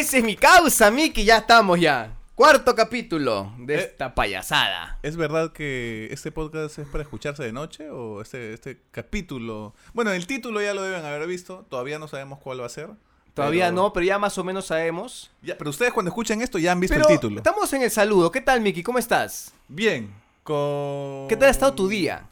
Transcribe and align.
esa 0.00 0.18
es 0.18 0.24
mi 0.24 0.36
causa, 0.36 0.90
Miki. 0.90 1.24
Ya 1.24 1.38
estamos 1.38 1.80
ya. 1.80 2.16
Cuarto 2.34 2.74
capítulo 2.74 3.52
de 3.58 3.74
Eh. 3.76 3.78
esta 3.80 4.14
payasada. 4.14 4.98
¿Es 5.02 5.16
verdad 5.16 5.52
que 5.52 6.08
este 6.10 6.32
podcast 6.32 6.78
es 6.78 6.88
para 6.88 7.02
escucharse 7.02 7.42
de 7.42 7.52
noche 7.52 7.90
o 7.90 8.20
este, 8.22 8.54
este 8.54 8.80
capítulo? 8.90 9.74
Bueno, 9.92 10.12
el 10.12 10.26
título 10.26 10.60
ya 10.62 10.74
lo 10.74 10.82
deben 10.82 11.04
haber 11.04 11.26
visto, 11.28 11.66
todavía 11.68 11.98
no 11.98 12.08
sabemos 12.08 12.38
cuál 12.40 12.60
va 12.62 12.66
a 12.66 12.70
ser. 12.70 12.90
Todavía 13.34 13.66
pero- 13.66 13.76
no, 13.76 13.92
pero 13.92 14.04
ya 14.04 14.18
más 14.18 14.36
o 14.38 14.44
menos 14.44 14.66
sabemos. 14.66 15.30
Ya, 15.42 15.56
pero 15.56 15.70
ustedes 15.70 15.92
cuando 15.92 16.10
escuchan 16.10 16.40
esto 16.42 16.58
ya 16.58 16.72
han 16.72 16.80
visto 16.80 16.94
Pero 16.94 17.08
el 17.08 17.14
título. 17.14 17.36
estamos 17.36 17.72
en 17.72 17.82
el 17.82 17.90
saludo. 17.90 18.30
¿Qué 18.30 18.40
tal, 18.40 18.60
Miki? 18.60 18.82
¿Cómo 18.82 18.98
estás? 18.98 19.52
Bien, 19.68 20.12
con... 20.42 21.28
¿Qué 21.28 21.36
tal 21.36 21.48
ha 21.48 21.50
estado 21.50 21.74
tu 21.74 21.88
día? 21.88 22.28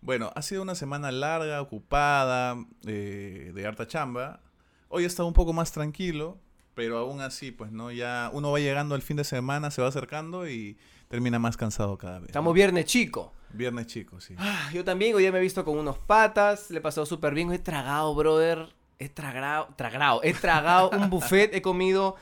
Bueno, 0.00 0.30
ha 0.34 0.42
sido 0.42 0.62
una 0.62 0.74
semana 0.74 1.10
larga, 1.12 1.60
ocupada, 1.62 2.56
eh, 2.86 3.52
de 3.54 3.66
harta 3.66 3.86
chamba. 3.86 4.40
Hoy 4.88 5.04
he 5.04 5.06
estado 5.06 5.26
un 5.26 5.32
poco 5.34 5.52
más 5.54 5.72
tranquilo, 5.72 6.38
pero 6.74 6.98
aún 6.98 7.20
así, 7.20 7.52
pues 7.52 7.70
no, 7.72 7.90
ya 7.90 8.30
uno 8.32 8.50
va 8.50 8.58
llegando 8.58 8.94
al 8.94 9.02
fin 9.02 9.16
de 9.16 9.24
semana, 9.24 9.70
se 9.70 9.80
va 9.82 9.88
acercando 9.88 10.48
y 10.48 10.76
termina 11.08 11.38
más 11.38 11.56
cansado 11.56 11.96
cada 11.98 12.18
vez. 12.18 12.28
Estamos 12.28 12.54
viernes 12.54 12.86
chico. 12.86 13.32
Viernes 13.52 13.86
chico, 13.86 14.20
sí. 14.20 14.34
Ah, 14.36 14.70
yo 14.72 14.84
también, 14.84 15.14
hoy 15.14 15.22
día 15.22 15.30
me 15.30 15.38
he 15.38 15.42
visto 15.42 15.64
con 15.64 15.78
unos 15.78 15.98
patas, 15.98 16.70
le 16.70 16.78
he 16.78 16.80
pasado 16.80 17.06
súper 17.06 17.34
bien, 17.34 17.52
he 17.52 17.58
tragado, 17.60 18.12
brother, 18.14 18.74
he 18.98 19.08
tragado, 19.08 19.68
tragado, 19.76 20.20
he 20.24 20.32
tragado 20.32 20.90
un 20.90 21.08
buffet, 21.10 21.54
he 21.54 21.62
comido 21.62 22.16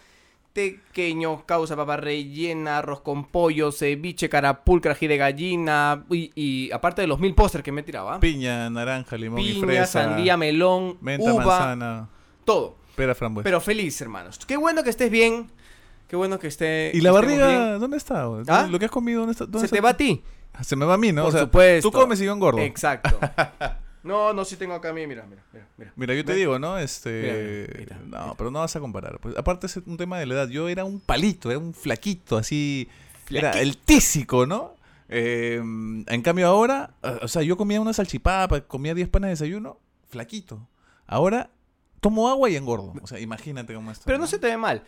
pequeños, 0.53 1.45
causa 1.45 1.75
papa 1.75 1.97
rellena, 1.97 2.79
arroz 2.79 3.01
con 3.01 3.25
pollo, 3.25 3.73
ceviche, 3.73 4.29
carapulcra, 4.29 4.93
ají 4.93 5.07
de 5.07 5.17
gallina, 5.17 6.05
y, 6.11 6.31
y 6.35 6.71
aparte 6.73 7.01
de 7.01 7.09
los 7.09 7.19
mil 7.19 7.35
pósters 7.35 7.65
que 7.65 7.73
me 7.73 7.83
tiraba, 7.83 8.21
Piña, 8.21 8.69
naranja, 8.69 9.17
limón 9.17 9.41
y 9.41 9.55
piña, 9.55 9.67
fresa. 9.67 10.05
sandía, 10.05 10.37
melón, 10.37 10.99
Menta, 11.01 11.33
uva, 11.33 11.45
manzana, 11.45 12.09
todo. 12.45 12.82
Pera, 12.97 13.15
frambuesa. 13.15 13.45
Pero 13.45 13.61
feliz, 13.61 14.01
hermanos. 14.01 14.39
Qué 14.47 14.57
bueno 14.57 14.83
que 14.83 14.91
estés 14.91 15.11
bien, 15.11 15.51
qué 16.09 16.17
bueno 16.17 16.39
que 16.39 16.49
esté... 16.49 16.91
¿Y 16.95 17.01
la 17.01 17.11
que 17.11 17.15
barriga 17.15 17.49
bien. 17.49 17.81
dónde 17.81 17.97
está? 17.97 18.27
¿Ah? 18.49 18.67
¿Lo 18.71 18.79
que 18.79 18.87
has 18.87 18.91
comido 18.91 19.21
dónde 19.21 19.33
está? 19.33 19.45
dónde 19.45 19.61
Se 19.61 19.67
está? 19.67 19.77
te 19.77 19.81
va 19.81 19.91
a 19.91 19.97
ti. 19.97 20.23
Se 20.63 20.77
me 20.77 20.85
va 20.85 20.95
a 20.95 20.99
mí, 20.99 21.13
¿no? 21.13 21.23
Por 21.23 21.29
o 21.29 21.33
sea, 21.33 21.41
supuesto. 21.43 21.91
Tú 21.91 21.99
comes 21.99 22.21
y 22.21 22.25
yo 22.25 22.33
engordo. 22.33 22.61
Exacto. 22.61 23.19
No, 24.03 24.33
no, 24.33 24.45
sí 24.45 24.57
tengo 24.57 24.75
acá 24.75 24.91
a 24.91 24.93
mí, 24.93 25.07
mira, 25.07 25.25
mira, 25.29 25.45
mira. 25.53 25.69
mira. 25.77 25.93
Mira, 25.95 26.15
yo 26.15 26.25
te 26.25 26.35
digo, 26.35 26.59
¿no? 26.59 26.77
Este. 26.77 27.73
Mira, 27.79 28.01
no, 28.05 28.35
pero 28.37 28.51
no 28.51 28.59
vas 28.59 28.75
a 28.75 28.81
comparar. 28.81 29.21
Pues, 29.21 29.37
aparte 29.37 29.67
es 29.67 29.77
un 29.77 29.97
tema 29.97 30.19
de 30.19 30.27
la 30.27 30.35
edad. 30.35 30.49
Yo 30.49 30.69
era 30.69 30.85
un 30.85 30.99
palito, 30.99 31.51
era 31.51 31.59
un 31.61 31.73
flaquito, 31.73 32.37
así. 32.37 32.89
Era 33.31 33.53
el 33.61 33.79
tísico, 33.79 34.45
¿no? 34.45 34.75
Eh, 35.09 35.57
en 35.59 36.23
cambio 36.23 36.49
ahora, 36.49 36.95
o 37.23 37.29
sea, 37.29 37.43
yo 37.43 37.57
comía 37.57 37.81
una 37.81 37.93
salchipapa, 37.93 38.63
comía 38.63 38.95
10 38.95 39.09
panes 39.09 39.29
de 39.29 39.31
desayuno, 39.31 39.79
flaquito. 40.09 40.67
Ahora 41.07 41.51
tomo 42.03 42.29
agua 42.29 42.51
y 42.51 42.57
engordo. 42.57 42.93
O 43.01 43.07
sea, 43.07 43.19
imagínate 43.21 43.73
cómo 43.73 43.91
está. 43.91 44.05
Pero 44.05 44.19
no 44.19 44.27
se 44.27 44.39
te 44.39 44.49
ve 44.49 44.57
mal. 44.59 44.83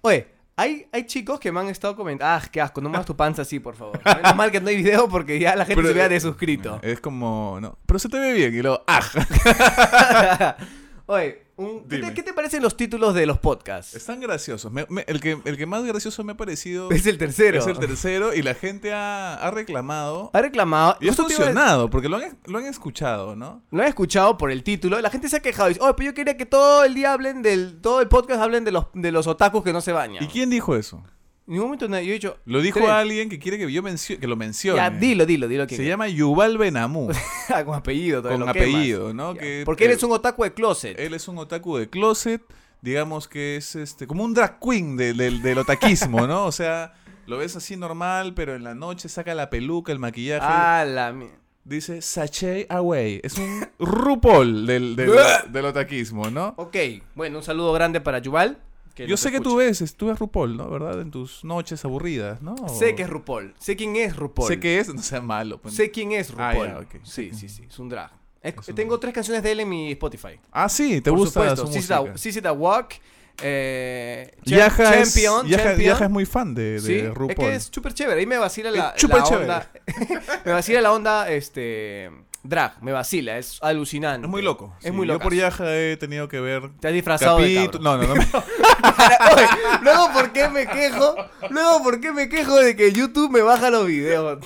Oye, 0.00 0.28
hay, 0.56 0.86
hay 0.92 1.04
chicos 1.04 1.40
que 1.40 1.50
me 1.50 1.60
han 1.60 1.68
estado 1.68 1.96
comentando. 1.96 2.32
Ah, 2.32 2.48
qué 2.50 2.60
asco, 2.60 2.80
no 2.80 2.88
más 2.88 3.04
tu 3.04 3.16
panza 3.16 3.42
así, 3.42 3.58
por 3.58 3.74
favor. 3.74 4.00
Menos 4.04 4.36
mal 4.36 4.50
que 4.52 4.60
no 4.60 4.68
hay 4.68 4.76
video 4.76 5.08
porque 5.08 5.38
ya 5.38 5.56
la 5.56 5.64
gente 5.66 5.82
Pero, 5.82 5.88
se 5.88 5.94
vea 5.94 6.06
eh, 6.06 6.10
desuscrito. 6.10 6.78
Es 6.82 7.00
como, 7.00 7.58
no. 7.60 7.76
Pero 7.84 7.98
se 7.98 8.08
te 8.08 8.20
ve 8.20 8.32
bien. 8.32 8.54
Y 8.54 8.62
luego, 8.62 8.84
¡ah! 8.86 10.56
Oye, 11.12 11.42
un- 11.56 11.80
¿qué, 11.88 11.88
te, 11.88 11.96
Dime. 11.96 12.14
qué 12.14 12.22
te 12.22 12.32
parecen 12.32 12.62
los 12.62 12.76
títulos 12.76 13.14
de 13.14 13.26
los 13.26 13.38
podcasts? 13.40 13.96
Están 13.96 14.20
graciosos. 14.20 14.70
Me- 14.70 14.86
me- 14.88 15.04
el, 15.08 15.20
que, 15.20 15.40
el 15.44 15.56
que 15.56 15.66
más 15.66 15.82
gracioso 15.82 16.22
me 16.22 16.32
ha 16.32 16.36
parecido 16.36 16.88
Es 16.92 17.04
el 17.06 17.18
tercero. 17.18 17.58
es 17.58 17.66
el 17.66 17.80
tercero 17.80 18.32
y 18.32 18.42
la 18.42 18.54
gente 18.54 18.92
ha, 18.92 19.34
ha 19.34 19.50
reclamado. 19.50 20.30
Ha 20.32 20.40
reclamado. 20.40 20.96
Y 21.00 21.08
ha 21.08 21.10
a- 21.10 21.14
funcionado, 21.16 21.90
porque 21.90 22.08
lo 22.08 22.16
han, 22.18 22.38
lo 22.46 22.58
han 22.58 22.66
escuchado, 22.66 23.34
¿no? 23.34 23.60
Lo 23.72 23.82
han 23.82 23.88
escuchado 23.88 24.38
por 24.38 24.52
el 24.52 24.62
título. 24.62 25.00
La 25.00 25.10
gente 25.10 25.28
se 25.28 25.38
ha 25.38 25.40
quejado. 25.40 25.68
Dice, 25.68 25.80
oye, 25.82 25.94
pero 25.96 26.10
yo 26.10 26.14
quería 26.14 26.36
que 26.36 26.46
todo 26.46 26.84
el 26.84 26.94
día 26.94 27.12
hablen 27.12 27.42
del. 27.42 27.80
Todo 27.80 28.00
el 28.00 28.06
podcast 28.08 28.40
hablen 28.40 28.62
de 28.64 28.70
los, 28.70 28.86
de 28.94 29.10
los 29.10 29.26
otakus 29.26 29.64
que 29.64 29.72
no 29.72 29.80
se 29.80 29.90
bañan. 29.90 30.22
¿Y 30.22 30.28
quién 30.28 30.48
dijo 30.48 30.76
eso? 30.76 31.02
Ningún 31.50 31.66
momento 31.66 31.88
nadie- 31.88 32.06
yo 32.06 32.10
he 32.12 32.14
dicho. 32.14 32.36
Lo 32.46 32.60
dijo 32.62 32.78
tres. 32.78 32.90
alguien 32.90 33.28
que 33.28 33.38
quiere 33.38 33.58
que 33.58 33.70
yo 33.72 33.82
mencio- 33.82 34.18
que 34.20 34.26
lo 34.26 34.36
mencione. 34.36 34.76
Ya, 34.78 34.88
dilo, 34.88 35.26
dilo, 35.26 35.48
dilo. 35.48 35.66
quién 35.66 35.78
Se 35.78 35.82
es. 35.82 35.88
llama 35.88 36.08
Yuval 36.08 36.56
Benamú, 36.58 37.10
Ah, 37.48 37.64
con 37.64 37.74
apellido, 37.74 38.22
todavía 38.22 38.38
con 38.38 38.46
lo 38.46 38.52
quemas. 38.54 38.68
apellido, 38.74 39.12
¿no? 39.12 39.34
Que, 39.34 39.62
Porque 39.66 39.84
eh, 39.84 39.88
eres 39.88 40.02
un 40.04 40.12
otaku 40.12 40.44
de 40.44 40.54
closet. 40.54 40.98
Él 40.98 41.12
es 41.14 41.26
un 41.28 41.38
otaku 41.38 41.76
de 41.78 41.90
closet, 41.90 42.40
digamos 42.82 43.26
que 43.28 43.56
es 43.56 43.74
este 43.76 44.06
como 44.06 44.22
un 44.24 44.32
drag 44.32 44.58
queen 44.60 44.96
de- 44.96 45.12
del- 45.12 45.42
del 45.42 45.58
otaquismo, 45.58 46.26
¿no? 46.26 46.46
O 46.46 46.52
sea, 46.52 46.94
lo 47.26 47.36
ves 47.38 47.56
así 47.56 47.76
normal, 47.76 48.32
pero 48.34 48.54
en 48.54 48.62
la 48.64 48.74
noche 48.74 49.08
saca 49.08 49.34
la 49.34 49.50
peluca, 49.50 49.90
el 49.92 49.98
maquillaje. 49.98 50.46
Ah, 50.48 50.84
la 50.86 51.14
Dice 51.62 52.00
Sachet 52.00 52.70
Away. 52.70 53.20
Es 53.22 53.36
un 53.36 53.66
RuPaul 53.78 54.66
del, 54.66 54.96
del, 54.96 55.10
del 55.52 55.64
otaquismo, 55.66 56.30
¿no? 56.30 56.54
Ok, 56.56 56.76
bueno, 57.14 57.38
un 57.38 57.44
saludo 57.44 57.72
grande 57.72 58.00
para 58.00 58.18
Yuval. 58.18 58.58
Que 58.94 59.06
Yo 59.06 59.16
sé 59.16 59.30
que 59.30 59.40
tú 59.40 59.56
ves, 59.56 59.80
es- 59.80 59.94
tú 59.94 60.06
ves 60.06 60.18
RuPaul, 60.18 60.56
¿no? 60.56 60.68
¿Verdad? 60.70 61.00
En 61.00 61.10
tus 61.10 61.44
noches 61.44 61.84
aburridas, 61.84 62.42
¿no? 62.42 62.56
Sé 62.68 62.94
que 62.94 63.02
es 63.02 63.10
RuPaul. 63.10 63.54
Sé 63.58 63.76
quién 63.76 63.96
es 63.96 64.16
RuPaul. 64.16 64.48
Sé 64.48 64.60
que 64.60 64.78
es, 64.78 64.92
no 64.94 65.02
sea 65.02 65.20
malo. 65.20 65.60
pues. 65.60 65.74
Sé 65.74 65.90
quién 65.90 66.12
es 66.12 66.32
Ah, 66.36 66.52
RuPaul. 66.52 66.68
ya, 66.68 66.78
ok. 66.80 67.04
Sí, 67.04 67.30
sí, 67.32 67.48
sí. 67.48 67.64
Es 67.68 67.78
un 67.78 67.88
drag. 67.88 68.10
Es- 68.42 68.54
Es 68.58 68.68
un 68.68 68.74
tengo 68.74 68.92
drag. 68.94 69.00
tres 69.02 69.14
canciones 69.14 69.42
de 69.42 69.52
él 69.52 69.60
en 69.60 69.68
mi 69.68 69.92
Spotify. 69.92 70.40
Ah, 70.50 70.68
sí, 70.68 71.00
te 71.00 71.10
Por 71.10 71.18
gusta 71.20 71.40
supuesto. 71.40 71.66
su 71.66 71.72
Sissy 71.72 71.92
música. 71.92 72.12
the, 72.12 72.18
Sissy 72.18 72.40
the 72.42 72.50
Walk. 72.50 72.94
Eh, 73.42 74.34
Yaja 74.44 74.96
es, 75.00 75.14
Champion. 75.14 75.46
Yaja- 75.46 75.62
Champion. 75.64 75.88
Yaja 75.92 76.04
es 76.04 76.10
muy 76.10 76.26
fan 76.26 76.54
de, 76.54 76.62
de 76.72 76.80
Sí, 76.80 76.94
es 76.94 77.14
RuPaul. 77.14 77.34
que 77.48 77.54
es 77.54 77.70
súper 77.72 77.94
chévere. 77.94 78.20
Ahí 78.20 78.26
me 78.26 78.36
vacila 78.38 78.70
la, 78.70 78.90
Es 78.96 79.02
la 79.08 79.24
onda. 79.24 79.70
me 80.44 80.52
vacila 80.52 80.80
la 80.82 80.92
onda, 80.92 81.30
este. 81.30 82.10
Drag, 82.42 82.82
me 82.82 82.92
vacila, 82.92 83.36
es 83.36 83.58
alucinante. 83.62 84.26
Es 84.26 84.30
muy 84.30 84.40
loco. 84.40 84.72
Es 84.80 84.86
sí. 84.86 84.90
muy 84.92 85.06
Yo 85.06 85.12
loco. 85.14 85.24
por 85.24 85.34
Yaja 85.34 85.76
he 85.76 85.96
tenido 85.98 86.26
que 86.28 86.40
ver 86.40 86.70
Te 86.80 86.88
has 86.88 86.94
disfrazado 86.94 87.38
de. 87.38 87.70
No, 87.80 87.98
no, 87.98 88.06
no. 88.06 88.14
me- 88.14 88.26
Oye, 89.34 89.46
luego, 89.82 90.12
¿por 90.12 90.32
qué 90.32 90.48
me 90.48 90.66
quejo? 90.66 91.14
Luego, 91.50 91.82
¿por 91.82 92.00
qué 92.00 92.12
me 92.12 92.28
quejo 92.28 92.56
de 92.56 92.74
que 92.76 92.92
YouTube 92.92 93.30
me 93.30 93.42
baja 93.42 93.70
los 93.70 93.86
videos? 93.86 94.38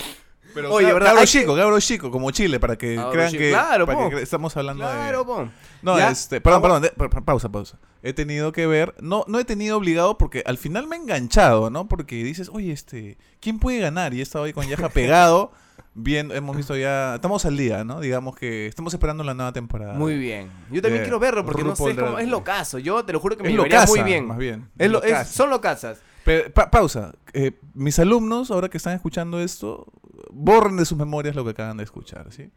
Pero 0.54 0.72
Oye, 0.72 0.92
¿verdad? 0.92 1.10
cabro 1.10 1.26
chico, 1.26 1.56
cabro 1.56 1.80
chico, 1.80 2.10
como 2.12 2.30
Chile, 2.30 2.60
para 2.60 2.76
que 2.76 2.94
Cabro 2.94 3.10
crean 3.10 3.30
chico. 3.30 3.42
que, 3.42 3.50
Claro, 3.50 3.86
para 3.86 4.08
que 4.08 4.22
estamos 4.22 4.56
hablando 4.56 4.84
Claro, 4.84 5.18
de... 5.20 5.24
po. 5.24 5.48
No, 5.82 5.98
Ya. 5.98 6.10
este, 6.10 6.40
perdón, 6.40 6.62
perdón, 6.62 6.82
de- 6.82 6.90
pa- 6.90 7.10
pa- 7.10 7.20
pausa, 7.22 7.48
pausa. 7.48 7.76
He 8.04 8.12
tenido 8.12 8.52
que 8.52 8.66
ver, 8.68 8.94
no, 9.00 9.24
no 9.26 9.40
he 9.40 9.44
tenido 9.44 9.76
obligado 9.76 10.16
porque 10.16 10.44
al 10.46 10.56
final 10.56 10.86
me 10.86 10.94
he 10.94 11.00
enganchado, 11.00 11.70
¿no? 11.70 11.88
Porque 11.88 12.22
dices, 12.22 12.50
oye, 12.52 12.70
este, 12.70 13.18
¿quién 13.40 13.58
puede 13.58 13.80
ganar? 13.80 14.14
Y 14.14 14.20
he 14.20 14.22
estado 14.22 14.44
ahí 14.44 14.52
con 14.52 14.68
Yaja 14.68 14.90
pegado, 14.90 15.50
bien, 15.94 16.30
hemos 16.32 16.56
visto 16.56 16.76
ya, 16.76 17.14
estamos 17.16 17.44
al 17.44 17.56
día, 17.56 17.84
¿no? 17.84 18.00
Digamos 18.00 18.36
que 18.36 18.66
estamos 18.66 18.92
esperando 18.94 19.24
la 19.24 19.34
nueva 19.34 19.52
temporada. 19.52 19.94
Muy 19.94 20.18
bien. 20.18 20.50
Yo 20.70 20.82
también 20.82 21.02
quiero 21.04 21.18
verlo 21.18 21.44
porque 21.44 21.62
no 21.64 21.74
sé, 21.76 21.90
es, 21.90 21.96
como, 21.96 22.08
es 22.10 22.14
Race. 22.16 22.26
locazo. 22.26 22.78
Yo 22.78 23.04
te 23.04 23.12
lo 23.12 23.20
juro 23.20 23.36
que 23.36 23.42
me 23.44 23.50
llevaría 23.52 23.84
muy 23.86 24.02
bien. 24.02 24.26
más 24.26 24.38
bien. 24.38 24.68
Es 24.78 24.90
lo- 24.90 25.02
es- 25.02 25.28
son 25.28 25.50
locazas. 25.50 25.98
Pero, 26.24 26.50
pa- 26.52 26.70
pausa. 26.70 27.12
Eh, 27.32 27.52
mis 27.74 27.98
alumnos, 27.98 28.50
ahora 28.50 28.68
que 28.68 28.76
están 28.78 28.94
escuchando 28.94 29.40
esto, 29.40 29.86
borren 30.30 30.76
de 30.76 30.84
sus 30.86 30.96
memorias 30.98 31.34
lo 31.36 31.44
que 31.44 31.50
acaban 31.50 31.76
de 31.76 31.84
escuchar, 31.84 32.32
¿sí? 32.32 32.50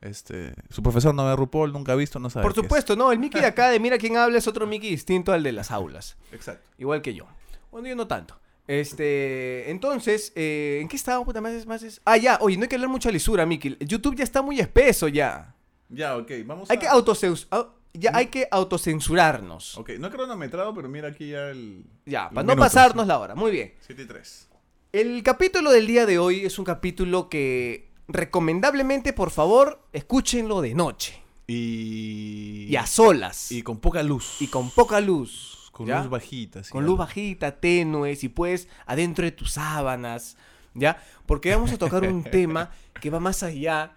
Este, 0.00 0.52
su 0.68 0.82
profesor 0.82 1.14
no 1.14 1.24
ve 1.24 1.34
RuPaul, 1.34 1.72
nunca 1.72 1.92
ha 1.92 1.96
visto, 1.96 2.18
no 2.18 2.28
sabe. 2.28 2.42
Por 2.42 2.52
qué 2.52 2.60
es. 2.60 2.64
supuesto, 2.66 2.94
no. 2.96 3.10
El 3.12 3.18
Mickey 3.18 3.40
de 3.40 3.46
acá 3.46 3.70
de 3.70 3.80
Mira 3.80 3.96
quién 3.98 4.16
habla 4.18 4.36
es 4.36 4.46
otro 4.46 4.66
Mickey 4.66 4.90
distinto 4.90 5.32
al 5.32 5.42
de 5.42 5.52
las 5.52 5.70
aulas. 5.70 6.16
Exacto. 6.32 6.68
Igual 6.78 7.00
que 7.00 7.14
yo. 7.14 7.24
Bueno, 7.70 7.88
yo 7.88 7.96
no 7.96 8.06
tanto. 8.06 8.36
Este, 8.66 9.70
entonces, 9.70 10.32
eh, 10.34 10.78
¿en 10.80 10.88
qué 10.88 10.96
estábamos? 10.96 11.26
Puta, 11.26 11.40
más 11.40 11.66
más 11.66 11.82
es- 11.82 12.00
Ah, 12.04 12.16
ya, 12.16 12.38
oye, 12.40 12.56
no 12.56 12.62
hay 12.62 12.68
que 12.68 12.76
hablar 12.76 12.90
mucha 12.90 13.10
lisura, 13.10 13.44
Mickey. 13.46 13.76
YouTube 13.80 14.16
ya 14.16 14.24
está 14.24 14.40
muy 14.42 14.58
espeso 14.60 15.08
ya. 15.08 15.54
Ya, 15.90 16.16
ok, 16.16 16.30
vamos 16.46 16.70
Hay 16.70 16.78
a... 16.78 16.80
que 16.80 16.88
autocens- 16.88 17.46
au- 17.50 17.68
ya 17.92 18.10
hay 18.16 18.26
que 18.26 18.48
autocensurarnos. 18.50 19.76
Ok, 19.78 19.90
no 19.98 20.08
he 20.08 20.10
cronometrado, 20.10 20.74
pero 20.74 20.88
mira 20.88 21.08
aquí 21.08 21.28
ya 21.30 21.50
el... 21.50 21.84
Ya, 22.06 22.30
para 22.30 22.44
no 22.46 22.56
pasarnos 22.56 23.06
la 23.06 23.18
hora. 23.18 23.34
Muy 23.34 23.52
bien. 23.52 23.74
7 23.80 24.02
y 24.02 24.06
3. 24.06 24.48
El 24.92 25.22
capítulo 25.22 25.70
del 25.70 25.86
día 25.86 26.06
de 26.06 26.18
hoy 26.18 26.44
es 26.44 26.58
un 26.58 26.64
capítulo 26.64 27.28
que 27.28 27.90
recomendablemente, 28.08 29.12
por 29.12 29.30
favor, 29.30 29.80
escúchenlo 29.92 30.60
de 30.60 30.74
noche 30.74 31.22
Y... 31.46 32.66
y 32.68 32.76
a 32.76 32.86
solas 32.86 33.50
Y 33.52 33.62
con 33.62 33.78
poca 33.78 34.02
luz. 34.02 34.36
y 34.40 34.46
con 34.48 34.70
poca 34.70 35.00
luz. 35.00 35.53
Con 35.74 35.86
¿ya? 35.86 35.98
luz 36.00 36.08
bajita. 36.08 36.62
sí, 36.62 36.70
con 36.70 36.86
luz 36.86 36.96
bajita, 36.96 37.50
tenue, 37.58 38.14
si 38.14 38.28
puedes, 38.28 38.68
adentro 38.86 39.24
de 39.24 39.32
tus 39.32 39.50
sábanas, 39.52 40.36
¿ya? 40.72 41.02
Porque 41.26 41.52
vamos 41.54 41.72
a 41.72 41.78
tocar 41.78 42.04
un 42.04 42.22
tema 42.30 42.70
que 43.00 43.10
va 43.10 43.18
más 43.18 43.42
allá. 43.42 43.92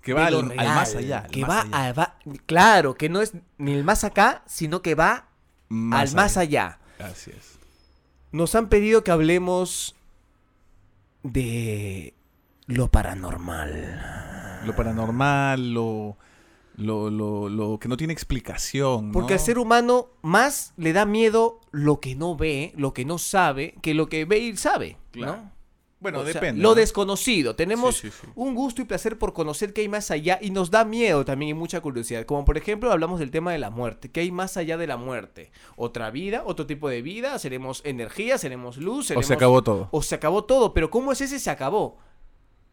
Que 0.00 0.14
va 0.14 0.26
al, 0.28 0.46
más 0.56 0.94
allá. 0.96 1.18
al 1.18 1.30
Que 1.30 1.42
más 1.42 1.50
va, 1.50 1.60
allá. 1.78 1.88
a- 1.90 1.92
va- 1.92 2.16
claro, 2.46 2.94
que 2.94 3.10
no 3.10 3.20
es 3.20 3.34
ni 3.58 3.74
el 3.74 3.84
más 3.84 4.02
acá, 4.02 4.42
sino 4.46 4.80
que 4.80 4.94
va 4.94 5.26
al 5.92 6.14
más 6.14 6.38
allá. 6.38 6.78
Así 6.98 7.30
es. 7.32 7.58
Nos 8.32 8.54
han 8.54 8.68
pedido 8.70 9.04
que 9.04 9.10
hablemos 9.10 9.94
de 11.22 12.14
lo 12.66 12.88
paranormal. 12.90 14.62
Lo 14.64 14.74
paranormal, 14.74 15.74
lo... 15.74 16.16
Lo, 16.80 17.10
lo, 17.10 17.48
lo 17.48 17.78
que 17.78 17.88
no 17.88 17.96
tiene 17.96 18.12
explicación. 18.12 19.12
Porque 19.12 19.34
al 19.34 19.40
ser 19.40 19.58
humano 19.58 20.08
más 20.22 20.72
le 20.76 20.92
da 20.92 21.04
miedo 21.04 21.60
lo 21.70 22.00
que 22.00 22.14
no 22.14 22.36
ve, 22.36 22.72
lo 22.76 22.92
que 22.92 23.04
no 23.04 23.18
sabe, 23.18 23.74
que 23.82 23.94
lo 23.94 24.08
que 24.08 24.24
ve 24.24 24.38
y 24.38 24.56
sabe. 24.56 24.96
Claro. 25.12 25.36
¿no? 25.36 25.60
Bueno, 26.00 26.20
O 26.20 26.24
sea, 26.24 26.32
depende. 26.32 26.62
lo 26.62 26.70
¿no? 26.70 26.74
desconocido. 26.76 27.54
Tenemos 27.56 27.98
Sí, 27.98 28.10
sí, 28.10 28.16
sí. 28.22 28.26
un 28.34 28.54
gusto 28.54 28.80
y 28.80 28.86
placer 28.86 29.18
por 29.18 29.34
conocer 29.34 29.74
qué 29.74 29.82
hay 29.82 29.88
más 29.90 30.10
allá 30.10 30.38
y 30.40 30.50
nos 30.50 30.70
da 30.70 30.86
miedo 30.86 31.26
también 31.26 31.50
y 31.50 31.54
mucha 31.54 31.82
curiosidad. 31.82 32.24
Como 32.24 32.46
por 32.46 32.56
ejemplo 32.56 32.90
hablamos 32.90 33.20
del 33.20 33.30
tema 33.30 33.52
de 33.52 33.58
la 33.58 33.68
muerte. 33.68 34.10
¿Qué 34.10 34.20
hay 34.20 34.30
más 34.30 34.56
allá 34.56 34.78
de 34.78 34.86
la 34.86 34.96
muerte? 34.96 35.52
¿Otra 35.76 36.10
vida? 36.10 36.42
¿Otro 36.46 36.64
tipo 36.66 36.88
de 36.88 37.02
vida? 37.02 37.38
¿Seremos 37.38 37.82
energía? 37.84 38.38
¿Seremos 38.38 38.78
luz? 38.78 39.00
O 39.00 39.08
¿Seremos... 39.08 39.26
se 39.26 39.34
acabó 39.34 39.62
todo. 39.62 39.88
O 39.90 40.00
se 40.00 40.14
acabó 40.14 40.44
todo. 40.44 40.72
Pero 40.72 40.88
¿cómo 40.88 41.12
es 41.12 41.20
ese 41.20 41.38
se 41.38 41.50
acabó? 41.50 41.98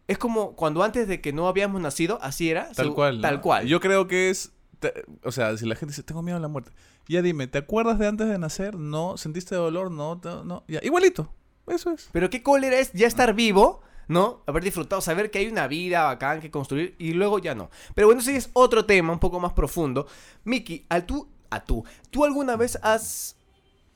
Es 0.07 0.17
como 0.17 0.55
cuando 0.55 0.83
antes 0.83 1.07
de 1.07 1.19
que 1.21 1.33
no 1.33 1.47
habíamos 1.47 1.81
nacido, 1.81 2.19
así 2.21 2.49
era. 2.49 2.71
Tal 2.71 2.93
cual. 2.93 3.17
¿no? 3.17 3.21
Tal 3.21 3.41
cual. 3.41 3.67
Yo 3.67 3.79
creo 3.79 4.07
que 4.07 4.29
es. 4.29 4.51
te- 4.79 5.05
o 5.23 5.31
sea, 5.31 5.57
si 5.57 5.65
la 5.65 5.75
gente 5.75 5.91
dice, 5.91 6.03
tengo 6.03 6.21
miedo 6.21 6.37
a 6.37 6.41
la 6.41 6.47
muerte. 6.47 6.71
Ya 7.09 7.21
dime, 7.21 7.47
¿te 7.47 7.57
acuerdas 7.57 7.99
de 7.99 8.07
antes 8.07 8.27
de 8.27 8.37
nacer? 8.37 8.75
No. 8.75 9.17
¿Sentiste 9.17 9.55
dolor? 9.55 9.91
No. 9.91 10.19
te- 10.19 10.29
no. 10.45 10.63
Ya. 10.67 10.79
Igualito. 10.83 11.33
Eso 11.67 11.91
es. 11.91 12.09
Pero 12.13 12.29
qué 12.29 12.41
cólera 12.43 12.79
es 12.79 12.93
ya 12.93 13.07
estar 13.07 13.33
vivo, 13.33 13.81
¿no? 14.07 14.41
Haber 14.47 14.63
disfrutado, 14.63 15.01
saber 15.01 15.29
que 15.29 15.39
hay 15.39 15.47
una 15.47 15.67
vida 15.67 16.03
bacán 16.03 16.39
que 16.39 16.49
construir 16.49 16.95
y 16.97 17.11
luego 17.11 17.39
ya 17.39 17.55
no. 17.55 17.69
Pero 17.93 18.07
bueno, 18.07 18.21
ese 18.21 18.37
es 18.37 18.49
otro 18.53 18.85
tema 18.85 19.11
un 19.11 19.19
poco 19.19 19.41
más 19.41 19.51
profundo. 19.51 20.07
Miki, 20.45 20.85
al 20.87 21.05
tú, 21.05 21.27
a 21.49 21.61
tú, 21.65 21.83
¿tú 22.09 22.23
alguna 22.23 22.55
vez 22.55 22.79
has, 22.83 23.35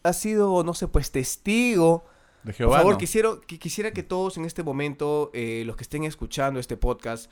has 0.04 0.18
sido, 0.18 0.64
no 0.66 0.74
sé, 0.74 0.90
pues 0.90 1.12
testigo? 1.12 2.04
De 2.44 2.54
Por 2.54 2.72
favor, 2.74 2.94
no. 2.94 2.98
quisiera, 2.98 3.30
que, 3.46 3.60
quisiera 3.60 3.92
que 3.92 4.04
todos 4.04 4.38
en 4.38 4.46
este 4.46 4.64
momento, 4.64 5.30
eh, 5.34 5.64
los 5.66 5.76
que 5.76 5.84
estén 5.84 6.04
escuchando 6.06 6.60
este 6.60 6.76
podcast, 6.78 7.30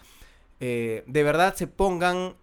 eh, 0.59 1.03
de 1.07 1.23
verdad 1.23 1.55
se 1.55 1.67
pongan 1.67 2.35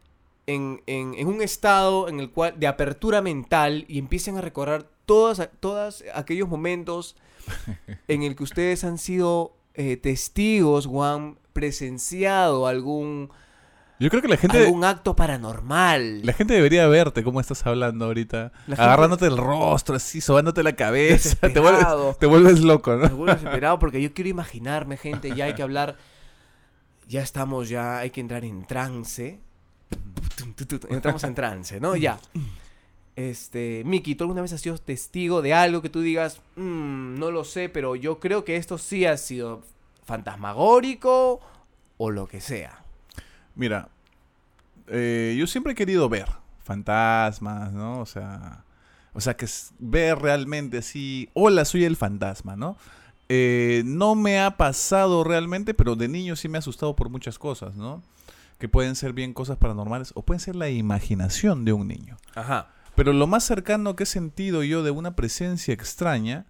en, 0.46 0.82
en- 0.86 1.14
en 1.14 1.26
un 1.28 1.42
estado 1.42 2.08
en 2.08 2.18
el 2.20 2.30
cual 2.30 2.54
de 2.58 2.66
apertura 2.66 3.20
mental 3.22 3.84
y 3.88 3.98
empiecen 3.98 4.36
a 4.36 4.40
recordar 4.40 4.88
todos 5.06 5.40
todas 5.60 6.02
aquellos 6.14 6.48
momentos 6.48 7.16
en 8.08 8.22
el 8.22 8.34
que 8.34 8.42
ustedes 8.42 8.82
han 8.84 8.98
sido 8.98 9.52
eh, 9.74 9.96
testigos 9.96 10.88
o 10.90 11.04
han 11.04 11.38
presenciado 11.52 12.66
algún, 12.66 13.30
Yo 13.98 14.10
creo 14.10 14.20
que 14.20 14.28
la 14.28 14.36
gente. 14.36 14.58
algún 14.66 14.84
acto 14.84 15.16
paranormal. 15.16 16.20
La 16.24 16.32
gente 16.34 16.52
debería 16.54 16.86
verte 16.86 17.22
cómo 17.24 17.40
estás 17.40 17.66
hablando 17.66 18.04
ahorita. 18.04 18.52
Gente- 18.66 18.80
Agarrándote 18.82 19.26
el 19.26 19.36
rostro, 19.38 19.96
así, 19.96 20.20
sobándote 20.20 20.62
la 20.62 20.74
cabeza. 20.76 21.36
Te 21.48 21.58
vuelves, 21.60 22.18
te 22.18 22.26
vuelves 22.26 22.60
loco, 22.60 22.94
¿no? 22.96 23.08
vuelvo 23.08 23.26
desesperado 23.34 23.78
porque 23.78 24.02
yo 24.02 24.12
quiero 24.12 24.28
imaginarme, 24.30 24.96
gente, 24.98 25.34
ya 25.34 25.46
hay 25.46 25.54
que 25.54 25.62
hablar. 25.62 25.96
Ya 27.08 27.22
estamos, 27.22 27.68
ya 27.68 27.98
hay 27.98 28.10
que 28.10 28.20
entrar 28.20 28.44
en 28.44 28.66
trance. 28.66 29.40
Entramos 30.90 31.24
en 31.24 31.34
trance, 31.34 31.80
¿no? 31.80 31.96
Ya. 31.96 32.18
Este, 33.14 33.82
Miki, 33.86 34.14
¿tú 34.14 34.24
alguna 34.24 34.42
vez 34.42 34.52
has 34.52 34.60
sido 34.60 34.76
testigo 34.76 35.40
de 35.40 35.54
algo 35.54 35.80
que 35.80 35.88
tú 35.88 36.00
digas, 36.02 36.42
"Mm, 36.56 37.18
no 37.18 37.30
lo 37.30 37.44
sé, 37.44 37.70
pero 37.70 37.96
yo 37.96 38.20
creo 38.20 38.44
que 38.44 38.56
esto 38.56 38.76
sí 38.76 39.06
ha 39.06 39.16
sido 39.16 39.62
fantasmagórico 40.04 41.40
o 41.96 42.10
lo 42.10 42.26
que 42.26 42.40
sea? 42.42 42.82
Mira, 43.56 43.88
eh, 44.86 45.34
yo 45.38 45.46
siempre 45.46 45.72
he 45.72 45.74
querido 45.74 46.08
ver 46.08 46.28
fantasmas, 46.62 47.72
¿no? 47.72 48.00
O 48.00 48.06
sea, 48.06 48.64
o 49.12 49.20
sea 49.20 49.36
que 49.36 49.46
ver 49.78 50.18
realmente 50.18 50.78
así, 50.78 51.30
hola, 51.32 51.64
soy 51.64 51.84
el 51.84 51.96
fantasma, 51.96 52.54
¿no? 52.54 52.76
Eh, 53.28 53.82
no 53.84 54.14
me 54.14 54.40
ha 54.40 54.56
pasado 54.56 55.24
realmente, 55.24 55.74
pero 55.74 55.96
de 55.96 56.06
niño 56.06 56.36
sí 56.36 56.48
me 56.48 56.58
ha 56.58 56.60
asustado 56.60 56.94
por 56.94 57.08
muchas 57.08 57.38
cosas, 57.38 57.74
¿no? 57.74 58.02
Que 58.58 58.68
pueden 58.68 58.94
ser 58.94 59.12
bien 59.12 59.32
cosas 59.32 59.58
paranormales 59.58 60.12
o 60.14 60.22
pueden 60.22 60.40
ser 60.40 60.54
la 60.54 60.68
imaginación 60.68 61.64
de 61.64 61.72
un 61.72 61.88
niño. 61.88 62.16
Ajá. 62.34 62.68
Pero 62.94 63.12
lo 63.12 63.26
más 63.26 63.44
cercano 63.44 63.96
que 63.96 64.04
he 64.04 64.06
sentido 64.06 64.62
yo 64.62 64.82
de 64.82 64.90
una 64.90 65.16
presencia 65.16 65.74
extraña 65.74 66.46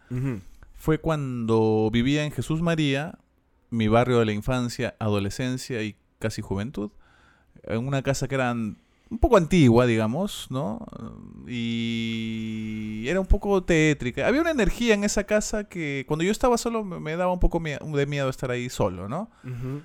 fue 0.75 0.99
cuando 0.99 1.91
vivía 1.93 2.25
en 2.25 2.31
Jesús 2.31 2.63
María, 2.63 3.19
mi 3.71 3.89
barrio 3.89 4.21
de 4.21 4.27
la 4.27 4.33
infancia, 4.33 4.95
adolescencia 5.01 5.83
y 5.83 5.97
casi 6.19 6.43
juventud, 6.43 6.91
en 7.65 7.87
una 7.87 8.03
casa 8.03 8.29
que 8.29 8.35
era 8.37 8.53
un 8.53 9.19
poco 9.21 9.37
antigua, 9.37 9.87
digamos, 9.87 10.47
¿no? 10.51 10.85
Y 11.47 13.05
era 13.09 13.21
un 13.21 13.27
poco 13.27 13.63
tétrica. 13.63 14.27
Había 14.27 14.41
una 14.41 14.51
energía 14.51 14.95
en 14.95 15.05
esa 15.05 15.25
casa 15.25 15.65
que 15.65 16.05
cuando 16.09 16.25
yo 16.25 16.33
estaba 16.33 16.59
solo 16.59 16.85
me 16.85 17.17
daba 17.17 17.33
un 17.33 17.41
poco 17.41 17.61
de 17.61 18.07
miedo 18.07 18.29
estar 18.29 18.51
ahí 18.51 18.69
solo, 18.69 19.09
¿no? 19.09 19.31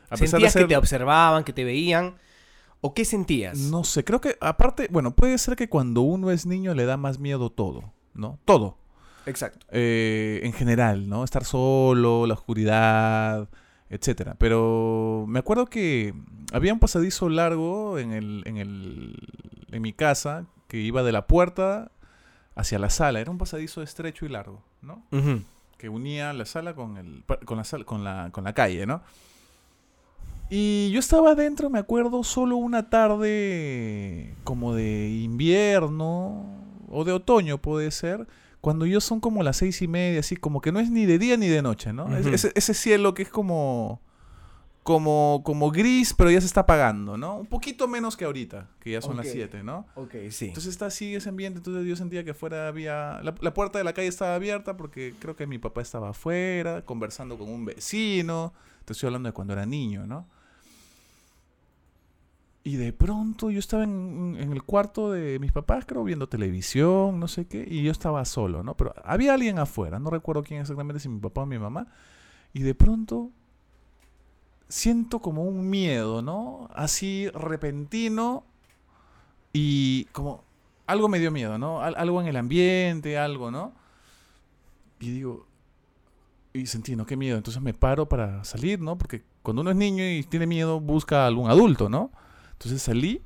A 0.09 0.17
pesar 0.17 0.19
de 0.19 0.27
¿Sentías 0.27 0.53
ser- 0.53 0.61
que 0.63 0.67
te 0.69 0.77
observaban, 0.77 1.43
que 1.43 1.53
te 1.53 1.63
veían? 1.63 2.15
¿O 2.81 2.93
qué 2.95 3.05
sentías? 3.05 3.59
No 3.59 3.83
sé, 3.83 4.03
creo 4.03 4.19
que 4.21 4.37
aparte, 4.41 4.87
bueno, 4.89 5.11
puede 5.15 5.37
ser 5.37 5.55
que 5.55 5.69
cuando 5.69 6.01
uno 6.01 6.31
es 6.31 6.47
niño 6.47 6.73
le 6.73 6.85
da 6.85 6.97
más 6.97 7.19
miedo 7.19 7.51
todo, 7.51 7.93
¿no? 8.15 8.39
Todo. 8.45 8.77
Exacto. 9.27 9.67
eh, 9.69 10.39
en 10.43 10.51
general, 10.53 11.07
¿no? 11.07 11.23
Estar 11.23 11.45
solo, 11.45 12.25
la 12.25 12.33
oscuridad, 12.33 13.47
etcétera. 13.91 14.35
Pero 14.39 15.25
me 15.27 15.39
acuerdo 15.39 15.67
que 15.67 16.13
había 16.53 16.73
un 16.73 16.79
pasadizo 16.79 17.29
largo 17.29 17.99
en 17.99 18.11
el, 18.13 18.41
en 18.45 18.57
el, 18.57 19.15
en 19.71 19.81
mi 19.81 19.93
casa 19.93 20.45
que 20.67 20.77
iba 20.77 21.03
de 21.03 21.11
la 21.11 21.27
puerta 21.27 21.91
hacia 22.55 22.79
la 22.79 22.89
sala. 22.89 23.19
Era 23.19 23.29
un 23.29 23.37
pasadizo 23.37 23.83
estrecho 23.83 24.25
y 24.25 24.29
largo, 24.29 24.63
¿no? 24.81 25.03
Que 25.77 25.89
unía 25.89 26.31
la 26.31 26.45
sala 26.45 26.73
con 26.73 26.97
el 26.97 27.23
con 27.45 27.57
la 27.57 27.63
sala, 27.65 27.83
con 27.83 28.03
la 28.03 28.29
con 28.31 28.45
la 28.45 28.53
calle, 28.53 28.85
¿no? 28.85 29.01
Y 30.49 30.91
yo 30.91 30.99
estaba 30.99 31.31
adentro, 31.31 31.69
me 31.69 31.79
acuerdo, 31.79 32.23
solo 32.23 32.57
una 32.57 32.89
tarde 32.89 34.35
como 34.43 34.73
de 34.73 35.09
invierno 35.09 36.45
o 36.89 37.03
de 37.05 37.13
otoño 37.13 37.57
puede 37.57 37.89
ser, 37.91 38.27
cuando 38.61 38.85
yo 38.85 39.01
son 39.01 39.19
como 39.19 39.43
las 39.43 39.57
seis 39.57 39.81
y 39.81 39.87
media, 39.87 40.19
así 40.19 40.37
como 40.37 40.61
que 40.61 40.71
no 40.71 40.79
es 40.79 40.89
ni 40.89 41.05
de 41.05 41.17
día 41.17 41.35
ni 41.35 41.47
de 41.47 41.61
noche, 41.61 41.93
¿no? 41.93 42.15
Ese, 42.15 42.51
ese 42.55 42.73
cielo 42.73 43.13
que 43.13 43.23
es 43.23 43.29
como 43.29 43.99
como 44.83 45.41
como 45.43 45.69
gris, 45.71 46.13
pero 46.13 46.31
ya 46.31 46.39
se 46.39 46.47
está 46.47 46.61
apagando, 46.61 47.17
¿no? 47.17 47.37
Un 47.37 47.45
poquito 47.45 47.87
menos 47.87 48.17
que 48.17 48.25
ahorita, 48.25 48.67
que 48.79 48.91
ya 48.91 49.01
son 49.01 49.17
las. 49.17 49.27
7, 49.27 49.63
¿no? 49.63 49.85
Ok, 49.95 50.15
sí. 50.29 50.47
Entonces 50.47 50.71
está 50.71 50.87
así 50.87 51.15
ese 51.15 51.29
ambiente, 51.29 51.59
entonces 51.59 51.85
yo 51.87 51.95
sentía 51.95 52.23
que 52.23 52.31
afuera 52.31 52.67
había... 52.67 53.19
La, 53.23 53.35
la 53.39 53.53
puerta 53.53 53.77
de 53.77 53.83
la 53.83 53.93
calle 53.93 54.07
estaba 54.07 54.35
abierta 54.35 54.77
porque 54.77 55.13
creo 55.19 55.35
que 55.35 55.45
mi 55.47 55.59
papá 55.59 55.81
estaba 55.81 56.09
afuera, 56.09 56.83
conversando 56.83 57.37
con 57.37 57.49
un 57.49 57.65
vecino. 57.65 58.53
Te 58.85 58.93
estoy 58.93 59.07
hablando 59.07 59.29
de 59.29 59.33
cuando 59.33 59.53
era 59.53 59.65
niño, 59.65 60.07
¿no? 60.07 60.27
Y 62.63 62.75
de 62.75 62.93
pronto 62.93 63.49
yo 63.49 63.57
estaba 63.59 63.83
en, 63.83 64.37
en 64.39 64.51
el 64.53 64.61
cuarto 64.63 65.11
de 65.11 65.39
mis 65.39 65.51
papás, 65.51 65.83
creo, 65.87 66.03
viendo 66.03 66.29
televisión, 66.29 67.19
no 67.19 67.27
sé 67.27 67.47
qué, 67.47 67.65
y 67.67 67.81
yo 67.83 67.91
estaba 67.91 68.23
solo, 68.25 68.61
¿no? 68.63 68.75
Pero 68.77 68.93
había 69.03 69.33
alguien 69.33 69.57
afuera, 69.57 69.97
no 69.99 70.11
recuerdo 70.11 70.43
quién 70.43 70.61
exactamente, 70.61 70.99
si 70.99 71.09
mi 71.09 71.19
papá 71.19 71.41
o 71.41 71.45
mi 71.47 71.57
mamá. 71.57 71.87
Y 72.53 72.61
de 72.61 72.75
pronto 72.75 73.31
siento 74.69 75.19
como 75.19 75.43
un 75.43 75.69
miedo, 75.69 76.21
¿no? 76.21 76.69
Así 76.73 77.29
repentino 77.33 78.43
y 79.53 80.05
como 80.11 80.43
algo 80.87 81.09
me 81.09 81.19
dio 81.19 81.31
miedo, 81.31 81.57
¿no? 81.57 81.81
Al- 81.81 81.95
algo 81.97 82.21
en 82.21 82.27
el 82.27 82.37
ambiente, 82.37 83.17
algo, 83.17 83.51
¿no? 83.51 83.73
Y 84.99 85.09
digo, 85.09 85.45
y 86.53 86.65
sentí, 86.67 86.95
¿no? 86.95 87.05
Qué 87.05 87.17
miedo. 87.17 87.37
Entonces 87.37 87.61
me 87.61 87.73
paro 87.73 88.07
para 88.07 88.43
salir, 88.43 88.79
¿no? 88.81 88.97
Porque 88.97 89.23
cuando 89.43 89.61
uno 89.61 89.71
es 89.71 89.77
niño 89.77 90.03
y 90.07 90.23
tiene 90.23 90.47
miedo, 90.47 90.79
busca 90.79 91.23
a 91.23 91.27
algún 91.27 91.49
adulto, 91.49 91.89
¿no? 91.89 92.11
Entonces 92.61 92.83
salí 92.83 93.23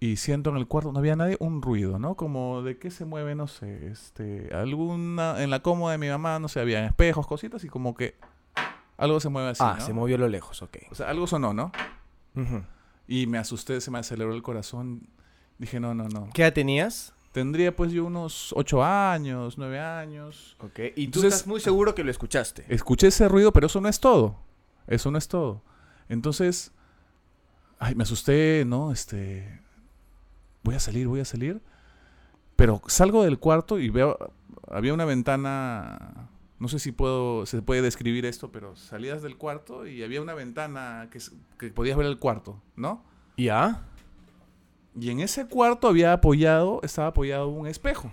y 0.00 0.16
siento 0.16 0.48
en 0.48 0.56
el 0.56 0.66
cuarto, 0.66 0.92
no 0.92 0.98
había 0.98 1.14
nadie, 1.14 1.36
un 1.40 1.60
ruido, 1.60 1.98
¿no? 1.98 2.14
Como 2.14 2.62
de 2.62 2.78
qué 2.78 2.90
se 2.90 3.04
mueve, 3.04 3.34
no 3.34 3.48
sé, 3.48 3.88
este, 3.88 4.48
alguna, 4.54 5.42
en 5.42 5.50
la 5.50 5.60
cómoda 5.60 5.92
de 5.92 5.98
mi 5.98 6.08
mamá, 6.08 6.38
no 6.38 6.48
sé, 6.48 6.58
había 6.60 6.86
espejos, 6.86 7.26
cositas 7.26 7.64
y 7.64 7.68
como 7.68 7.94
que 7.94 8.14
algo 8.96 9.20
se 9.20 9.28
mueve 9.28 9.50
así, 9.50 9.62
ah, 9.62 9.76
¿no? 9.78 9.84
se 9.84 9.92
movió 9.92 10.16
a 10.16 10.20
lo 10.20 10.28
lejos, 10.28 10.62
ok. 10.62 10.78
O 10.90 10.94
sea, 10.94 11.10
algo 11.10 11.26
sonó, 11.26 11.52
¿no? 11.52 11.70
Ujú. 12.34 12.62
Y 13.06 13.26
me 13.26 13.36
asusté, 13.36 13.78
se 13.82 13.90
me 13.90 13.98
aceleró 13.98 14.32
el 14.32 14.40
corazón. 14.40 15.10
Dije, 15.58 15.78
no, 15.78 15.92
no, 15.92 16.08
no. 16.08 16.30
¿Qué 16.32 16.44
edad 16.44 16.54
tenías? 16.54 17.12
Tendría 17.32 17.76
pues 17.76 17.92
yo 17.92 18.06
unos 18.06 18.54
ocho 18.56 18.82
años, 18.82 19.58
nueve 19.58 19.80
años. 19.80 20.56
Ok. 20.60 20.80
Y 20.96 21.08
tú 21.08 21.22
estás 21.22 21.46
muy 21.46 21.60
seguro 21.60 21.94
que 21.94 22.04
lo 22.04 22.10
escuchaste. 22.10 22.64
Escuché 22.68 23.08
ese 23.08 23.28
ruido, 23.28 23.52
pero 23.52 23.66
eso 23.66 23.82
no 23.82 23.88
es 23.90 24.00
todo. 24.00 24.38
Eso 24.86 25.10
no 25.10 25.18
es 25.18 25.28
todo. 25.28 25.62
Entonces, 26.08 26.72
ay, 27.78 27.94
me 27.94 28.02
asusté, 28.02 28.64
¿no? 28.66 28.92
Este, 28.92 29.60
voy 30.62 30.74
a 30.74 30.80
salir, 30.80 31.08
voy 31.08 31.20
a 31.20 31.24
salir. 31.24 31.60
Pero 32.56 32.82
salgo 32.86 33.22
del 33.22 33.38
cuarto 33.38 33.78
y 33.78 33.88
veo, 33.88 34.18
había 34.68 34.92
una 34.92 35.04
ventana, 35.04 36.28
no 36.58 36.68
sé 36.68 36.78
si 36.78 36.92
puedo, 36.92 37.46
se 37.46 37.62
puede 37.62 37.82
describir 37.82 38.26
esto, 38.26 38.50
pero 38.50 38.74
salías 38.74 39.22
del 39.22 39.36
cuarto 39.36 39.86
y 39.86 40.02
había 40.02 40.20
una 40.20 40.34
ventana 40.34 41.08
que, 41.10 41.20
que 41.58 41.70
podías 41.70 41.96
ver 41.96 42.06
el 42.06 42.18
cuarto, 42.18 42.60
¿no? 42.74 43.04
¿Ya? 43.36 43.84
Y 44.98 45.10
en 45.10 45.20
ese 45.20 45.46
cuarto 45.46 45.86
había 45.86 46.12
apoyado, 46.12 46.80
estaba 46.82 47.08
apoyado 47.08 47.48
un 47.48 47.68
espejo. 47.68 48.10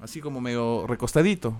Así 0.00 0.20
como 0.20 0.40
medio 0.40 0.86
recostadito. 0.86 1.54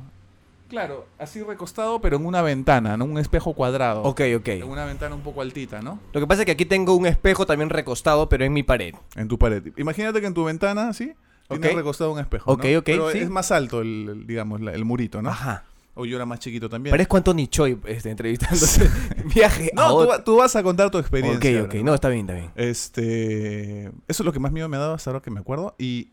Claro, 0.70 1.06
así 1.18 1.42
recostado, 1.42 2.00
pero 2.00 2.16
en 2.16 2.24
una 2.24 2.40
ventana, 2.42 2.96
¿no? 2.96 3.04
Un 3.04 3.18
espejo 3.18 3.52
cuadrado. 3.54 4.02
Ok, 4.04 4.22
ok. 4.36 4.48
En 4.48 4.64
una 4.70 4.84
ventana 4.86 5.14
un 5.14 5.20
poco 5.22 5.42
altita, 5.42 5.82
¿no? 5.82 5.98
Lo 6.12 6.20
que 6.20 6.26
pasa 6.26 6.42
es 6.42 6.46
que 6.46 6.52
aquí 6.52 6.64
tengo 6.64 6.94
un 6.94 7.06
espejo 7.06 7.44
también 7.44 7.68
recostado, 7.70 8.28
pero 8.28 8.44
en 8.44 8.52
mi 8.52 8.62
pared. 8.62 8.94
En 9.16 9.26
tu 9.28 9.38
pared. 9.38 9.62
Imagínate 9.76 10.20
que 10.20 10.26
en 10.28 10.34
tu 10.34 10.44
ventana, 10.44 10.92
¿sí? 10.92 11.12
Tienes 11.48 11.70
Ok. 11.72 11.76
recostado 11.76 12.12
un 12.12 12.20
espejo. 12.20 12.50
¿no? 12.52 12.54
Ok, 12.54 12.64
ok, 12.78 12.84
Pero 12.84 13.10
sí. 13.10 13.18
es 13.18 13.28
más 13.28 13.50
alto, 13.50 13.80
el, 13.80 14.08
el, 14.08 14.26
digamos, 14.26 14.60
la- 14.60 14.72
el 14.72 14.84
murito, 14.84 15.20
¿no? 15.20 15.30
Ajá. 15.30 15.64
O 15.94 16.06
yo 16.06 16.14
era 16.14 16.24
más 16.24 16.38
chiquito 16.38 16.68
también. 16.70 16.92
Parezco 16.92 17.16
Anthony 17.16 17.48
Choi 17.48 17.76
este, 17.86 18.08
entrevistándose. 18.10 18.88
Viaje 19.34 19.72
a 19.76 19.80
No, 19.80 19.88
tú, 19.88 19.94
otro- 19.96 20.08
va- 20.08 20.24
tú 20.24 20.36
vas 20.36 20.54
a 20.54 20.62
contar 20.62 20.88
tu 20.92 20.98
Ok, 20.98 21.02
experiencia. 21.02 21.62
ok. 21.64 21.72
bro. 21.72 21.82
No, 21.82 21.94
está 21.94 22.08
bien, 22.08 22.20
está 22.30 22.34
bien. 22.34 22.52
Este. 22.54 23.86
Eso 24.06 24.22
es 24.22 24.24
lo 24.24 24.32
que 24.32 24.38
más 24.38 24.52
miedo 24.52 24.68
me 24.68 24.76
ha 24.76 24.80
dado 24.80 24.94
hasta 24.94 25.10
ahora 25.10 25.20
que 25.20 25.30
me 25.32 25.40
acuerdo. 25.40 25.74
Y 25.78 26.10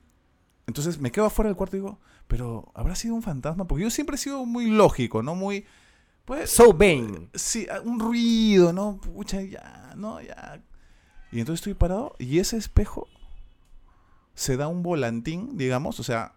entonces 0.66 1.00
me 1.00 1.12
quedo 1.12 1.26
afuera 1.26 1.50
del 1.50 1.56
cuarto 1.56 1.78
y 1.78 1.80
digo, 1.82 2.00
pero 2.28 2.72
¿habrá 2.76 2.96
sido 2.96 3.16
un 3.16 3.22
fantasma? 3.24 3.66
Porque 3.68 3.84
yo 3.84 3.90
siempre 3.90 4.16
he 4.16 4.20
sido 4.20 4.46
muy 4.46 4.68
lógico, 4.68 5.24
¿no? 5.24 5.36
Muy. 5.36 5.66
Pues. 6.26 6.50
So 6.50 6.74
Bane. 6.74 7.30
Sí, 7.34 7.68
ah, 7.72 7.80
un 7.84 8.00
ruido, 8.00 8.74
¿no? 8.74 9.00
Pucha, 9.00 9.42
ya, 9.42 9.94
no, 9.96 10.22
ya. 10.22 10.62
Y 11.32 11.40
entonces 11.40 11.62
estoy 11.62 11.74
parado 11.74 12.16
y 12.20 12.40
ese 12.40 12.58
espejo 12.58 13.08
se 14.34 14.56
da 14.58 14.68
un 14.68 14.84
volantín, 14.84 15.58
digamos, 15.58 16.00
o 16.00 16.04
sea, 16.04 16.34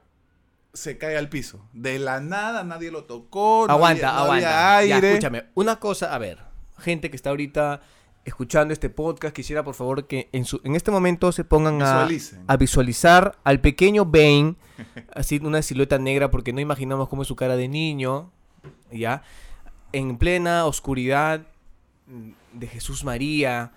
se 0.72 0.96
cae 0.98 1.16
al 1.18 1.28
piso. 1.28 1.68
De 1.72 1.98
la 1.98 2.20
nada 2.20 2.64
nadie 2.64 2.90
lo 2.90 3.04
tocó. 3.04 3.64
no 3.68 3.74
aguanta, 3.74 4.10
había- 4.10 4.24
no 4.26 4.32
había 4.32 4.68
aguanta. 4.78 5.00
Ya, 5.00 5.08
escúchame. 5.08 5.44
Una 5.54 5.76
cosa, 5.78 6.14
a 6.14 6.18
ver. 6.18 6.38
Gente 6.78 7.10
que 7.10 7.16
está 7.16 7.30
ahorita 7.30 7.82
escuchando 8.24 8.72
este 8.72 8.88
podcast, 8.90 9.34
quisiera 9.34 9.64
por 9.64 9.74
favor 9.74 10.06
que 10.06 10.28
en, 10.32 10.44
su, 10.44 10.60
en 10.64 10.76
este 10.76 10.90
momento 10.90 11.30
se 11.32 11.44
pongan 11.44 11.82
a, 11.82 12.08
a 12.46 12.56
visualizar 12.56 13.38
al 13.44 13.60
pequeño 13.60 14.04
Bane, 14.06 14.56
así 15.14 15.40
una 15.42 15.62
silueta 15.62 15.98
negra, 15.98 16.30
porque 16.30 16.52
no 16.52 16.60
imaginamos 16.60 17.08
cómo 17.08 17.22
es 17.22 17.28
su 17.28 17.36
cara 17.36 17.56
de 17.56 17.68
niño, 17.68 18.30
¿ya? 18.92 19.22
En 19.92 20.18
plena 20.18 20.66
oscuridad 20.66 21.46
de 22.52 22.66
Jesús 22.66 23.04
María, 23.04 23.72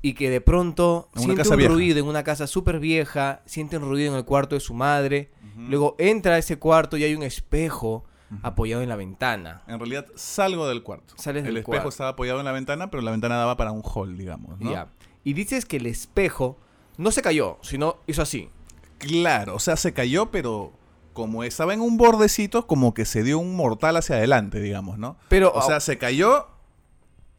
y 0.00 0.14
que 0.14 0.30
de 0.30 0.40
pronto 0.40 1.08
siente 1.14 1.48
un 1.48 1.56
vieja. 1.56 1.72
ruido 1.72 1.98
en 1.98 2.06
una 2.06 2.22
casa 2.22 2.46
súper 2.46 2.78
vieja, 2.78 3.42
siente 3.46 3.76
un 3.78 3.84
ruido 3.84 4.12
en 4.12 4.18
el 4.18 4.24
cuarto 4.24 4.54
de 4.54 4.60
su 4.60 4.74
madre, 4.74 5.30
luego 5.56 5.96
entra 5.98 6.34
a 6.34 6.38
ese 6.38 6.58
cuarto 6.58 6.96
y 6.96 7.04
hay 7.04 7.14
un 7.14 7.22
espejo 7.22 8.04
apoyado 8.42 8.82
en 8.82 8.88
la 8.88 8.96
ventana. 8.96 9.62
En 9.66 9.78
realidad 9.78 10.06
salgo 10.14 10.68
del 10.68 10.82
cuarto. 10.82 11.14
Sales 11.16 11.40
el 11.40 11.46
del 11.46 11.56
espejo 11.58 11.72
cuarto. 11.72 11.88
estaba 11.88 12.10
apoyado 12.10 12.38
en 12.38 12.44
la 12.44 12.52
ventana, 12.52 12.90
pero 12.90 13.02
la 13.02 13.10
ventana 13.10 13.36
daba 13.36 13.56
para 13.56 13.72
un 13.72 13.82
hall, 13.82 14.16
digamos, 14.16 14.58
¿no? 14.60 14.88
Y 15.24 15.32
dices 15.32 15.66
que 15.66 15.78
el 15.78 15.86
espejo 15.86 16.58
no 16.96 17.10
se 17.10 17.22
cayó, 17.22 17.58
sino 17.62 17.96
hizo 18.06 18.22
así. 18.22 18.50
Claro, 18.98 19.54
o 19.54 19.58
sea, 19.60 19.76
se 19.76 19.92
cayó, 19.92 20.30
pero 20.30 20.72
como 21.12 21.42
estaba 21.44 21.74
en 21.74 21.80
un 21.80 21.96
bordecito, 21.96 22.66
como 22.66 22.94
que 22.94 23.04
se 23.04 23.22
dio 23.22 23.38
un 23.38 23.56
mortal 23.56 23.96
hacia 23.96 24.16
adelante, 24.16 24.60
digamos, 24.60 24.98
¿no? 24.98 25.16
Pero, 25.28 25.52
O 25.52 25.62
sea, 25.62 25.80
se 25.80 25.98
cayó 25.98 26.46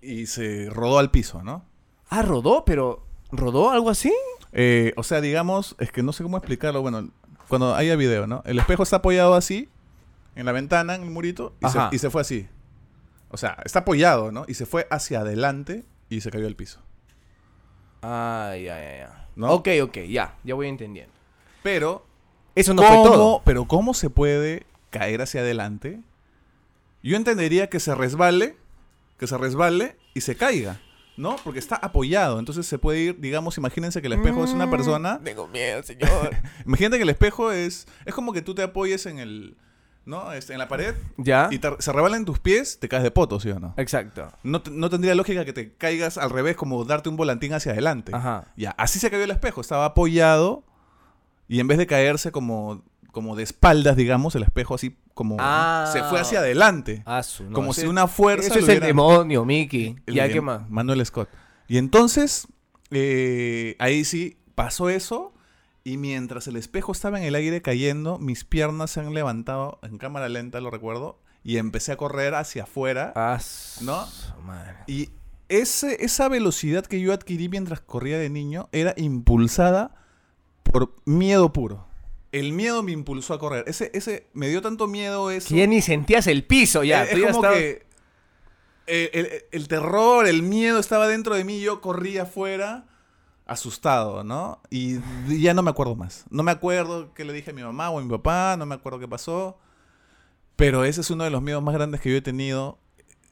y 0.02 0.26
se 0.28 0.70
rodó 0.70 1.00
al 1.00 1.12
piso, 1.12 1.44
¿no? 1.44 1.66
ah, 2.10 2.22
rodó, 2.24 2.66
pero 2.66 3.06
¿rodó 3.32 3.70
algo 3.70 3.90
así? 3.90 4.12
Eh, 4.52 4.94
o 4.98 5.04
sea, 5.04 5.22
digamos, 5.22 5.76
es 5.80 5.92
que 5.92 6.02
no 6.02 6.12
sé 6.12 6.24
cómo 6.24 6.38
explicarlo. 6.38 6.82
Bueno, 6.82 7.10
cuando 7.48 7.76
haya 7.76 7.96
video, 7.96 8.26
¿no? 8.26 8.42
El 8.46 8.58
espejo 8.58 8.82
está 8.84 8.98
apoyado 8.98 9.36
así, 9.36 9.70
en 10.36 10.46
la 10.46 10.52
ventana, 10.52 10.96
en 10.96 11.04
el 11.04 11.10
murito, 11.12 11.54
y 11.62 11.70
se, 11.70 11.78
Ajá. 11.78 11.90
y 11.92 12.00
se 12.00 12.10
fue 12.10 12.22
así. 12.22 12.48
O 13.30 13.38
sea, 13.38 13.58
está 13.64 13.80
apoyado, 13.80 14.32
¿no? 14.32 14.46
Y 14.48 14.56
se 14.56 14.66
fue 14.66 14.88
hacia 14.90 15.20
adelante 15.20 15.86
y 16.10 16.22
se 16.22 16.32
cayó 16.32 16.48
al 16.48 16.56
piso. 16.56 16.80
Ah, 18.02 18.54
ya, 18.56 18.82
ya, 18.82 18.98
ya. 18.98 19.28
¿No? 19.36 19.52
Ok, 19.54 19.68
ok, 19.84 19.98
ya, 20.10 20.36
ya 20.44 20.56
voy 20.56 20.68
entendiendo. 20.68 21.14
Pero, 21.64 22.06
Eso 22.56 22.74
no 22.74 22.82
¿cómo, 22.82 23.02
fue 23.04 23.12
todo. 23.12 23.42
pero 23.46 23.66
¿cómo 23.66 23.94
se 23.94 24.10
puede 24.10 24.66
caer 24.90 25.22
hacia 25.22 25.42
adelante? 25.42 26.00
Yo 27.04 27.16
entendería 27.16 27.70
que 27.70 27.80
se 27.80 27.96
resbale, 27.96 28.58
que 29.18 29.28
se 29.28 29.38
resbale 29.38 29.98
y 30.14 30.22
se 30.22 30.36
caiga, 30.36 30.80
¿no? 31.18 31.36
Porque 31.44 31.60
está 31.60 31.76
apoyado, 31.78 32.40
entonces 32.40 32.66
se 32.66 32.78
puede 32.78 33.00
ir, 33.00 33.20
digamos, 33.20 33.58
imagínense 33.58 34.02
que 34.02 34.08
el 34.08 34.14
espejo 34.14 34.44
es 34.44 34.52
una 34.52 34.70
persona 34.70 35.20
Tengo 35.24 35.48
miedo, 35.48 35.84
señor. 35.84 36.32
Imagínate 36.66 36.98
que 36.98 37.04
el 37.04 37.10
espejo 37.10 37.52
es. 37.52 37.88
Es 38.06 38.14
como 38.14 38.34
que 38.34 38.42
tú 38.42 38.54
te 38.56 38.64
apoyes 38.64 39.06
en 39.06 39.20
el. 39.20 39.56
¿No? 40.06 40.32
Este, 40.34 40.54
en 40.54 40.60
la 40.60 40.68
pared 40.68 40.96
¿Ya? 41.18 41.50
y 41.52 41.60
te- 41.60 41.76
se 41.80 41.92
rebalen 41.94 42.26
tus 42.26 42.40
pies, 42.40 42.80
te 42.80 42.90
caes 42.90 43.04
de 43.04 43.12
poto, 43.12 43.40
¿sí 43.40 43.52
o 43.52 43.60
no? 43.60 43.76
Exacto. 43.78 44.28
No, 44.42 44.64
no 44.72 44.90
tendría 44.90 45.14
lógica 45.14 45.46
que 45.46 45.54
te 45.54 45.74
caigas 45.74 46.18
al 46.18 46.32
revés, 46.32 46.56
como 46.56 46.84
darte 46.84 47.10
un 47.10 47.16
volantín 47.16 47.54
hacia 47.54 47.74
adelante. 47.74 48.12
Ajá. 48.16 48.46
Ya, 48.58 48.72
así 48.72 48.98
se 48.98 49.12
cayó 49.12 49.24
el 49.24 49.30
espejo. 49.30 49.62
Estaba 49.62 49.86
apoyado 49.86 50.64
y 51.50 51.60
en 51.60 51.68
vez 51.68 51.78
de 51.78 51.86
caerse 51.88 52.32
como, 52.32 52.84
como 53.12 53.36
de 53.36 53.44
espaldas, 53.44 53.98
digamos, 53.98 54.36
el 54.36 54.44
espejo 54.44 54.76
así 54.76 54.96
como. 55.14 55.36
Ah. 55.40 55.90
Se 55.92 56.02
fue 56.04 56.22
hacia 56.22 56.40
adelante. 56.40 57.04
Ah, 57.06 57.22
no, 57.42 57.54
como 57.54 57.72
ese- 57.72 57.82
si 57.82 57.88
una 57.88 58.08
fuerza. 58.08 58.48
Eso 58.48 58.60
es 58.60 58.70
el 58.70 58.80
demonio, 58.80 59.44
Mickey. 59.44 59.98
el 60.06 60.14
Ya, 60.14 60.24
de 60.28 60.34
¿qué 60.34 60.40
más? 60.42 60.70
Manuel 60.70 61.06
Scott. 61.06 61.28
Y 61.68 61.78
entonces, 61.78 62.48
eh, 62.92 63.76
ahí 63.80 64.06
sí 64.06 64.38
pasó 64.56 64.90
eso. 64.90 65.34
Y 65.84 65.98
mientras 65.98 66.46
el 66.48 66.56
espejo 66.58 66.92
estaba 66.92 67.18
en 67.20 67.24
el 67.26 67.36
aire 67.36 67.62
cayendo, 67.62 68.20
mis 68.20 68.44
piernas 68.44 68.92
se 68.92 69.00
han 69.00 69.14
levantado 69.14 69.80
en 69.82 69.98
cámara 69.98 70.30
lenta, 70.30 70.60
lo 70.62 70.70
recuerdo. 70.70 71.20
Y 71.44 71.58
empecé 71.58 71.94
a 71.94 71.98
correr 71.98 72.36
hacia 72.36 72.64
afuera. 72.64 73.14
Ah, 73.16 73.40
su 73.40 73.86
¿No? 73.86 74.06
madre. 74.46 74.76
Y 74.88 75.10
ese, 75.48 76.04
esa 76.04 76.28
velocidad 76.28 76.86
que 76.86 77.00
yo 77.00 77.14
adquirí 77.14 77.48
mientras 77.50 77.80
corría 77.80 78.20
de 78.20 78.30
niño 78.30 78.68
era 78.72 78.94
impulsada 78.98 79.96
por 80.72 80.94
miedo 81.06 81.52
puro. 81.54 81.86
El 82.32 82.54
miedo 82.54 82.84
me 82.84 82.92
impulsó 82.92 83.34
a 83.34 83.40
correr. 83.40 83.66
Ese, 83.68 83.90
ese, 83.94 84.28
me 84.34 84.48
dio 84.50 84.62
tanto 84.62 84.88
miedo 84.88 85.32
eso. 85.32 85.50
Que 85.50 85.56
ya 85.58 85.68
ni 85.68 85.82
sentías 85.82 86.28
el 86.28 86.44
piso, 86.46 86.84
ya. 86.84 87.04
Es, 87.04 87.12
como 87.20 87.26
estabas- 87.44 87.58
que 87.58 87.86
el, 88.88 89.10
el- 89.14 89.44
el 89.52 89.68
terror, 89.68 90.28
el 90.28 90.44
miedo 90.44 90.80
estaba 90.80 91.08
dentro 91.08 91.36
de 91.36 91.44
mí 91.44 91.58
y 91.58 91.62
yo 91.62 91.82
corría 91.82 92.24
afuera 92.24 92.86
asustado, 93.46 94.24
¿no? 94.24 94.62
Y 94.70 94.98
ya 95.42 95.54
no 95.56 95.64
me 95.64 95.72
acuerdo 95.72 95.96
más. 95.96 96.26
No 96.30 96.44
me 96.44 96.52
acuerdo 96.52 97.14
qué 97.16 97.26
le 97.26 97.34
dije 97.34 97.50
a 97.50 97.54
mi 97.54 97.64
mamá 97.64 97.90
o 97.90 97.98
a 98.00 98.04
mi 98.04 98.10
papá, 98.10 98.56
no 98.60 98.66
me 98.68 98.76
acuerdo 98.76 99.00
qué 99.00 99.08
pasó. 99.08 99.58
Pero 100.56 100.84
ese 100.84 101.02
es 101.02 101.10
uno 101.10 101.24
de 101.24 101.30
los 101.32 101.42
miedos 101.42 101.64
más 101.64 101.74
grandes 101.74 102.00
que 102.02 102.12
yo 102.12 102.18
he 102.18 102.22
tenido. 102.22 102.78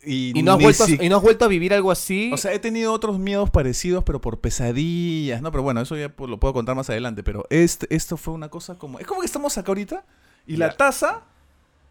Y, 0.04 0.38
¿Y 0.38 0.44
no, 0.44 0.54
has 0.54 0.60
vuelto 0.62 0.84
a, 0.84 0.90
¿Y 0.90 1.10
no 1.10 1.18
has 1.18 1.22
vuelto 1.22 1.46
a 1.46 1.48
vivir 1.48 1.74
algo 1.74 1.92
así? 1.92 2.32
O 2.34 2.38
sea, 2.38 2.54
he 2.54 2.60
tenido 2.60 2.94
otros 2.94 3.20
miedos 3.20 3.50
parecidos, 3.50 4.04
pero 4.04 4.22
por 4.22 4.40
pesadillas, 4.40 5.42
¿no? 5.42 5.52
Pero 5.52 5.64
bueno, 5.64 5.82
eso 5.82 5.98
ya 5.98 6.14
lo 6.18 6.40
puedo 6.40 6.54
contar 6.54 6.76
más 6.76 6.90
adelante. 6.90 7.24
Pero 7.24 7.46
este, 7.50 7.94
esto 7.94 8.16
fue 8.16 8.34
una 8.34 8.50
cosa 8.50 8.76
como... 8.78 9.00
Es 9.00 9.08
como 9.08 9.22
que 9.22 9.26
estamos 9.26 9.58
acá 9.58 9.70
ahorita 9.72 10.06
y 10.46 10.56
la 10.58 10.78
taza, 10.78 11.24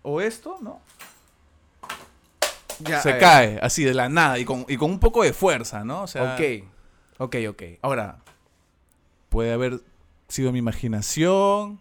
o 0.02 0.20
esto, 0.20 0.56
¿no? 0.62 0.80
Ya, 2.80 3.00
se 3.00 3.18
cae 3.18 3.58
así 3.62 3.84
de 3.84 3.94
la 3.94 4.08
nada 4.08 4.38
y 4.38 4.44
con, 4.44 4.64
y 4.68 4.76
con 4.76 4.90
un 4.90 4.98
poco 4.98 5.22
de 5.22 5.32
fuerza, 5.32 5.84
¿no? 5.84 6.02
O 6.02 6.06
sea, 6.06 6.34
Ok. 6.34 6.64
Ok, 7.18 7.36
ok. 7.48 7.62
ahora, 7.80 8.18
puede 9.30 9.52
haber 9.52 9.80
sido 10.28 10.52
mi 10.52 10.58
imaginación, 10.58 11.80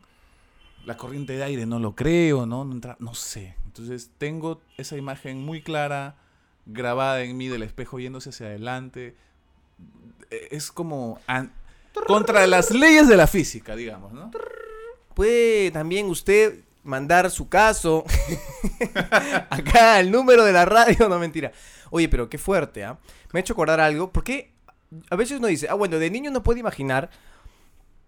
la 0.86 0.96
corriente 0.96 1.34
de 1.34 1.44
aire 1.44 1.66
no 1.66 1.80
lo 1.80 1.94
creo, 1.96 2.46
¿no? 2.46 2.64
No, 2.64 2.74
entra- 2.74 2.96
no 3.00 3.14
sé. 3.14 3.56
Entonces 3.78 4.10
tengo 4.18 4.62
esa 4.78 4.96
imagen 4.96 5.44
muy 5.44 5.62
clara, 5.62 6.16
grabada 6.66 7.22
en 7.24 7.36
mí 7.36 7.50
del 7.50 7.62
espejo 7.62 8.00
yéndose 8.00 8.30
hacia 8.30 8.46
adelante. 8.48 9.16
E- 10.32 10.48
Es 10.52 10.72
como 10.72 11.20
contra 12.08 12.48
las 12.48 12.72
leyes 12.72 13.10
de 13.10 13.18
la 13.18 13.28
física, 13.28 13.76
digamos, 13.76 14.14
¿no? 14.14 14.32
Puede 15.14 15.72
también 15.72 16.06
usted 16.08 16.62
mandar 16.84 17.30
su 17.32 17.50
caso 17.50 18.06
acá 19.50 19.96
al 19.98 20.10
número 20.12 20.46
de 20.46 20.54
la 20.54 20.64
radio, 20.66 21.10
no 21.10 21.20
mentira. 21.20 21.52
Oye, 21.90 22.08
pero 22.10 22.30
qué 22.30 22.38
fuerte, 22.38 22.84
¿ah? 22.86 22.98
Me 23.34 23.40
ha 23.40 23.42
hecho 23.42 23.54
acordar 23.54 23.80
algo, 23.82 24.12
porque 24.12 24.54
a 25.10 25.16
veces 25.18 25.40
uno 25.40 25.48
dice, 25.48 25.68
ah, 25.70 25.74
bueno, 25.74 26.00
de 26.00 26.10
niño 26.10 26.32
no 26.32 26.44
puede 26.44 26.60
imaginar, 26.62 27.10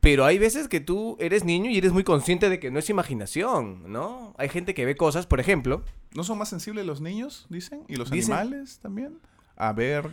pero 0.10 0.24
hay 0.24 0.38
veces 0.38 0.70
que 0.70 0.80
tú 0.80 1.18
eres 1.20 1.44
niño 1.44 1.70
y 1.70 1.78
eres 1.78 1.92
muy 1.92 2.06
consciente 2.06 2.50
de 2.50 2.62
que 2.62 2.72
no 2.72 2.80
es 2.80 2.90
imaginación, 2.90 3.92
¿no? 3.92 4.34
Hay 4.38 4.48
gente 4.48 4.74
que 4.74 4.86
ve 4.86 4.96
cosas, 4.96 5.26
por 5.28 5.40
ejemplo, 5.42 5.84
¿No 6.14 6.24
son 6.24 6.38
más 6.38 6.48
sensibles 6.48 6.86
los 6.86 7.02
niños, 7.02 7.46
dicen? 7.50 7.84
¿Y 7.90 7.98
los 7.98 8.10
Dicen- 8.10 8.34
animales 8.34 8.80
también? 8.82 9.20
A 9.58 9.74
ver, 9.74 10.10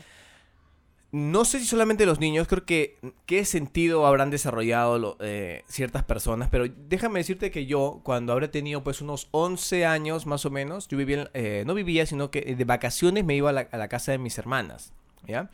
No 1.13 1.45
sé 1.45 1.61
si 1.61 1.67
solamente 1.67 2.07
los 2.07 2.19
niños, 2.19 2.49
creo 2.49 2.65
que 2.65 2.99
qué 3.27 3.45
sentido 3.45 4.05
habrán 4.05 4.31
desarrollado 4.31 4.99
lo- 4.99 5.17
eh, 5.21 5.63
ciertas 5.69 6.03
personas, 6.03 6.49
pero 6.51 6.65
déjame 6.89 7.21
decirte 7.21 7.53
que 7.53 7.67
yo, 7.67 8.01
cuando 8.03 8.33
habré 8.33 8.49
tenido 8.49 8.83
pues 8.83 9.01
unos 9.01 9.29
11 9.31 9.87
años 9.87 10.27
más 10.27 10.45
o 10.45 10.51
menos, 10.51 10.89
yo 10.89 10.99
vivía, 10.99 11.23
en- 11.23 11.29
eh, 11.35 11.63
no 11.67 11.75
vivía, 11.75 12.05
sino 12.05 12.33
que 12.33 12.41
de 12.57 12.65
vacaciones 12.65 13.25
me 13.25 13.37
iba 13.37 13.51
a 13.51 13.53
la, 13.53 13.61
a 13.71 13.77
la 13.77 13.87
casa 13.87 14.11
de 14.11 14.19
mis 14.19 14.37
hermanas, 14.39 14.93
¿ya? 15.29 15.51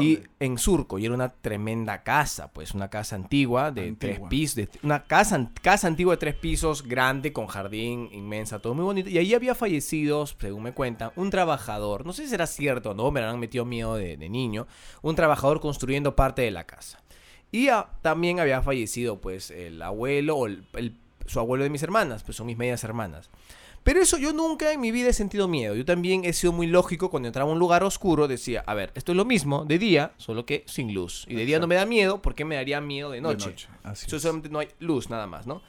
Y 0.00 0.20
en 0.40 0.58
Surco, 0.58 0.98
y 0.98 1.04
era 1.06 1.14
una 1.14 1.30
tremenda 1.32 2.02
casa, 2.02 2.52
pues 2.52 2.72
una 2.72 2.88
casa 2.88 3.16
antigua 3.16 3.70
de 3.72 3.88
tres 3.98 4.18
pisos, 4.28 4.56
de- 4.56 4.68
una 4.82 5.02
casa, 5.04 5.50
casa 5.60 5.86
antigua 5.88 6.14
de 6.14 6.18
tres 6.18 6.34
pisos, 6.34 6.82
grande, 6.86 7.32
con 7.32 7.46
jardín 7.48 8.08
inmensa, 8.12 8.60
todo 8.60 8.74
muy 8.74 8.84
bonito. 8.84 9.10
Y 9.10 9.18
ahí 9.18 9.34
había 9.34 9.54
fallecido, 9.54 10.26
según 10.26 10.62
me 10.62 10.72
cuentan, 10.72 11.10
un 11.16 11.30
trabajador, 11.30 12.06
no 12.06 12.12
sé 12.12 12.24
si 12.24 12.28
será 12.30 12.46
cierto 12.46 12.90
o 12.90 12.94
no, 12.94 13.10
me 13.10 13.20
han 13.22 13.40
metido 13.40 13.64
miedo 13.64 13.96
de, 13.96 14.16
de 14.16 14.28
niño, 14.28 14.66
un 15.02 15.14
trabajador 15.16 15.60
construyendo 15.60 16.14
parte 16.14 16.42
de 16.42 16.50
la 16.52 16.64
casa. 16.64 17.00
Y 17.50 17.68
también 18.02 18.40
había 18.40 18.62
fallecido, 18.62 19.20
pues, 19.20 19.50
el 19.50 19.82
abuelo 19.82 20.36
o 20.36 20.46
el- 20.46 20.64
el- 20.74 20.96
su 21.26 21.38
abuelo 21.38 21.64
de 21.64 21.70
mis 21.70 21.82
hermanas, 21.82 22.22
pues 22.22 22.36
son 22.36 22.46
mis 22.46 22.56
medias 22.56 22.82
hermanas. 22.84 23.30
Pero 23.84 24.00
eso 24.00 24.16
yo 24.16 24.32
nunca 24.32 24.72
en 24.72 24.80
mi 24.80 24.92
vida 24.92 25.08
he 25.08 25.12
sentido 25.12 25.48
miedo. 25.48 25.74
Yo 25.74 25.84
también 25.84 26.24
he 26.24 26.32
sido 26.32 26.52
muy 26.52 26.66
lógico 26.68 27.10
cuando 27.10 27.26
entraba 27.28 27.50
a 27.50 27.52
un 27.52 27.58
lugar 27.58 27.82
oscuro. 27.82 28.28
Decía, 28.28 28.62
a 28.66 28.74
ver, 28.74 28.92
esto 28.94 29.10
es 29.12 29.16
lo 29.16 29.24
mismo 29.24 29.64
de 29.64 29.78
día, 29.78 30.12
solo 30.18 30.46
que 30.46 30.62
sin 30.66 30.94
luz. 30.94 31.24
Y 31.28 31.34
de 31.34 31.44
día 31.44 31.58
no 31.58 31.66
me 31.66 31.74
da 31.74 31.84
miedo, 31.84 32.22
¿por 32.22 32.34
qué 32.36 32.44
me 32.44 32.54
daría 32.54 32.80
miedo 32.80 33.10
de 33.10 33.20
noche? 33.20 33.54
Así 33.82 34.06
Eso 34.06 34.16
es. 34.16 34.22
solamente 34.22 34.48
no 34.50 34.60
hay 34.60 34.68
luz 34.78 35.10
nada 35.10 35.26
más, 35.26 35.46
¿no? 35.48 35.62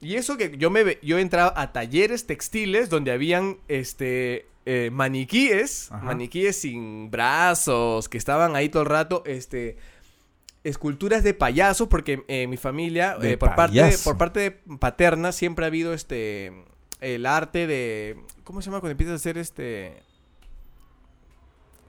Y 0.00 0.14
eso 0.16 0.36
que 0.36 0.56
yo 0.58 0.70
me 0.70 0.84
ve- 0.84 0.98
yo 1.02 1.18
entraba 1.18 1.52
a 1.56 1.72
talleres 1.72 2.26
textiles 2.26 2.88
donde 2.90 3.10
habían 3.10 3.56
este 3.68 4.46
eh, 4.66 4.90
maniquíes, 4.92 5.90
Ajá. 5.92 6.04
maniquíes 6.04 6.56
sin 6.60 7.10
brazos, 7.10 8.08
que 8.08 8.16
estaban 8.18 8.54
ahí 8.56 8.68
todo 8.68 8.82
el 8.82 8.88
rato, 8.88 9.22
este 9.26 9.76
esculturas 10.62 11.22
de 11.22 11.34
payasos, 11.34 11.88
porque 11.88 12.24
eh, 12.28 12.46
mi 12.46 12.56
familia, 12.56 13.16
De 13.18 13.32
eh, 13.32 13.36
por 13.38 13.54
parte 13.54 13.82
de, 13.82 13.98
por 13.98 14.16
parte 14.16 14.40
de 14.40 14.50
paterna, 14.78 15.32
siempre 15.32 15.64
ha 15.64 15.68
habido 15.68 15.92
este 15.92 16.64
el 17.04 17.26
arte 17.26 17.66
de. 17.66 18.16
¿Cómo 18.44 18.60
se 18.62 18.66
llama 18.66 18.80
cuando 18.80 18.92
empiezas 18.92 19.12
a 19.12 19.16
hacer 19.16 19.38
este. 19.38 20.02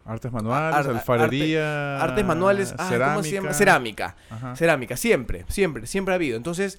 Artes 0.06 0.32
manuales, 0.32 0.76
Ar- 0.76 0.90
alfarería. 0.90 2.00
artes 2.02 2.24
manuales? 2.24 2.76
Ah, 2.78 3.12
¿Cómo 3.14 3.24
se 3.24 3.32
llama? 3.32 3.54
Cerámica. 3.54 4.16
Ajá. 4.30 4.56
Cerámica, 4.56 4.98
siempre, 4.98 5.46
siempre, 5.50 5.88
siempre 5.88 6.14
ha 6.14 6.16
habido. 6.16 6.38
Entonces, 6.38 6.78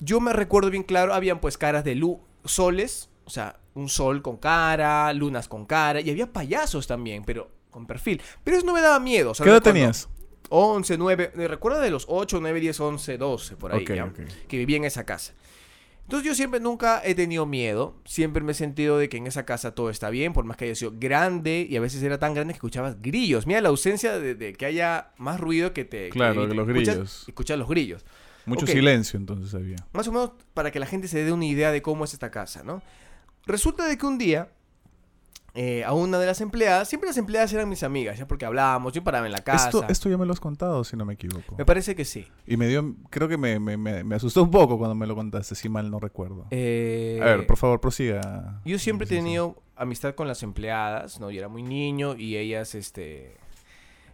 yo 0.00 0.18
me 0.20 0.32
recuerdo 0.32 0.70
bien 0.70 0.82
claro, 0.82 1.14
habían 1.14 1.38
pues 1.40 1.56
caras 1.56 1.84
de 1.84 1.94
luz, 1.94 2.18
soles, 2.44 3.10
o 3.26 3.30
sea, 3.30 3.60
un 3.74 3.88
sol 3.88 4.22
con 4.22 4.38
cara, 4.38 5.12
lunas 5.12 5.46
con 5.46 5.66
cara, 5.66 6.00
y 6.00 6.10
había 6.10 6.32
payasos 6.32 6.88
también, 6.88 7.22
pero 7.24 7.48
con 7.70 7.86
perfil. 7.86 8.20
Pero 8.42 8.56
eso 8.56 8.66
no 8.66 8.72
me 8.74 8.80
daba 8.80 8.98
miedo. 8.98 9.32
¿Qué 9.34 9.48
edad 9.48 9.62
tenías? 9.62 10.08
11, 10.48 10.98
9, 10.98 11.32
me 11.36 11.46
recuerdo 11.48 11.80
de 11.80 11.90
los 11.90 12.06
8, 12.08 12.38
9, 12.40 12.58
10, 12.60 12.80
11, 12.80 13.18
12, 13.18 13.56
por 13.56 13.72
ahí, 13.72 13.82
Ok, 13.82 13.90
ya, 13.94 14.12
que 14.48 14.58
vivía 14.58 14.76
en 14.78 14.84
esa 14.84 15.04
casa. 15.04 15.32
Entonces 16.04 16.26
yo 16.28 16.34
siempre 16.34 16.60
nunca 16.60 17.00
he 17.04 17.14
tenido 17.14 17.46
miedo, 17.46 17.96
siempre 18.04 18.42
me 18.44 18.52
he 18.52 18.54
sentido 18.54 18.98
de 18.98 19.08
que 19.08 19.16
en 19.16 19.26
esa 19.26 19.44
casa 19.46 19.74
todo 19.74 19.88
está 19.90 20.10
bien, 20.10 20.32
por 20.32 20.44
más 20.44 20.56
que 20.56 20.66
haya 20.66 20.74
sido 20.74 20.92
grande 20.94 21.66
y 21.68 21.76
a 21.76 21.80
veces 21.80 22.02
era 22.02 22.18
tan 22.18 22.34
grande 22.34 22.52
que 22.52 22.58
escuchabas 22.58 23.00
grillos. 23.00 23.46
Mira 23.46 23.60
la 23.62 23.70
ausencia 23.70 24.18
de, 24.18 24.34
de 24.34 24.52
que 24.52 24.66
haya 24.66 25.12
más 25.16 25.40
ruido 25.40 25.72
que 25.72 25.84
te... 25.86 26.10
Claro, 26.10 26.42
que 26.42 26.48
que 26.48 26.54
los 26.54 26.68
escuchas- 26.68 26.94
grillos. 26.94 27.24
Escuchas 27.28 27.58
los 27.58 27.68
grillos. 27.68 28.04
Mucho 28.46 28.66
silencio 28.66 29.18
entonces 29.18 29.54
había. 29.54 29.76
Más 29.94 30.06
o 30.08 30.12
menos 30.12 30.32
para 30.52 30.70
que 30.70 30.78
la 30.78 30.84
gente 30.86 31.08
se 31.08 31.24
dé 31.24 31.32
una 31.32 31.46
idea 31.46 31.72
de 31.72 31.80
cómo 31.80 32.04
es 32.04 32.12
esta 32.12 32.30
casa, 32.30 32.62
¿no? 32.62 32.82
Resulta 33.46 33.86
de 33.86 33.96
que 33.96 34.04
un 34.04 34.18
día 34.18 34.50
eh, 35.56 35.84
a 35.84 35.92
una 35.92 36.18
de 36.18 36.26
las 36.26 36.40
empleadas, 36.40 36.88
siempre 36.88 37.08
las 37.08 37.16
empleadas 37.16 37.52
eran 37.52 37.68
mis 37.68 37.84
amigas, 37.84 38.18
ya 38.18 38.26
porque 38.26 38.44
hablábamos, 38.44 38.92
yo 38.92 39.04
paraba 39.04 39.26
en 39.26 39.32
la 39.32 39.44
casa. 39.44 39.66
Esto, 39.66 39.84
esto 39.88 40.10
ya 40.10 40.18
me 40.18 40.26
lo 40.26 40.32
has 40.32 40.40
contado, 40.40 40.82
si 40.82 40.96
no 40.96 41.04
me 41.04 41.14
equivoco. 41.14 41.54
Me 41.56 41.64
parece 41.64 41.94
que 41.94 42.04
sí. 42.04 42.26
Y 42.44 42.56
me 42.56 42.66
dio, 42.66 42.96
creo 43.08 43.28
que 43.28 43.36
me, 43.38 43.60
me, 43.60 43.76
me, 43.76 44.02
me 44.02 44.16
asustó 44.16 44.42
un 44.42 44.50
poco 44.50 44.76
cuando 44.78 44.96
me 44.96 45.06
lo 45.06 45.14
contaste, 45.14 45.54
si 45.54 45.68
mal 45.68 45.88
no 45.90 46.00
recuerdo. 46.00 46.46
Eh, 46.50 47.20
A 47.22 47.26
ver, 47.26 47.46
por 47.46 47.56
favor, 47.56 47.80
prosiga. 47.80 48.60
Yo 48.64 48.78
siempre 48.80 49.06
he 49.06 49.08
tenido 49.08 49.62
amistad 49.76 50.16
con 50.16 50.26
las 50.26 50.42
empleadas, 50.42 51.20
¿no? 51.20 51.30
Yo 51.30 51.38
era 51.38 51.48
muy 51.48 51.62
niño 51.62 52.16
y 52.16 52.36
ellas, 52.36 52.74
este... 52.74 53.36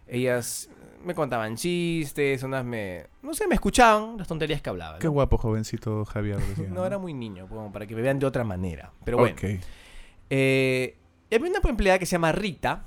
Ellas 0.07 0.69
me 1.03 1.15
contaban 1.15 1.55
chistes, 1.55 2.43
unas 2.43 2.63
me... 2.65 3.07
No 3.23 3.33
sé, 3.33 3.47
me 3.47 3.55
escuchaban 3.55 4.17
las 4.17 4.27
tonterías 4.27 4.61
que 4.61 4.69
hablaban. 4.69 4.99
Qué 4.99 5.07
¿no? 5.07 5.13
guapo, 5.13 5.37
jovencito 5.37 6.05
Javier. 6.05 6.37
decía, 6.37 6.67
No, 6.71 6.85
era 6.85 6.99
muy 6.99 7.13
niño, 7.13 7.47
como 7.47 7.71
para 7.71 7.87
que 7.87 7.95
me 7.95 8.01
vean 8.01 8.19
de 8.19 8.25
otra 8.27 8.43
manera. 8.43 8.91
Pero 9.03 9.17
bueno. 9.17 9.35
Ok. 9.35 9.59
Eh, 10.29 10.97
y 11.31 11.35
había 11.35 11.49
una 11.49 11.59
empleada 11.69 11.97
que 11.97 12.05
se 12.05 12.11
llama 12.11 12.31
Rita. 12.31 12.83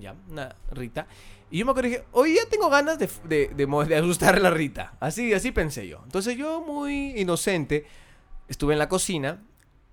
Ya, 0.00 0.14
una 0.30 0.56
Rita. 0.72 1.06
Y 1.50 1.58
yo 1.58 1.66
me 1.66 1.70
acuerdo 1.70 1.90
que 1.90 1.96
dije, 1.98 2.08
hoy 2.12 2.34
ya 2.34 2.48
tengo 2.50 2.68
ganas 2.68 2.98
de, 2.98 3.08
de, 3.28 3.48
de, 3.54 3.96
asustar 3.96 4.34
a 4.34 4.40
la 4.40 4.50
Rita. 4.50 4.94
Así, 4.98 5.32
así 5.32 5.52
pensé 5.52 5.86
yo. 5.86 6.00
Entonces 6.04 6.36
yo, 6.36 6.62
muy 6.66 7.12
inocente, 7.20 7.86
estuve 8.48 8.72
en 8.72 8.78
la 8.80 8.88
cocina 8.88 9.42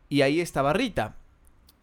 y 0.09 0.21
ahí 0.23 0.39
estaba 0.41 0.73
Rita. 0.73 1.17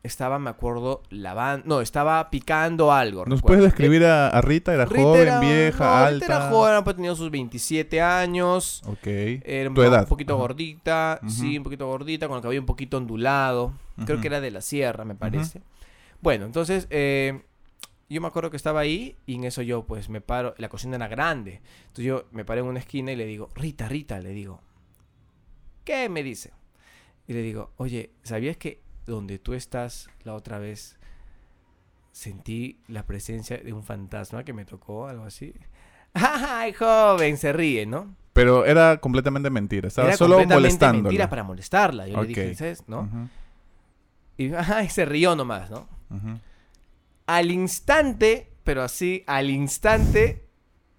Estaba, 0.03 0.39
me 0.39 0.49
acuerdo, 0.49 1.03
lavando. 1.11 1.67
No, 1.67 1.81
estaba 1.81 2.31
picando 2.31 2.93
algo. 2.93 3.27
¿Nos 3.27 3.41
recuerdo. 3.41 3.59
puedes 3.59 3.65
describir 3.65 4.05
a, 4.07 4.29
a 4.29 4.41
Rita? 4.41 4.73
¿Era 4.73 4.85
Rita 4.87 5.03
joven, 5.03 5.23
era- 5.23 5.41
vieja, 5.41 5.85
no, 5.85 5.91
alta? 5.97 6.25
Rita 6.27 6.37
era 6.39 6.51
joven, 6.51 6.85
pues 6.85 6.97
tenía 6.97 7.15
sus 7.15 7.31
27 7.31 8.01
años. 8.01 8.83
Ok. 8.87 9.07
Era 9.07 9.75
Tu 9.75 9.83
edad. 9.83 10.03
un 10.03 10.09
poquito 10.09 10.35
Ajá. 10.35 10.41
gordita, 10.43 11.21
sí, 11.29 11.59
un 11.59 11.65
poquito 11.65 11.87
gordita, 11.87 12.27
con 12.29 12.37
el 12.37 12.43
cabello 12.43 12.61
un 12.61 12.67
poquito 12.67 12.97
ondulado. 12.97 13.73
Creo 14.07 14.21
que 14.21 14.29
era 14.29 14.41
de 14.41 14.51
la 14.53 14.61
sierra, 14.63 15.05
me 15.05 15.15
parece. 15.15 15.61
Bueno, 16.21 16.47
entonces 16.47 16.87
eh, 16.91 17.43
yo 18.09 18.21
me 18.21 18.27
acuerdo 18.29 18.51
que 18.51 18.57
estaba 18.57 18.81
ahí 18.81 19.17
y 19.27 19.37
en 19.37 19.45
eso 19.45 19.63
yo 19.63 19.85
pues 19.87 20.09
me 20.09 20.21
paro, 20.21 20.55
la 20.59 20.69
cocina 20.69 20.97
era 20.97 21.09
grande. 21.09 21.61
Entonces 21.83 22.05
yo 22.05 22.25
me 22.33 22.45
paré 22.45 22.61
en 22.61 22.67
una 22.67 22.81
esquina 22.81 23.13
y 23.13 23.17
le 23.17 23.27
digo, 23.27 23.51
Rita, 23.55 23.89
Rita, 23.89 24.19
le 24.21 24.31
digo, 24.31 24.61
¿qué 25.85 26.09
me 26.09 26.23
dice? 26.23 26.53
Y 27.27 27.33
le 27.35 27.43
digo, 27.43 27.73
oye, 27.77 28.11
¿sabías 28.23 28.57
que 28.57 28.81
donde 29.07 29.39
tú 29.39 29.55
estás 29.55 30.09
la 30.25 30.35
otra 30.35 30.59
vez 30.59 30.99
sentí 32.13 32.81
la 32.89 33.05
presencia 33.07 33.59
de 33.59 33.73
un 33.73 33.85
fantasma 33.85 34.45
que 34.45 34.53
me 34.53 34.65
tocó, 34.65 35.07
algo 35.07 35.25
así? 35.25 35.55
¡Ay, 36.15 36.73
joven! 36.73 37.37
Se 37.37 37.53
ríe, 37.53 37.87
¿no? 37.87 38.17
Pero 38.33 38.65
era 38.65 38.99
completamente 38.99 39.51
mentira. 39.51 39.89
Estaba 39.89 40.09
Era 40.09 40.17
solo 40.17 40.39
molestándola. 40.47 41.03
mentira 41.03 41.29
para 41.29 41.43
molestarla. 41.43 42.07
Yo 42.09 42.15
Ok. 42.17 42.23
le 42.23 42.29
dije, 42.29 42.55
¿sabes? 42.55 42.85
¿No? 42.89 43.09
Y 44.37 44.53
ay, 44.55 44.89
se 44.89 45.05
rió 45.05 45.37
nomás, 45.37 45.71
¿no? 45.71 45.89
Al 47.27 47.51
instante, 47.51 48.53
pero 48.65 48.83
así, 48.83 49.25
al 49.27 49.51
instante, 49.51 50.47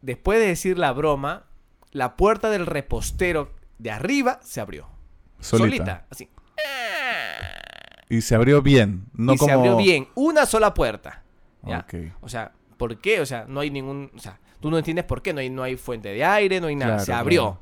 después 0.01 0.39
de 0.39 0.47
decir 0.47 0.77
la 0.77 0.91
broma, 0.91 1.45
la 1.91 2.15
puerta 2.15 2.49
del 2.49 2.65
repostero 2.65 3.53
de 3.77 3.91
arriba 3.91 4.39
se 4.43 4.61
abrió. 4.61 4.87
Solita. 5.39 5.67
Solita, 5.67 6.05
así. 6.09 6.29
Y 8.09 8.21
se 8.21 8.35
abrió 8.35 8.61
bien. 8.61 9.05
No 9.13 9.33
y 9.33 9.37
como... 9.37 9.47
se 9.47 9.53
abrió 9.53 9.77
bien, 9.77 10.07
una 10.15 10.45
sola 10.45 10.73
puerta. 10.73 11.23
O 12.21 12.29
sea, 12.29 12.51
¿por 12.77 12.97
qué? 12.97 13.21
O 13.21 13.25
sea, 13.25 13.45
no 13.47 13.59
hay 13.59 13.69
ningún... 13.69 14.11
O 14.15 14.19
sea, 14.19 14.39
tú 14.59 14.71
no 14.71 14.77
entiendes 14.77 15.05
por 15.05 15.21
qué. 15.21 15.33
No 15.33 15.39
hay, 15.39 15.49
no 15.49 15.61
hay 15.61 15.77
fuente 15.77 16.09
de 16.09 16.23
aire, 16.23 16.59
no 16.59 16.67
hay 16.67 16.75
nada. 16.75 16.93
Claro, 16.93 17.05
se 17.05 17.13
abrió. 17.13 17.41
claro. 17.43 17.59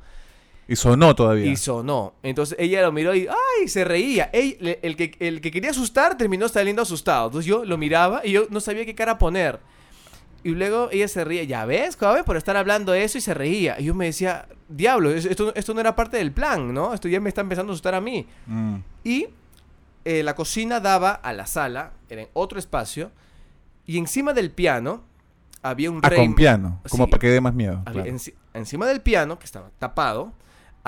Y 0.68 0.76
sonó 0.76 1.14
todavía. 1.14 1.46
Y 1.50 1.56
sonó. 1.56 2.12
Entonces 2.22 2.56
ella 2.60 2.82
lo 2.82 2.92
miró 2.92 3.14
y 3.14 3.26
¡ay! 3.26 3.68
se 3.68 3.84
reía. 3.84 4.28
Ey, 4.32 4.58
le- 4.60 4.78
el, 4.82 4.96
que, 4.96 5.16
el 5.18 5.40
que 5.40 5.50
quería 5.50 5.70
asustar 5.70 6.16
terminó 6.18 6.46
saliendo 6.48 6.82
asustado. 6.82 7.26
Entonces 7.28 7.46
yo 7.48 7.64
lo 7.64 7.78
miraba 7.78 8.20
y 8.24 8.32
yo 8.32 8.46
no 8.50 8.60
sabía 8.60 8.84
qué 8.84 8.94
cara 8.94 9.16
poner. 9.16 9.60
Y 10.44 10.50
luego 10.50 10.88
ella 10.92 11.08
se 11.08 11.24
reía. 11.24 11.44
Ya 11.44 11.64
ves, 11.64 11.96
joven, 11.96 12.22
por 12.24 12.36
estar 12.36 12.56
hablando 12.56 12.92
de 12.92 13.02
eso 13.02 13.16
y 13.18 13.22
se 13.22 13.32
reía. 13.34 13.80
Y 13.80 13.84
yo 13.84 13.94
me 13.94 14.04
decía, 14.04 14.46
diablo, 14.68 15.10
es- 15.10 15.24
esto, 15.24 15.54
esto 15.54 15.72
no 15.72 15.80
era 15.80 15.96
parte 15.96 16.18
del 16.18 16.32
plan, 16.32 16.72
¿no? 16.74 16.92
Esto 16.92 17.08
ya 17.08 17.18
me 17.20 17.30
está 17.30 17.40
empezando 17.40 17.72
a 17.72 17.74
asustar 17.74 17.94
a 17.94 18.00
mí. 18.02 18.26
Mm. 18.46 18.76
Y 19.04 19.26
eh, 20.04 20.22
la 20.22 20.34
cocina 20.34 20.80
daba 20.80 21.12
a 21.12 21.32
la 21.32 21.46
sala, 21.46 21.92
era 22.10 22.22
en 22.22 22.28
otro 22.34 22.58
espacio. 22.58 23.10
Y 23.86 23.96
encima 23.96 24.34
del 24.34 24.50
piano 24.50 25.02
había 25.62 25.90
un 25.90 26.00
Ah, 26.02 26.10
rey. 26.10 26.18
con 26.18 26.34
piano. 26.34 26.82
Como 26.90 27.04
Sí. 27.06 27.10
para 27.10 27.20
que 27.20 27.28
dé 27.28 27.40
más 27.40 27.54
miedo. 27.54 27.82
Había- 27.86 28.02
claro. 28.04 28.18
enci- 28.18 28.34
encima 28.52 28.86
del 28.86 29.00
piano, 29.00 29.38
que 29.38 29.46
estaba 29.46 29.70
tapado, 29.78 30.32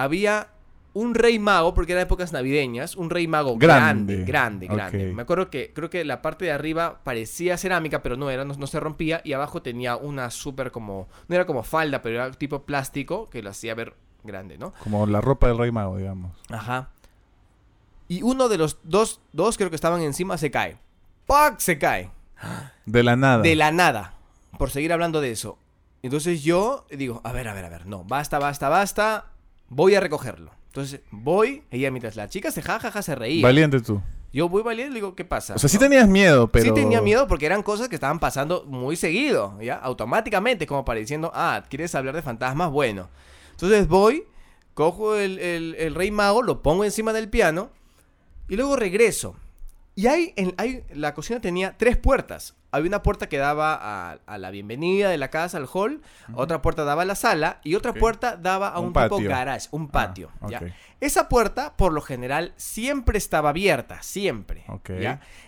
había 0.03 0.49
un 0.93 1.15
rey 1.15 1.39
mago, 1.39 1.73
porque 1.73 1.93
eran 1.93 2.03
épocas 2.05 2.33
navideñas, 2.33 2.97
un 2.97 3.11
rey 3.11 3.29
mago 3.29 3.57
Grande. 3.57 4.25
grande, 4.25 4.67
grande. 4.67 5.13
Me 5.13 5.23
acuerdo 5.23 5.49
que 5.51 5.73
creo 5.73 5.89
que 5.89 6.05
la 6.05 6.21
parte 6.21 6.47
de 6.47 6.53
arriba 6.53 7.01
parecía 7.05 7.57
cerámica, 7.57 8.03
pero 8.03 8.17
no 8.17 8.29
era, 8.29 8.45
no, 8.45 8.55
no 8.55 8.67
se 8.67 8.81
rompía, 8.81 9.21
y 9.25 9.33
abajo 9.33 9.63
tenía 9.63 9.97
una 9.97 10.31
súper 10.31 10.73
como, 10.73 11.09
no 11.29 11.35
era 11.37 11.47
como 11.47 11.63
falda, 11.63 12.03
pero 12.03 12.17
era 12.17 12.31
tipo 12.33 12.63
plástico, 12.63 13.31
que 13.31 13.43
lo 13.43 13.51
hacía 13.51 13.75
ver 13.75 13.95
grande, 14.25 14.59
¿no? 14.59 14.73
Como 14.83 15.07
la 15.07 15.21
ropa 15.21 15.47
del 15.47 15.59
rey 15.59 15.71
mago, 15.71 15.97
digamos. 15.97 16.33
Ajá. 16.51 16.91
Y 18.09 18.23
uno 18.23 18.49
de 18.49 18.59
los 18.59 18.79
dos, 18.83 19.21
dos 19.33 19.57
creo 19.57 19.71
que 19.71 19.77
estaban 19.77 20.01
encima, 20.03 20.37
se 20.39 20.51
cae. 20.51 20.77
¡Pac! 21.27 21.61
Se 21.61 21.79
cae. 21.79 22.11
De 22.85 23.05
la 23.05 23.15
nada. 23.15 23.43
De 23.43 23.55
la 23.55 23.71
nada. 23.71 24.15
Por 24.59 24.71
seguir 24.71 24.93
hablando 24.93 25.21
de 25.21 25.31
eso. 25.31 25.59
Entonces 26.03 26.43
yo 26.43 26.87
digo, 26.91 27.21
a 27.23 27.33
ver, 27.33 27.47
a 27.47 27.55
ver, 27.55 27.65
a 27.67 27.69
ver, 27.69 27.87
no, 27.87 28.03
basta, 28.03 28.41
basta, 28.41 28.69
basta. 28.69 29.27
Voy 29.71 29.95
a 29.95 30.01
recogerlo. 30.01 30.51
Entonces 30.67 31.01
voy, 31.11 31.63
ella 31.71 31.91
mientras 31.91 32.15
la 32.17 32.29
chica 32.29 32.51
se 32.51 32.61
jajaja 32.61 33.01
se 33.03 33.15
reía. 33.15 33.43
Valiente 33.43 33.81
tú. 33.81 34.03
Yo 34.33 34.49
voy 34.49 34.63
valiendo 34.63 34.91
y 34.93 34.95
le 34.95 35.01
digo, 35.01 35.17
¿qué 35.17 35.25
pasa? 35.25 35.55
O 35.55 35.59
sea, 35.59 35.69
sí 35.69 35.77
tenías 35.79 36.07
miedo, 36.07 36.47
pero... 36.49 36.65
Sí 36.67 36.73
tenía 36.73 37.01
miedo 37.01 37.27
porque 37.27 37.47
eran 37.47 37.65
cosas 37.65 37.89
que 37.89 37.97
estaban 37.97 38.21
pasando 38.21 38.65
muy 38.67 38.95
seguido, 38.95 39.61
¿ya? 39.61 39.75
Automáticamente, 39.77 40.69
como 40.69 40.85
pareciendo, 40.85 41.33
ah, 41.35 41.65
¿quieres 41.69 41.95
hablar 41.97 42.15
de 42.15 42.23
fantasmas? 42.23 42.71
Bueno. 42.71 43.09
Entonces 43.53 43.89
voy, 43.89 44.25
cojo 44.75 45.17
el, 45.17 45.39
el- 45.41 45.75
el 45.79 45.95
rey 45.97 46.13
mago, 46.13 46.43
lo 46.43 46.63
pongo 46.63 46.85
encima 46.85 47.13
del 47.13 47.29
piano 47.29 47.71
y 48.49 48.55
luego 48.57 48.77
regreso. 48.77 49.35
Y 49.97 50.07
hay, 50.07 50.33
en, 50.37 50.55
hay, 50.57 50.85
la 50.95 51.15
cocina 51.15 51.41
tenía 51.41 51.77
tres 51.77 51.97
puertas. 51.97 52.55
Había 52.73 52.89
una 52.89 53.03
puerta 53.03 53.29
que 53.29 53.37
daba 53.39 53.75
a, 53.75 54.19
a 54.27 54.39
la 54.39 54.51
bienvenida 54.51 55.09
de 55.11 55.19
la 55.19 55.29
casa, 55.29 55.57
al 55.59 55.67
hall, 55.73 56.01
otra 56.35 56.63
puerta 56.63 56.85
daba 56.85 57.03
a 57.03 57.05
la 57.05 57.17
sala 57.17 57.61
y 57.65 57.75
otra 57.75 57.93
puerta 57.93 58.37
daba 58.37 58.69
a 58.69 58.79
Un 58.79 58.87
un, 58.87 58.93
tipo 58.93 59.09
patio. 59.17 59.29
garage, 59.29 59.69
un 59.73 59.89
patio. 59.89 60.31
Ah, 60.41 60.47
¿ya? 60.49 60.59
ok. 60.59 60.65
Esa 61.01 61.29
puerta, 61.29 61.77
por 61.77 61.93
lo 61.93 62.01
general, 62.01 62.53
siempre 62.57 63.19
estaba 63.19 63.51
abierta, 63.51 64.01
siempre. 64.03 64.65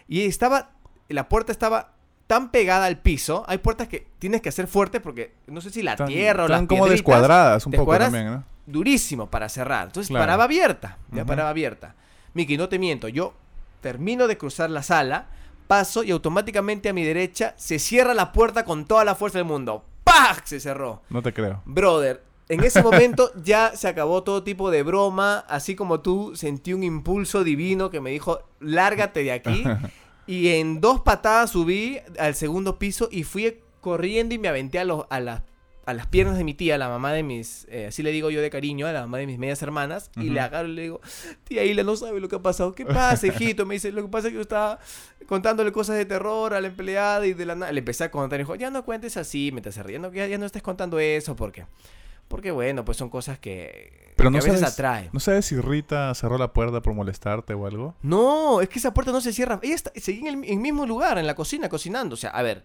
Y 0.09 0.22
estaba, 0.26 0.70
la 1.09 1.28
puerta 1.28 1.52
estaba 1.52 1.92
tan 2.26 2.50
pegada 2.50 2.87
al 2.87 2.98
piso. 2.98 3.44
Hay 3.46 3.59
puertas 3.59 3.87
que 3.87 4.09
tienes 4.18 4.40
que 4.42 4.48
hacer 4.48 4.66
fuerte 4.66 4.98
porque 5.00 5.33
no 5.46 5.61
sé 5.61 5.70
si 5.70 5.83
la 5.83 5.94
Tan- 5.96 6.09
tierra 6.09 6.44
o 6.44 6.48
las 6.48 6.66
como 6.66 6.88
descuadradas 6.88 7.64
un 7.66 7.72
poco 7.72 7.96
también, 7.96 8.26
¿no? 8.26 8.44
Durísimo 8.66 9.31
para 9.31 9.48
cerrar. 9.48 9.87
Entonces 9.87 10.09
Claro. 10.09 10.22
paraba 10.24 10.44
abierta. 10.44 10.98
Ya 11.12 11.24
paraba 11.24 11.50
abierta. 11.50 11.94
Miki, 12.35 12.57
no 12.57 12.68
te 12.68 12.78
miento. 12.78 13.07
Yo 13.09 13.35
termino 13.82 14.26
de 14.28 14.38
cruzar 14.38 14.70
la 14.70 14.82
sala, 14.82 15.28
paso 15.66 16.02
y 16.02 16.10
automáticamente 16.10 16.88
a 16.88 16.94
mi 16.94 17.04
derecha 17.04 17.54
se 17.58 17.78
cierra 17.78 18.14
la 18.14 18.32
puerta 18.32 18.64
con 18.64 18.86
toda 18.86 19.04
la 19.04 19.14
fuerza 19.14 19.38
del 19.38 19.46
mundo. 19.46 19.84
¡Pah! 20.04 20.36
Se 20.44 20.60
cerró. 20.60 21.02
No 21.10 21.20
te 21.20 21.34
creo. 21.34 21.60
Brother, 21.66 22.22
En 22.48 22.64
ese 22.64 22.82
momento 22.88 23.30
ya 23.42 23.76
se 23.76 23.88
acabó 23.88 24.22
todo 24.22 24.42
tipo 24.42 24.70
de 24.70 24.82
broma, 24.82 25.44
así 25.48 25.74
como 25.74 26.00
tú 26.00 26.32
sentí 26.34 26.72
un 26.72 26.82
impulso 26.82 27.44
divino 27.44 27.90
que 27.90 28.00
me 28.00 28.10
dijo, 28.10 28.40
lárgate 28.60 29.22
de 29.22 29.32
aquí. 29.32 29.64
Y 30.24 30.50
en 30.50 30.80
dos 30.80 31.00
patadas 31.00 31.50
subí 31.50 31.98
al 32.16 32.36
segundo 32.36 32.78
piso 32.78 33.08
y 33.10 33.24
fui 33.24 33.58
corriendo 33.80 34.36
y 34.36 34.38
me 34.38 34.46
aventé 34.46 34.78
a, 34.78 34.84
los, 34.84 35.04
a, 35.10 35.18
las, 35.18 35.42
a 35.84 35.94
las 35.94 36.06
piernas 36.06 36.38
de 36.38 36.44
mi 36.44 36.54
tía, 36.54 36.78
la 36.78 36.88
mamá 36.88 37.12
de 37.12 37.22
mis, 37.24 37.66
eh, 37.68 37.86
así 37.88 38.02
le 38.04 38.12
digo 38.12 38.30
yo 38.30 38.40
de 38.40 38.50
cariño, 38.50 38.86
a 38.86 38.92
la 38.92 39.00
mamá 39.00 39.18
de 39.18 39.26
mis 39.26 39.38
medias 39.38 39.60
hermanas. 39.62 40.10
Y 40.16 40.30
le 40.30 40.38
agarro 40.40 40.68
y 40.68 40.72
le 40.74 40.82
digo, 40.82 41.00
tía 41.44 41.64
Hila, 41.64 41.82
no 41.82 41.96
sabe 41.96 42.20
lo 42.20 42.28
que 42.28 42.36
ha 42.36 42.42
pasado. 42.42 42.74
¿Qué 42.74 42.86
pasa, 42.86 43.26
hijito? 43.26 43.66
Me 43.66 43.74
dice, 43.74 43.90
lo 43.92 44.02
que 44.02 44.08
pasa 44.08 44.28
es 44.28 44.32
que 44.32 44.36
yo 44.36 44.42
estaba 44.42 44.78
contándole 45.26 45.72
cosas 45.72 45.96
de 45.96 46.04
terror 46.04 46.54
a 46.54 46.60
la 46.60 46.68
empleada 46.68 47.26
y 47.26 47.32
de 47.34 47.46
la 47.46 47.54
nada. 47.56 47.72
Le 47.72 47.80
empecé 47.80 48.04
a 48.04 48.10
contar 48.10 48.38
y 48.38 48.42
dijo, 48.44 48.54
ya 48.54 48.70
no 48.70 48.84
cuentes 48.84 49.16
así, 49.16 49.50
me 49.52 49.58
estás 49.60 49.76
riendo, 49.84 50.12
ya, 50.12 50.26
ya 50.26 50.38
no 50.38 50.46
estés 50.46 50.62
contando 50.62 50.98
eso, 51.00 51.34
porque 51.36 51.64
Porque 52.28 52.50
bueno, 52.50 52.84
pues 52.84 52.96
son 52.96 53.10
cosas 53.10 53.38
que, 53.38 54.12
Pero 54.16 54.30
que 54.30 54.36
no 54.36 54.38
a 54.38 54.44
veces 54.44 54.60
sabes- 54.60 54.72
atraen. 54.74 55.10
¿No 55.12 55.20
sabes 55.20 55.44
si 55.46 55.56
Rita 55.56 56.14
cerró 56.14 56.38
la 56.38 56.52
puerta 56.52 56.80
por 56.80 56.94
molestarte 56.94 57.54
o 57.54 57.66
algo? 57.66 57.94
No, 58.02 58.60
es 58.60 58.68
que 58.68 58.78
esa 58.78 58.94
puerta 58.94 59.10
no 59.12 59.20
se 59.20 59.32
cierra. 59.32 59.58
Ella 59.62 59.74
está, 59.74 59.90
seguía 59.96 60.30
en 60.30 60.38
el, 60.38 60.44
en 60.44 60.52
el 60.54 60.58
mismo 60.60 60.86
lugar, 60.86 61.18
en 61.18 61.26
la 61.26 61.34
cocina, 61.34 61.68
cocinando. 61.68 62.14
O 62.14 62.16
sea, 62.16 62.30
a 62.30 62.42
ver, 62.42 62.62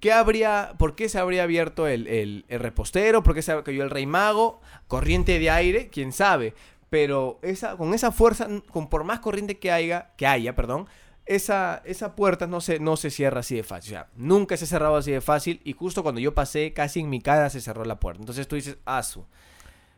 ¿qué 0.00 0.12
habría, 0.12 0.74
¿por 0.78 0.94
qué 0.94 1.08
se 1.08 1.18
habría 1.18 1.42
abierto 1.44 1.86
el, 1.86 2.06
el- 2.06 2.44
repostero? 2.60 3.22
¿Por 3.22 3.34
qué 3.34 3.42
se 3.42 3.62
cayó 3.62 3.82
el 3.84 3.90
rey 3.90 4.06
mago? 4.06 4.60
Corriente 4.86 5.38
de 5.38 5.50
aire, 5.50 5.88
quién 5.88 6.12
sabe. 6.12 6.54
Pero 6.90 7.38
esa, 7.42 7.76
con 7.76 7.92
esa 7.94 8.12
fuerza, 8.12 8.48
con 8.70 8.88
por 8.88 9.04
más 9.04 9.20
corriente 9.20 9.58
que 9.58 9.70
haya, 9.70 10.10
que 10.16 10.26
haya, 10.26 10.54
perdón, 10.54 10.86
esa, 11.26 11.82
esa 11.84 12.16
puerta 12.16 12.46
no 12.46 12.60
se, 12.62 12.80
no 12.80 12.96
se 12.96 13.10
cierra 13.10 13.40
así 13.40 13.56
de 13.56 13.62
fácil. 13.62 13.92
O 13.92 13.96
sea, 13.96 14.08
nunca 14.16 14.56
se 14.56 14.64
ha 14.64 14.68
cerrado 14.68 14.96
así 14.96 15.10
de 15.12 15.20
fácil. 15.20 15.60
Y 15.64 15.74
justo 15.74 16.02
cuando 16.02 16.20
yo 16.20 16.34
pasé, 16.34 16.72
casi 16.72 17.00
en 17.00 17.10
mi 17.10 17.20
cara 17.20 17.50
se 17.50 17.60
cerró 17.60 17.84
la 17.84 18.00
puerta. 18.00 18.22
Entonces 18.22 18.48
tú 18.48 18.56
dices, 18.56 18.78
asu. 18.86 19.26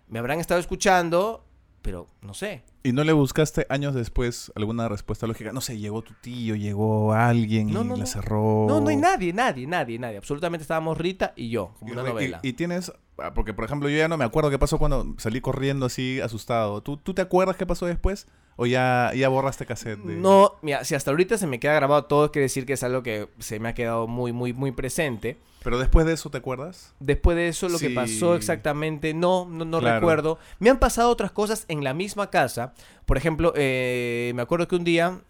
Me 0.08 0.18
habrán 0.18 0.40
estado 0.40 0.58
escuchando, 0.60 1.44
pero 1.82 2.08
no 2.22 2.34
sé. 2.34 2.62
¿Y 2.82 2.92
no 2.92 3.04
le 3.04 3.12
buscaste 3.12 3.66
años 3.68 3.94
después 3.94 4.52
alguna 4.54 4.88
respuesta 4.88 5.26
lógica? 5.26 5.52
No 5.52 5.60
sé, 5.60 5.78
llegó 5.78 6.02
tu 6.02 6.14
tío, 6.14 6.54
llegó 6.56 7.12
alguien 7.12 7.72
No, 7.72 7.82
y 7.82 7.88
no, 7.88 7.96
la 7.96 8.06
cerró. 8.06 8.66
No, 8.68 8.80
no 8.80 8.88
hay 8.88 8.96
nadie, 8.96 9.32
nadie, 9.32 9.66
nadie, 9.66 9.98
nadie. 9.98 10.16
Absolutamente 10.16 10.62
estábamos 10.62 10.96
Rita 10.98 11.32
y 11.36 11.50
yo, 11.50 11.74
como 11.78 11.90
Y, 11.90 11.92
una 11.92 12.02
re- 12.02 12.08
y- 12.08 12.12
novela. 12.12 12.40
y 12.42 12.52
tienes, 12.54 12.92
ah, 13.18 13.34
porque 13.34 13.52
por 13.54 13.64
ejemplo 13.64 13.88
yo 13.88 13.96
ya 13.98 14.08
no 14.08 14.16
me 14.16 14.24
acuerdo 14.24 14.50
qué 14.50 14.58
pasó 14.58 14.78
cuando 14.78 15.14
salí 15.18 15.40
corriendo 15.40 15.86
así 15.86 16.20
asustado. 16.20 16.82
¿Tú, 16.82 16.96
tú 16.96 17.12
te 17.14 17.22
acuerdas 17.22 17.56
qué 17.56 17.66
pasó 17.66 17.86
después? 17.86 18.26
¿O 18.56 18.66
ya, 18.66 19.10
ya 19.14 19.28
borraste 19.28 19.64
cassette? 19.64 19.98
de- 20.00 20.16
No, 20.16 20.56
mira, 20.62 20.84
si 20.84 20.94
hasta 20.94 21.10
ahorita 21.10 21.38
se 21.38 21.46
me 21.46 21.58
queda 21.58 21.74
grabado 21.74 22.04
todo, 22.04 22.30
quiere 22.30 22.44
decir 22.44 22.66
que 22.66 22.74
es 22.74 22.82
algo 22.82 23.02
que 23.02 23.28
se 23.38 23.58
me 23.58 23.70
ha 23.70 23.74
quedado 23.74 24.06
muy, 24.06 24.32
muy, 24.32 24.52
muy 24.52 24.70
presente. 24.72 25.38
Pero 25.62 25.78
después 25.78 26.06
de 26.06 26.12
eso, 26.14 26.30
¿te 26.30 26.38
acuerdas? 26.38 26.94
Después 27.00 27.36
de 27.36 27.48
eso, 27.48 27.68
lo 27.68 27.78
que 27.78 27.90
pasó 27.90 28.34
exactamente, 28.34 29.12
no, 29.14 29.46
no, 29.46 29.64
no 29.64 29.78
Claro. 29.80 29.96
recuerdo. 30.00 30.38
Me 30.58 30.70
han 30.70 30.78
pasado 30.78 31.10
otras 31.10 31.30
cosas 31.32 31.64
en 31.68 31.84
la 31.84 31.94
misma 31.94 32.28
casa. 32.30 32.74
Por 33.06 33.16
ejemplo, 33.16 33.52
eh, 33.56 34.32
me 34.34 34.42
acuerdo 34.42 34.68
que 34.68 34.76
un 34.76 34.84
día 34.84 35.20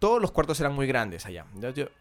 todos 0.00 0.20
los 0.20 0.32
cuartos 0.32 0.60
eran 0.60 0.74
muy 0.74 0.86
grandes 0.86 1.26
allá. 1.26 1.46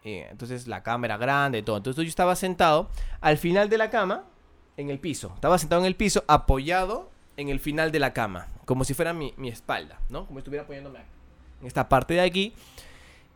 Entonces 0.03 0.67
la 0.67 0.83
cama 0.83 1.05
era 1.07 1.17
grande 1.17 1.59
y 1.59 1.63
todo. 1.63 1.77
Entonces 1.77 2.03
yo 2.03 2.09
estaba 2.09 2.35
sentado 2.35 2.89
al 3.21 3.37
final 3.37 3.69
de 3.69 3.77
la 3.77 3.89
cama, 3.89 4.25
en 4.77 4.89
el 4.89 4.99
piso. 4.99 5.31
Estaba 5.35 5.57
sentado 5.57 5.81
en 5.81 5.85
el 5.87 5.95
piso, 5.95 6.23
apoyado 6.27 7.09
en 7.37 7.49
el 7.49 7.59
final 7.59 7.91
de 7.91 7.99
la 7.99 8.13
cama, 8.13 8.47
como 8.65 8.83
si 8.83 8.93
fuera 8.93 9.13
mi, 9.13 9.33
mi 9.37 9.49
espalda, 9.49 9.99
¿no? 10.09 10.25
Como 10.25 10.39
si 10.39 10.39
estuviera 10.39 10.63
apoyándome 10.63 10.99
en 11.61 11.67
esta 11.67 11.87
parte 11.89 12.13
de 12.15 12.21
aquí. 12.21 12.53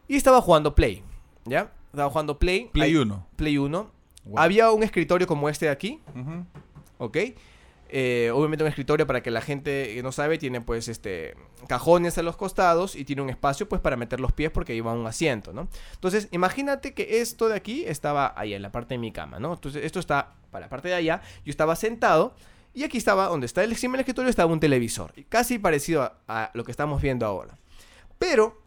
Y 0.08 0.16
estaba 0.16 0.42
jugando 0.42 0.76
Play, 0.76 1.04
¿ya? 1.46 1.72
Estaba 1.92 2.10
jugando 2.10 2.38
Play. 2.40 2.70
Play 2.72 2.92
Ahí- 2.92 2.96
1. 2.98 3.28
Play 3.36 3.58
1. 3.58 3.92
Había 4.36 4.72
un 4.72 4.84
escritorio 4.84 5.26
como 5.26 5.48
este 5.50 5.66
de 5.68 5.72
aquí, 5.72 6.00
¿ok? 6.98 7.18
Eh, 7.90 8.32
obviamente 8.34 8.66
un 8.66 8.68
escritorio 8.68 9.08
para 9.08 9.24
que 9.24 9.32
la 9.32 9.40
gente 9.40 9.94
que 9.96 10.04
no 10.04 10.12
sabe 10.12 10.38
tiene 10.38 10.60
pues 10.60 10.90
este 10.90 11.36
cajones 11.70 12.18
a 12.18 12.22
los 12.24 12.36
costados 12.36 12.98
y 12.98 13.06
tiene 13.06 13.22
un 13.22 13.30
espacio 13.30 13.70
pues 13.70 13.80
para 13.80 13.96
meter 13.96 14.20
los 14.20 14.34
pies 14.34 14.52
porque 14.52 14.76
iba 14.76 14.92
un 14.92 15.08
asiento, 15.08 15.54
¿no? 15.54 15.70
Entonces 15.94 16.28
imagínate 16.32 16.94
que 16.94 17.22
esto 17.22 17.48
de 17.48 17.56
aquí 17.56 17.86
estaba 17.86 18.34
ahí 18.36 18.54
en 18.54 18.62
la 18.62 18.74
parte 18.74 18.96
de 18.96 18.98
mi 18.98 19.14
cama, 19.14 19.40
¿no? 19.40 19.54
Entonces 19.54 19.86
esto 19.86 20.02
está 20.02 20.34
para 20.52 20.66
la 20.66 20.70
parte 20.70 20.90
de 20.90 20.96
allá, 20.96 21.22
yo 21.46 21.50
estaba 21.50 21.78
sentado 21.78 22.36
y 22.78 22.84
aquí 22.84 22.98
estaba 22.98 23.28
donde 23.28 23.46
está 23.48 23.64
el 23.64 23.72
encima 23.72 23.94
del 23.94 24.02
escritorio 24.02 24.30
estaba 24.30 24.52
un 24.52 24.60
televisor, 24.60 25.14
casi 25.30 25.58
parecido 25.60 26.04
a, 26.04 26.18
a 26.28 26.52
lo 26.54 26.64
que 26.64 26.72
estamos 26.72 27.02
viendo 27.02 27.26
ahora. 27.26 27.58
Pero 28.20 28.62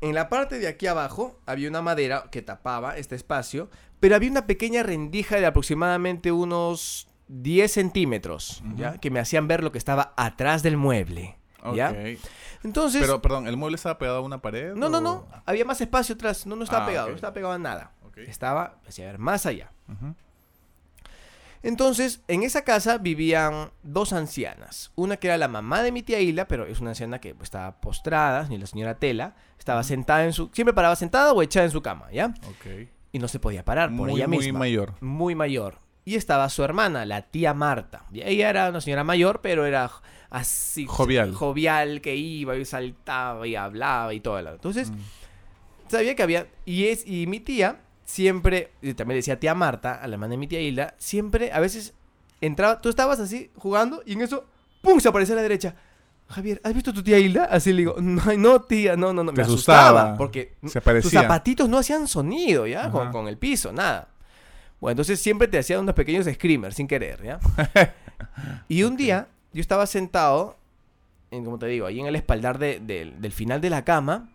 en 0.00 0.14
la 0.14 0.28
parte 0.28 0.58
de 0.58 0.66
aquí 0.68 0.86
abajo 0.86 1.38
había 1.46 1.68
una 1.68 1.82
madera 1.82 2.24
que 2.30 2.40
tapaba 2.42 2.96
este 2.96 3.14
espacio, 3.16 3.68
pero 4.00 4.16
había 4.16 4.30
una 4.30 4.46
pequeña 4.46 4.82
rendija 4.82 5.36
de 5.36 5.46
aproximadamente 5.46 6.32
unos 6.32 7.06
10 7.28 7.70
centímetros, 7.70 8.62
¿ya? 8.76 8.96
Que 8.98 9.10
me 9.10 9.20
hacían 9.20 9.46
ver 9.46 9.62
lo 9.62 9.72
que 9.72 9.78
estaba 9.78 10.14
atrás 10.16 10.62
del 10.62 10.76
mueble, 10.78 11.36
¿ya? 11.74 11.90
Ok. 11.90 12.18
Entonces... 12.64 13.02
Pero, 13.02 13.20
perdón, 13.20 13.46
¿el 13.46 13.56
mueble 13.58 13.76
estaba 13.76 13.98
pegado 13.98 14.18
a 14.18 14.20
una 14.22 14.40
pared? 14.40 14.74
no, 14.74 14.88
no, 14.88 14.98
o- 14.98 15.00
no, 15.02 15.26
había 15.44 15.64
más 15.66 15.80
espacio 15.82 16.14
atrás, 16.14 16.46
no, 16.46 16.56
no 16.56 16.64
estaba 16.64 16.84
Ah, 16.84 16.88
pegado, 16.88 17.08
no 17.10 17.14
estaba 17.14 17.34
pegado 17.34 17.52
a 17.52 17.58
nada. 17.58 17.92
Estaba, 18.16 18.78
me 18.82 18.88
hacía 18.88 19.06
ver 19.06 19.18
más 19.18 19.46
allá. 19.46 19.70
Ujú. 19.88 20.14
Entonces, 21.62 22.22
en 22.28 22.42
esa 22.42 22.64
casa 22.64 22.98
vivían 22.98 23.70
dos 23.82 24.12
ancianas. 24.12 24.92
Una 24.96 25.18
que 25.18 25.26
era 25.28 25.36
la 25.36 25.48
mamá 25.48 25.82
de 25.82 25.92
mi 25.92 26.02
tía 26.02 26.20
Hila, 26.20 26.48
pero 26.48 26.64
es 26.66 26.80
una 26.80 26.90
anciana 26.90 27.20
que 27.20 27.34
pues, 27.34 27.48
estaba 27.48 27.80
postrada, 27.80 28.46
ni 28.48 28.56
la 28.58 28.66
señora 28.66 28.98
Tela. 28.98 29.34
Estaba 29.58 29.82
sentada 29.82 30.24
en 30.24 30.32
su... 30.32 30.48
Siempre 30.54 30.72
paraba 30.72 30.96
sentada 30.96 31.32
o 31.32 31.42
echada 31.42 31.66
en 31.66 31.72
su 31.72 31.82
cama, 31.82 32.10
¿ya? 32.12 32.26
Ok. 32.48 32.88
Y 33.12 33.18
no 33.18 33.28
se 33.28 33.38
podía 33.40 33.64
parar 33.64 33.88
por 33.90 34.08
Muy, 34.08 34.14
ella 34.20 34.28
muy 34.28 34.38
misma. 34.38 34.58
mayor. 34.60 34.94
Muy 35.00 35.34
mayor. 35.34 35.78
Y 36.06 36.14
estaba 36.14 36.48
su 36.48 36.64
hermana, 36.64 37.04
la 37.04 37.22
tía 37.22 37.52
Marta. 37.52 38.04
Y 38.10 38.22
ella 38.22 38.48
era 38.48 38.70
una 38.70 38.80
señora 38.80 39.04
mayor, 39.04 39.40
pero 39.42 39.66
era 39.66 39.90
así... 40.30 40.86
Jovial. 40.88 41.34
Jovial, 41.34 42.00
que 42.00 42.16
iba 42.16 42.56
y 42.56 42.64
saltaba 42.64 43.46
y 43.46 43.54
hablaba 43.54 44.14
y 44.14 44.20
todo. 44.20 44.38
Entonces, 44.38 44.90
Mm. 44.90 44.96
sabía 45.88 46.14
que 46.14 46.22
había 46.22 46.46
y 46.64 46.86
es 46.86 47.06
y 47.06 47.26
mi 47.26 47.40
tía 47.40 47.80
siempre 48.10 48.72
y 48.82 48.94
también 48.94 49.18
decía 49.18 49.38
tía 49.38 49.54
Marta 49.54 49.94
a 49.94 50.06
la 50.08 50.14
hermana 50.14 50.32
de 50.32 50.36
mi 50.38 50.46
tía 50.48 50.60
Hilda 50.60 50.94
siempre 50.98 51.52
a 51.52 51.60
veces 51.60 51.94
entraba 52.40 52.80
tú 52.80 52.88
estabas 52.88 53.20
así 53.20 53.50
jugando 53.56 54.02
y 54.04 54.14
en 54.14 54.22
eso 54.22 54.44
pum 54.82 54.98
se 54.98 55.08
aparecía 55.08 55.34
a 55.34 55.36
la 55.36 55.42
derecha 55.42 55.74
Javier 56.28 56.60
¿has 56.64 56.74
visto 56.74 56.92
tu 56.92 57.02
tía 57.02 57.18
Hilda? 57.18 57.44
así 57.44 57.70
le 57.72 57.78
digo 57.78 57.96
no 58.00 58.22
no 58.36 58.60
tía 58.62 58.96
no 58.96 59.12
no 59.12 59.22
no 59.22 59.32
me 59.32 59.42
asustaba, 59.42 59.88
asustaba. 60.00 60.16
porque 60.18 60.54
Se 60.66 60.78
aparecía. 60.78 61.22
zapatitos 61.22 61.68
no 61.68 61.78
hacían 61.78 62.08
sonido 62.08 62.66
ya 62.66 62.90
con, 62.90 63.28
el 63.28 63.38
piso 63.38 63.72
nada 63.72 64.08
bueno 64.80 64.92
entonces 64.92 65.20
siempre 65.20 65.46
te 65.48 65.58
hacía 65.58 65.78
unos 65.78 65.94
pequeños 65.94 66.26
screamers 66.26 66.74
sin 66.74 66.88
querer 66.88 67.22
ya 67.22 67.38
y 68.68 68.82
un 68.82 68.96
día 68.96 69.28
yo 69.52 69.60
estaba 69.60 69.86
sentado 69.86 70.56
en, 71.30 71.44
como 71.44 71.58
te 71.60 71.66
digo 71.66 71.86
ahí 71.86 72.00
en 72.00 72.06
el 72.06 72.16
espaldar 72.16 72.58
de- 72.58 72.80
del- 72.80 73.20
del 73.20 73.32
final 73.32 73.60
de 73.60 73.70
la 73.70 73.84
cama 73.84 74.30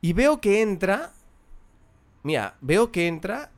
y 0.00 0.14
veo 0.14 0.40
que 0.40 0.62
entra. 0.62 1.12
Mira, 2.22 2.56
veo 2.60 2.92
que 2.92 3.08
entra 3.08 3.50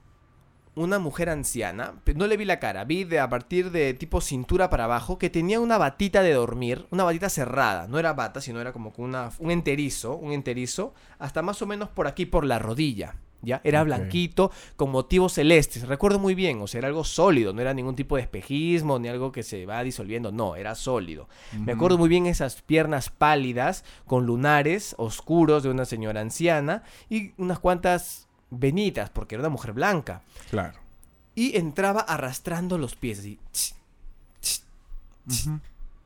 una 0.76 0.98
mujer 0.98 1.28
anciana. 1.28 1.94
No 2.14 2.26
le 2.26 2.36
vi 2.36 2.44
la 2.44 2.58
cara, 2.58 2.84
vi 2.84 3.04
de 3.04 3.20
a 3.20 3.28
partir 3.28 3.70
de 3.70 3.94
tipo 3.94 4.20
cintura 4.20 4.70
para 4.70 4.84
abajo 4.84 5.18
que 5.18 5.30
tenía 5.30 5.60
una 5.60 5.78
batita 5.78 6.22
de 6.22 6.32
dormir, 6.32 6.86
una 6.90 7.04
batita 7.04 7.28
cerrada. 7.28 7.86
No 7.86 7.98
era 7.98 8.12
bata, 8.12 8.40
sino 8.40 8.60
era 8.60 8.72
como 8.72 8.92
una, 8.96 9.30
un 9.38 9.50
enterizo, 9.50 10.16
un 10.16 10.32
enterizo, 10.32 10.94
hasta 11.18 11.42
más 11.42 11.62
o 11.62 11.66
menos 11.66 11.88
por 11.88 12.06
aquí, 12.06 12.26
por 12.26 12.44
la 12.44 12.58
rodilla. 12.58 13.16
¿Ya? 13.42 13.60
Era 13.62 13.84
blanquito, 13.84 14.50
con 14.74 14.90
motivos 14.90 15.34
celestes. 15.34 15.86
Recuerdo 15.86 16.18
muy 16.18 16.34
bien, 16.34 16.62
o 16.62 16.66
sea, 16.66 16.78
era 16.78 16.88
algo 16.88 17.04
sólido, 17.04 17.52
no 17.52 17.60
era 17.60 17.74
ningún 17.74 17.94
tipo 17.94 18.16
de 18.16 18.22
espejismo, 18.22 18.98
ni 18.98 19.08
algo 19.08 19.32
que 19.32 19.42
se 19.42 19.66
va 19.66 19.84
disolviendo, 19.84 20.32
no, 20.32 20.56
era 20.56 20.74
sólido. 20.74 21.28
Me 21.52 21.72
acuerdo 21.72 21.98
muy 21.98 22.08
bien 22.08 22.24
esas 22.24 22.62
piernas 22.62 23.10
pálidas 23.10 23.84
con 24.06 24.24
lunares 24.24 24.94
oscuros 24.96 25.62
de 25.62 25.68
una 25.68 25.84
señora 25.84 26.22
anciana 26.22 26.84
y 27.10 27.32
unas 27.36 27.58
cuantas 27.58 28.23
venitas 28.58 29.10
porque 29.10 29.34
era 29.34 29.42
una 29.42 29.48
mujer 29.50 29.72
blanca. 29.72 30.22
Claro. 30.50 30.78
Y 31.34 31.56
entraba 31.56 32.00
arrastrando 32.00 32.78
los 32.78 32.94
pies 32.96 33.18
así. 33.20 33.38
Ujú. 35.28 35.60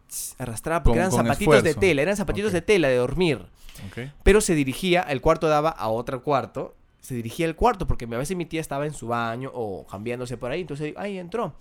ch, 0.08 0.34
Arrastraba 0.38 0.82
porque 0.82 0.98
Con- 0.98 1.00
eran 1.00 1.10
con 1.10 1.24
zapatitos 1.26 1.52
de 1.54 1.58
esfuerzo. 1.70 1.80
tela, 1.80 2.02
eran 2.02 2.16
zapatitos 2.16 2.48
Ok. 2.48 2.54
de 2.54 2.62
tela 2.62 2.88
de 2.88 2.96
dormir. 2.96 3.46
Ok. 3.88 4.10
Pero 4.22 4.40
se 4.40 4.54
dirigía, 4.54 5.02
el 5.02 5.20
cuarto 5.20 5.48
daba 5.48 5.70
a 5.70 5.88
otro 5.88 6.22
cuarto. 6.22 6.74
Se 7.00 7.14
dirigía 7.14 7.46
al 7.46 7.54
cuarto 7.56 7.86
porque 7.86 8.06
a 8.06 8.08
veces 8.18 8.36
mi 8.36 8.46
tía 8.46 8.60
estaba 8.60 8.86
en 8.86 8.94
su 8.94 9.08
baño 9.08 9.50
o 9.54 9.86
cambiándose 9.86 10.36
por 10.36 10.50
ahí. 10.50 10.62
Entonces 10.62 10.94
ahí 10.96 11.18
entró. 11.18 11.54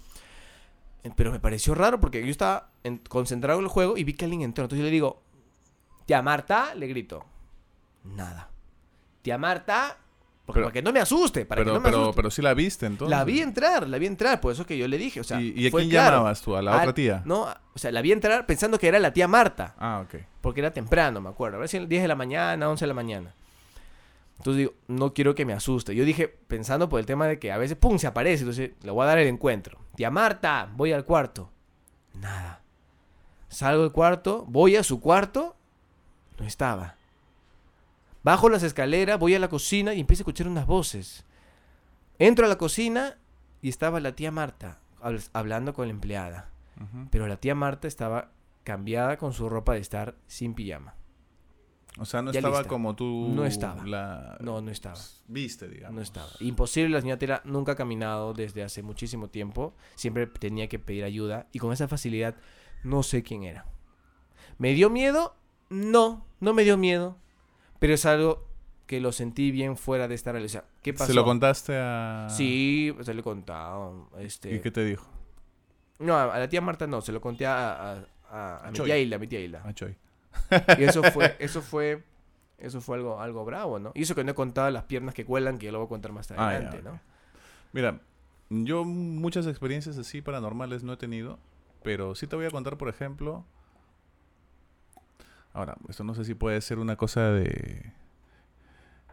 Eh, 1.04 1.12
Pero 1.16 1.32
me 1.32 1.40
pareció 1.40 1.76
raro 1.76 2.00
porque 2.00 2.24
yo 2.24 2.32
estaba 2.32 2.70
en- 2.84 2.98
concentrado 3.00 3.60
en 3.60 3.66
el 3.66 3.70
juego 3.70 3.98
y 3.98 4.04
vi 4.04 4.14
que 4.14 4.26
alguien 4.26 4.42
entró. 4.42 4.64
Entonces 4.64 4.80
yo 4.80 4.86
le 4.86 4.92
digo, 4.92 5.22
tía 6.06 6.22
Marta, 6.22 6.74
le 6.76 6.88
grito. 6.88 7.26
Nada. 8.04 8.50
Tía 9.22 9.38
Marta, 9.38 9.98
porque, 10.48 10.60
Pero- 10.62 10.66
para 10.68 10.74
que 10.74 10.82
no 10.82 10.92
me 10.94 11.00
asuste, 11.02 11.46
para 11.46 11.60
Pero, 11.60 11.72
que 11.74 11.74
no 11.76 11.80
me 11.82 11.90
pero, 11.90 12.02
asuste. 12.04 12.16
pero 12.16 12.32
sí 12.32 12.42
la 12.42 12.54
viste 12.56 12.86
entonces. 12.88 13.16
la 13.16 13.24
vi 13.26 13.42
entrar, 13.42 13.88
la 13.88 13.98
vi 14.00 14.06
entrar, 14.08 14.40
por 14.42 14.52
eso 14.54 14.66
que 14.66 14.78
yo 14.78 14.88
le 14.88 14.98
dije. 14.98 15.20
O 15.20 15.24
sea, 15.24 15.40
¿Y, 15.42 15.50
y 15.56 15.68
a 15.68 15.72
quién 15.72 15.90
claro. 15.90 16.16
llamabas 16.18 16.42
tú? 16.42 16.56
¿A 16.56 16.62
la 16.64 16.74
Ah, 16.74 16.78
otra 16.80 16.94
tía? 16.96 17.22
No, 17.26 17.42
o 17.44 17.78
sea, 17.78 17.92
la 17.92 18.02
vi 18.02 18.14
entrar 18.14 18.46
pensando 18.48 18.80
que 18.80 18.88
era 18.88 18.98
la 18.98 19.12
tía 19.14 19.28
Marta. 19.28 19.76
Ah, 19.78 20.04
ok. 20.06 20.22
Porque 20.42 20.62
era 20.62 20.72
temprano, 20.72 21.20
me 21.22 21.30
acuerdo. 21.30 21.58
A 21.58 21.60
ver 21.60 21.70
si 21.70 21.78
10 21.86 22.02
de 22.02 22.08
la 22.08 22.16
mañana, 22.16 22.68
11 22.70 22.86
de 22.86 22.88
la 22.88 22.94
mañana. 22.96 23.36
Entonces 24.38 24.58
digo, 24.60 24.74
no 24.88 25.14
quiero 25.14 25.36
que 25.36 25.46
me 25.46 25.54
asuste. 25.54 25.94
Yo 25.96 26.06
dije, 26.06 26.28
pensando 26.28 26.88
por 26.90 27.00
el 27.00 27.06
tema 27.06 27.28
de 27.28 27.40
que 27.40 27.52
a 27.52 27.58
veces, 27.58 27.76
¡pum!, 27.76 27.98
se 27.98 28.08
aparece. 28.08 28.44
Entonces 28.44 28.72
le 28.84 28.92
voy 28.92 29.04
a 29.04 29.08
dar 29.08 29.18
el 29.18 29.28
encuentro. 29.28 29.80
Tía 29.96 30.12
Marta, 30.12 30.70
voy 30.76 30.94
al 30.94 31.06
cuarto. 31.06 31.52
Nada. 32.14 32.62
Salgo 33.50 33.82
del 33.84 33.92
cuarto, 33.92 34.46
voy 34.48 34.76
a 34.76 34.84
su 34.84 35.00
cuarto. 35.02 35.56
No 36.40 36.46
estaba. 36.46 36.97
Bajo 38.28 38.50
las 38.50 38.62
escaleras, 38.64 39.18
voy 39.20 39.36
a 39.36 39.40
la 39.40 39.48
cocina 39.48 39.94
y 39.94 40.02
empiezo 40.02 40.20
a 40.22 40.24
escuchar 40.24 40.50
unas 40.50 40.66
voces. 40.68 41.24
Entro 42.20 42.46
a 42.46 42.50
la 42.50 42.58
cocina 42.58 43.18
y 43.62 43.70
estaba 43.70 44.02
la 44.02 44.18
tía 44.18 44.32
Marta 44.32 44.80
habl- 45.02 45.30
hablando 45.32 45.74
con 45.74 45.88
la 45.88 45.92
empleada. 45.94 46.50
Pero 47.10 47.26
la 47.28 47.38
tía 47.38 47.56
Marta 47.56 47.88
estaba 47.88 48.32
cambiada 48.66 49.16
con 49.18 49.32
su 49.32 49.48
ropa 49.48 49.76
de 49.76 49.80
estar 49.80 50.16
sin 50.28 50.54
pijama. 50.56 50.96
O 52.00 52.04
sea, 52.06 52.22
no 52.22 52.34
Ya 52.34 52.40
estaba 52.40 52.58
lista. 52.58 52.70
como 52.70 52.96
tú 52.98 53.32
No 53.34 53.46
estaba. 53.46 53.86
la 53.86 54.38
No, 54.42 54.60
no 54.62 54.72
estaba. 54.72 55.00
viste, 55.30 55.70
digamos. 55.70 55.96
No 55.96 56.02
estaba. 56.02 56.28
Imposible, 56.42 56.90
la 56.90 57.00
señora 57.02 57.18
Tera 57.20 57.42
nunca 57.46 57.72
ha 57.72 57.76
caminado 57.76 58.34
desde 58.34 58.62
hace 58.62 58.84
muchísimo 58.84 59.30
tiempo. 59.30 59.74
Siempre 59.96 60.28
tenía 60.28 60.68
que 60.68 60.80
pedir 60.80 61.06
ayuda. 61.06 61.48
Y 61.54 61.60
con 61.60 61.72
esa 61.72 61.88
facilidad, 61.88 62.36
no 62.84 63.04
sé 63.04 63.24
quién 63.24 63.44
era. 63.46 63.66
¿Me 64.58 64.74
dio 64.74 64.90
miedo? 64.90 65.36
No, 65.70 66.26
no 66.42 66.54
me 66.54 66.64
dio 66.66 66.78
miedo. 66.78 67.18
Pero 67.80 67.94
es 67.94 68.06
algo 68.06 68.46
que 68.86 69.00
lo 69.02 69.12
sentí 69.12 69.52
bien 69.52 69.76
fuera 69.78 70.08
de 70.08 70.16
esta 70.16 70.32
realidad. 70.32 70.64
¿Qué 70.82 70.94
pasó? 70.94 71.08
¿Se 71.08 71.14
lo 71.14 71.26
contaste 71.26 71.76
a...? 71.78 72.28
Sí, 72.30 72.96
se 73.02 73.14
lo 73.14 73.20
he 73.20 73.24
contado. 73.24 74.10
Este... 74.20 74.56
¿Y 74.56 74.60
qué 74.62 74.72
te 74.72 74.84
dijo? 74.86 75.06
No, 76.00 76.16
a 76.18 76.38
la 76.40 76.48
tía 76.48 76.62
Marta 76.62 76.88
no, 76.88 77.02
se 77.02 77.12
lo 77.12 77.20
conté 77.20 77.46
a, 77.46 77.94
a, 77.94 78.06
a- 78.30 78.68
a 78.68 78.72
mi 78.72 78.80
tía 78.80 78.98
Hilda, 78.98 79.16
a 79.18 79.20
mi 79.20 79.28
tía 79.28 79.40
Hilda. 79.42 79.62
A 79.66 79.74
Choy. 79.74 79.96
Y 80.78 80.84
eso 80.84 81.04
fue, 81.04 81.36
eso 81.40 81.62
fue, 81.62 82.04
eso 82.60 82.80
fue 82.82 82.98
algo, 82.98 83.20
algo 83.20 83.44
bravo, 83.46 83.80
¿no? 83.80 83.92
Y 83.96 84.04
eso 84.04 84.16
que 84.16 84.24
no 84.24 84.32
he 84.32 84.36
contado 84.36 84.70
las 84.72 84.84
piernas 84.84 85.14
que 85.16 85.26
cuelan, 85.26 85.58
que 85.58 85.66
ya 85.66 85.72
lo 85.72 85.80
voy 85.80 85.86
a 85.88 85.90
contar 85.90 86.12
más 86.14 86.30
Ah, 86.32 86.36
ya, 86.38 86.46
adelante. 86.46 86.82
¿no? 86.84 87.00
Mira, 87.74 88.00
yo 88.50 88.86
muchas 88.86 89.48
experiencias 89.48 89.98
así 89.98 90.22
paranormales 90.22 90.84
no 90.84 90.94
he 90.94 90.98
tenido, 90.98 91.40
pero 91.84 92.16
sí 92.16 92.28
te 92.28 92.36
voy 92.36 92.46
a 92.46 92.52
contar, 92.52 92.78
por 92.78 92.88
ejemplo... 92.90 93.44
Ahora, 95.54 95.78
esto 95.90 96.04
no 96.04 96.14
sé 96.14 96.26
si 96.26 96.34
puede 96.34 96.62
ser 96.62 96.80
una 96.80 96.96
cosa 96.96 97.32
de... 97.32 97.94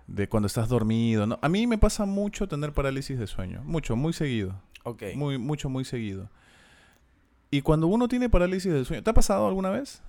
De 0.07 0.29
cuando 0.29 0.47
estás 0.47 0.69
dormido, 0.69 1.27
¿no? 1.27 1.39
A 1.41 1.49
mí 1.49 1.67
me 1.67 1.79
pasa 1.79 2.05
mucho 2.05 2.47
tener 2.47 2.73
parálisis 2.73 3.19
de 3.19 3.27
sueño. 3.27 3.63
Mucho, 3.65 3.97
muy 3.97 4.13
seguido. 4.13 4.61
Ok. 4.83 5.03
Muy, 5.15 5.39
mucho, 5.39 5.71
muy 5.71 5.85
seguido. 5.87 6.29
Y 7.51 7.63
cuando 7.63 7.87
uno 7.87 8.07
tiene 8.07 8.29
parálisis 8.29 8.71
de 8.71 8.85
sueño... 8.85 9.03
¿Te 9.03 9.11
ha 9.11 9.15
pasado 9.15 9.47
alguna 9.49 9.71
vez? 9.71 10.03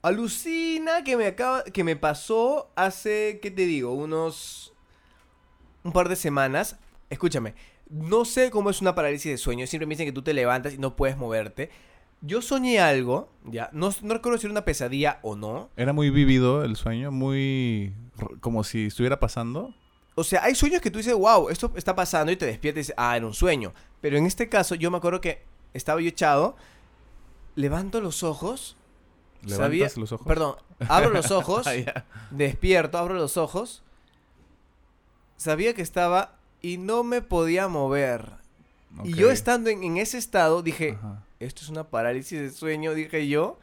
Alucina 0.00 1.02
que 1.04 1.16
me 1.16 1.26
acaba, 1.26 1.64
que 1.64 1.82
me 1.82 1.96
pasó 1.96 2.70
hace, 2.76 3.40
¿qué 3.42 3.50
te 3.50 3.66
digo? 3.66 3.92
Unos, 3.92 4.72
un 5.82 5.92
par 5.92 6.08
de 6.08 6.16
semanas. 6.16 6.78
Escúchame, 7.10 7.54
no 7.90 8.24
sé 8.24 8.50
cómo 8.50 8.70
es 8.70 8.80
una 8.80 8.94
parálisis 8.94 9.32
de 9.32 9.38
sueño. 9.38 9.66
Siempre 9.66 9.86
me 9.86 9.94
dicen 9.94 10.06
que 10.06 10.12
tú 10.12 10.22
te 10.22 10.32
levantas 10.32 10.74
y 10.74 10.78
no 10.78 10.96
puedes 10.96 11.16
moverte. 11.16 11.70
Yo 12.22 12.42
soñé 12.42 12.80
algo, 12.80 13.28
ya, 13.44 13.68
no, 13.72 13.90
no 14.02 14.14
recuerdo 14.14 14.38
si 14.38 14.46
era 14.46 14.52
una 14.52 14.64
pesadilla 14.64 15.20
o 15.22 15.36
no. 15.36 15.70
Era 15.76 15.92
muy 15.92 16.10
vívido 16.10 16.64
el 16.64 16.76
sueño, 16.76 17.12
muy... 17.12 17.94
como 18.40 18.64
si 18.64 18.86
estuviera 18.86 19.20
pasando. 19.20 19.74
O 20.14 20.24
sea, 20.24 20.42
hay 20.44 20.54
sueños 20.54 20.80
que 20.80 20.90
tú 20.90 20.98
dices, 20.98 21.14
wow, 21.14 21.50
esto 21.50 21.70
está 21.76 21.94
pasando 21.94 22.32
y 22.32 22.36
te 22.36 22.46
despiertas 22.46 22.78
y 22.78 22.80
dices, 22.82 22.94
ah, 22.96 23.16
era 23.16 23.26
un 23.26 23.34
sueño. 23.34 23.74
Pero 24.00 24.16
en 24.16 24.24
este 24.26 24.48
caso, 24.48 24.74
yo 24.74 24.90
me 24.90 24.96
acuerdo 24.96 25.20
que 25.20 25.42
estaba 25.74 26.00
yo 26.00 26.08
echado, 26.08 26.56
levanto 27.54 28.00
los 28.00 28.22
ojos, 28.22 28.76
Levantas 29.42 29.56
sabía, 29.58 29.88
los 29.96 30.12
ojos. 30.12 30.26
perdón, 30.26 30.56
abro 30.88 31.10
los 31.10 31.30
ojos, 31.30 31.66
Ah, 31.66 31.76
ya. 31.76 32.06
despierto, 32.30 32.96
abro 32.96 33.14
los 33.14 33.36
ojos, 33.36 33.82
sabía 35.36 35.74
que 35.74 35.82
estaba 35.82 36.36
y 36.62 36.78
no 36.78 37.04
me 37.04 37.20
podía 37.22 37.68
mover. 37.68 38.32
Y 39.04 39.12
yo 39.12 39.30
estando 39.30 39.68
en, 39.68 39.84
en 39.84 39.98
ese 39.98 40.16
estado 40.16 40.62
dije, 40.62 40.96
Ajá. 40.98 41.22
Esto 41.40 41.62
es 41.62 41.68
una 41.68 41.84
parálisis 41.84 42.40
de 42.40 42.50
sueño, 42.50 42.94
dije 42.94 43.26
yo. 43.28 43.58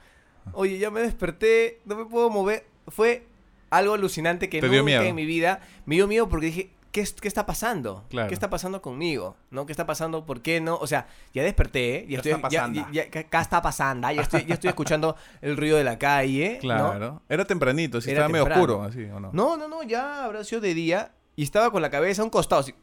Oye, 0.53 0.77
ya 0.77 0.91
me 0.91 1.01
desperté, 1.01 1.79
no 1.85 1.95
me 1.95 2.05
puedo 2.05 2.29
mover. 2.29 2.65
Fue 2.89 3.25
algo 3.69 3.93
alucinante 3.93 4.49
que 4.49 4.61
nunca 4.61 4.83
miedo. 4.83 5.01
en 5.03 5.15
mi 5.15 5.25
vida 5.25 5.61
me 5.85 5.95
dio 5.95 6.07
miedo 6.07 6.27
porque 6.29 6.47
dije, 6.47 6.69
¿qué, 6.91 7.01
es- 7.01 7.13
qué 7.13 7.27
está 7.27 7.45
pasando? 7.45 8.03
Claro. 8.09 8.27
¿Qué 8.27 8.33
está 8.33 8.49
pasando 8.49 8.81
conmigo? 8.81 9.35
¿No? 9.51 9.65
¿Qué 9.65 9.71
está 9.71 9.85
pasando? 9.85 10.25
¿Por 10.25 10.41
qué 10.41 10.59
no? 10.61 10.75
O 10.75 10.85
sea, 10.85 11.07
ya 11.33 11.43
desperté, 11.43 12.01
ya 12.01 12.07
¿Qué 12.07 12.15
estoy, 12.15 12.31
está 12.33 12.49
ya, 12.49 12.59
pasando? 12.59 12.87
ya- 12.91 13.05
ya- 13.09 13.09
¿qué 13.09 13.37
está 13.37 13.61
pasando? 13.61 14.11
Ya 14.11 14.21
estoy, 14.21 14.45
ya 14.45 14.53
estoy 14.55 14.67
escuchando 14.69 15.15
el 15.41 15.55
ruido 15.57 15.77
de 15.77 15.83
la 15.85 15.97
calle. 15.97 16.55
¿no? 16.55 16.59
Claro. 16.59 17.21
Era 17.29 17.45
tempranito, 17.45 17.99
Era 17.99 18.07
estaba 18.11 18.27
medio 18.29 18.43
oscuro, 18.43 18.83
así, 18.83 19.05
¿o 19.05 19.19
no? 19.19 19.29
No, 19.33 19.55
no, 19.57 19.67
no, 19.69 19.81
ya 19.83 20.25
habrá 20.25 20.43
sido 20.43 20.61
de 20.61 20.73
día 20.73 21.13
y 21.37 21.43
estaba 21.43 21.71
con 21.71 21.81
la 21.81 21.89
cabeza 21.89 22.21
a 22.21 22.25
un 22.25 22.29
costado, 22.31 22.61
así. 22.61 22.75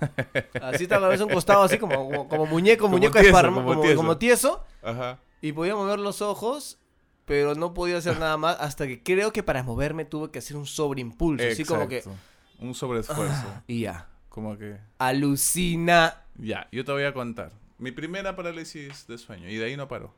Así 0.62 0.86
cabeza 0.86 1.22
a 1.22 1.26
un 1.26 1.32
costado, 1.32 1.62
así 1.62 1.78
como, 1.78 1.94
como, 2.08 2.28
como 2.28 2.46
muñeco, 2.46 2.82
Como 2.84 2.96
muñeco 2.96 3.18
tieso, 3.18 3.28
esparma- 3.36 3.64
como 3.64 3.80
tieso. 3.80 3.96
como 3.96 4.18
tieso. 4.18 4.64
Ajá. 4.82 5.18
Y 5.40 5.52
podía 5.52 5.74
mover 5.74 5.98
los 5.98 6.22
ojos, 6.22 6.78
pero 7.24 7.54
no 7.54 7.74
podía 7.74 7.98
hacer 7.98 8.18
nada 8.18 8.36
más 8.36 8.56
hasta 8.60 8.86
que 8.86 9.02
creo 9.02 9.32
que 9.32 9.42
para 9.42 9.62
moverme 9.62 10.04
tuve 10.04 10.30
que 10.30 10.38
hacer 10.38 10.56
un 10.56 10.66
sobreimpulso, 10.66 11.46
así 11.46 11.64
como 11.64 11.88
que... 11.88 11.98
Exacto. 11.98 12.18
Un 12.58 12.74
sobreesfuerzo. 12.74 13.46
Y 13.66 13.80
ya. 13.82 14.08
como 14.28 14.56
que... 14.56 14.78
Alucina. 14.98 16.22
Ya, 16.38 16.68
yo 16.72 16.84
te 16.84 16.92
voy 16.92 17.04
a 17.04 17.12
contar. 17.12 17.52
Mi 17.78 17.92
primera 17.92 18.34
parálisis 18.36 19.06
de 19.06 19.18
sueño, 19.18 19.48
y 19.50 19.56
de 19.56 19.66
ahí 19.66 19.76
no 19.76 19.88
paró. 19.88 20.14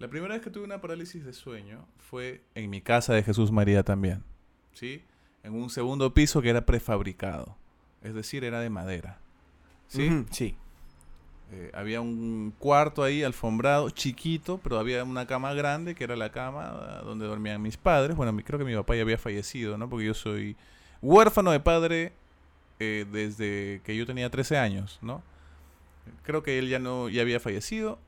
La 0.00 0.08
primera 0.08 0.34
vez 0.34 0.42
que 0.42 0.50
tuve 0.50 0.64
una 0.64 0.80
parálisis 0.80 1.24
de 1.24 1.32
sueño 1.32 1.86
fue 1.98 2.42
en 2.56 2.68
mi 2.68 2.80
casa 2.80 3.14
de 3.14 3.22
Jesús 3.22 3.52
María 3.52 3.84
también. 3.84 4.24
¿Sí? 4.72 5.02
En 5.44 5.54
un 5.54 5.70
segundo 5.70 6.12
piso 6.12 6.42
que 6.42 6.50
era 6.50 6.66
prefabricado. 6.66 7.56
Es 8.04 8.14
decir, 8.14 8.44
era 8.44 8.60
de 8.60 8.70
madera. 8.70 9.18
¿Sí? 9.88 10.24
Sí. 10.30 10.56
Eh, 11.52 11.70
había 11.74 12.00
un 12.00 12.54
cuarto 12.58 13.02
ahí 13.02 13.22
alfombrado, 13.22 13.90
chiquito, 13.90 14.58
pero 14.62 14.78
había 14.78 15.02
una 15.04 15.26
cama 15.26 15.52
grande 15.54 15.94
que 15.94 16.04
era 16.04 16.14
la 16.16 16.30
cama 16.32 16.64
ah, 16.66 17.02
donde 17.04 17.26
dormían 17.26 17.60
mis 17.60 17.76
padres. 17.76 18.16
Bueno, 18.16 18.32
mi- 18.32 18.42
creo 18.42 18.58
que 18.58 18.64
mi 18.64 18.74
papá 18.74 18.94
ya 18.96 19.02
había 19.02 19.18
fallecido, 19.18 19.76
¿no? 19.76 19.88
Porque 19.88 20.06
yo 20.06 20.14
soy 20.14 20.56
huérfano 21.02 21.50
de 21.50 21.60
padre 21.60 22.12
eh, 22.80 23.04
desde 23.10 23.80
que 23.84 23.96
yo 23.96 24.06
tenía 24.06 24.30
13 24.30 24.56
años, 24.58 24.98
¿no? 25.02 25.22
Creo 26.24 26.42
que 26.42 26.58
él 26.58 26.68
ya 26.68 26.78
no 26.78 27.08
ya 27.08 27.22
había 27.22 27.40
fallecido. 27.40 27.98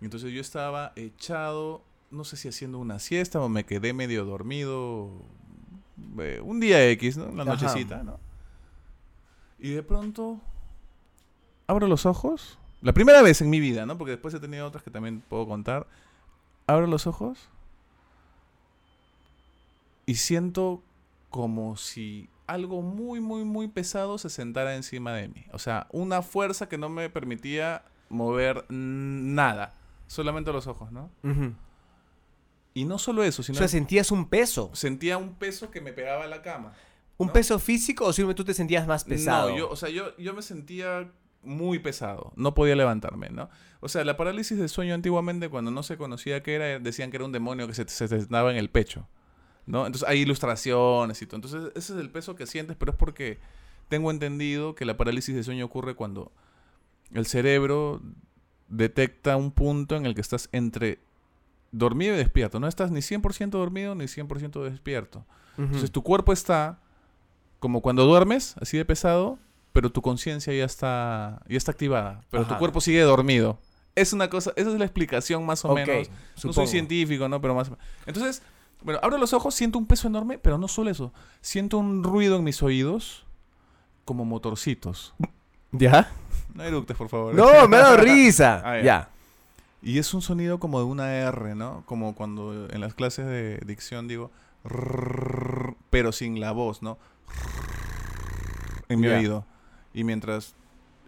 Entonces 0.00 0.32
yo 0.32 0.40
estaba 0.40 0.92
echado, 0.96 1.82
no 2.10 2.24
sé 2.24 2.36
si 2.36 2.48
haciendo 2.48 2.78
una 2.78 2.98
siesta 2.98 3.40
o 3.40 3.48
me 3.48 3.64
quedé 3.64 3.92
medio 3.92 4.24
dormido 4.24 5.10
eh, 6.18 6.40
un 6.42 6.60
día 6.60 6.88
X, 6.90 7.16
¿no? 7.16 7.26
La 7.32 7.44
nochecita, 7.44 8.02
¿no? 8.02 8.18
Y 9.64 9.70
de 9.70 9.82
pronto 9.82 10.42
abro 11.66 11.86
los 11.88 12.04
ojos. 12.04 12.58
La 12.82 12.92
primera 12.92 13.22
vez 13.22 13.40
en 13.40 13.48
mi 13.48 13.60
vida, 13.60 13.86
¿no? 13.86 13.96
Porque 13.96 14.10
después 14.10 14.34
he 14.34 14.38
tenido 14.38 14.66
otras 14.66 14.84
que 14.84 14.90
también 14.90 15.22
puedo 15.26 15.48
contar. 15.48 15.86
Abro 16.66 16.86
los 16.86 17.06
ojos 17.06 17.48
y 20.04 20.16
siento 20.16 20.82
como 21.30 21.78
si 21.78 22.28
algo 22.46 22.82
muy, 22.82 23.20
muy, 23.20 23.44
muy 23.44 23.68
pesado 23.68 24.18
se 24.18 24.28
sentara 24.28 24.76
encima 24.76 25.14
de 25.14 25.28
mí. 25.28 25.46
O 25.50 25.58
sea, 25.58 25.86
una 25.92 26.20
fuerza 26.20 26.68
que 26.68 26.76
no 26.76 26.90
me 26.90 27.08
permitía 27.08 27.86
mover 28.10 28.66
nada. 28.68 29.72
Solamente 30.08 30.52
los 30.52 30.66
ojos, 30.66 30.92
¿no? 30.92 31.08
Y 32.74 32.84
no 32.84 32.98
solo 32.98 33.24
eso, 33.24 33.40
O 33.40 33.44
sino 33.46 33.56
sea, 33.56 33.68
sentías 33.68 34.10
un 34.10 34.28
peso. 34.28 34.68
sentía 34.74 35.16
un 35.16 35.36
peso 35.36 35.70
que 35.70 35.80
me 35.80 35.94
pegaba 35.94 36.24
a 36.24 36.28
la 36.28 36.42
cama. 36.42 36.74
¿Un 37.16 37.28
¿no? 37.28 37.32
peso 37.32 37.58
físico 37.58 38.06
o 38.06 38.12
simplemente 38.12 38.42
tú 38.42 38.44
te 38.44 38.54
sentías 38.54 38.86
más 38.86 39.04
pesado? 39.04 39.50
No, 39.50 39.56
yo, 39.56 39.70
o 39.70 39.76
sea, 39.76 39.88
yo, 39.88 40.16
yo 40.16 40.34
me 40.34 40.42
sentía 40.42 41.10
muy 41.42 41.78
pesado. 41.78 42.32
No 42.36 42.54
podía 42.54 42.74
levantarme, 42.74 43.28
¿no? 43.30 43.48
O 43.80 43.88
sea, 43.88 44.04
la 44.04 44.16
parálisis 44.16 44.58
de 44.58 44.68
sueño 44.68 44.94
antiguamente, 44.94 45.48
cuando 45.48 45.70
no 45.70 45.82
se 45.82 45.96
conocía 45.96 46.42
qué 46.42 46.54
era, 46.54 46.78
decían 46.78 47.10
que 47.10 47.18
era 47.18 47.24
un 47.24 47.32
demonio 47.32 47.66
que 47.66 47.74
se, 47.74 47.86
se 47.88 48.08
te 48.08 48.16
en 48.16 48.56
el 48.56 48.70
pecho, 48.70 49.06
¿no? 49.66 49.86
Entonces 49.86 50.08
hay 50.08 50.20
ilustraciones 50.20 51.20
y 51.22 51.26
todo. 51.26 51.36
Entonces 51.36 51.72
ese 51.74 51.94
es 51.94 52.00
el 52.00 52.10
peso 52.10 52.34
que 52.34 52.46
sientes, 52.46 52.76
pero 52.76 52.92
es 52.92 52.98
porque 52.98 53.38
tengo 53.88 54.10
entendido 54.10 54.74
que 54.74 54.84
la 54.84 54.96
parálisis 54.96 55.34
de 55.34 55.42
sueño 55.42 55.66
ocurre 55.66 55.94
cuando 55.94 56.32
el 57.12 57.26
cerebro 57.26 58.00
detecta 58.68 59.36
un 59.36 59.52
punto 59.52 59.96
en 59.96 60.06
el 60.06 60.14
que 60.14 60.20
estás 60.20 60.48
entre 60.52 61.00
dormido 61.70 62.14
y 62.14 62.18
despierto. 62.18 62.60
No 62.60 62.68
estás 62.68 62.90
ni 62.90 63.00
100% 63.00 63.50
dormido 63.50 63.94
ni 63.94 64.04
100% 64.04 64.62
despierto. 64.64 65.26
Entonces 65.56 65.92
tu 65.92 66.02
cuerpo 66.02 66.32
está 66.32 66.80
como 67.60 67.80
cuando 67.80 68.04
duermes, 68.04 68.56
así 68.60 68.76
de 68.76 68.84
pesado, 68.84 69.38
pero 69.72 69.90
tu 69.90 70.02
conciencia 70.02 70.52
ya 70.52 70.64
está, 70.64 71.42
ya 71.48 71.56
está 71.56 71.72
activada, 71.72 72.20
pero 72.30 72.46
tu 72.46 72.56
cuerpo 72.58 72.80
sigue 72.80 73.00
dormido. 73.02 73.58
Es 73.96 74.12
una 74.12 74.28
cosa, 74.28 74.52
esa 74.56 74.70
es 74.70 74.78
la 74.78 74.84
explicación 74.84 75.46
más 75.46 75.64
o 75.64 75.74
menos. 75.74 76.10
No 76.42 76.52
soy 76.52 76.66
científico, 76.66 77.28
¿no? 77.28 77.40
Pero 77.40 77.54
más 77.54 77.70
Entonces, 78.06 78.42
bueno, 78.82 79.00
abro 79.02 79.18
los 79.18 79.32
ojos, 79.32 79.54
siento 79.54 79.78
un 79.78 79.86
peso 79.86 80.08
enorme, 80.08 80.38
pero 80.38 80.58
no 80.58 80.68
solo 80.68 80.90
eso. 80.90 81.12
Siento 81.40 81.78
un 81.78 82.04
ruido 82.04 82.36
en 82.36 82.44
mis 82.44 82.62
oídos 82.62 83.24
como 84.04 84.24
motorcitos. 84.24 85.14
¿Ya? 85.72 86.10
No 86.54 86.62
eructes, 86.62 86.96
por 86.96 87.08
favor. 87.08 87.34
No, 87.34 87.66
me 87.68 87.78
dado 87.78 87.96
risa. 87.96 88.62
Ah, 88.64 88.76
ya. 88.76 88.82
ya. 88.82 89.08
Y 89.82 89.98
es 89.98 90.14
un 90.14 90.22
sonido 90.22 90.58
como 90.58 90.78
de 90.78 90.84
una 90.84 91.14
R, 91.14 91.54
¿no? 91.54 91.82
Como 91.86 92.14
cuando 92.14 92.68
en 92.70 92.80
las 92.80 92.94
clases 92.94 93.26
de 93.26 93.58
dicción 93.66 94.08
digo, 94.08 94.30
pero 95.94 96.10
sin 96.10 96.40
la 96.40 96.50
voz, 96.50 96.82
¿no? 96.82 96.98
en 98.88 98.98
mi 99.00 99.06
Ya. 99.06 99.16
oído. 99.18 99.46
Y 99.92 100.02
mientras, 100.02 100.56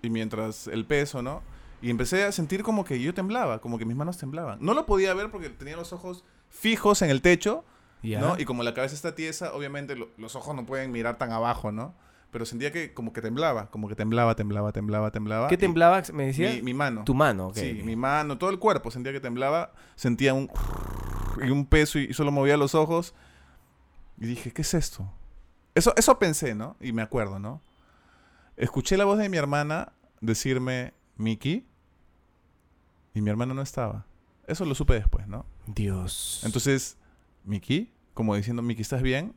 y 0.00 0.10
mientras 0.10 0.68
el 0.68 0.84
peso, 0.86 1.22
¿no? 1.22 1.42
Y 1.82 1.90
empecé 1.90 2.22
a 2.24 2.30
sentir 2.30 2.62
como 2.62 2.84
que 2.84 3.00
yo 3.00 3.12
temblaba, 3.12 3.60
como 3.60 3.78
que 3.78 3.84
mis 3.84 3.96
manos 3.96 4.16
temblaban. 4.16 4.58
No 4.60 4.74
lo 4.74 4.86
podía 4.86 5.12
ver 5.12 5.30
porque 5.32 5.50
tenía 5.50 5.76
los 5.76 5.92
ojos 5.92 6.24
fijos 6.50 7.02
en 7.02 7.10
el 7.10 7.20
techo, 7.20 7.64
Ya. 8.02 8.20
¿no? 8.20 8.38
Y 8.38 8.44
como 8.44 8.62
la 8.62 8.74
cabeza 8.74 8.94
está 8.94 9.14
tiesa, 9.16 9.52
obviamente 9.54 9.96
lo- 9.96 10.08
los 10.18 10.36
ojos 10.36 10.54
no 10.54 10.64
pueden 10.66 10.92
mirar 10.92 11.18
tan 11.18 11.32
abajo, 11.32 11.72
¿no? 11.72 11.94
Pero 12.30 12.46
sentía 12.46 12.70
que 12.70 12.94
como 12.94 13.12
que 13.12 13.20
temblaba, 13.22 13.70
como 13.72 13.88
que 13.88 13.96
temblaba, 13.96 14.36
temblaba, 14.36 14.70
temblaba, 14.70 15.10
temblaba. 15.10 15.48
¿Qué 15.48 15.56
y- 15.56 15.58
temblaba? 15.58 16.00
Me 16.12 16.26
decía. 16.26 16.52
Mi, 16.52 16.62
mi 16.62 16.74
mano. 16.74 17.02
Tu 17.04 17.12
mano, 17.14 17.48
ok. 17.48 17.56
Sí, 17.56 17.82
mi 17.84 17.96
mano, 17.96 18.38
todo 18.38 18.50
el 18.50 18.58
cuerpo 18.60 18.90
sentía 18.92 19.12
que 19.12 19.20
temblaba, 19.20 19.72
sentía 19.96 20.32
un 20.32 20.48
y 21.44 21.50
un 21.50 21.66
peso 21.66 21.98
y 21.98 22.14
solo 22.14 22.30
movía 22.30 22.56
los 22.56 22.76
ojos 22.76 23.14
y 24.18 24.26
dije, 24.26 24.52
¿qué 24.52 24.62
es 24.62 24.74
esto? 24.74 25.10
Eso 25.74 25.92
eso 25.96 26.18
pensé, 26.18 26.54
¿no? 26.54 26.76
Y 26.80 26.92
me 26.92 27.02
acuerdo, 27.02 27.38
¿no? 27.38 27.60
Escuché 28.56 28.96
la 28.96 29.04
voz 29.04 29.18
de 29.18 29.28
mi 29.28 29.36
hermana 29.36 29.92
decirme, 30.20 30.94
"Miki", 31.16 31.66
y 33.14 33.20
mi 33.20 33.30
hermana 33.30 33.54
no 33.54 33.62
estaba. 33.62 34.06
Eso 34.46 34.64
lo 34.64 34.74
supe 34.74 34.94
después, 34.94 35.26
¿no? 35.26 35.44
Dios. 35.66 36.40
Entonces, 36.44 36.96
Miki, 37.44 37.90
como 38.14 38.34
diciendo, 38.36 38.62
Miki, 38.62 38.82
¿estás 38.82 39.02
bien? 39.02 39.34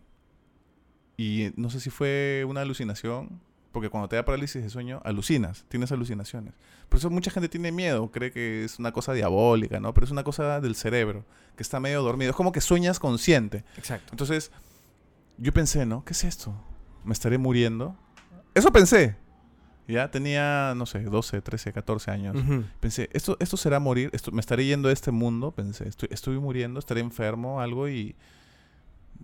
Y 1.18 1.52
no 1.58 1.70
sé 1.70 1.80
si 1.80 1.90
fue 1.90 2.46
una 2.48 2.62
alucinación, 2.62 3.42
porque 3.72 3.90
cuando 3.90 4.08
te 4.08 4.16
da 4.16 4.24
parálisis 4.24 4.64
de 4.64 4.70
sueño, 4.70 5.02
alucinas, 5.04 5.66
tienes 5.68 5.92
alucinaciones. 5.92 6.54
Por 6.88 7.00
eso 7.00 7.10
mucha 7.10 7.32
gente 7.32 7.50
tiene 7.50 7.72
miedo, 7.72 8.10
cree 8.12 8.32
que 8.32 8.64
es 8.64 8.80
una 8.80 8.92
cosa 8.92 9.14
diabólica, 9.14 9.80
¿no? 9.80 9.94
Pero 9.94 10.06
es 10.06 10.12
una 10.12 10.24
cosa 10.24 10.62
del 10.62 10.76
cerebro, 10.76 11.26
que 11.56 11.64
está 11.64 11.80
medio 11.80 12.02
dormido. 12.02 12.32
Es 12.32 12.36
como 12.36 12.52
que 12.52 12.62
sueñas 12.62 13.00
consciente. 13.00 13.64
Exacto. 13.78 14.08
Entonces, 14.12 14.52
yo 15.40 15.52
pensé, 15.54 15.86
¿no? 15.86 16.04
¿Qué 16.06 16.14
es 16.14 16.24
esto? 16.24 16.54
¿Me 17.04 17.14
estaré 17.14 17.38
muriendo? 17.38 17.96
Eso 18.54 18.72
pensé. 18.72 19.16
Ya 19.88 20.12
tenía, 20.12 20.74
no 20.76 20.86
sé, 20.86 21.00
12, 21.02 21.42
13, 21.42 21.74
14 21.74 22.12
años. 22.12 22.36
Pensé, 22.80 23.10
¿esto, 23.12 23.38
esto 23.40 23.58
será 23.58 23.80
morir? 23.80 24.12
Esto, 24.14 24.32
¿Me 24.32 24.40
estaré 24.40 24.66
yendo 24.66 24.88
de 24.90 24.94
este 24.94 25.10
mundo? 25.12 25.52
Pensé, 25.52 25.88
estoy, 25.88 26.10
estoy 26.12 26.38
muriendo, 26.40 26.80
estaré 26.80 27.02
enfermo, 27.02 27.60
algo 27.62 27.90
y... 27.90 28.16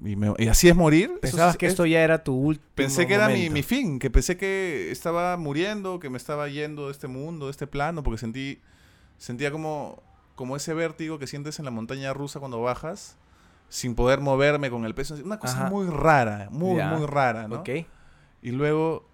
Y, 0.04 0.15
me- 0.17 0.34
y 0.38 0.47
así 0.47 0.67
es 0.67 0.75
morir. 0.75 1.19
Pensabas 1.21 1.54
es- 1.54 1.58
que 1.58 1.67
es- 1.67 1.73
esto 1.73 1.86
ya 1.86 2.01
era 2.04 2.23
tu 2.23 2.34
último. 2.34 2.65
Pensé 2.75 3.06
que 3.08 3.13
era 3.13 3.30
mi, 3.30 3.49
mi 3.49 3.63
fin, 3.63 3.97
que 3.99 4.10
pensé 4.10 4.36
que 4.38 4.89
estaba 4.91 5.38
muriendo, 5.38 5.99
que 5.99 6.10
me 6.10 6.17
estaba 6.17 6.49
yendo 6.49 6.88
de 6.88 6.91
este 6.91 7.08
mundo, 7.08 7.45
de 7.45 7.51
este 7.51 7.65
plano, 7.67 8.01
porque 8.04 8.17
sentí, 8.17 8.60
sentía 9.17 9.51
como, 9.51 10.01
como 10.36 10.56
ese 10.58 10.73
vértigo 10.73 11.17
que 11.19 11.28
sientes 11.28 11.60
en 11.60 11.65
la 11.65 11.71
montaña 11.71 12.12
rusa 12.13 12.39
cuando 12.39 12.60
bajas, 12.62 13.15
sin 13.75 13.93
poder 13.93 14.21
moverme 14.21 14.69
con 14.69 14.85
el 14.85 14.95
peso. 14.95 15.15
Una 15.21 15.38
cosa 15.38 15.53
Ajá. 15.65 15.69
muy 15.69 15.88
rara, 15.88 16.47
muy, 16.49 16.77
Ya. 16.77 16.91
muy 16.95 17.05
rara, 17.05 17.47
¿no? 17.49 17.57
Ok. 17.59 17.69
Y 18.41 18.51
luego 18.51 19.05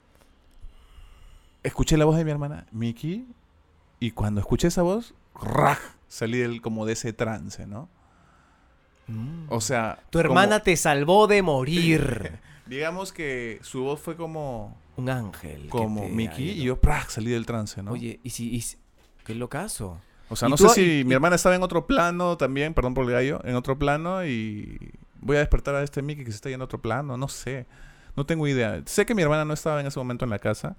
escuché 1.64 1.98
la 1.98 2.06
voz 2.06 2.16
de 2.18 2.26
mi 2.26 2.30
hermana, 2.32 2.68
Miki, 2.72 3.26
y 4.00 4.12
cuando 4.12 4.40
escuché 4.40 4.68
esa 4.68 4.84
voz, 4.84 5.16
¡raj! 5.42 5.80
salí 6.08 6.38
del, 6.38 6.62
como 6.62 6.86
de 6.86 6.94
ese 6.94 7.12
trance, 7.14 7.66
¿no? 7.66 7.90
Mm. 9.08 9.46
O 9.50 9.62
sea... 9.62 10.00
Tu 10.12 10.20
hermana 10.20 10.58
como- 10.60 10.64
te 10.64 10.78
salvó 10.78 11.26
de 11.28 11.42
morir. 11.42 12.40
digamos 12.68 13.12
que 13.12 13.60
su 13.64 13.82
voz 13.84 14.00
fue 14.00 14.16
como, 14.16 14.78
Un 14.96 15.10
ángel. 15.10 15.70
como 15.70 16.08
Miki, 16.08 16.52
y 16.52 16.64
yo 16.66 16.80
¡praj! 16.80 17.10
salí 17.10 17.32
del 17.32 17.46
trance, 17.48 17.82
¿no? 17.82 17.92
Oye, 17.94 18.20
y 18.24 18.30
si. 18.30 18.54
y 18.56 18.62
si- 18.62 18.78
qué 19.26 19.34
locazo. 19.36 20.00
O 20.32 20.36
sea, 20.36 20.50
no 20.50 20.56
tú- 20.56 20.68
sé 20.70 20.76
si 20.76 21.00
y- 21.02 21.04
mi 21.06 21.14
hermana 21.14 21.36
estaba 21.36 21.56
en 21.56 21.64
otro 21.64 21.86
plano 21.86 22.38
también, 22.38 22.74
perdón 22.74 22.94
por 22.94 23.06
el 23.06 23.12
gallo, 23.12 23.40
en 23.44 23.56
otro 23.56 23.78
plano, 23.78 24.26
y 24.26 24.78
voy 25.20 25.38
a 25.38 25.40
despertar 25.40 25.76
a 25.76 25.84
este 25.84 26.02
Miki 26.02 26.24
que 26.24 26.32
se 26.32 26.36
está 26.38 26.50
yendo 26.50 26.64
a 26.64 26.66
otro 26.66 26.82
plano, 26.82 27.18
no 27.18 27.28
sé. 27.28 27.66
No 28.16 28.26
tengo 28.26 28.48
idea. 28.48 28.82
Sé 28.86 29.06
que 29.06 29.16
mi 29.16 29.22
hermana 29.22 29.46
no 29.46 29.54
estaba 29.54 29.80
en 29.80 29.88
ese 29.88 30.00
momento 30.00 30.26
en 30.26 30.32
la 30.32 30.40
casa, 30.40 30.76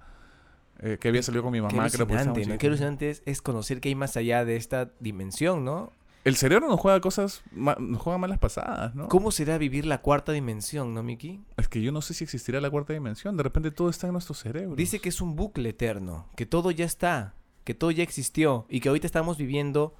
eh, 0.79 0.97
que 0.99 1.07
había 1.07 1.23
salido 1.23 1.43
con 1.43 1.51
mi 1.51 1.59
Qué 1.59 1.61
mamá, 1.63 1.89
creo 1.89 2.05
que 2.07 2.13
alucinante, 2.13 2.45
¿no? 2.45 2.57
Qué 2.57 2.67
alucinante 2.67 3.09
es, 3.09 3.23
es 3.25 3.41
conocer 3.41 3.79
que 3.79 3.89
hay 3.89 3.95
más 3.95 4.17
allá 4.17 4.43
de 4.45 4.55
esta 4.55 4.91
dimensión, 4.99 5.63
¿no? 5.65 5.91
El 6.25 6.35
cerebro 6.37 6.69
nos 6.69 6.79
juega 6.79 7.01
cosas, 7.01 7.41
nos 7.53 8.01
juega 8.01 8.17
malas 8.17 8.39
pasadas, 8.39 8.95
¿no? 8.95 9.09
¿Cómo 9.09 9.29
será 9.31 9.57
vivir 9.57 9.85
la 9.85 9.97
cuarta 10.01 10.31
dimensión, 10.31 10.93
no, 10.93 11.03
Miki? 11.03 11.41
Es 11.57 11.67
que 11.67 11.81
yo 11.81 11.91
no 11.91 12.01
sé 12.01 12.13
si 12.13 12.23
existirá 12.23 12.61
la 12.61 12.69
cuarta 12.69 12.93
dimensión. 12.93 13.35
De 13.35 13.43
repente 13.43 13.71
todo 13.71 13.89
está 13.89 14.07
en 14.07 14.13
nuestro 14.13 14.33
cerebro. 14.33 14.75
Dice 14.75 14.99
que 14.99 15.09
es 15.09 15.19
un 15.19 15.35
bucle 15.35 15.69
eterno, 15.69 16.27
que 16.37 16.45
todo 16.45 16.71
ya 16.71 16.85
está, 16.85 17.33
que 17.63 17.73
todo 17.73 17.91
ya 17.91 18.03
existió 18.03 18.65
y 18.69 18.79
que 18.79 18.89
ahorita 18.89 19.07
estamos 19.07 19.37
viviendo 19.37 19.95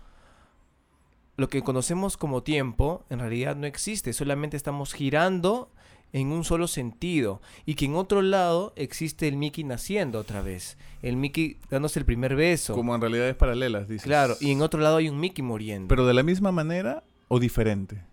lo 1.35 1.49
que 1.49 1.63
conocemos 1.63 2.17
como 2.17 2.43
tiempo, 2.43 3.05
en 3.09 3.19
realidad 3.19 3.55
no 3.55 3.65
existe, 3.65 4.13
solamente 4.13 4.57
estamos 4.57 4.93
girando 4.93 5.71
en 6.11 6.31
un 6.31 6.43
solo 6.43 6.67
sentido 6.67 7.41
y 7.65 7.73
que 7.73 7.85
en 7.85 7.95
otro 7.95 8.21
lado 8.21 8.71
existe 8.75 9.27
el 9.27 9.35
Mickey 9.35 9.63
naciendo 9.63 10.19
otra 10.19 10.41
vez, 10.41 10.77
el 11.01 11.17
Mickey 11.17 11.57
dándose 11.69 11.99
el 11.99 12.05
primer 12.05 12.35
beso. 12.35 12.75
Como 12.75 12.93
en 12.93 13.01
realidades 13.01 13.35
paralelas, 13.35 13.87
dice. 13.87 14.05
Claro, 14.05 14.35
y 14.39 14.51
en 14.51 14.61
otro 14.61 14.79
lado 14.79 14.97
hay 14.97 15.09
un 15.09 15.19
Mickey 15.19 15.43
muriendo. 15.43 15.87
Pero 15.87 16.05
de 16.05 16.13
la 16.13 16.23
misma 16.23 16.51
manera 16.51 17.03
o 17.27 17.39
diferente. 17.39 18.03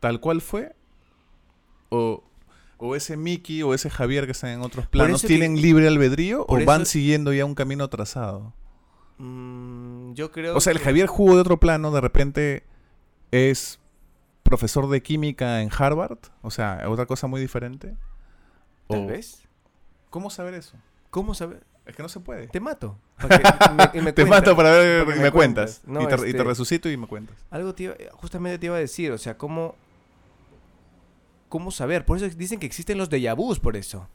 Tal 0.00 0.20
cual 0.20 0.42
fue. 0.42 0.76
O, 1.88 2.22
o 2.78 2.94
ese 2.96 3.16
Mickey 3.16 3.62
o 3.62 3.72
ese 3.74 3.88
Javier 3.90 4.26
que 4.26 4.32
están 4.32 4.50
en 4.50 4.60
otros 4.62 4.86
planos 4.86 5.22
que- 5.22 5.28
tienen 5.28 5.60
libre 5.60 5.88
albedrío 5.88 6.44
o 6.48 6.64
van 6.64 6.82
eso- 6.82 6.92
siguiendo 6.92 7.32
ya 7.32 7.44
un 7.44 7.54
camino 7.54 7.88
trazado. 7.88 8.52
Mm, 9.18 10.12
yo 10.12 10.30
creo 10.30 10.56
O 10.56 10.60
sea, 10.60 10.72
el 10.72 10.78
Javier 10.78 11.06
jugó 11.06 11.34
de 11.34 11.40
otro 11.40 11.58
plano, 11.58 11.90
de 11.90 12.00
repente 12.00 12.64
es 13.30 13.80
profesor 14.42 14.88
de 14.88 15.02
química 15.02 15.62
en 15.62 15.70
Harvard. 15.76 16.18
O 16.42 16.50
sea, 16.50 16.82
otra 16.88 17.06
cosa 17.06 17.26
muy 17.26 17.40
diferente. 17.40 17.96
Tal 18.88 19.00
O- 19.00 19.06
vez. 19.06 19.42
¿Cómo 20.10 20.30
saber 20.30 20.54
eso? 20.54 20.76
¿Cómo 21.10 21.34
saber? 21.34 21.64
Es 21.86 21.94
que 21.96 22.02
no 22.02 22.08
se 22.08 22.20
puede. 22.20 22.48
Te 22.48 22.60
mato. 22.60 22.98
me- 23.94 24.02
me 24.02 24.12
Te 24.12 24.24
mato 24.24 24.54
para 24.56 24.70
ver 24.72 25.02
y 25.08 25.10
me, 25.12 25.16
me 25.24 25.30
cuentas. 25.30 25.82
No, 25.86 26.02
y, 26.02 26.06
te, 26.06 26.14
y 26.14 26.18
te 26.18 26.28
este- 26.28 26.44
resucito 26.44 26.88
y 26.90 26.96
me 26.96 27.06
cuentas. 27.06 27.36
Algo 27.50 27.74
te 27.74 27.84
iba- 27.84 27.94
justamente 28.12 28.58
te 28.58 28.66
iba 28.66 28.76
a 28.76 28.80
decir, 28.80 29.12
o 29.12 29.18
sea, 29.18 29.36
¿cómo, 29.38 29.74
cómo 31.48 31.70
saber? 31.70 32.04
Por 32.04 32.16
eso 32.16 32.28
dicen 32.36 32.58
que 32.58 32.66
existen 32.66 32.98
los 32.98 33.10
déjà 33.10 33.34
vus, 33.34 33.58
por 33.60 33.76
eso. 33.76 34.08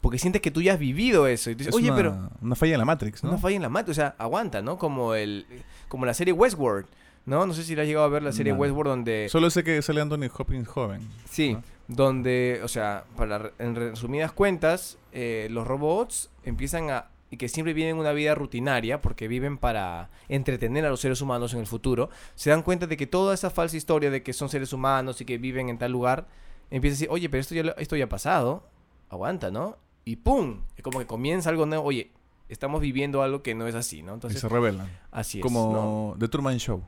Porque 0.00 0.18
sientes 0.18 0.42
que 0.42 0.50
tú 0.50 0.60
ya 0.60 0.74
has 0.74 0.78
vivido 0.78 1.26
eso. 1.26 1.50
Y 1.50 1.54
dices, 1.54 1.68
Es 1.68 1.74
Oye, 1.74 1.88
una, 1.88 1.96
pero 1.96 2.30
Una 2.42 2.54
falla 2.54 2.74
en 2.74 2.78
la 2.78 2.84
Matrix, 2.84 3.24
¿no? 3.24 3.32
no 3.32 3.38
falla 3.38 3.56
en 3.56 3.62
la 3.62 3.70
mata, 3.70 3.90
o 3.90 3.94
sea, 3.94 4.14
aguanta, 4.18 4.60
¿no? 4.60 4.76
Como 4.76 5.14
el 5.14 5.46
como 5.88 6.04
la 6.06 6.14
serie 6.14 6.32
Westworld, 6.32 6.86
¿no? 7.24 7.46
No 7.46 7.54
sé 7.54 7.62
si 7.62 7.74
la 7.74 7.82
has 7.82 7.88
llegado 7.88 8.04
a 8.04 8.08
ver 8.08 8.22
la 8.22 8.32
serie 8.32 8.52
No. 8.52 8.58
Westworld 8.58 8.90
donde... 8.90 9.28
Solo 9.30 9.48
sé 9.48 9.64
que 9.64 9.80
sale 9.80 10.00
Anthony 10.00 10.28
Hopkins 10.36 10.68
joven. 10.68 11.00
Sí, 11.28 11.54
¿no? 11.54 11.62
donde, 11.88 12.60
o 12.62 12.68
sea, 12.68 13.04
para 13.16 13.52
en 13.58 13.74
resumidas 13.74 14.32
cuentas, 14.32 14.98
eh, 15.12 15.48
los 15.50 15.66
robots 15.66 16.30
empiezan 16.44 16.90
a 16.90 17.08
y 17.30 17.36
que 17.36 17.48
siempre 17.48 17.72
viven 17.72 17.96
una 17.96 18.12
vida 18.12 18.34
rutinaria 18.36 19.00
porque 19.00 19.26
viven 19.26 19.58
para 19.58 20.08
entretener 20.28 20.84
a 20.86 20.90
los 20.90 21.00
seres 21.00 21.20
humanos 21.20 21.52
en 21.52 21.60
el 21.60 21.66
futuro, 21.66 22.08
se 22.36 22.50
dan 22.50 22.62
cuenta 22.62 22.86
de 22.86 22.96
que 22.96 23.08
toda 23.08 23.34
esa 23.34 23.50
falsa 23.50 23.76
historia 23.76 24.10
de 24.10 24.22
que 24.22 24.32
son 24.32 24.48
seres 24.48 24.72
humanos 24.72 25.20
y 25.20 25.24
que 25.24 25.36
viven 25.36 25.68
en 25.68 25.78
tal 25.78 25.90
lugar, 25.90 26.28
empieza 26.70 26.92
a 26.92 26.96
decir, 26.96 27.08
oye, 27.10 27.28
pero 27.28 27.40
esto 27.40 27.54
ya, 27.54 27.62
lo- 27.62 27.76
esto 27.76 27.96
ya 27.96 28.04
ha 28.04 28.08
pasado, 28.08 28.66
aguanta, 29.10 29.50
¿no? 29.50 29.76
Y 30.04 30.16
¡pum! 30.16 30.62
Es 30.76 30.82
como 30.82 30.98
que 30.98 31.06
comienza 31.06 31.50
algo 31.50 31.66
nuevo, 31.66 31.84
oye, 31.84 32.10
estamos 32.48 32.80
viviendo 32.80 33.22
algo 33.22 33.42
que 33.42 33.54
no 33.54 33.66
es 33.66 33.74
así, 33.74 34.02
¿no? 34.02 34.12
y 34.12 34.14
Entonces, 34.14 34.40
se 34.40 34.48
revelan. 34.48 34.88
así 35.10 35.38
es. 35.38 35.42
Como 35.42 36.14
The 36.18 36.28
Truman 36.28 36.58
Show. 36.58 36.82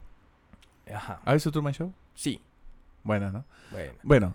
¿no? 0.86 0.96
Ajá. 0.96 1.20
¿Has 1.24 1.34
visto 1.34 1.50
Truman 1.52 1.72
Show? 1.74 1.92
Sí, 2.14 2.40
Buena, 3.02 3.30
¿no? 3.30 3.44
bueno. 3.70 3.92
Bueno, 4.02 4.34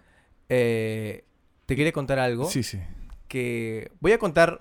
Eh, 0.50 1.24
te 1.66 1.76
quería 1.76 1.92
contar 1.94 2.20
algo. 2.20 2.46
sí, 2.46 2.64
sí. 2.64 2.80
que 3.28 3.92
voy 4.02 4.12
a 4.12 4.18
contar 4.20 4.60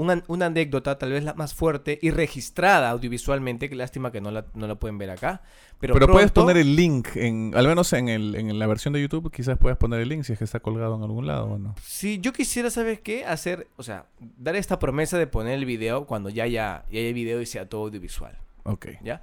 una, 0.00 0.22
una 0.28 0.46
anécdota, 0.46 0.96
tal 0.96 1.12
vez 1.12 1.24
la 1.24 1.34
más 1.34 1.52
fuerte 1.52 1.98
y 2.00 2.10
registrada 2.10 2.88
audiovisualmente, 2.88 3.68
que 3.68 3.76
lástima 3.76 4.10
que 4.10 4.22
no 4.22 4.30
la, 4.30 4.46
no 4.54 4.66
la 4.66 4.76
pueden 4.76 4.96
ver 4.96 5.10
acá. 5.10 5.42
Pero, 5.78 5.92
Pero, 5.92 6.08
puedes 6.08 6.30
poner 6.30 6.56
el 6.56 6.74
link, 6.74 7.08
en, 7.16 7.52
al 7.54 7.68
menos 7.68 7.92
en, 7.92 8.08
el, 8.08 8.34
en 8.34 8.58
la 8.58 8.66
versión 8.66 8.94
de 8.94 9.02
YouTube, 9.02 9.30
quizás 9.30 9.58
puedas 9.58 9.76
poner 9.76 10.00
el 10.00 10.08
link 10.08 10.22
si 10.24 10.32
es 10.32 10.38
que 10.38 10.44
está 10.44 10.60
colgado 10.60 10.96
en 10.96 11.02
algún 11.02 11.26
lado 11.26 11.44
o 11.44 11.58
no. 11.58 11.74
Si 11.84 12.18
yo 12.18 12.32
quisiera, 12.32 12.70
¿sabes 12.70 13.00
qué? 13.00 13.26
Hacer, 13.26 13.68
o 13.76 13.82
sea, 13.82 14.06
dar 14.38 14.56
esta 14.56 14.78
promesa 14.78 15.18
de 15.18 15.26
poner 15.26 15.58
el 15.58 15.66
video 15.66 16.06
cuando 16.06 16.30
ya 16.30 16.44
haya, 16.44 16.86
ya 16.90 16.98
haya 16.98 17.12
video 17.12 17.42
y 17.42 17.46
sea 17.46 17.68
todo 17.68 17.82
audiovisual, 17.82 18.38
Ok. 18.64 18.86
¿ya? 19.02 19.20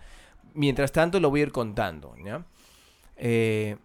Mientras 0.53 0.91
tanto 0.91 1.19
lo 1.19 1.31
voy 1.31 1.39
a 1.39 1.43
ir 1.43 1.51
contando, 1.51 2.15
¿ya? 2.23 2.45
Eh, 3.15 3.77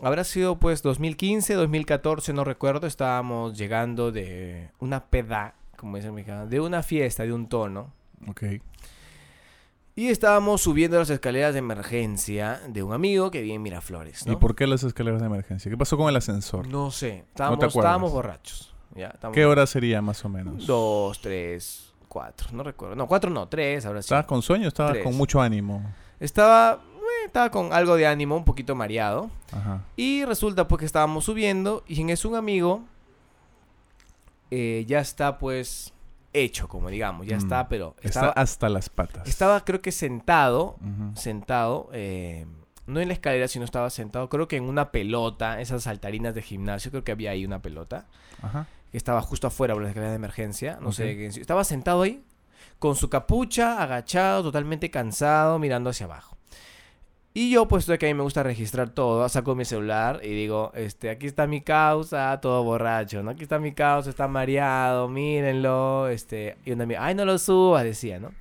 habrá 0.00 0.24
sido 0.24 0.58
pues 0.58 0.82
2015, 0.82 1.54
2014, 1.54 2.34
no 2.34 2.44
recuerdo, 2.44 2.86
estábamos 2.86 3.56
llegando 3.56 4.12
de 4.12 4.70
una 4.78 5.06
peda, 5.06 5.54
como 5.78 5.96
dicen 5.96 6.14
mexicanos, 6.14 6.50
de 6.50 6.60
una 6.60 6.82
fiesta, 6.82 7.22
de 7.22 7.32
un 7.32 7.48
tono, 7.48 7.92
Ok. 8.28 8.42
Y 9.94 10.08
estábamos 10.10 10.60
subiendo 10.62 10.96
las 10.98 11.10
escaleras 11.10 11.54
de 11.54 11.58
emergencia 11.58 12.60
de 12.68 12.84
un 12.84 12.92
amigo 12.92 13.32
que 13.32 13.42
vive 13.42 13.54
en 13.54 13.62
Miraflores, 13.62 14.26
¿no? 14.26 14.32
¿Y 14.32 14.36
por 14.36 14.54
qué 14.54 14.66
las 14.68 14.84
escaleras 14.84 15.20
de 15.20 15.26
emergencia? 15.26 15.68
¿Qué 15.70 15.76
pasó 15.76 15.96
con 15.96 16.08
el 16.08 16.14
ascensor? 16.14 16.68
No 16.68 16.92
sé. 16.92 17.24
Estábamos, 17.28 17.58
te 17.58 17.66
acuerdas? 17.66 17.88
estábamos 17.90 18.12
borrachos. 18.12 18.74
¿ya? 18.94 19.08
Estábamos- 19.08 19.34
¿Qué 19.34 19.44
hora 19.44 19.66
sería 19.66 20.00
más 20.00 20.24
o 20.24 20.28
menos? 20.28 20.66
Dos, 20.68 21.20
tres, 21.20 21.92
cuatro. 22.06 22.48
No 22.52 22.62
recuerdo. 22.62 22.94
No, 22.94 23.08
cuatro 23.08 23.28
no, 23.28 23.48
tres, 23.48 23.86
ahora 23.86 24.00
sí. 24.00 24.06
¿Estabas 24.06 24.26
con 24.26 24.40
sueño 24.40 24.68
estabas 24.68 24.92
Tres. 24.92 25.04
con 25.04 25.16
mucho 25.16 25.40
ánimo? 25.40 25.82
Estaba, 26.20 26.74
eh, 26.94 27.26
estaba 27.26 27.50
con 27.50 27.72
algo 27.72 27.96
de 27.96 28.06
ánimo, 28.06 28.36
un 28.36 28.44
poquito 28.44 28.76
mareado. 28.76 29.30
Ajá. 29.50 29.82
Y 29.96 30.24
resulta 30.24 30.68
pues 30.68 30.78
que 30.78 30.86
estábamos 30.86 31.24
subiendo 31.24 31.82
y 31.88 32.00
en 32.00 32.10
eso 32.10 32.28
un 32.28 32.36
amigo 32.36 32.84
eh, 34.50 34.84
ya 34.86 35.00
está 35.00 35.38
pues 35.38 35.92
hecho, 36.32 36.68
como 36.68 36.88
digamos, 36.90 37.26
ya 37.26 37.36
Mm. 37.36 37.40
está, 37.40 37.68
pero 37.68 37.94
Está 37.98 38.08
estaba, 38.08 38.28
hasta 38.32 38.68
las 38.68 38.88
patas. 38.90 39.26
estaba 39.28 39.64
creo 39.64 39.80
que 39.80 39.92
sentado, 39.92 40.76
sentado, 41.14 41.88
eh, 41.92 42.46
no 42.86 43.00
en 43.00 43.08
la 43.08 43.14
escalera, 43.14 43.48
sino 43.48 43.64
estaba 43.64 43.90
sentado, 43.90 44.28
creo 44.28 44.48
que 44.48 44.56
en 44.56 44.64
una 44.64 44.90
pelota, 44.92 45.60
esas 45.60 45.82
saltarinas 45.82 46.34
de 46.34 46.42
gimnasio, 46.42 46.90
creo 46.90 47.04
que 47.04 47.12
había 47.12 47.32
ahí 47.32 47.44
una 47.44 47.60
pelota, 47.60 48.06
Ajá. 48.42 48.66
que 48.90 48.96
estaba 48.96 49.20
justo 49.20 49.46
afuera 49.46 49.74
por 49.74 49.82
la 49.82 49.88
escalera 49.90 50.10
de 50.12 50.16
emergencia, 50.16 50.78
no 50.80 50.92
sé, 50.92 51.04
Ok. 51.12 51.34
qué- 51.34 51.40
estaba 51.40 51.64
sentado 51.64 52.02
ahí, 52.02 52.22
con 52.78 52.94
su 52.96 53.10
capucha, 53.10 53.82
agachado, 53.82 54.42
totalmente 54.44 54.90
cansado, 54.90 55.58
mirando 55.58 55.90
hacia 55.90 56.06
abajo. 56.06 56.36
Y 57.38 57.50
yo, 57.50 57.68
puesto 57.68 57.96
que 57.98 58.06
a 58.06 58.08
mí 58.08 58.14
me 58.14 58.24
gusta 58.24 58.42
registrar 58.42 58.90
todo, 58.90 59.28
saco 59.28 59.54
mi 59.54 59.64
celular 59.64 60.18
y 60.24 60.30
digo, 60.30 60.72
este, 60.74 61.08
aquí 61.08 61.28
está 61.28 61.46
mi 61.46 61.60
causa, 61.60 62.40
todo 62.40 62.64
borracho, 62.64 63.22
¿no? 63.22 63.30
Aquí 63.30 63.44
está 63.44 63.60
mi 63.60 63.70
causa, 63.70 64.10
está 64.10 64.26
mareado, 64.26 65.08
mírenlo, 65.08 66.08
este, 66.08 66.56
y 66.64 66.72
amiga, 66.72 67.04
ay, 67.04 67.14
no 67.14 67.24
lo 67.24 67.38
subas, 67.38 67.84
decía, 67.84 68.18
¿no? 68.18 68.32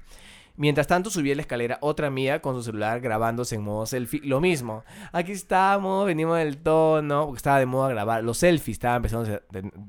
Mientras 0.60 0.88
tanto 0.88 1.12
subía 1.12 1.36
la 1.36 1.42
escalera 1.42 1.78
otra 1.82 2.08
amiga 2.08 2.40
con 2.42 2.56
su 2.56 2.64
celular 2.64 3.00
grabándose 3.00 3.54
en 3.56 3.62
modo 3.64 3.86
selfie. 3.86 4.22
Lo 4.24 4.42
mismo. 4.42 4.84
Aquí 5.12 5.32
estamos, 5.32 6.06
venimos 6.08 6.38
del 6.40 6.58
tono. 6.58 7.26
Porque 7.28 7.38
estaba 7.38 7.60
de 7.60 7.68
moda 7.68 7.90
grabar. 7.90 8.24
Los 8.24 8.40
selfies 8.40 8.76
estaban 8.78 8.98
empezando 8.98 9.32
a 9.36 9.40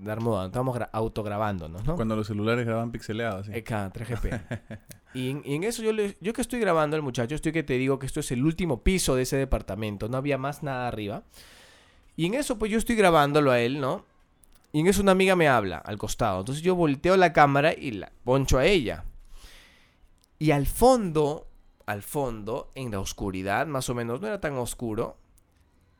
dar 0.01 0.21
moda. 0.21 0.45
Estábamos 0.47 0.77
gra- 0.77 0.91
autograbándonos, 0.93 1.85
¿no? 1.85 1.97
Cuando 1.97 2.14
los 2.16 2.27
celulares 2.27 2.66
graban 2.66 2.93
pixeleados. 2.93 3.47
sí. 3.47 3.53
Eh, 3.55 3.62
claro, 3.62 3.91
3GP. 3.95 4.41
y, 5.14 5.31
en, 5.31 5.43
y 5.43 5.55
en 5.55 5.64
eso 5.64 5.83
yo, 5.83 5.93
le, 5.95 6.16
yo 6.21 6.35
que 6.35 6.43
estoy 6.43 6.61
grabando 6.61 6.97
al 6.97 7.03
muchacho, 7.03 7.35
estoy 7.35 7.53
que 7.53 7.62
te 7.62 7.75
digo 7.79 7.99
que 7.99 8.05
esto 8.05 8.21
es 8.21 8.31
el 8.31 8.45
último 8.45 8.83
piso 8.83 9.14
de 9.14 9.23
ese 9.23 9.39
departamento, 9.39 10.09
no 10.11 10.19
había 10.19 10.37
más 10.37 10.62
nada 10.62 10.87
arriba. 10.87 11.23
Y 12.14 12.27
en 12.27 12.35
eso 12.35 12.59
pues 12.59 12.71
yo 12.71 12.77
estoy 12.77 12.97
grabándolo 12.97 13.51
a 13.53 13.59
él, 13.61 13.81
¿no? 13.81 14.05
Y 14.73 14.81
en 14.81 14.87
eso 14.89 15.01
una 15.01 15.12
amiga 15.12 15.35
me 15.35 15.49
habla 15.49 15.79
al 15.79 15.97
costado. 15.97 16.41
Entonces 16.41 16.62
yo 16.62 16.75
volteo 16.75 17.16
la 17.16 17.33
cámara 17.33 17.73
y 17.73 17.93
la 17.93 18.12
poncho 18.23 18.59
a 18.59 18.66
ella. 18.66 19.05
Y 20.39 20.51
al 20.53 20.66
fondo, 20.66 21.47
al 21.86 22.03
fondo, 22.03 22.70
en 22.74 22.91
la 22.91 23.01
oscuridad, 23.01 23.66
más 23.66 23.89
o 23.89 23.95
menos, 23.95 24.20
no 24.20 24.26
era 24.28 24.41
tan 24.41 24.55
oscuro. 24.57 25.16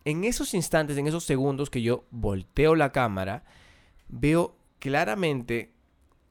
En 0.05 0.25
esos 0.25 0.55
instantes, 0.55 0.97
en 0.97 1.07
esos 1.07 1.25
segundos 1.25 1.71
que 1.71 1.83
yo 1.83 2.05
volteo 2.11 2.75
la 2.75 2.93
cámara, 2.93 3.43
veo 4.09 4.55
claramente 4.79 5.73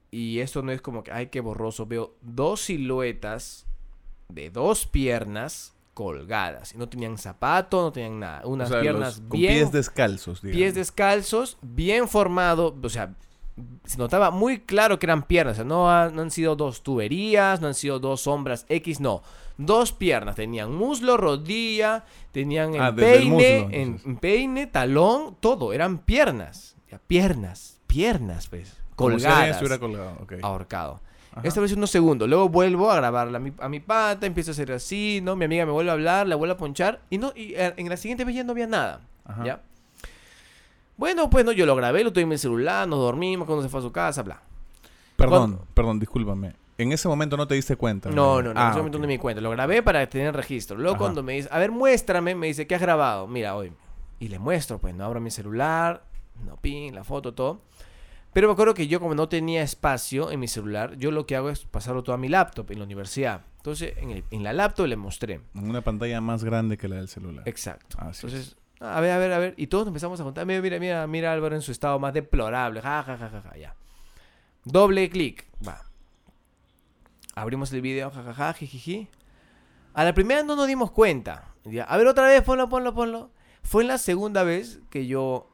y 0.10 0.40
esto 0.40 0.62
no 0.62 0.72
es 0.72 0.82
como 0.82 1.04
que, 1.04 1.12
ay, 1.12 1.28
qué 1.28 1.42
borroso. 1.42 1.86
Veo 1.86 2.16
dos 2.22 2.62
siluetas 2.62 3.66
de 4.30 4.50
dos 4.50 4.86
piernas 4.86 5.74
colgadas. 5.94 6.74
Y 6.74 6.78
no 6.78 6.88
tenían 6.88 7.18
zapato, 7.18 7.82
no 7.82 7.92
tenían 7.92 8.20
nada. 8.20 8.42
O 8.46 8.50
Unas 8.50 8.70
sea, 8.70 8.80
piernas 8.82 9.20
los- 9.20 9.30
con 9.30 9.40
bien. 9.40 9.54
pies 9.54 9.72
descalzos, 9.72 10.42
digamos. 10.42 10.58
pies 10.58 10.76
descalzos, 10.76 11.58
bien 11.62 12.08
formado. 12.08 12.76
O 12.82 12.90
sea, 12.90 13.16
se 13.86 13.98
notaba 13.98 14.32
muy 14.32 14.60
claro 14.60 15.00
que 15.00 15.06
eran 15.06 15.24
piernas. 15.24 15.54
O 15.54 15.56
sea, 15.56 15.66
no, 15.66 15.90
ha- 15.90 16.10
no 16.10 16.22
han 16.22 16.32
sido 16.32 16.56
dos 16.56 16.84
tuberías, 16.84 17.60
no 17.62 17.68
han 17.68 17.74
sido 17.74 18.00
dos 18.00 18.22
sombras 18.22 18.66
X, 18.70 19.00
no. 19.00 19.24
Dos 19.58 19.92
piernas. 19.92 20.36
Tenían 20.36 20.74
muslo, 20.76 21.18
rodilla, 21.18 22.06
tenían 22.32 22.74
Ah, 22.80 22.90
empeine, 22.90 23.30
muslo, 23.30 23.70
en- 23.72 24.02
empeine, 24.06 24.68
talón, 24.68 25.36
todo. 25.40 25.74
Eran 25.74 25.98
piernas. 25.98 26.76
Ya, 26.92 27.00
piernas, 27.00 27.80
piernas, 27.88 28.48
pues. 28.48 28.78
Colgadas 28.96 29.80
colgado. 29.80 30.18
ahorcado. 30.42 31.02
Ajá. 31.32 31.48
Esta 31.48 31.62
vez 31.62 31.72
unos 31.74 31.92
segundos. 31.92 32.28
Luego 32.28 32.50
vuelvo 32.50 32.90
a 32.92 32.96
grabarla 32.96 33.38
a 33.38 33.42
mi, 33.42 33.54
a 33.60 33.70
mi 33.70 33.80
pata, 33.80 34.26
empiezo 34.26 34.52
a 34.52 34.54
hacer 34.54 34.72
así, 34.72 35.20
¿no? 35.24 35.36
Mi 35.36 35.46
amiga 35.46 35.66
me 35.68 35.72
vuelve 35.72 35.92
a 35.92 35.94
hablar, 35.94 36.28
la 36.28 36.36
vuelve 36.36 36.54
a 36.54 36.58
ponchar. 36.58 37.02
Y 37.12 37.20
no, 37.20 37.32
y 37.36 37.54
eh, 37.54 37.74
en 37.78 37.90
la 37.90 37.98
siguiente 37.98 38.26
vez 38.26 38.36
ya 38.36 38.44
no 38.44 38.54
había 38.54 38.66
nada. 38.66 39.02
Ajá. 39.26 39.44
¿Ya? 39.46 39.62
Bueno, 40.98 41.30
pues 41.30 41.46
no, 41.46 41.52
yo 41.52 41.66
lo 41.66 41.76
grabé, 41.76 42.04
lo 42.04 42.12
tuve 42.12 42.24
en 42.24 42.30
mi 42.30 42.38
celular, 42.38 42.88
nos 42.88 43.00
dormimos, 43.00 43.46
cuando 43.46 43.64
se 43.64 43.70
fue 43.70 43.80
a 43.80 43.84
su 43.84 43.92
casa, 43.92 44.24
bla. 44.24 44.42
Perdón, 45.16 45.52
Cuando- 45.56 45.68
perdón, 45.74 46.00
discúlpame. 46.00 46.54
En 46.80 46.92
ese 46.92 47.08
momento 47.08 47.38
no 47.38 47.48
te 47.48 47.56
diste 47.56 47.76
cuenta. 47.76 48.10
No, 48.10 48.36
no, 48.42 48.44
no, 48.44 48.52
en 48.52 48.58
Ah, 48.58 48.70
ese 48.70 48.78
momento 48.78 48.98
ok. 48.98 49.02
no 49.02 49.08
me 49.08 49.14
di 49.14 49.20
cuenta. 49.20 49.42
Lo 49.42 49.50
grabé 49.50 49.82
para 49.82 50.08
tener 50.08 50.36
registro. 50.36 50.78
Luego 50.78 50.92
Ajá. 50.96 51.00
cuando 51.00 51.24
me 51.24 51.34
dice, 51.34 51.50
a 51.52 51.58
ver, 51.58 51.72
muéstrame, 51.72 52.36
me 52.36 52.48
dice, 52.48 52.68
¿qué 52.68 52.76
has 52.76 52.82
grabado? 52.82 53.28
Mira, 53.28 53.56
hoy. 53.56 53.72
Y 54.20 54.28
le 54.28 54.38
muestro, 54.38 54.78
pues, 54.80 54.94
no 54.94 55.04
abro 55.06 55.20
mi 55.20 55.32
celular, 55.32 56.04
no 56.46 56.56
pin, 56.58 56.94
la 56.94 57.04
foto, 57.04 57.34
todo. 57.34 57.62
Pero 58.34 58.48
me 58.48 58.54
acuerdo 58.54 58.76
que 58.76 58.88
yo 58.88 59.00
como 59.00 59.16
no 59.16 59.28
tenía 59.28 59.64
espacio 59.64 60.30
en 60.30 60.40
mi 60.40 60.48
celular, 60.48 60.96
yo 60.98 61.10
lo 61.10 61.26
que 61.26 61.36
hago 61.36 61.50
es 61.50 61.66
pasarlo 61.66 62.04
todo 62.04 62.14
a 62.14 62.20
mi 62.20 62.30
laptop 62.30 62.70
en 62.72 62.78
la 62.80 62.86
universidad. 62.86 63.42
Entonces, 63.58 63.94
en, 63.98 64.12
el- 64.12 64.24
en 64.30 64.44
la 64.44 64.54
laptop 64.54 64.86
le 64.86 64.96
mostré. 64.98 65.42
En 65.56 65.70
una 65.70 65.82
pantalla 65.82 66.22
más 66.22 66.44
grande 66.44 66.78
que 66.78 66.88
la 66.88 66.98
del 66.98 67.08
celular. 67.08 67.44
Exacto. 67.48 67.98
Así 68.00 68.28
es. 68.28 68.34
Entonces, 68.34 68.58
a 68.80 69.02
ver, 69.02 69.12
a 69.12 69.18
ver, 69.18 69.34
a 69.34 69.40
ver. 69.40 69.54
Y 69.58 69.68
todos 69.68 69.88
empezamos 69.88 70.20
a 70.20 70.24
contar. 70.24 70.46
Mira, 70.46 70.62
mira, 70.62 70.80
mira, 70.80 71.08
mira 71.08 71.34
Álvaro 71.34 71.56
en 71.56 71.62
su 71.62 71.72
estado 71.72 71.98
más 72.00 72.14
deplorable. 72.14 72.82
Ja, 72.82 73.04
ja, 73.04 73.18
ja, 73.18 73.30
ja, 73.30 73.42
ja, 73.42 73.58
ya. 73.58 73.76
Doble 74.64 75.10
clic. 75.10 75.48
Va. 75.66 75.82
Abrimos 77.36 77.72
el 77.74 77.82
video, 77.82 78.12
ja, 78.12 78.24
ja, 78.24 78.34
ja, 78.34 78.54
jijiji. 78.54 79.08
A 79.94 80.04
la 80.04 80.14
primera 80.14 80.44
no 80.44 80.56
nos 80.56 80.68
dimos 80.68 80.92
cuenta. 80.92 81.56
Ya. 81.64 81.84
A 81.84 81.98
ver, 81.98 82.08
otra 82.08 82.28
vez, 82.28 82.44
ponlo, 82.44 82.70
ponlo, 82.70 82.94
ponlo. 82.94 83.32
Fue 83.64 83.82
en 83.82 83.88
la 83.88 83.98
segunda 83.98 84.44
vez 84.44 84.80
que 84.90 85.08
yo 85.08 85.50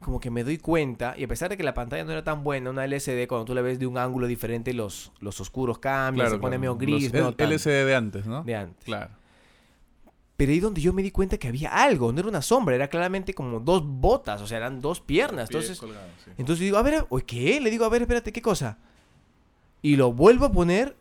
como 0.00 0.20
que 0.20 0.30
me 0.30 0.44
doy 0.44 0.58
cuenta, 0.58 1.14
y 1.16 1.24
a 1.24 1.28
pesar 1.28 1.48
de 1.48 1.56
que 1.56 1.62
la 1.62 1.74
pantalla 1.74 2.04
no 2.04 2.12
era 2.12 2.22
tan 2.22 2.44
buena, 2.44 2.70
una 2.70 2.84
LCD, 2.84 3.26
cuando 3.26 3.46
tú 3.46 3.54
la 3.54 3.62
ves 3.62 3.78
de 3.78 3.86
un 3.86 3.96
ángulo 3.98 4.26
diferente, 4.26 4.74
los, 4.74 5.12
los 5.20 5.40
oscuros 5.40 5.78
cambian, 5.78 6.30
se 6.30 6.38
pone 6.38 6.58
medio 6.58 6.76
gris, 6.76 7.12
Los 7.12 7.36
no 7.38 7.44
LCD 7.44 7.86
de 7.86 7.94
antes, 7.96 8.26
¿no? 8.26 8.42
de 8.42 8.56
antes. 8.56 8.84
Claro. 8.84 9.10
Pero 10.36 10.52
ahí 10.52 10.60
donde 10.60 10.80
yo 10.80 10.92
me 10.92 11.02
di 11.02 11.10
cuenta 11.10 11.38
que 11.38 11.48
había 11.48 11.70
algo, 11.70 12.12
no 12.12 12.20
era 12.20 12.28
una 12.28 12.42
sombra, 12.42 12.74
era 12.74 12.88
claramente 12.88 13.32
como 13.32 13.58
dos 13.60 13.82
botas, 13.86 14.42
o 14.42 14.46
sea, 14.46 14.58
eran 14.58 14.80
dos 14.80 15.00
piernas. 15.00 15.48
Entonces, 15.48 15.78
sí. 15.78 16.30
entonces 16.36 16.60
digo, 16.60 16.76
a 16.76 16.82
ver, 16.82 17.06
¿oye, 17.08 17.24
¿qué? 17.24 17.60
Le 17.60 17.70
digo, 17.70 17.86
a 17.86 17.88
ver, 17.88 18.02
espérate, 18.02 18.32
¿qué 18.32 18.42
cosa? 18.42 18.78
Y 19.80 19.96
lo 19.96 20.12
vuelvo 20.12 20.46
a 20.46 20.52
poner 20.52 20.96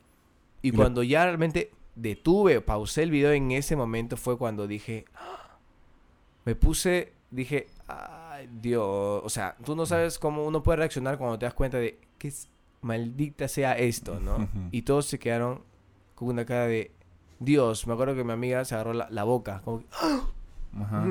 y 0.62 0.72
cuando 0.72 1.04
ya 1.04 1.26
realmente 1.26 1.72
detuve, 1.96 2.62
pausé 2.62 3.04
el 3.04 3.12
video 3.12 3.32
en 3.34 3.52
ese 3.52 3.76
momento 3.76 4.18
fue 4.18 4.38
cuando 4.38 4.68
dije, 4.68 5.06
¡ah! 5.16 5.58
me 6.44 6.56
puse, 6.56 7.14
dije, 7.30 7.68
ay 7.88 8.50
Dios, 8.62 9.22
o 9.24 9.30
sea, 9.30 9.56
tú 9.64 9.76
no 9.76 9.86
sabes 9.86 10.18
cómo 10.18 10.44
uno 10.44 10.64
puede 10.64 10.78
reaccionar 10.78 11.18
cuando 11.18 11.38
te 11.38 11.46
das 11.46 11.54
cuenta 11.54 11.78
de 11.78 12.00
que 12.18 12.34
maldita 12.82 13.48
sea 13.48 13.74
esto, 13.74 14.20
¿no? 14.20 14.48
Y 14.72 14.84
todos 14.84 15.06
se 15.06 15.20
quedaron 15.20 15.62
con 16.16 16.30
una 16.30 16.46
cara 16.46 16.68
de 16.68 16.92
Dios. 17.40 17.88
Me 17.88 17.94
acuerdo 17.94 18.16
que 18.16 18.24
mi 18.24 18.32
amiga 18.34 18.64
se 18.66 18.76
agarró 18.76 18.94
la, 18.94 19.08
la 19.10 19.24
boca, 19.24 19.62
como 19.64 19.80
que, 19.80 19.86
Ajá. 20.82 21.06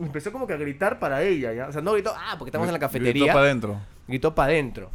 empezó 0.00 0.32
como 0.32 0.46
que 0.46 0.52
a 0.54 0.56
gritar 0.56 0.98
para 0.98 1.22
ella, 1.22 1.52
¿ya? 1.52 1.68
O 1.68 1.72
sea, 1.72 1.80
no 1.82 1.92
gritó, 1.92 2.12
ah, 2.16 2.36
porque 2.38 2.48
estamos 2.50 2.68
en 2.68 2.72
la 2.72 2.78
Gritó 2.78 2.88
cafetería. 2.92 3.32
para 3.32 3.44
adentro. 3.46 3.80
Gritó 4.06 4.34
para 4.34 4.52
adentro. 4.52 4.90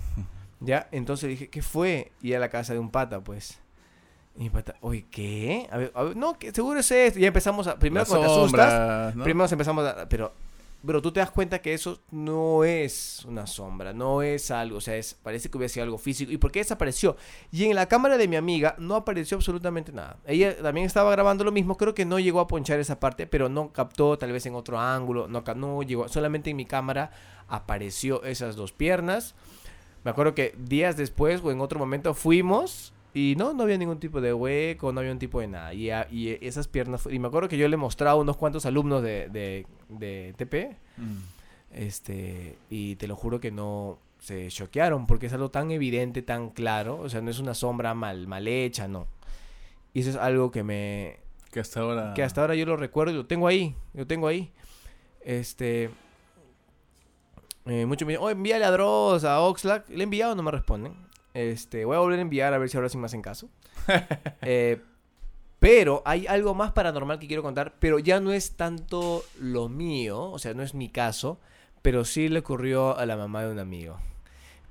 ¿Ya? 0.60 0.88
Entonces 0.92 1.30
dije, 1.30 1.50
¿qué 1.50 1.62
fue? 1.62 2.12
Y 2.22 2.34
a 2.34 2.40
la 2.40 2.50
casa 2.50 2.74
de 2.74 2.80
un 2.80 2.90
pata, 2.90 3.20
pues. 3.22 3.60
Y 4.38 4.44
mi 4.44 4.50
pata, 4.50 4.76
oye, 4.82 5.06
¿qué? 5.12 5.68
A 5.72 5.78
ver, 5.78 5.92
a 5.94 6.04
ver, 6.04 6.16
no, 6.16 6.40
que 6.40 6.52
seguro 6.52 6.80
es 6.80 6.90
esto. 6.90 7.20
Y 7.20 7.24
ya 7.24 7.28
empezamos 7.28 7.68
a. 7.68 7.78
Primero 7.78 8.06
cuando 8.06 8.26
te 8.28 8.32
asustas, 8.34 9.14
primero 9.24 9.48
empezamos 9.52 9.86
a. 9.86 10.08
Pero, 10.10 10.34
pero 10.86 11.02
tú 11.02 11.12
te 11.12 11.20
das 11.22 11.32
cuenta 11.32 11.62
que 11.62 11.74
eso 11.74 12.02
no 12.12 12.64
es 12.66 13.24
una 13.26 13.48
sombra, 13.48 13.94
no 13.94 14.22
es 14.22 14.52
algo. 14.52 14.78
O 14.78 14.82
sea, 14.82 14.98
es, 14.98 15.14
parece 15.14 15.50
que 15.50 15.58
hubiera 15.58 15.70
sido 15.70 15.86
algo 15.86 15.98
físico. 15.98 16.32
¿Y 16.32 16.38
por 16.38 16.52
qué 16.52 16.60
desapareció? 16.60 17.16
Y 17.52 17.66
en 17.66 17.76
la 17.76 17.88
cámara 17.88 18.18
de 18.18 18.28
mi 18.28 18.36
amiga 18.36 18.76
no 18.78 18.96
apareció 18.96 19.38
absolutamente 19.38 19.94
nada. 19.94 20.18
Ella 20.26 20.62
también 20.62 20.86
estaba 20.86 21.12
grabando 21.12 21.44
lo 21.44 21.52
mismo. 21.52 21.78
Creo 21.78 21.94
que 21.94 22.06
no 22.06 22.20
llegó 22.20 22.42
a 22.42 22.48
ponchar 22.48 22.80
esa 22.80 23.00
parte, 23.00 23.28
pero 23.28 23.48
no 23.48 23.72
captó 23.72 24.18
tal 24.18 24.32
vez 24.32 24.46
en 24.46 24.56
otro 24.56 24.80
ángulo. 24.80 25.28
No, 25.28 25.44
no 25.56 25.84
llegó. 25.84 26.10
Solamente 26.10 26.50
en 26.50 26.58
mi 26.58 26.66
cámara 26.66 27.12
apareció 27.48 28.24
esas 28.24 28.56
dos 28.56 28.74
piernas. 28.74 29.36
Me 30.04 30.12
acuerdo 30.12 30.36
que 30.36 30.54
días 30.58 30.98
después 30.98 31.42
o 31.44 31.52
en 31.52 31.62
otro 31.62 31.80
momento 31.80 32.14
fuimos 32.14 32.93
y 33.14 33.36
no, 33.38 33.54
no 33.54 33.64
había 33.64 33.78
ningún 33.78 34.00
tipo 34.00 34.22
de 34.22 34.34
hueco, 34.34 34.92
no 34.92 35.00
había 35.00 35.12
un 35.12 35.20
tipo 35.20 35.40
de 35.40 35.48
nada. 35.48 35.74
Y, 35.74 35.90
a- 35.92 36.08
y 36.12 36.38
esas 36.46 36.68
piernas, 36.68 37.08
y 37.12 37.20
me 37.20 37.28
acuerdo 37.28 37.48
que 37.50 37.58
yo 37.58 37.68
le 37.68 37.78
mostraba 37.78 38.14
a 38.14 38.22
unos 38.22 38.38
cuantos 38.38 38.66
alumnos 38.66 39.04
de, 39.04 39.30
de, 39.30 39.66
de 39.90 40.34
TP, 40.38 40.78
Mm. 40.98 41.18
este, 41.72 42.56
y 42.70 42.96
te 42.98 43.08
lo 43.08 43.16
juro 43.16 43.40
que 43.40 43.52
no 43.52 43.98
se 44.20 44.48
choquearon 44.50 45.06
porque 45.06 45.26
es 45.26 45.34
algo 45.34 45.50
tan 45.52 45.72
evidente, 45.72 46.22
tan 46.22 46.50
claro, 46.50 47.00
o 47.00 47.10
sea, 47.10 47.22
no 47.22 47.30
es 47.32 47.40
una 47.40 47.54
sombra 47.54 47.94
mal, 47.94 48.26
mal 48.28 48.48
hecha, 48.48 48.88
no. 48.88 49.08
Y 49.94 50.00
eso 50.02 50.12
es 50.12 50.16
algo 50.16 50.50
que 50.52 50.64
me, 50.64 51.18
Que 51.52 51.60
hasta 51.60 51.82
ahora. 51.82 52.14
que 52.16 52.24
hasta 52.24 52.42
ahora 52.42 52.56
yo 52.56 52.66
lo 52.66 52.78
recuerdo 52.78 53.14
y 53.14 53.18
lo 53.18 53.26
tengo 53.26 53.48
ahí, 53.48 53.76
lo 53.94 54.08
tengo 54.08 54.28
ahí. 54.28 54.52
Este. 55.24 55.90
Eh, 57.66 57.86
muchos 57.86 58.06
me 58.06 58.14
dicen, 58.14 58.26
oh, 58.26 58.30
envíale 58.30 58.66
a 58.66 58.72
Dross, 58.72 59.24
a 59.24 59.40
Oxlack. 59.42 59.88
Le 59.90 60.00
he 60.00 60.04
enviado, 60.04 60.36
no 60.36 60.44
me 60.44 60.52
responden. 60.52 60.94
Este, 61.34 61.86
voy 61.86 61.96
a 61.96 62.00
volver 62.00 62.20
a 62.20 62.22
enviar 62.22 62.54
a 62.54 62.58
ver 62.58 62.70
si 62.70 62.78
ahora 62.78 62.90
sí 62.90 62.98
me 62.98 63.06
hacen 63.06 63.22
caso. 63.22 63.50
Eh, 64.42 64.82
pero 65.60 66.02
hay 66.06 66.28
algo 66.28 66.54
más 66.54 66.74
paranormal 66.74 67.20
que 67.20 67.28
quiero 67.28 67.42
contar, 67.42 67.74
pero 67.80 67.98
ya 68.00 68.20
no 68.20 68.34
es 68.34 68.52
tanto 68.58 69.24
lo 69.40 69.70
mío, 69.70 70.22
o 70.30 70.38
sea, 70.40 70.54
no 70.54 70.62
es 70.62 70.74
mi 70.74 70.90
caso, 70.90 71.40
pero 71.82 72.04
sí 72.04 72.28
le 72.28 72.40
ocurrió 72.40 72.98
a 72.98 73.06
la 73.06 73.16
mamá 73.16 73.44
de 73.44 73.52
un 73.52 73.60
amigo. 73.60 73.98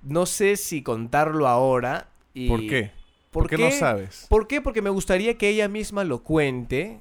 No 0.03 0.27
sé 0.27 0.57
si 0.57 0.83
contarlo 0.83 1.49
ahora. 1.49 2.09
Y 2.35 2.49
¿Por 2.49 2.61
qué? 2.61 2.91
¿Por, 3.31 3.45
¿Por 3.45 3.51
qué 3.51 3.57
no 3.59 3.71
sabes? 3.71 4.27
¿Por 4.29 4.47
qué? 4.47 4.61
Porque 4.61 4.83
me 4.83 4.91
gustaría 4.91 5.39
que 5.39 5.49
ella 5.49 5.67
misma 5.69 6.05
lo 6.05 6.23
cuente 6.23 7.01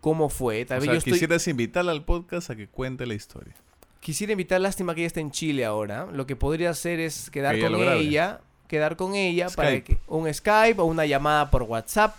cómo 0.00 0.28
fue. 0.28 0.64
Tal 0.64 0.78
O 0.78 0.80
vez 0.80 0.86
sea, 0.86 0.94
yo 0.94 0.98
estoy... 0.98 1.12
quisieras 1.12 1.46
invitarla 1.46 1.92
al 1.92 2.04
podcast 2.04 2.50
a 2.50 2.56
que 2.56 2.66
cuente 2.66 3.06
la 3.06 3.14
historia. 3.14 3.54
quisiera 4.00 4.32
invitar, 4.32 4.60
lástima 4.60 4.94
que 4.96 5.02
ella 5.02 5.06
está 5.08 5.20
en 5.20 5.30
Chile 5.30 5.64
ahora. 5.64 6.06
Lo 6.12 6.26
que 6.26 6.34
podría 6.34 6.70
hacer 6.70 6.98
es 6.98 7.30
quedar 7.30 7.54
Que 7.54 7.60
ella 7.66 7.70
con 7.70 7.80
ella, 7.82 8.40
quedar 8.68 8.96
con 8.96 9.14
ella 9.14 9.48
para 9.54 9.80
que 9.82 9.98
un 10.06 10.32
Skype 10.32 10.80
o 10.80 10.84
una 10.84 11.06
llamada 11.06 11.50
por 11.50 11.62
WhatsApp. 11.62 12.16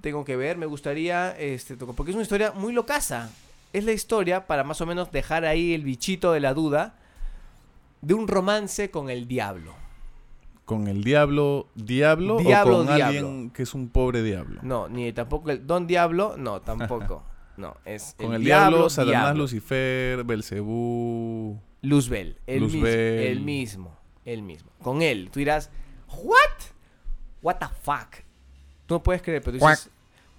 Tengo 0.00 0.24
que 0.24 0.36
ver, 0.36 0.56
me 0.56 0.66
gustaría, 0.66 1.36
este, 1.38 1.76
porque 1.76 2.10
es 2.10 2.14
una 2.14 2.22
historia 2.22 2.52
muy 2.52 2.72
locaza. 2.72 3.30
Es 3.72 3.84
la 3.84 3.92
historia, 3.92 4.46
para 4.46 4.64
más 4.64 4.80
o 4.80 4.86
menos 4.86 5.12
dejar 5.12 5.44
ahí 5.44 5.74
el 5.74 5.84
bichito 5.84 6.32
de 6.32 6.40
la 6.40 6.54
duda, 6.54 6.94
de 8.00 8.14
un 8.14 8.26
romance 8.26 8.90
con 8.90 9.10
el 9.10 9.28
diablo. 9.28 9.74
¿Con 10.64 10.86
el 10.86 11.02
diablo 11.02 11.66
diablo, 11.74 12.38
Diablo, 12.38 12.74
o 12.74 12.76
con 12.78 12.94
diablo. 12.94 13.04
alguien 13.04 13.50
que 13.50 13.64
es 13.64 13.74
un 13.74 13.88
pobre 13.88 14.22
diablo? 14.22 14.60
No, 14.62 14.88
ni 14.88 15.12
tampoco 15.12 15.50
el 15.50 15.66
Don 15.66 15.86
Diablo, 15.86 16.36
no, 16.38 16.60
tampoco. 16.60 17.24
No, 17.56 17.76
es 17.84 18.14
Con 18.16 18.32
el, 18.32 18.42
diablo, 18.42 18.88
Satanás, 18.88 19.22
diablo. 19.22 19.42
Lucifer, 19.42 20.24
Belcebú. 20.24 21.60
Luzbel, 21.82 22.38
el 22.46 22.62
mismo, 22.62 22.78
Luzbel. 22.78 23.26
el 23.26 23.40
mismo, 23.40 23.98
el 24.32 24.42
mismo. 24.42 24.70
Con 24.82 25.02
él, 25.02 25.30
tú 25.32 25.38
dirás, 25.38 25.70
¿what? 26.12 26.36
What 27.42 27.56
the 27.56 27.66
fuck? 27.82 28.24
Tú 28.86 28.94
no 28.94 29.02
puedes 29.02 29.22
creer, 29.22 29.42
pero 29.42 29.58
tú 29.58 29.64
dices, 29.64 29.90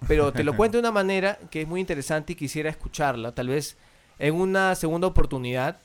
pero 0.06 0.32
te 0.32 0.44
lo 0.44 0.56
cuento 0.56 0.76
de 0.76 0.80
una 0.80 0.92
manera 0.92 1.38
que 1.50 1.62
es 1.62 1.68
muy 1.68 1.80
interesante 1.80 2.32
y 2.32 2.36
quisiera 2.36 2.68
escucharla, 2.70 3.34
tal 3.34 3.48
vez 3.48 3.76
en 4.18 4.34
una 4.34 4.74
segunda 4.74 5.06
oportunidad, 5.08 5.80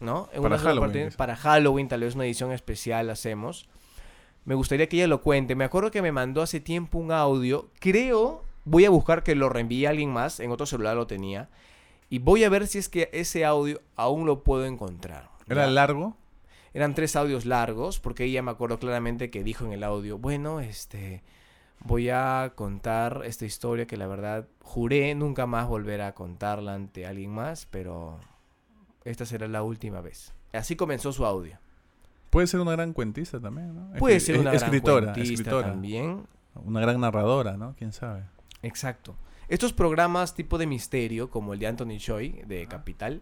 ¿no? 0.00 0.28
En 0.32 0.40
Para 0.42 0.54
una 0.54 0.58
segunda 0.58 0.58
Halloween, 0.58 0.78
oportunidad- 0.78 1.16
para 1.16 1.36
Halloween, 1.36 1.88
tal 1.88 2.00
vez 2.00 2.14
una 2.14 2.24
edición 2.24 2.52
especial 2.52 3.10
hacemos. 3.10 3.68
Me 4.44 4.54
gustaría 4.54 4.88
que 4.88 4.96
ella 4.96 5.06
lo 5.06 5.20
cuente. 5.22 5.54
Me 5.54 5.64
acuerdo 5.64 5.90
que 5.90 6.02
me 6.02 6.10
mandó 6.10 6.42
hace 6.42 6.58
tiempo 6.58 6.98
un 6.98 7.12
audio. 7.12 7.70
Creo, 7.78 8.42
voy 8.64 8.84
a 8.84 8.90
buscar 8.90 9.22
que 9.22 9.34
lo 9.36 9.48
reenvíe 9.48 9.86
a 9.86 9.90
alguien 9.90 10.10
más. 10.10 10.40
En 10.40 10.50
otro 10.50 10.66
celular 10.66 10.96
lo 10.96 11.06
tenía. 11.06 11.48
Y 12.10 12.18
voy 12.18 12.42
a 12.44 12.48
ver 12.48 12.66
si 12.66 12.78
es 12.78 12.88
que 12.88 13.08
ese 13.12 13.44
audio 13.44 13.80
aún 13.94 14.26
lo 14.26 14.42
puedo 14.42 14.64
encontrar. 14.66 15.30
¿Era 15.48 15.66
largo? 15.68 16.16
Eran 16.74 16.94
tres 16.94 17.16
audios 17.16 17.44
largos, 17.44 18.00
porque 18.00 18.24
ella 18.24 18.42
me 18.42 18.50
acuerdo 18.50 18.78
claramente 18.78 19.30
que 19.30 19.44
dijo 19.44 19.64
en 19.64 19.72
el 19.72 19.84
audio, 19.84 20.18
bueno, 20.18 20.60
este, 20.60 21.22
voy 21.80 22.08
a 22.08 22.52
contar 22.54 23.22
esta 23.24 23.44
historia 23.44 23.86
que 23.86 23.96
la 23.96 24.06
verdad 24.06 24.48
juré 24.60 25.14
nunca 25.14 25.46
más 25.46 25.68
volver 25.68 26.00
a 26.00 26.14
contarla 26.14 26.74
ante 26.74 27.06
alguien 27.06 27.30
más, 27.30 27.66
pero 27.66 28.18
esta 29.04 29.26
será 29.26 29.48
la 29.48 29.62
última 29.62 30.00
vez. 30.00 30.32
Así 30.52 30.76
comenzó 30.76 31.12
su 31.12 31.26
audio. 31.26 31.58
Puede 32.30 32.46
ser 32.46 32.60
una 32.60 32.72
gran 32.72 32.94
cuentista 32.94 33.38
también, 33.40 33.74
¿no? 33.74 33.92
Puede 33.98 34.18
ser 34.20 34.38
una 34.38 34.52
gran 34.52 34.62
escritora, 34.62 35.12
cuentista 35.12 35.34
escritora. 35.34 35.68
también. 35.68 36.26
Una 36.54 36.80
gran 36.80 37.00
narradora, 37.00 37.56
¿no? 37.56 37.74
¿Quién 37.76 37.92
sabe? 37.92 38.24
Exacto. 38.62 39.16
Estos 39.48 39.72
programas 39.74 40.34
tipo 40.34 40.56
de 40.56 40.66
misterio, 40.66 41.28
como 41.28 41.52
el 41.52 41.58
de 41.58 41.66
Anthony 41.66 41.98
Choi, 41.98 42.42
de 42.46 42.66
Capital, 42.66 43.20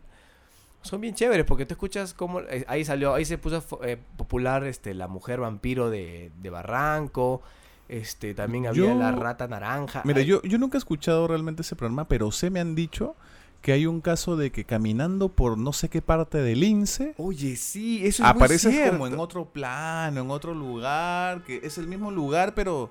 son 0.82 1.00
bien 1.00 1.14
chéveres 1.14 1.44
porque 1.46 1.66
tú 1.66 1.74
escuchas 1.74 2.14
cómo... 2.14 2.40
eh, 2.40 2.64
ahí 2.68 2.84
salió, 2.84 3.14
ahí 3.14 3.24
se 3.24 3.38
puso 3.38 3.62
eh, 3.82 3.98
popular 4.16 4.64
este, 4.64 4.94
la 4.94 5.08
mujer 5.08 5.40
vampiro 5.40 5.90
de, 5.90 6.30
de 6.40 6.50
Barranco, 6.50 7.42
este, 7.88 8.34
también 8.34 8.66
había 8.66 8.92
Yo- 8.92 8.98
la 8.98 9.12
rata 9.12 9.46
naranja. 9.48 10.02
Mira, 10.04 10.20
Ay, 10.20 10.26
yo, 10.26 10.42
yo 10.42 10.58
nunca 10.58 10.76
he 10.76 10.80
escuchado 10.80 11.26
realmente 11.26 11.62
ese 11.62 11.76
programa, 11.76 12.06
pero 12.08 12.30
sé 12.32 12.50
me 12.50 12.60
han 12.60 12.74
dicho 12.74 13.16
que 13.62 13.72
hay 13.72 13.84
un 13.84 14.00
caso 14.00 14.36
de 14.36 14.50
que 14.52 14.64
caminando 14.64 15.28
por 15.28 15.58
no 15.58 15.74
sé 15.74 15.90
qué 15.90 16.00
parte 16.00 16.38
del 16.38 16.64
INSE, 16.64 17.14
Oye, 17.18 17.56
sí, 17.56 17.98
eso 18.06 18.22
es 18.22 18.28
apareces 18.30 18.72
muy 18.74 18.88
como 18.90 19.06
en 19.06 19.18
otro 19.18 19.44
plano, 19.50 20.22
en 20.22 20.30
otro 20.30 20.54
lugar, 20.54 21.42
que 21.44 21.60
es 21.62 21.76
el 21.76 21.86
mismo 21.86 22.10
lugar, 22.10 22.54
pero, 22.54 22.90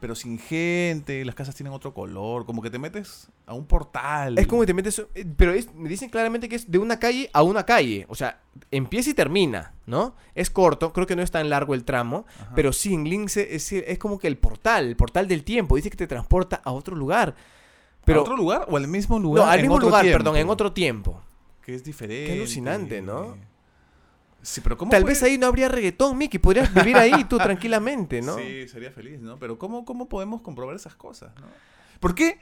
pero 0.00 0.14
sin 0.14 0.38
gente, 0.38 1.24
las 1.24 1.34
casas 1.34 1.54
tienen 1.54 1.72
otro 1.72 1.92
color, 1.94 2.46
como 2.46 2.62
que 2.62 2.70
te 2.70 2.78
metes 2.78 3.28
a 3.46 3.54
un 3.54 3.66
portal. 3.66 4.38
Es 4.38 4.46
como 4.46 4.62
que 4.62 4.66
te 4.66 4.74
metes... 4.74 4.98
eh, 5.14 5.26
Pero 5.36 5.52
es- 5.52 5.72
me 5.74 5.88
dicen 5.88 6.08
claramente 6.10 6.48
que 6.48 6.56
es 6.56 6.70
de 6.70 6.78
una 6.78 6.98
calle 6.98 7.28
a 7.32 7.42
una 7.42 7.64
calle. 7.66 8.06
O 8.08 8.14
sea, 8.14 8.40
empieza 8.70 9.10
y 9.10 9.14
termina, 9.14 9.74
¿no? 9.86 10.14
Es 10.34 10.50
corto, 10.50 10.92
creo 10.92 11.06
que 11.06 11.16
no 11.16 11.22
es 11.22 11.30
tan 11.30 11.48
largo 11.50 11.74
el 11.74 11.84
tramo. 11.84 12.24
Ajá. 12.40 12.52
Pero 12.54 12.72
sí, 12.72 12.94
en 12.94 13.04
Lince 13.04 13.54
es, 13.54 13.70
es 13.72 13.98
como 13.98 14.18
que 14.18 14.26
el 14.28 14.38
portal, 14.38 14.86
el 14.86 14.96
portal 14.96 15.28
del 15.28 15.44
tiempo. 15.44 15.76
Dice 15.76 15.90
que 15.90 15.96
te 15.96 16.06
transporta 16.06 16.60
a 16.64 16.72
otro 16.72 16.96
lugar. 16.96 17.34
Pero, 18.04 18.20
¿A 18.20 18.22
otro 18.22 18.36
lugar 18.36 18.66
o 18.70 18.76
al 18.78 18.88
mismo 18.88 19.18
lugar? 19.18 19.44
no, 19.44 19.50
al 19.50 19.60
mismo 19.60 19.78
lugar, 19.78 20.02
tiempo? 20.02 20.18
perdón, 20.18 20.36
en 20.38 20.48
otro 20.48 20.72
tiempo. 20.72 21.20
Que 21.62 21.74
es 21.74 21.84
diferente. 21.84 22.26
Qué 22.26 22.32
alucinante, 22.38 23.02
¿no? 23.02 23.36
Sí, 24.42 24.60
pero 24.60 24.76
¿cómo 24.76 24.90
Tal 24.90 25.02
puede- 25.02 25.14
vez 25.14 25.22
ahí 25.22 25.36
no 25.38 25.46
habría 25.46 25.68
reggaetón, 25.68 26.16
Mickey. 26.16 26.38
Podrías 26.40 26.72
vivir 26.72 26.96
ahí 26.96 27.24
tú 27.24 27.36
tranquilamente, 27.38 28.22
¿no? 28.22 28.36
Sí, 28.38 28.66
sería 28.68 28.90
feliz, 28.90 29.20
¿no? 29.20 29.38
Pero 29.38 29.58
¿cómo, 29.58 29.84
cómo 29.84 30.08
podemos 30.08 30.40
comprobar 30.40 30.74
esas 30.76 30.94
cosas, 30.94 31.32
no? 31.40 31.46
¿Por 32.00 32.14
qué? 32.14 32.38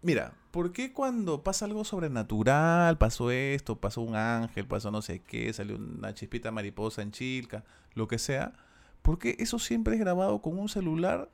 Mira, 0.00 0.32
¿por 0.52 0.72
qué 0.72 0.92
cuando 0.92 1.42
pasa 1.42 1.64
algo 1.64 1.84
sobrenatural, 1.84 2.96
pasó 2.98 3.30
esto, 3.30 3.76
pasó 3.80 4.00
un 4.00 4.14
ángel, 4.14 4.64
pasó 4.66 4.90
no 4.90 5.02
sé 5.02 5.20
qué, 5.20 5.52
salió 5.52 5.76
una 5.76 6.14
chispita 6.14 6.50
mariposa 6.52 7.02
en 7.02 7.10
Chilca, 7.10 7.64
lo 7.94 8.06
que 8.08 8.18
sea? 8.18 8.52
¿Por 9.02 9.18
qué 9.18 9.36
eso 9.40 9.58
siempre 9.58 9.94
es 9.94 10.00
grabado 10.00 10.40
con 10.40 10.58
un 10.58 10.68
celular 10.68 11.28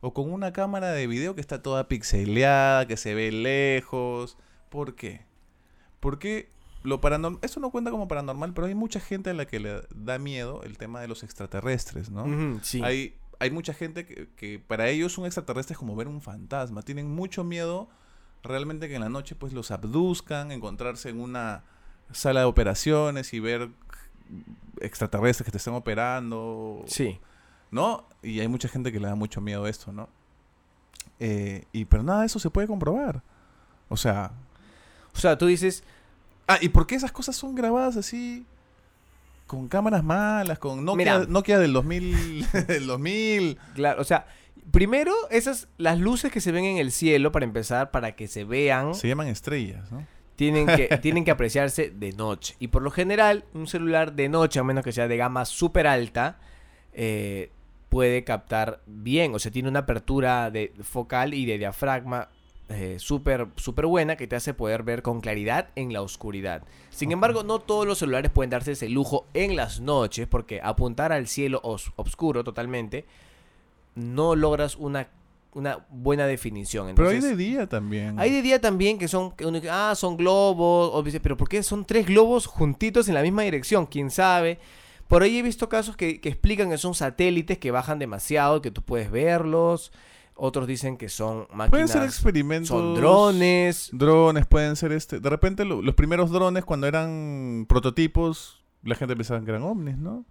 o 0.00 0.12
con 0.12 0.32
una 0.32 0.52
cámara 0.52 0.90
de 0.92 1.06
video 1.06 1.34
que 1.34 1.40
está 1.40 1.62
toda 1.62 1.86
pixeleada, 1.88 2.86
que 2.86 2.96
se 2.96 3.14
ve 3.14 3.30
lejos? 3.30 4.36
¿Por 4.70 4.94
qué? 4.96 5.22
Porque 6.00 6.48
lo 6.82 7.00
paranormal, 7.00 7.40
eso 7.42 7.60
no 7.60 7.70
cuenta 7.70 7.90
como 7.90 8.08
paranormal, 8.08 8.54
pero 8.54 8.66
hay 8.66 8.74
mucha 8.74 9.00
gente 9.00 9.30
a 9.30 9.34
la 9.34 9.46
que 9.46 9.60
le 9.60 9.82
da 9.94 10.18
miedo 10.18 10.62
el 10.62 10.78
tema 10.78 11.00
de 11.00 11.08
los 11.08 11.22
extraterrestres, 11.22 12.10
¿no? 12.10 12.60
Sí. 12.62 12.82
Hay, 12.82 13.16
hay 13.38 13.50
mucha 13.50 13.74
gente 13.74 14.06
que, 14.06 14.28
que 14.36 14.58
para 14.58 14.88
ellos 14.88 15.18
un 15.18 15.26
extraterrestre 15.26 15.74
es 15.74 15.78
como 15.78 15.94
ver 15.96 16.08
un 16.08 16.22
fantasma. 16.22 16.82
Tienen 16.82 17.10
mucho 17.10 17.44
miedo 17.44 17.88
realmente 18.42 18.88
que 18.88 18.94
en 18.94 19.02
la 19.02 19.08
noche 19.08 19.34
pues 19.34 19.52
los 19.52 19.70
abduzcan, 19.70 20.52
encontrarse 20.52 21.10
en 21.10 21.20
una 21.20 21.64
sala 22.12 22.40
de 22.40 22.46
operaciones 22.46 23.32
y 23.34 23.40
ver 23.40 23.68
extraterrestres 24.80 25.44
que 25.44 25.50
te 25.50 25.58
están 25.58 25.74
operando. 25.74 26.82
Sí. 26.86 27.20
¿No? 27.70 28.08
Y 28.22 28.40
hay 28.40 28.48
mucha 28.48 28.68
gente 28.68 28.90
que 28.90 29.00
le 29.00 29.06
da 29.06 29.14
mucho 29.14 29.40
miedo 29.40 29.64
a 29.64 29.70
esto, 29.70 29.92
¿no? 29.92 30.08
Eh, 31.18 31.66
y 31.72 31.84
pero 31.84 32.02
nada 32.02 32.20
de 32.20 32.26
eso 32.26 32.38
se 32.38 32.50
puede 32.50 32.66
comprobar. 32.66 33.22
O 33.88 33.96
sea... 33.96 34.32
O 35.12 35.18
sea, 35.18 35.36
tú 35.36 35.46
dices, 35.46 35.82
Ah, 36.50 36.58
¿y 36.60 36.68
por 36.70 36.86
qué 36.86 36.96
esas 36.96 37.12
cosas 37.12 37.36
son 37.36 37.54
grabadas 37.54 37.96
así? 37.96 38.44
Con 39.46 39.68
cámaras 39.68 40.02
malas, 40.02 40.58
con 40.58 40.84
Nokia, 40.84 40.96
Mira. 40.96 41.26
Nokia 41.28 41.60
del 41.60 41.72
2000, 41.72 42.46
del 42.66 42.86
2000. 42.88 43.58
claro, 43.74 44.00
o 44.00 44.04
sea, 44.04 44.26
primero 44.72 45.12
esas, 45.30 45.68
las 45.78 46.00
luces 46.00 46.32
que 46.32 46.40
se 46.40 46.50
ven 46.50 46.64
en 46.64 46.78
el 46.78 46.90
cielo, 46.90 47.30
para 47.30 47.44
empezar, 47.44 47.92
para 47.92 48.16
que 48.16 48.26
se 48.26 48.42
vean, 48.42 48.96
Se 48.96 49.06
llaman 49.06 49.28
estrellas, 49.28 49.92
¿no? 49.92 50.04
tienen 50.34 50.66
que, 50.66 50.88
tienen 51.02 51.24
que 51.24 51.30
apreciarse 51.30 51.90
de 51.90 52.12
noche. 52.14 52.56
Y 52.58 52.68
por 52.68 52.82
lo 52.82 52.90
general, 52.90 53.44
un 53.54 53.68
celular 53.68 54.14
de 54.14 54.28
noche, 54.28 54.58
a 54.58 54.64
menos 54.64 54.82
que 54.82 54.90
sea 54.90 55.06
de 55.06 55.16
gama 55.16 55.44
súper 55.44 55.86
alta, 55.86 56.40
eh, 56.92 57.52
puede 57.90 58.24
captar 58.24 58.80
bien. 58.86 59.34
O 59.34 59.38
sea, 59.38 59.52
tiene 59.52 59.68
una 59.68 59.80
apertura 59.80 60.50
de 60.50 60.72
focal 60.82 61.34
y 61.34 61.44
de 61.44 61.58
diafragma 61.58 62.30
eh, 62.72 62.96
súper 63.00 63.48
súper 63.56 63.86
buena 63.86 64.16
que 64.16 64.26
te 64.26 64.36
hace 64.36 64.54
poder 64.54 64.82
ver 64.84 65.02
con 65.02 65.20
claridad 65.20 65.68
en 65.74 65.92
la 65.92 66.02
oscuridad. 66.02 66.62
Sin 66.90 67.10
embargo, 67.12 67.42
no 67.42 67.58
todos 67.58 67.86
los 67.86 67.98
celulares 67.98 68.30
pueden 68.30 68.50
darse 68.50 68.72
ese 68.72 68.88
lujo 68.88 69.26
en 69.34 69.56
las 69.56 69.80
noches, 69.80 70.26
porque 70.28 70.60
apuntar 70.62 71.12
al 71.12 71.26
cielo 71.26 71.60
os- 71.64 71.92
oscuro 71.96 72.44
totalmente, 72.44 73.04
no 73.96 74.36
logras 74.36 74.76
una, 74.76 75.08
una 75.52 75.84
buena 75.90 76.26
definición. 76.26 76.94
Pero 76.94 77.08
hay 77.08 77.20
de 77.20 77.36
día 77.36 77.66
también. 77.68 78.18
hay 78.20 78.30
de 78.30 78.40
día 78.42 78.60
también 78.60 78.98
que 78.98 79.08
son, 79.08 79.32
que 79.32 79.46
uno 79.46 79.60
ah, 79.70 79.94
son 79.96 80.16
globos, 80.16 80.90
o 80.94 81.02
dice, 81.02 81.18
pero 81.20 81.36
¿por 81.36 81.48
qué 81.48 81.62
son 81.62 81.84
tres 81.84 82.06
globos 82.06 82.46
juntitos 82.46 83.08
en 83.08 83.14
la 83.14 83.22
misma 83.22 83.42
dirección? 83.42 83.86
¿Quién 83.86 84.10
sabe? 84.10 84.58
Por 85.08 85.24
ahí 85.24 85.38
he 85.38 85.42
visto 85.42 85.68
casos 85.68 85.96
que, 85.96 86.20
que 86.20 86.28
explican 86.28 86.70
que 86.70 86.78
son 86.78 86.94
satélites 86.94 87.58
que 87.58 87.72
bajan 87.72 87.98
demasiado, 87.98 88.62
que 88.62 88.70
tú 88.70 88.80
puedes 88.82 89.10
verlos. 89.10 89.90
Otros 90.42 90.66
dicen 90.66 90.96
que 90.96 91.10
son 91.10 91.44
Pueden 91.48 91.58
máquinas, 91.58 91.90
ser 91.90 92.02
experimentos. 92.04 92.68
son 92.68 92.94
drones. 92.94 93.90
Drones, 93.92 94.46
pueden 94.46 94.74
ser 94.74 94.90
este. 94.92 95.20
De 95.20 95.28
repente, 95.28 95.66
lo- 95.66 95.82
los 95.82 95.94
primeros 95.94 96.30
drones, 96.30 96.64
cuando 96.64 96.86
eran 96.86 97.66
prototipos, 97.68 98.64
la 98.82 98.94
gente 98.94 99.14
pensaba 99.16 99.40
que 99.44 99.50
eran 99.50 99.62
ovnis, 99.64 99.98
¿no? 99.98 100.24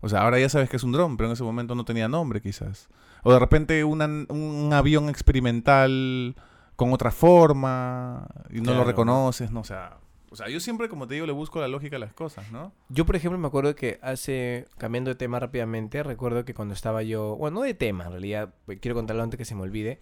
O 0.00 0.08
sea, 0.08 0.22
ahora 0.22 0.40
ya 0.40 0.48
sabes 0.48 0.68
que 0.68 0.76
es 0.76 0.82
un 0.82 0.90
dron, 0.92 1.16
pero 1.16 1.28
en 1.28 1.34
ese 1.34 1.44
momento 1.44 1.74
no 1.76 1.84
tenía 1.84 2.08
nombre, 2.08 2.40
quizás. 2.40 2.88
O 3.22 3.32
de 3.32 3.38
repente 3.38 3.84
una- 3.84 4.06
un 4.28 4.70
avión 4.72 5.08
experimental 5.08 6.34
con 6.74 6.92
otra 6.92 7.10
forma 7.12 8.26
y 8.50 8.56
no 8.56 8.64
Claro. 8.64 8.78
lo 8.80 8.84
reconoces, 8.84 9.50
¿no? 9.52 9.60
O 9.60 9.64
sea, 9.64 9.98
o 10.36 10.44
sea, 10.44 10.50
yo 10.50 10.60
siempre, 10.60 10.90
como 10.90 11.08
te 11.08 11.14
digo, 11.14 11.24
le 11.24 11.32
busco 11.32 11.60
la 11.60 11.66
lógica 11.66 11.96
a 11.96 11.98
las 11.98 12.12
cosas, 12.12 12.52
¿no? 12.52 12.70
Yo, 12.90 13.06
por 13.06 13.16
ejemplo, 13.16 13.38
me 13.38 13.46
acuerdo 13.46 13.74
que 13.74 13.98
hace, 14.02 14.66
cambiando 14.76 15.08
de 15.08 15.14
tema 15.14 15.40
rápidamente, 15.40 16.02
recuerdo 16.02 16.44
que 16.44 16.52
cuando 16.52 16.74
estaba 16.74 17.02
yo, 17.02 17.36
bueno, 17.36 17.60
no 17.60 17.62
de 17.62 17.72
tema, 17.72 18.04
en 18.04 18.10
realidad, 18.10 18.52
eh, 18.68 18.76
quiero 18.76 18.94
contarlo 18.94 19.22
antes 19.22 19.38
que 19.38 19.46
se 19.46 19.54
me 19.54 19.62
olvide. 19.62 19.98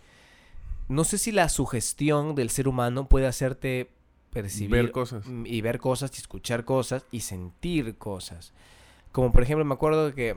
No 0.89 1.05
sé 1.05 1.19
si 1.19 1.31
la 1.31 1.49
sugestión 1.49 2.35
del 2.35 2.51
ser 2.51 2.67
humano 2.67 3.09
puede 3.09 3.29
hacerte 3.29 3.93
percibir 4.33 4.71
Ver 4.73 4.91
cosas. 4.91 5.25
mm, 5.25 5.47
y 5.47 5.61
ver 5.61 5.79
cosas 5.79 6.11
y 6.17 6.21
escuchar 6.21 6.65
cosas 6.65 7.07
y 7.13 7.21
sentir 7.21 7.97
cosas. 7.97 8.53
Como 9.13 9.31
por 9.31 9.45
ejemplo, 9.45 9.65
me 9.65 9.75
acuerdo 9.75 10.17
que 10.17 10.37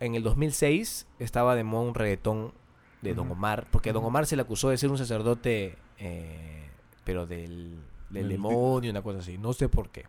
en 0.00 0.16
el 0.16 0.24
2006 0.24 1.06
estaba 1.20 1.54
de 1.54 1.62
moda 1.62 1.84
un 1.84 1.94
reggaetón 1.94 2.54
de 3.02 3.14
Don. 3.14 3.30
Omar, 3.30 3.68
porque 3.70 3.92
Don. 3.92 4.04
Omar 4.04 4.26
se 4.26 4.34
le 4.34 4.42
acusó 4.42 4.68
de 4.70 4.78
ser 4.78 4.90
un 4.90 4.98
sacerdote, 4.98 5.76
eh, 5.98 6.66
pero 7.04 7.24
del, 7.24 7.78
del 8.12 8.28
demonio, 8.28 8.90
una 8.90 9.02
cosa 9.02 9.18
así, 9.20 9.38
no 9.38 9.52
sé 9.52 9.68
por 9.68 9.90
qué. 9.90 10.04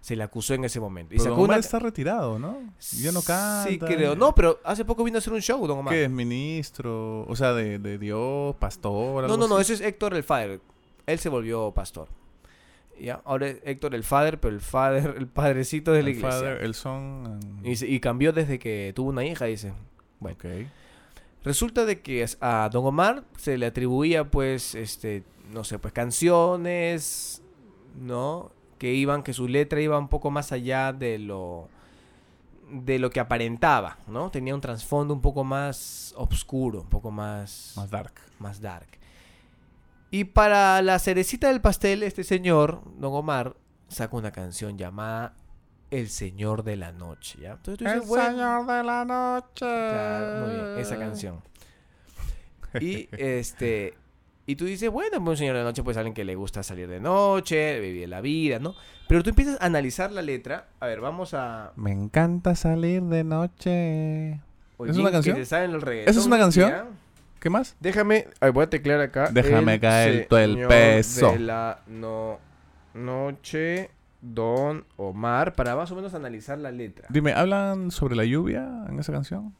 Se 0.00 0.16
le 0.16 0.24
acusó 0.24 0.54
en 0.54 0.64
ese 0.64 0.80
momento. 0.80 1.14
Y 1.14 1.18
Pero 1.18 1.24
sacó 1.30 1.36
Don 1.36 1.44
Omar 1.44 1.58
una- 1.58 1.60
está 1.64 1.78
retirado, 1.78 2.36
¿no? 2.38 2.58
Ya 3.00 3.12
no 3.12 3.22
canta. 3.22 3.66
Sí, 3.68 3.78
creo. 3.78 4.16
No, 4.16 4.34
pero 4.34 4.58
hace 4.64 4.84
poco 4.84 5.04
vino 5.04 5.16
a 5.16 5.20
hacer 5.20 5.32
un 5.32 5.40
show, 5.40 5.64
Don 5.64 5.78
Omar. 5.78 5.94
¿Qué 5.94 6.04
es 6.04 6.10
ministro? 6.10 7.24
O 7.28 7.36
sea, 7.36 7.52
de, 7.52 7.78
de 7.78 7.98
Dios, 7.98 8.56
pastor. 8.56 8.92
No, 9.14 9.18
algo 9.20 9.36
no, 9.36 9.46
no, 9.46 9.56
así? 9.58 9.72
ese 9.74 9.84
es 9.84 9.88
Héctor 9.88 10.14
el 10.14 10.24
Father. 10.24 10.60
Él 11.06 11.18
se 11.20 11.28
volvió 11.28 11.70
pastor. 11.72 12.08
¿Ya? 13.00 13.20
Ahora 13.24 13.48
es 13.48 13.60
Héctor 13.64 13.94
el 13.94 14.02
Father, 14.02 14.40
pero 14.40 14.54
el 14.54 14.60
Father, 14.60 15.14
el 15.18 15.26
padrecito 15.28 15.92
de 15.92 16.02
la 16.02 16.08
El 16.10 16.16
iglesia. 16.16 16.38
Father, 16.38 16.62
el 16.64 16.74
son. 16.74 17.26
and- 17.26 17.66
Y, 17.66 17.84
y 17.84 18.00
cambió 18.00 18.32
desde 18.32 18.58
que 18.58 18.92
tuvo 18.96 19.10
una 19.10 19.24
hija, 19.24 19.44
dice. 19.46 19.72
Bueno. 20.18 20.36
Ok. 20.36 20.44
Resulta 21.44 21.84
de 21.84 22.00
que 22.00 22.24
a 22.40 22.68
Don 22.72 22.84
Omar 22.86 23.24
se 23.36 23.56
le 23.58 23.66
atribuía, 23.66 24.30
pues, 24.30 24.74
este, 24.76 25.24
no 25.52 25.64
sé, 25.64 25.78
pues 25.80 25.92
canciones, 25.92 27.41
¿no? 27.96 28.50
Que 28.78 28.92
iban, 28.94 29.22
que 29.22 29.32
su 29.32 29.48
letra 29.48 29.80
iba 29.80 29.98
un 29.98 30.08
poco 30.08 30.30
más 30.30 30.52
allá 30.52 30.92
de 30.92 31.18
lo 31.18 31.68
de 32.70 32.98
lo 32.98 33.10
que 33.10 33.20
aparentaba, 33.20 33.98
¿no? 34.06 34.30
Tenía 34.30 34.54
un 34.54 34.60
trasfondo 34.62 35.12
un 35.12 35.20
poco 35.20 35.44
más 35.44 36.14
oscuro, 36.16 36.80
un 36.80 36.88
poco 36.88 37.10
más, 37.10 37.74
Más 37.76 37.90
dark. 37.90 38.14
más 38.38 38.60
dark. 38.62 38.88
Y 40.10 40.24
para 40.24 40.80
la 40.80 40.98
cerecita 40.98 41.48
del 41.48 41.60
pastel, 41.60 42.02
este 42.02 42.24
señor, 42.24 42.80
Don 42.98 43.12
Omar, 43.14 43.56
saca 43.88 44.16
una 44.16 44.32
canción 44.32 44.78
llamada 44.78 45.34
El 45.90 46.08
Señor 46.08 46.62
de 46.64 46.76
la 46.76 46.92
Noche, 46.92 47.40
¿ya? 47.42 47.52
Entonces 47.52 47.78
tú 47.78 47.84
dices, 47.84 48.08
bueno, 48.08 48.64
de 48.64 48.82
la 48.82 49.04
noche. 49.04 49.66
Claro, 49.66 50.46
muy 50.46 50.54
bien, 50.54 50.78
esa 50.78 50.98
canción. 50.98 51.42
Y 52.80 53.08
este 53.12 53.98
y 54.46 54.56
tú 54.56 54.64
dices, 54.64 54.90
bueno, 54.90 55.18
pues 55.18 55.28
un 55.28 55.36
señor 55.36 55.56
de 55.56 55.62
noche 55.62 55.82
pues 55.82 55.96
alguien 55.96 56.14
que 56.14 56.24
le 56.24 56.34
gusta 56.34 56.62
salir 56.62 56.88
de 56.88 57.00
noche, 57.00 57.78
vivir 57.80 58.08
la 58.08 58.20
vida, 58.20 58.58
¿no? 58.58 58.74
Pero 59.08 59.22
tú 59.22 59.30
empiezas 59.30 59.60
a 59.60 59.66
analizar 59.66 60.10
la 60.10 60.22
letra. 60.22 60.68
A 60.80 60.86
ver, 60.86 61.00
vamos 61.00 61.34
a 61.34 61.72
Me 61.76 61.92
encanta 61.92 62.54
salir 62.54 63.02
de 63.02 63.24
noche. 63.24 64.40
¿Es 64.84 64.96
una 64.96 65.12
canción? 65.12 65.36
Que 65.36 65.42
¿Esa 65.42 65.64
es 65.64 66.26
una 66.26 66.38
canción? 66.38 66.72
¿Qué 67.38 67.50
más? 67.50 67.76
Déjame, 67.80 68.28
a 68.40 68.46
ver, 68.46 68.52
voy 68.52 68.64
a 68.64 68.70
teclear 68.70 69.00
acá. 69.00 69.28
Déjame 69.32 69.78
caer 69.80 70.26
todo 70.28 70.38
el 70.38 70.66
peso. 70.66 71.32
De 71.32 71.40
la 71.40 71.80
no, 71.86 72.38
noche, 72.94 73.90
Don 74.20 74.84
Omar, 74.96 75.54
para 75.54 75.74
más 75.74 75.90
o 75.90 75.96
menos 75.96 76.14
analizar 76.14 76.58
la 76.58 76.70
letra. 76.70 77.06
Dime, 77.10 77.32
¿hablan 77.32 77.90
sobre 77.90 78.16
la 78.16 78.24
lluvia 78.24 78.86
en 78.88 78.98
esa 78.98 79.12
canción? 79.12 79.54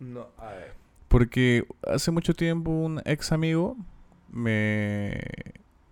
No, 0.00 0.28
a 0.38 0.52
ver. 0.52 0.72
Porque 1.08 1.66
hace 1.86 2.10
mucho 2.10 2.34
tiempo 2.34 2.70
un 2.70 3.00
ex 3.04 3.32
amigo 3.32 3.76
me, 4.30 5.18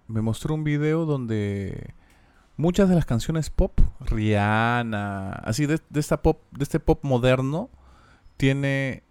me 0.09 0.21
mostró 0.21 0.55
un 0.55 0.63
video 0.65 1.07
donde 1.07 1.95
muchas 2.59 2.89
de 2.89 2.95
las 2.95 3.07
canciones 3.07 3.49
pop, 3.51 3.81
Rihanna, 4.01 5.31
así 5.33 5.67
de, 5.67 5.81
de 5.89 6.01
esta 6.01 6.23
pop, 6.23 6.41
de 6.53 6.65
este 6.65 6.81
pop 6.81 7.01
moderno, 7.03 7.71
tiene 8.37 9.03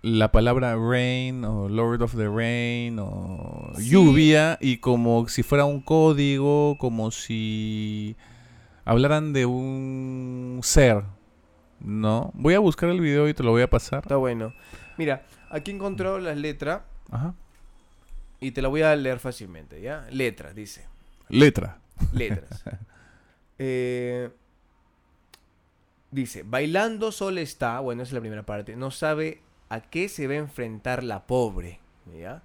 la 0.00 0.32
palabra 0.32 0.76
rain 0.76 1.44
o 1.44 1.68
Lord 1.68 2.02
of 2.02 2.14
the 2.16 2.28
Rain 2.28 2.98
o 2.98 3.72
Sí. 3.76 3.88
lluvia 3.90 4.58
y 4.60 4.78
como 4.78 5.28
si 5.28 5.42
fuera 5.42 5.64
un 5.64 5.80
código, 5.80 6.76
como 6.78 7.10
si 7.10 8.16
hablaran 8.84 9.32
de 9.32 9.46
un 9.46 10.60
ser, 10.62 11.04
¿no? 11.80 12.30
Voy 12.34 12.52
a 12.54 12.58
buscar 12.58 12.90
el 12.90 13.00
video 13.00 13.28
y 13.28 13.34
te 13.34 13.42
lo 13.42 13.50
voy 13.50 13.62
a 13.62 13.70
pasar. 13.70 14.00
Está 14.00 14.16
bueno. 14.16 14.52
Mira, 14.96 15.24
aquí 15.50 15.70
encontró 15.70 16.18
las 16.18 16.36
letras 16.36 16.82
Ajá. 17.10 17.34
y 18.40 18.50
te 18.52 18.62
la 18.62 18.68
voy 18.68 18.82
a 18.82 18.94
leer 18.96 19.18
fácilmente, 19.18 19.80
¿ya? 19.80 20.06
Letras, 20.10 20.54
dice. 20.54 20.86
Letra. 21.28 21.78
Letras. 22.12 22.64
Eh, 23.56 24.30
dice, 26.10 26.42
bailando 26.42 27.12
sol 27.12 27.38
está, 27.38 27.78
bueno, 27.78 28.02
esa 28.02 28.10
es 28.10 28.14
la 28.14 28.20
primera 28.20 28.42
parte, 28.42 28.74
no 28.74 28.90
sabe 28.90 29.42
a 29.68 29.80
qué 29.80 30.08
se 30.08 30.26
va 30.26 30.34
a 30.34 30.38
enfrentar 30.38 31.04
la 31.04 31.28
pobre, 31.28 31.78
¿ya? 32.18 32.42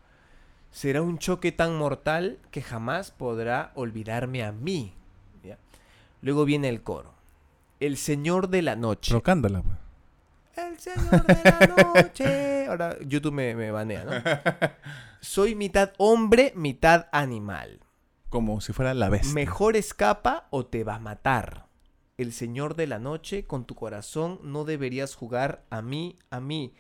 Será 0.71 1.01
un 1.01 1.17
choque 1.17 1.51
tan 1.51 1.75
mortal 1.75 2.37
que 2.51 2.61
jamás 2.61 3.09
podrá 3.09 3.71
olvidarme 3.73 4.43
a 4.43 4.51
mí, 4.51 4.93
¿ya? 5.43 5.57
Luego 6.21 6.45
viene 6.45 6.69
el 6.69 6.83
coro. 6.83 7.13
El 7.79 7.97
señor 7.97 8.49
de 8.49 8.61
la 8.61 8.75
noche. 8.75 9.11
Pero 9.11 9.23
pues. 9.63 9.77
El 10.67 10.79
señor 10.79 11.25
de 11.25 11.37
la 11.43 11.93
noche. 11.93 12.65
Ahora 12.67 12.97
YouTube 13.05 13.33
me, 13.33 13.55
me 13.55 13.71
banea, 13.71 14.03
¿no? 14.03 14.11
Soy 15.21 15.55
mitad 15.55 15.93
hombre, 15.97 16.53
mitad 16.55 17.07
animal. 17.11 17.79
Como 18.29 18.61
si 18.61 18.73
fuera 18.73 18.93
la 18.93 19.09
bestia. 19.09 19.33
Mejor 19.33 19.75
escapa 19.75 20.47
o 20.51 20.65
te 20.65 20.83
va 20.83 20.95
a 20.95 20.99
matar. 20.99 21.67
El 22.17 22.33
señor 22.33 22.75
de 22.75 22.87
la 22.87 22.99
noche, 22.99 23.45
con 23.45 23.65
tu 23.65 23.75
corazón 23.75 24.39
no 24.43 24.65
deberías 24.65 25.15
jugar 25.15 25.63
a 25.69 25.81
mí, 25.81 26.17
a 26.29 26.39
mí, 26.39 26.73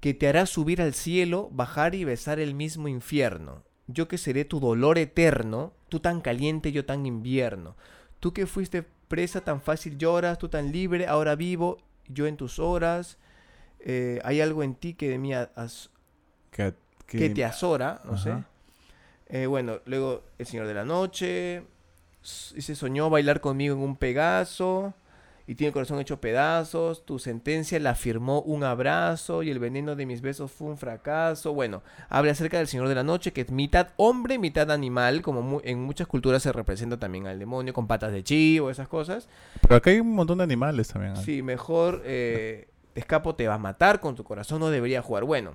que 0.00 0.14
te 0.14 0.28
hará 0.28 0.46
subir 0.46 0.80
al 0.80 0.94
cielo, 0.94 1.48
bajar 1.52 1.94
y 1.94 2.04
besar 2.04 2.40
el 2.40 2.54
mismo 2.54 2.88
infierno. 2.88 3.62
Yo 3.86 4.08
que 4.08 4.18
seré 4.18 4.44
tu 4.44 4.60
dolor 4.60 4.98
eterno, 4.98 5.74
tú 5.88 6.00
tan 6.00 6.20
caliente, 6.20 6.72
yo 6.72 6.86
tan 6.86 7.04
invierno. 7.04 7.76
Tú 8.18 8.32
que 8.32 8.46
fuiste 8.46 8.82
presa 8.82 9.42
tan 9.42 9.60
fácil 9.60 9.98
lloras, 9.98 10.38
tú 10.38 10.48
tan 10.48 10.72
libre, 10.72 11.06
ahora 11.06 11.34
vivo, 11.34 11.78
yo 12.08 12.26
en 12.26 12.36
tus 12.36 12.58
horas. 12.58 13.18
Eh, 13.80 14.20
hay 14.24 14.40
algo 14.40 14.62
en 14.62 14.74
ti 14.74 14.94
que 14.94 15.08
de 15.08 15.18
mí 15.18 15.34
as- 15.34 15.90
Que, 16.50 16.74
que- 17.06 17.18
que 17.18 17.30
te 17.30 17.44
azora, 17.44 18.00
no 18.04 18.16
sé. 18.18 18.30
Eh, 19.26 19.46
bueno, 19.46 19.80
luego 19.86 20.22
El 20.38 20.46
Señor 20.46 20.66
de 20.66 20.74
la 20.74 20.84
Noche. 20.84 21.64
Y 22.54 22.62
se 22.62 22.74
soñó 22.76 23.10
bailar 23.10 23.40
conmigo 23.40 23.74
en 23.74 23.80
un 23.82 23.96
Pegaso. 23.96 24.94
Y 25.46 25.54
tiene 25.56 25.68
el 25.68 25.72
corazón 25.72 25.98
hecho 26.00 26.20
pedazos. 26.20 27.04
Tu 27.04 27.18
sentencia 27.18 27.78
la 27.80 27.94
firmó 27.94 28.40
un 28.42 28.64
abrazo. 28.64 29.42
Y 29.42 29.50
el 29.50 29.58
veneno 29.58 29.96
de 29.96 30.06
mis 30.06 30.20
besos 30.20 30.50
fue 30.52 30.68
un 30.68 30.78
fracaso. 30.78 31.52
Bueno, 31.52 31.82
habla 32.08 32.32
acerca 32.32 32.58
del 32.58 32.68
Señor 32.68 32.88
de 32.88 32.94
la 32.94 33.02
Noche, 33.02 33.32
que 33.32 33.40
es 33.42 33.50
mitad 33.50 33.88
hombre, 33.96 34.38
mitad 34.38 34.70
animal. 34.70 35.22
Como 35.22 35.42
mu- 35.42 35.60
en 35.64 35.82
muchas 35.82 36.06
culturas 36.06 36.42
se 36.42 36.52
representa 36.52 36.98
también 36.98 37.26
al 37.26 37.38
demonio 37.38 37.72
con 37.74 37.86
patas 37.86 38.12
de 38.12 38.22
chivo, 38.22 38.70
esas 38.70 38.88
cosas. 38.88 39.28
Pero 39.62 39.76
acá 39.76 39.90
hay 39.90 40.00
un 40.00 40.14
montón 40.14 40.38
de 40.38 40.44
animales 40.44 40.88
también. 40.88 41.14
¿eh? 41.16 41.20
Sí, 41.24 41.42
mejor 41.42 42.02
eh, 42.04 42.68
te 42.92 43.00
escapo, 43.00 43.34
te 43.34 43.48
va 43.48 43.54
a 43.54 43.58
matar, 43.58 44.00
con 44.00 44.14
tu 44.14 44.24
corazón 44.24 44.60
no 44.60 44.70
debería 44.70 45.02
jugar. 45.02 45.24
Bueno, 45.24 45.54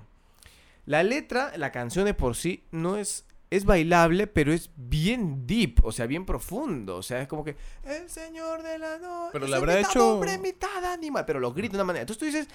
la 0.86 1.02
letra, 1.02 1.52
la 1.56 1.70
canción 1.72 2.04
de 2.04 2.14
por 2.14 2.34
sí 2.34 2.64
no 2.70 2.96
es 2.96 3.24
es 3.50 3.64
bailable, 3.64 4.26
pero 4.26 4.52
es 4.52 4.70
bien 4.76 5.46
deep, 5.46 5.84
o 5.84 5.90
sea, 5.92 6.06
bien 6.06 6.26
profundo, 6.26 6.96
o 6.96 7.02
sea, 7.02 7.22
es 7.22 7.28
como 7.28 7.44
que 7.44 7.56
el 7.84 8.08
señor 8.10 8.62
de 8.62 8.78
la 8.78 8.98
noche, 8.98 9.30
Pero 9.32 9.46
la 9.46 9.56
habrá 9.56 9.76
mitad 9.76 9.90
hecho- 9.90 10.14
hombre, 10.14 10.36
mitad 10.38 10.84
animal, 10.84 11.24
pero 11.24 11.40
lo 11.40 11.52
grita 11.52 11.72
de 11.72 11.78
una 11.78 11.84
manera. 11.84 12.02
Entonces 12.02 12.18
tú 12.18 12.26
dices, 12.26 12.48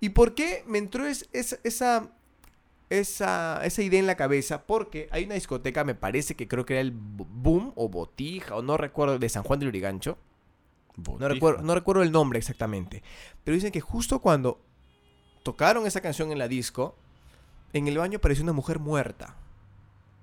¿y 0.00 0.08
por 0.10 0.34
qué 0.34 0.64
me 0.66 0.78
entró 0.78 1.06
es- 1.06 1.28
es- 1.32 1.58
esa 1.64 2.10
esa, 2.90 3.60
esa 3.66 3.82
idea 3.82 4.00
en 4.00 4.06
la 4.06 4.16
cabeza? 4.16 4.62
Porque 4.66 5.08
hay 5.10 5.24
una 5.24 5.34
discoteca, 5.34 5.84
me 5.84 5.94
parece 5.94 6.34
que 6.36 6.48
creo 6.48 6.64
que 6.64 6.72
era 6.72 6.80
el 6.80 6.92
Bo- 6.92 7.26
Boom 7.28 7.72
o 7.76 7.90
Botija, 7.90 8.56
o 8.56 8.62
no 8.62 8.78
recuerdo, 8.78 9.18
de 9.18 9.28
San 9.28 9.42
Juan 9.42 9.58
del 9.58 9.68
Urigancho. 9.68 10.16
No 10.96 11.28
recuerdo, 11.28 11.62
no 11.62 11.74
recuerdo 11.74 12.02
el 12.02 12.10
nombre 12.10 12.38
exactamente. 12.38 13.02
Pero 13.44 13.54
dicen 13.54 13.72
que 13.72 13.82
justo 13.82 14.20
cuando 14.20 14.58
tocaron 15.42 15.86
esa 15.86 16.00
canción 16.00 16.32
en 16.32 16.38
la 16.38 16.48
disco, 16.48 16.96
en 17.74 17.88
el 17.88 17.98
baño 17.98 18.16
apareció 18.18 18.42
una 18.42 18.54
mujer 18.54 18.78
muerta. 18.78 19.36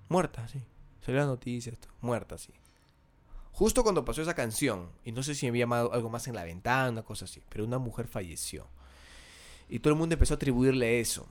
Muerta, 0.09 0.47
sí. 0.47 0.61
Salió 1.05 1.19
la 1.21 1.27
noticia 1.27 1.71
esto. 1.71 1.87
Muerta, 2.01 2.37
sí. 2.37 2.51
Justo 3.51 3.83
cuando 3.83 4.03
pasó 4.03 4.21
esa 4.21 4.33
canción, 4.33 4.89
y 5.05 5.11
no 5.11 5.23
sé 5.23 5.33
si 5.35 5.47
había 5.47 5.65
ma- 5.67 5.79
algo 5.81 6.09
más 6.09 6.27
en 6.27 6.35
la 6.35 6.43
ventana, 6.43 6.89
una 6.89 7.03
cosa 7.03 7.25
así, 7.25 7.41
pero 7.49 7.63
una 7.63 7.77
mujer 7.77 8.07
falleció. 8.07 8.67
Y 9.69 9.79
todo 9.79 9.93
el 9.93 9.99
mundo 9.99 10.13
empezó 10.13 10.33
a 10.33 10.35
atribuirle 10.35 10.99
eso. 10.99 11.25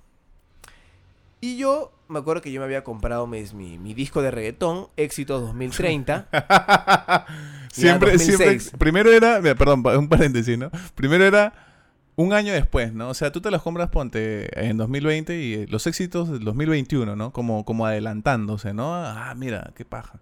Y 1.40 1.58
yo 1.58 1.92
me 2.08 2.18
acuerdo 2.20 2.40
que 2.40 2.50
yo 2.50 2.60
me 2.60 2.64
había 2.64 2.82
comprado 2.82 3.26
mis- 3.26 3.52
mi, 3.52 3.78
mi 3.78 3.92
disco 3.92 4.22
de 4.22 4.30
reggaetón, 4.30 4.88
Éxito 4.96 5.38
2030. 5.40 6.28
siempre, 7.72 8.12
2006. 8.12 8.62
siempre. 8.62 8.78
Primero 8.78 9.12
era. 9.12 9.40
perdón, 9.54 9.84
un 9.98 10.08
paréntesis, 10.08 10.56
¿no? 10.56 10.70
Primero 10.94 11.24
era 11.26 11.73
un 12.16 12.32
año 12.32 12.52
después, 12.52 12.92
¿no? 12.92 13.08
O 13.08 13.14
sea, 13.14 13.32
tú 13.32 13.40
te 13.40 13.50
las 13.50 13.62
compras, 13.62 13.90
ponte, 13.90 14.48
en 14.64 14.76
2020 14.76 15.40
y 15.40 15.54
eh, 15.54 15.66
los 15.68 15.86
éxitos 15.86 16.30
del 16.30 16.44
2021, 16.44 17.16
¿no? 17.16 17.32
Como, 17.32 17.64
como 17.64 17.86
adelantándose, 17.86 18.72
¿no? 18.72 18.94
Ah, 18.94 19.34
mira, 19.36 19.72
qué 19.74 19.84
paja. 19.84 20.20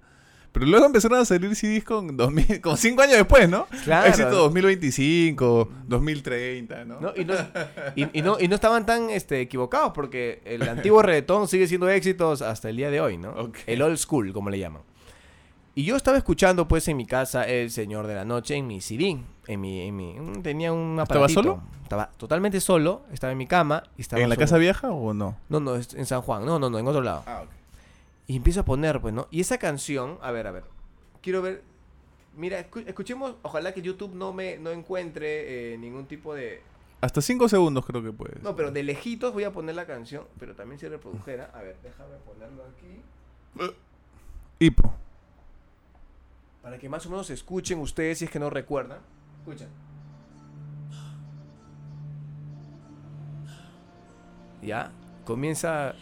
Pero 0.53 0.67
luego 0.67 0.85
empezaron 0.85 1.19
a 1.19 1.25
salir 1.25 1.55
CDs 1.57 1.83
con 1.83 2.17
2000, 2.17 2.61
como 2.63 2.77
cinco 2.77 3.03
años 3.03 3.17
después, 3.17 3.49
¿no? 3.49 3.67
Claro. 3.85 4.07
Éxito 4.07 4.31
2025, 4.31 5.71
2030, 5.87 6.85
¿no? 6.85 7.01
¿no? 7.01 7.13
Y, 7.17 7.25
no, 7.25 7.35
y, 7.95 8.19
y 8.19 8.23
no, 8.23 8.39
y 8.39 8.49
no 8.49 8.55
estaban 8.55 8.85
tan 8.85 9.09
este, 9.11 9.41
equivocados 9.41 9.93
porque 9.95 10.43
el 10.45 10.69
antiguo 10.69 11.03
reggaetón 11.03 11.49
sigue 11.49 11.67
siendo 11.67 11.89
éxitos 11.89 12.43
hasta 12.43 12.69
el 12.69 12.77
día 12.77 12.91
de 12.91 13.01
hoy, 13.01 13.17
¿no? 13.17 13.51
El 13.67 13.83
old 13.83 13.97
school, 13.97 14.33
como 14.33 14.51
le 14.51 14.59
llaman. 14.59 14.83
Y 15.75 15.85
yo 15.85 15.97
estaba 15.97 16.19
escuchando 16.19 16.69
pues 16.69 16.87
en 16.89 16.99
mi 16.99 17.07
casa 17.07 17.45
El 17.45 17.71
Señor 17.71 18.07
de 18.07 18.15
la 18.15 18.27
Noche 18.27 18.55
en 18.55 18.67
mi 18.67 18.83
CD. 18.83 19.19
En 19.49 19.61
mi, 19.61 19.81
en 19.81 19.97
mi, 19.97 20.13
mm, 20.21 20.43
tenía 20.43 20.73
un 20.73 20.99
¿Estaba 21.01 21.03
aparatito. 21.27 21.43
solo? 21.43 21.63
Estaba 21.83 22.07
totalmente 22.17 22.61
solo, 22.61 23.03
estaba 23.13 23.33
en 23.33 23.39
mi 23.39 23.47
cama 23.47 23.83
y 23.99 24.03
estaba 24.03 24.23
¿En 24.23 24.29
la 24.29 24.37
solo. 24.37 24.45
Casa 24.45 24.59
Vieja 24.59 24.91
o 24.91 25.13
no? 25.15 25.37
No, 25.49 25.59
no, 25.61 25.75
en 25.77 26.07
San 26.07 26.23
Juan. 26.23 26.47
No, 26.47 26.59
no, 26.59 26.71
no, 26.71 26.79
en 26.79 26.87
otro 26.87 27.03
lado. 27.03 27.23
Ah, 27.27 27.43
ok. 27.45 27.51
Y 28.29 28.37
empiezo 28.37 28.61
a 28.61 28.65
poner, 28.65 29.01
pues, 29.01 29.13
¿no? 29.13 29.27
Y 29.31 29.41
esa 29.41 29.59
canción, 29.59 30.17
a 30.23 30.31
ver, 30.31 30.47
a 30.47 30.53
ver. 30.53 30.65
Quiero 31.23 31.43
ver. 31.43 31.63
Mira, 32.37 32.59
escu- 32.61 32.85
escuchemos, 32.87 33.35
ojalá 33.43 33.73
que 33.75 33.83
YouTube 33.83 34.15
no 34.15 34.33
me 34.33 34.57
no 34.59 34.71
encuentre 34.71 35.75
eh, 35.75 35.79
ningún 35.79 36.07
tipo 36.07 36.35
de... 36.35 36.63
Hasta 37.03 37.21
5 37.21 37.49
segundos 37.49 37.85
creo 37.85 38.03
que 38.03 38.13
puedes. 38.13 38.43
No, 38.43 38.55
pero 38.57 38.71
de 38.71 38.83
lejitos 38.85 39.35
voy 39.35 39.43
a 39.45 39.53
poner 39.53 39.75
la 39.75 39.87
canción, 39.87 40.25
pero 40.39 40.55
también 40.55 40.79
si 40.79 40.87
reprodujera. 40.89 41.51
A 41.53 41.61
ver, 41.63 41.77
déjame 41.83 42.15
ponerlo 42.25 42.63
aquí. 42.63 43.75
Hipo. 44.61 44.95
Para 46.63 46.79
que 46.79 46.89
más 46.89 47.05
o 47.07 47.11
menos 47.11 47.29
escuchen 47.31 47.81
ustedes 47.81 48.19
si 48.19 48.27
es 48.27 48.31
que 48.31 48.39
no 48.39 48.49
recuerdan. 48.51 49.01
Escuchen. 49.43 49.69
Ya, 54.63 54.93
comienza... 55.25 55.95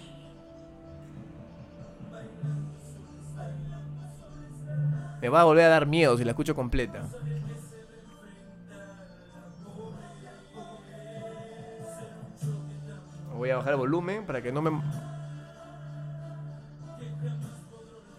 Me 5.23 5.29
va 5.31 5.41
a 5.41 5.45
volver 5.45 5.65
a 5.65 5.69
dar 5.69 5.87
miedo 5.87 6.19
si 6.19 6.25
la 6.25 6.33
escucho 6.33 6.55
completa. 6.55 7.03
Voy 13.37 13.49
a 13.49 13.57
bajar 13.57 13.73
el 13.73 13.79
volumen 13.79 14.27
para 14.27 14.43
que 14.43 14.53
no 14.53 14.61
me... 14.61 14.71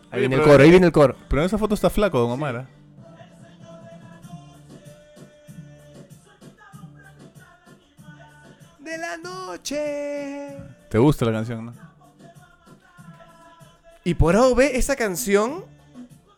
Ahí 0.10 0.20
Oye, 0.20 0.20
viene 0.22 0.36
el 0.38 0.42
coro, 0.42 0.64
ahí 0.64 0.70
viene 0.72 0.88
el 0.88 0.92
coro. 0.92 1.16
Pero 1.30 1.44
en 1.44 1.46
esa 1.46 1.60
foto 1.60 1.76
está 1.76 1.92
flaco, 1.92 2.20
don 2.20 2.32
Omar. 2.32 2.56
¿ah? 2.56 2.81
¿Te 9.72 10.98
gusta 10.98 11.26
la 11.26 11.32
canción, 11.32 11.68
no? 11.68 11.74
Y 14.04 14.16
por 14.16 14.36
A 14.36 14.48
o 14.48 14.56
B, 14.56 14.78
esa 14.78 14.96
canción, 14.96 15.64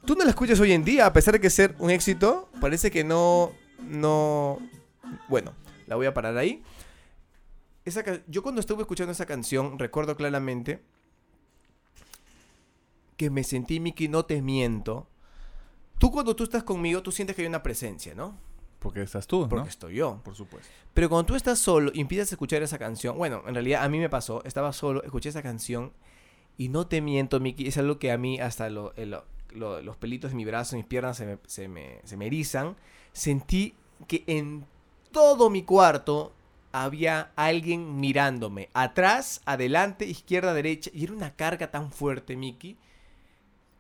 tú 0.06 0.16
no 0.16 0.24
la 0.24 0.30
escuchas 0.30 0.60
hoy 0.60 0.74
en 0.74 0.84
día, 0.84 1.06
a 1.06 1.14
pesar 1.14 1.34
de 1.34 1.40
que 1.40 1.50
ser 1.50 1.76
un 1.80 1.90
éxito, 1.90 2.50
parece 2.60 2.92
que 2.92 3.04
no, 3.04 3.54
no, 3.80 4.60
bueno, 5.30 5.54
la 5.88 5.96
voy 5.96 6.06
a 6.06 6.14
parar 6.14 6.38
ahí. 6.38 6.62
Esa 7.86 8.04
yo 8.28 8.44
cuando 8.44 8.62
estuve 8.62 8.82
escuchando 8.82 9.12
esa 9.12 9.26
canción, 9.26 9.80
recuerdo 9.80 10.16
claramente 10.16 10.82
que 13.18 13.30
me 13.30 13.44
sentí, 13.44 13.80
Mickey, 13.80 14.08
no 14.08 14.26
te 14.26 14.42
miento. 14.42 15.08
Tú 16.00 16.12
cuando 16.12 16.36
tú 16.36 16.44
estás 16.44 16.64
conmigo, 16.64 17.02
tú 17.02 17.12
sientes 17.12 17.36
que 17.36 17.44
hay 17.44 17.48
una 17.48 17.64
presencia, 17.64 18.14
¿no? 18.14 18.38
Porque 18.84 19.02
estás 19.02 19.26
tú, 19.26 19.48
Porque 19.50 19.64
¿no? 19.64 19.70
estoy 19.70 19.96
yo. 19.96 20.20
Por 20.24 20.36
supuesto. 20.36 20.70
Pero 20.94 21.10
cuando 21.10 21.26
tú 21.26 21.36
estás 21.36 21.58
solo 21.58 21.90
y 21.94 22.02
empiezas 22.02 22.32
a 22.32 22.36
escuchar 22.36 22.62
esa 22.62 22.78
canción, 22.78 23.18
bueno, 23.18 23.42
en 23.48 23.56
realidad 23.56 23.84
a 23.84 23.90
mí 23.90 23.98
me 23.98 24.10
pasó, 24.10 24.44
estaba 24.44 24.74
solo, 24.74 25.02
escuché 25.04 25.30
esa 25.30 25.42
canción 25.42 25.92
y 26.58 26.70
no 26.70 26.86
te 26.86 27.02
miento, 27.02 27.40
Miki, 27.40 27.68
es 27.68 27.78
algo 27.78 27.98
que 27.98 28.12
a 28.12 28.18
mí 28.18 28.40
hasta 28.40 28.70
lo- 28.70 28.94
los 29.56 29.98
pelitos 29.98 30.32
de 30.32 30.36
mi 30.38 30.46
brazo, 30.46 30.76
mis 30.76 30.86
piernas 30.86 31.18
se 31.18 31.26
me, 31.26 31.38
se, 31.48 31.68
me, 31.68 32.00
se 32.04 32.18
me 32.18 32.28
erizan. 32.28 32.76
Sentí 33.14 33.74
que 34.08 34.24
en 34.28 34.66
todo 35.12 35.50
mi 35.50 35.64
cuarto 35.64 36.34
había 36.72 37.32
alguien 37.36 38.00
mirándome, 38.00 38.70
atrás, 38.74 39.42
adelante, 39.46 40.06
izquierda, 40.06 40.54
derecha, 40.54 40.90
y 40.94 41.04
era 41.04 41.14
una 41.14 41.36
carga 41.36 41.70
tan 41.72 41.92
fuerte, 41.92 42.36
Miki. 42.36 42.78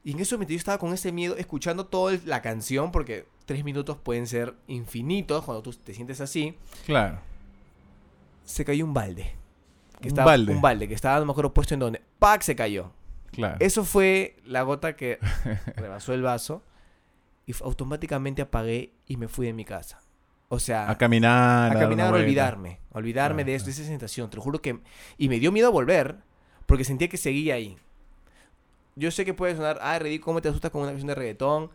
Y 0.03 0.11
en 0.11 0.19
ese 0.19 0.35
momento 0.35 0.51
yo 0.53 0.57
estaba 0.57 0.77
con 0.77 0.93
ese 0.93 1.11
miedo, 1.11 1.35
escuchando 1.37 1.85
toda 1.87 2.19
la 2.25 2.41
canción, 2.41 2.91
porque 2.91 3.25
tres 3.45 3.63
minutos 3.63 3.97
pueden 3.97 4.27
ser 4.27 4.55
infinitos 4.67 5.43
cuando 5.45 5.61
tú 5.61 5.73
te 5.73 5.93
sientes 5.93 6.21
así 6.21 6.57
Claro. 6.85 7.19
se 8.43 8.65
cayó 8.65 8.85
un 8.85 8.93
balde. 8.93 9.35
Que 9.99 10.07
Un 10.07 10.13
estaba, 10.13 10.31
balde. 10.31 10.53
Un 10.53 10.61
balde 10.61 10.87
que 10.87 10.93
estaba, 10.93 11.19
no 11.19 11.25
me 11.25 11.31
acuerdo, 11.31 11.53
puesto 11.53 11.73
en 11.73 11.79
donde. 11.79 12.01
¡Pac! 12.19 12.41
Se 12.41 12.55
cayó. 12.55 12.91
Claro. 13.31 13.57
Eso 13.59 13.83
fue 13.85 14.35
la 14.45 14.61
gota 14.63 14.95
que 14.95 15.17
rebasó 15.75 16.13
el 16.13 16.21
vaso. 16.21 16.61
Y 17.45 17.53
automáticamente 17.61 18.41
apagué 18.41 18.93
y 19.07 19.17
me 19.17 19.27
fui 19.27 19.45
de 19.47 19.53
mi 19.53 19.65
casa. 19.65 19.99
O 20.49 20.59
sea, 20.59 20.89
a 20.89 20.97
caminar. 20.97 21.75
a 21.75 21.79
caminar, 21.79 22.13
a 22.13 22.17
olvidarme. 22.17 22.79
a 22.93 22.97
Olvidarme 22.99 23.43
de, 23.43 23.55
eso, 23.55 23.65
de 23.65 23.71
esa 23.71 23.83
sensación. 23.83 24.29
Te 24.29 24.35
lo 24.37 24.41
juro 24.43 24.61
que. 24.61 24.79
Y 25.17 25.29
me 25.29 25.39
dio 25.39 25.51
miedo 25.51 25.71
volver. 25.71 26.17
Porque 26.65 26.83
sentía 26.83 27.07
que 27.09 27.17
seguía 27.17 27.55
ahí. 27.55 27.77
Yo 28.95 29.09
sé 29.11 29.25
que 29.25 29.33
puede 29.33 29.55
sonar, 29.55 29.79
ah, 29.81 29.97
ridículo, 29.99 30.25
¿cómo 30.25 30.41
te 30.41 30.49
asustas 30.49 30.69
con 30.71 30.81
una 30.81 30.91
canción 30.91 31.07
de 31.07 31.15
reggaetón? 31.15 31.71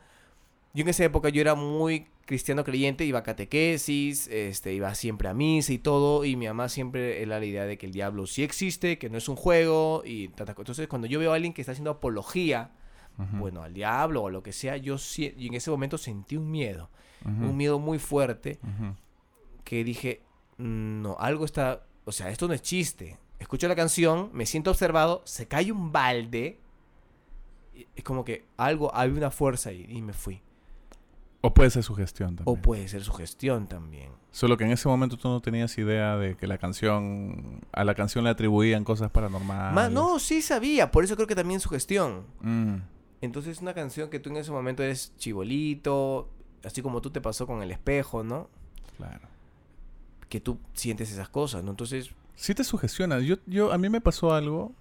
Yo 0.79 0.83
en 0.83 0.91
esa 0.91 1.05
época 1.05 1.29
yo 1.29 1.41
era 1.41 1.57
muy 1.57 2.07
cristiano 2.25 2.63
creyente, 2.63 3.05
iba 3.05 3.19
a 3.19 3.23
catequesis, 3.25 4.29
este, 4.29 4.75
iba 4.75 4.95
siempre 4.95 5.29
a 5.29 5.35
misa 5.35 5.73
y 5.73 5.79
todo, 5.79 6.25
y 6.25 6.37
mi 6.37 6.47
mamá 6.47 6.69
siempre 6.69 7.21
era 7.21 7.41
la 7.41 7.45
idea 7.45 7.65
de 7.65 7.77
que 7.77 7.87
el 7.87 7.91
diablo 7.91 8.29
sí 8.29 8.45
existe, 8.45 8.97
que 8.97 9.11
no 9.11 9.19
es 9.19 9.29
un 9.29 9.35
juego, 9.35 10.05
y 10.05 10.29
cosas. 10.29 10.57
Entonces, 10.57 10.87
cuando 10.87 11.09
yo 11.09 11.19
veo 11.19 11.33
a 11.33 11.35
alguien 11.35 11.53
que 11.53 11.63
está 11.63 11.73
haciendo 11.73 11.91
apología, 11.91 12.71
bueno, 13.17 13.65
al 13.65 13.75
diablo 13.75 14.23
o 14.23 14.31
lo 14.31 14.45
que 14.45 14.53
sea, 14.53 14.77
yo 14.77 14.99
sí, 14.99 15.35
y 15.37 15.49
en 15.49 15.55
ese 15.55 15.69
momento 15.73 15.99
sentí 15.99 16.37
un 16.37 16.49
miedo, 16.49 16.91
un 17.25 17.57
miedo 17.57 17.81
muy 17.81 17.99
fuerte, 17.99 18.61
que 19.65 19.83
dije, 19.83 20.23
"Mm, 20.59 21.03
no, 21.03 21.17
algo 21.19 21.45
está, 21.45 21.87
o 22.05 22.13
sea, 22.13 22.31
esto 22.31 22.47
no 22.47 22.55
es 22.55 22.63
chiste. 22.63 23.19
Escucho 23.41 23.67
la 23.67 23.75
canción, 23.75 24.31
me 24.33 24.47
siento 24.47 24.71
observado, 24.71 25.23
se 25.25 25.49
cae 25.49 25.73
un 25.73 25.91
balde, 25.91 26.61
es 27.97 28.05
como 28.05 28.25
que 28.25 28.45
algo, 28.57 28.95
había 28.95 29.17
una 29.17 29.33
fuerza 29.33 29.71
ahí, 29.71 29.85
y 29.89 30.03
me 30.03 30.13
fui. 30.13 30.41
O 31.41 31.55
puede 31.55 31.71
ser 31.71 31.85
sugestión 31.85 32.35
O 32.35 32.37
también. 32.45 32.63
puede 32.63 32.89
ser 32.89 33.05
sugestión 33.05 33.67
también. 33.69 34.11
Solo 34.33 34.57
que 34.57 34.65
en 34.65 34.73
ese 34.73 34.89
momento 34.89 35.17
tú 35.17 35.29
no 35.29 35.41
tenías 35.41 35.77
idea 35.79 36.17
de 36.17 36.37
que 36.37 36.47
la 36.49 36.59
canción. 36.59 37.61
A 37.73 37.85
la 37.85 37.95
canción 37.95 38.25
le 38.25 38.31
atribuían 38.31 38.83
cosas 38.85 39.11
paranormales. 39.11 39.75
Ma- 39.75 39.89
no, 39.89 40.19
sí 40.19 40.43
sabía, 40.43 40.91
por 40.91 41.05
eso 41.05 41.15
creo 41.15 41.29
que 41.29 41.37
también 41.37 41.61
sugestión. 41.61 42.25
Mm, 42.41 42.77
Entonces 43.21 43.57
es 43.57 43.63
una 43.63 43.73
canción 43.75 44.11
que 44.11 44.19
tú 44.19 44.31
en 44.31 44.37
ese 44.39 44.51
momento 44.51 44.83
eres 44.83 45.13
chibolito, 45.17 46.29
así 46.65 46.83
como 46.83 47.01
tú 47.01 47.11
te 47.11 47.21
pasó 47.21 47.47
con 47.47 47.63
el 47.63 47.71
espejo, 47.71 48.23
¿no? 48.25 48.49
claro. 48.97 49.29
Que 50.29 50.41
tú 50.41 50.59
sientes 50.75 51.11
esas 51.11 51.29
cosas, 51.29 51.63
¿no? 51.65 51.71
Entonces, 51.71 52.11
Sí 52.35 52.55
te 52.55 52.63
sugestiona. 52.65 53.19
Yo, 53.21 53.37
yo, 53.47 53.73
a 53.73 53.79
mí 53.79 53.89
me 53.89 54.01
pasó 54.01 54.35
algo. 54.35 54.73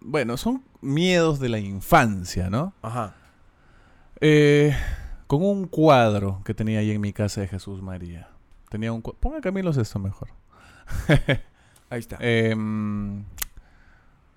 Bueno, 0.00 0.36
son 0.36 0.62
miedos 0.80 1.40
de 1.40 1.48
la 1.48 1.58
infancia, 1.58 2.50
¿no? 2.50 2.74
ajá. 2.82 3.16
Eh, 4.20 4.76
con 5.26 5.42
un 5.42 5.66
cuadro 5.66 6.42
que 6.44 6.54
tenía 6.54 6.80
ahí 6.80 6.90
en 6.90 7.00
mi 7.00 7.12
casa 7.12 7.40
de 7.40 7.48
Jesús 7.48 7.82
María. 7.82 8.28
Tenía 8.68 8.92
un 8.92 9.00
cuadro. 9.00 9.20
Ponga 9.20 9.40
Camilo 9.40 9.70
esto 9.70 9.98
mejor. 9.98 10.28
Ahí 11.90 12.00
está. 12.00 12.18
Em, 12.20 13.24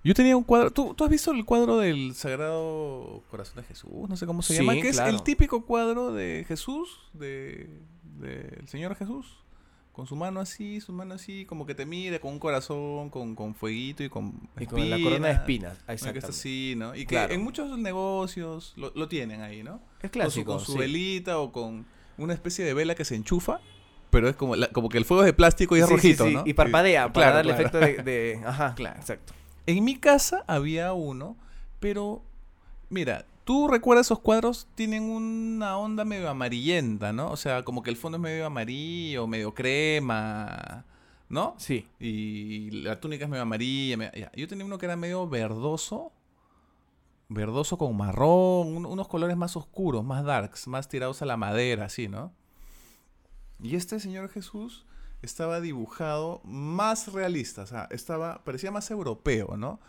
yo 0.03 0.13
tenía 0.13 0.35
un 0.37 0.43
cuadro. 0.43 0.71
¿tú, 0.71 0.93
tú 0.93 1.03
has 1.03 1.09
visto 1.09 1.31
el 1.31 1.45
cuadro 1.45 1.77
del 1.77 2.15
Sagrado 2.15 3.23
Corazón 3.29 3.57
de 3.57 3.63
Jesús? 3.63 4.09
No 4.09 4.17
sé 4.17 4.25
cómo 4.25 4.41
se 4.41 4.53
Sí, 4.53 4.59
llama. 4.59 4.73
Que 4.73 4.89
es 4.89 4.99
el 4.99 5.21
típico 5.23 5.65
cuadro 5.65 6.13
de 6.13 6.45
Jesús, 6.47 7.09
de 7.13 7.69
del 8.19 8.67
Señor 8.67 8.95
Jesús. 8.95 9.42
Con 9.93 10.07
su 10.07 10.15
mano 10.15 10.39
así, 10.39 10.81
su 10.81 10.91
mano 10.91 11.13
así, 11.13 11.45
como 11.45 11.65
que 11.67 11.75
te 11.75 11.85
mira, 11.85 12.17
con 12.19 12.33
un 12.33 12.39
corazón, 12.39 13.09
con, 13.11 13.35
con 13.35 13.53
fueguito 13.53 14.03
y 14.03 14.09
con. 14.09 14.33
y 14.59 14.65
con 14.65 14.89
la 14.89 14.99
corona 14.99 15.27
de 15.27 15.33
espinas. 15.35 15.73
Una 15.77 15.85
que 15.85 15.93
Exactamente. 15.93 16.27
así, 16.29 16.73
¿no? 16.75 16.95
Y 16.95 16.99
que 17.01 17.05
Claro. 17.15 17.33
en 17.33 17.43
muchos 17.43 17.77
negocios 17.77 18.73
lo, 18.75 18.91
lo 18.95 19.07
tienen 19.07 19.41
ahí, 19.41 19.61
¿no? 19.63 19.75
Es 20.01 20.09
Con 20.09 20.09
su- 20.09 20.11
clásico. 20.11 20.51
Con 20.57 20.65
su, 20.65 20.71
sí. 20.73 20.77
velita 20.79 21.37
o 21.39 21.51
con 21.51 21.85
una 22.17 22.33
especie 22.33 22.65
de 22.65 22.73
vela 22.73 22.95
que 22.95 23.05
se 23.05 23.15
enchufa, 23.15 23.59
pero 24.09 24.27
es 24.27 24.35
como, 24.35 24.55
la- 24.55 24.69
como 24.69 24.89
que 24.89 24.97
el 24.97 25.05
fuego 25.05 25.21
es 25.23 25.27
de 25.27 25.33
plástico 25.33 25.77
y 25.77 25.81
es 25.81 25.85
Sí, 25.87 25.93
rojito, 25.93 26.25
sí, 26.25 26.33
¿no? 26.33 26.43
Y 26.45 26.53
parpadea 26.53 27.13
para 27.13 27.27
claro, 27.31 27.35
darle 27.37 27.53
claro. 27.53 27.87
efecto 27.87 28.03
de, 28.03 28.11
de- 28.11 28.41
Ajá, 28.47 28.73
Claro. 28.75 28.99
exacto. 28.99 29.33
En 29.67 29.83
mi 29.83 29.97
casa 29.99 30.43
había 30.47 30.93
uno, 30.93 31.37
pero 31.79 32.23
mira, 32.89 33.25
tú 33.43 33.67
recuerdas 33.67 34.07
esos 34.07 34.19
cuadros 34.19 34.67
tienen 34.75 35.03
una 35.03 35.77
onda 35.77 36.05
medio 36.05 36.29
amarillenta, 36.29 37.11
¿no? 37.13 37.31
O 37.31 37.37
sea, 37.37 37.63
como 37.63 37.83
que 37.83 37.89
el 37.89 37.97
fondo 37.97 38.17
es 38.17 38.21
medio 38.21 38.45
amarillo, 38.45 39.27
medio 39.27 39.53
crema, 39.53 40.85
¿no? 41.29 41.55
Sí. 41.57 41.87
Y 41.99 42.71
la 42.71 42.99
túnica 42.99 43.25
es 43.25 43.29
medio 43.29 43.43
amarilla. 43.43 44.11
ya. 44.13 44.31
Yo 44.35 44.47
tenía 44.47 44.65
uno 44.65 44.77
que 44.77 44.85
era 44.85 44.95
medio 44.95 45.27
verdoso. 45.27 46.11
Verdoso 47.29 47.77
con 47.77 47.95
marrón. 47.97 48.75
un- 48.75 48.85
unos 48.85 49.07
colores 49.07 49.35
más 49.37 49.55
oscuros, 49.55 50.03
más 50.03 50.23
darks, 50.23 50.67
más 50.67 50.87
tirados 50.87 51.21
a 51.21 51.25
la 51.25 51.37
madera, 51.37 51.85
así, 51.85 52.07
¿no? 52.07 52.31
Y 53.61 53.75
este 53.75 53.99
Señor 53.99 54.29
Jesús 54.29 54.85
estaba 55.21 55.61
dibujado 55.61 56.41
más 56.43 57.11
realista. 57.13 57.63
O 57.63 57.65
sea, 57.65 57.87
estaba, 57.91 58.43
parecía 58.43 58.71
más 58.71 58.91
europeo, 58.91 59.55
¿no? 59.57 59.79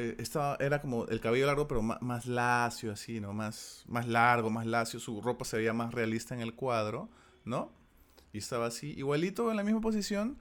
Eh, 0.00 0.14
estaba, 0.20 0.56
era 0.60 0.80
como 0.80 1.06
el 1.06 1.20
cabello 1.20 1.46
largo, 1.46 1.66
pero 1.66 1.82
ma- 1.82 1.98
más, 2.00 2.26
lacio, 2.26 2.92
así, 2.92 3.20
¿no? 3.20 3.32
Más, 3.32 3.82
más 3.88 4.06
largo, 4.06 4.48
más 4.48 4.64
lacio. 4.64 5.00
Su 5.00 5.20
ropa 5.20 5.44
se 5.44 5.56
veía 5.56 5.72
más 5.72 5.92
realista 5.92 6.34
en 6.34 6.40
el 6.40 6.54
cuadro, 6.54 7.08
¿no? 7.44 7.72
Y 8.32 8.38
estaba 8.38 8.66
así, 8.66 8.92
igualito 8.96 9.50
en 9.50 9.56
la 9.56 9.64
misma 9.64 9.80
posición, 9.80 10.38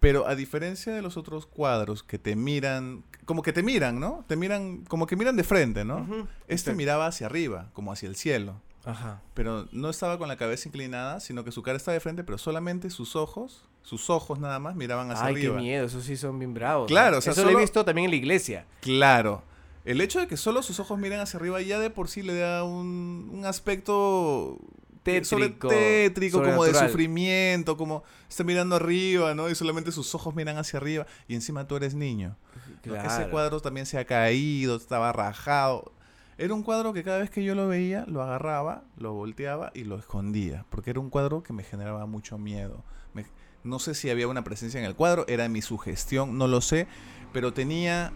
pero 0.00 0.26
a 0.26 0.34
diferencia 0.34 0.92
de 0.92 1.00
los 1.02 1.16
otros 1.16 1.46
cuadros 1.46 2.02
que 2.02 2.18
te 2.18 2.34
miran, 2.36 3.04
como 3.24 3.42
que 3.42 3.52
te 3.52 3.62
miran, 3.62 4.00
¿no? 4.00 4.24
Te 4.26 4.34
miran, 4.36 4.84
como 4.86 5.06
que 5.06 5.14
miran 5.16 5.36
de 5.36 5.44
frente, 5.44 5.84
¿no? 5.84 6.26
Este 6.48 6.72
Sí. 6.72 6.76
miraba 6.76 7.06
hacia 7.06 7.26
arriba, 7.26 7.70
como 7.72 7.92
hacia 7.92 8.08
el 8.08 8.16
cielo, 8.16 8.60
Ajá. 8.84 9.22
pero 9.34 9.68
no 9.72 9.90
estaba 9.90 10.18
con 10.18 10.26
la 10.28 10.36
cabeza 10.36 10.68
inclinada, 10.68 11.20
sino 11.20 11.44
que 11.44 11.52
su 11.52 11.62
cara 11.62 11.76
estaba 11.76 11.94
de 11.94 12.00
frente, 12.00 12.24
pero 12.24 12.36
solamente 12.38 12.90
sus 12.90 13.14
ojos, 13.14 13.68
sus 13.86 14.10
ojos 14.10 14.40
nada 14.40 14.58
más 14.58 14.74
miraban 14.74 15.10
hacia 15.12 15.26
Ay, 15.26 15.34
arriba. 15.34 15.54
qué 15.56 15.62
miedo, 15.62 15.86
esos 15.86 16.02
sí 16.04 16.16
son 16.16 16.38
bien 16.40 16.52
bravos. 16.54 16.88
Claro, 16.88 17.12
¿no? 17.12 17.18
o 17.18 17.20
sea, 17.20 17.32
Eso 17.32 17.44
lo 17.44 17.50
he 17.50 17.56
visto 17.56 17.84
también 17.84 18.06
en 18.06 18.10
la 18.10 18.16
iglesia. 18.16 18.66
Claro. 18.80 19.42
el 19.84 20.00
hecho 20.00 20.18
de 20.18 20.26
que 20.26 20.36
solo 20.36 20.62
sus 20.62 20.80
ojos 20.80 20.98
miren 20.98 21.20
hacia 21.20 21.38
arriba 21.38 21.60
ya 21.62 21.78
de 21.78 21.90
por 21.90 22.08
sí 22.08 22.22
le 22.22 22.34
da 22.34 22.64
un, 22.64 23.30
un 23.32 23.46
aspecto 23.46 24.58
Tétrico. 25.04 25.68
tétrico, 25.68 26.42
como 26.42 26.64
de 26.64 26.74
sufrimiento, 26.74 27.76
como 27.76 28.02
está 28.28 28.42
mirando 28.42 28.74
arriba, 28.74 29.34
¿no? 29.36 29.48
Y 29.48 29.54
solamente 29.54 29.92
sus 29.92 30.12
ojos 30.16 30.34
miran 30.34 30.58
hacia 30.58 30.78
arriba 30.80 31.06
y 31.28 31.36
encima 31.36 31.68
tú 31.68 31.76
eres 31.76 31.94
niño. 31.94 32.36
¿no? 32.84 32.94
Ese 32.96 33.04
Claro. 33.06 33.30
cuadro 33.30 33.60
también 33.60 33.86
se 33.86 33.98
ha 33.98 34.04
caído, 34.04 34.74
estaba 34.76 35.12
rajado. 35.12 35.92
Era 36.38 36.52
un 36.54 36.64
cuadro 36.64 36.92
que 36.92 37.04
cada 37.04 37.18
vez 37.18 37.30
que 37.30 37.44
yo 37.44 37.54
lo 37.54 37.68
veía, 37.68 38.04
lo 38.08 38.20
agarraba, 38.20 38.82
lo 38.96 39.12
volteaba 39.12 39.70
y 39.74 39.84
lo 39.84 39.96
escondía, 39.96 40.64
porque 40.70 40.90
era 40.90 40.98
un 40.98 41.08
cuadro 41.08 41.44
que 41.44 41.52
me 41.52 41.62
generaba 41.62 42.04
mucho 42.06 42.36
miedo. 42.36 42.82
Me- 43.14 43.24
no 43.66 43.78
sé 43.78 43.94
si 43.94 44.08
había 44.10 44.28
una 44.28 44.44
presencia 44.44 44.80
en 44.80 44.86
el 44.86 44.94
cuadro, 44.94 45.26
era 45.28 45.48
mi 45.48 45.62
sugestión, 45.62 46.38
no 46.38 46.46
lo 46.48 46.60
sé, 46.60 46.86
pero 47.32 47.52
tenía, 47.52 48.12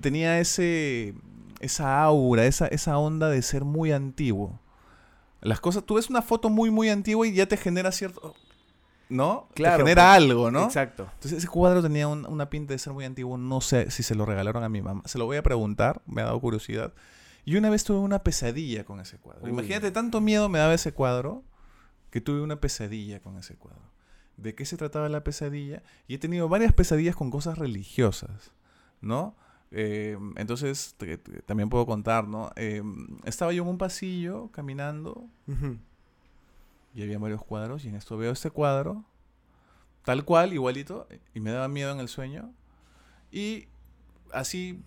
tenía 0.00 0.38
ese, 0.40 1.14
esa 1.60 2.02
aura, 2.02 2.44
esa, 2.46 2.66
esa 2.66 2.98
onda 2.98 3.28
de 3.28 3.40
ser 3.42 3.64
muy 3.64 3.92
antiguo. 3.92 4.60
Las 5.40 5.60
cosas, 5.60 5.84
tú 5.84 5.94
ves 5.94 6.08
una 6.10 6.22
foto 6.22 6.48
muy, 6.50 6.70
muy 6.70 6.88
antigua 6.88 7.26
y 7.26 7.34
ya 7.34 7.46
te 7.46 7.56
genera 7.56 7.92
cierto... 7.92 8.34
¿No? 9.10 9.48
Claro, 9.54 9.76
te 9.76 9.82
genera 9.90 10.02
pues, 10.06 10.16
algo, 10.16 10.50
¿no? 10.50 10.64
Exacto. 10.64 11.02
Entonces 11.14 11.38
ese 11.38 11.46
cuadro 11.46 11.82
tenía 11.82 12.08
un- 12.08 12.24
una 12.26 12.48
pinta 12.48 12.72
de 12.72 12.78
ser 12.78 12.94
muy 12.94 13.04
antiguo, 13.04 13.36
no 13.36 13.60
sé 13.60 13.90
si 13.90 14.02
se 14.02 14.14
lo 14.14 14.24
regalaron 14.24 14.64
a 14.64 14.70
mi 14.70 14.80
mamá. 14.80 15.02
Se 15.04 15.18
lo 15.18 15.26
voy 15.26 15.36
a 15.36 15.42
preguntar, 15.42 16.00
me 16.06 16.22
ha 16.22 16.24
dado 16.24 16.40
curiosidad. 16.40 16.94
Y 17.44 17.56
una 17.56 17.68
vez 17.68 17.84
tuve 17.84 17.98
una 17.98 18.22
pesadilla 18.24 18.84
con 18.84 19.00
ese 19.00 19.18
cuadro. 19.18 19.44
Uy. 19.44 19.50
Imagínate, 19.50 19.90
tanto 19.90 20.22
miedo 20.22 20.48
me 20.48 20.58
daba 20.58 20.72
ese 20.72 20.92
cuadro 20.92 21.44
que 22.10 22.22
tuve 22.22 22.40
una 22.40 22.56
pesadilla 22.56 23.20
con 23.20 23.36
ese 23.36 23.56
cuadro. 23.56 23.82
¿De 24.36 24.54
qué 24.54 24.64
se 24.64 24.76
trataba 24.76 25.08
la 25.08 25.22
pesadilla? 25.24 25.82
Y 26.08 26.14
he 26.14 26.18
tenido 26.18 26.48
varias 26.48 26.72
pesadillas 26.72 27.14
con 27.16 27.30
cosas 27.30 27.58
religiosas, 27.58 28.52
¿no? 29.00 29.34
Eh, 29.70 30.16
entonces, 30.36 30.94
te- 30.98 31.18
te- 31.18 31.42
también 31.42 31.68
puedo 31.68 31.86
contar, 31.86 32.26
¿no? 32.28 32.50
Eh, 32.56 32.82
estaba 33.24 33.52
yo 33.52 33.62
en 33.62 33.68
un 33.68 33.78
pasillo 33.78 34.48
caminando 34.52 35.26
Ujú. 35.48 35.78
y 36.94 37.02
había 37.02 37.18
varios 37.18 37.42
cuadros 37.44 37.84
y 37.84 37.88
en 37.88 37.96
esto 37.96 38.16
veo 38.16 38.30
este 38.32 38.50
cuadro 38.50 39.04
tal 40.04 40.24
cual 40.24 40.52
igualito 40.52 41.08
y 41.34 41.40
me 41.40 41.50
daba 41.50 41.66
miedo 41.66 41.90
en 41.90 41.98
el 41.98 42.08
sueño 42.08 42.52
y 43.32 43.66
así 44.32 44.80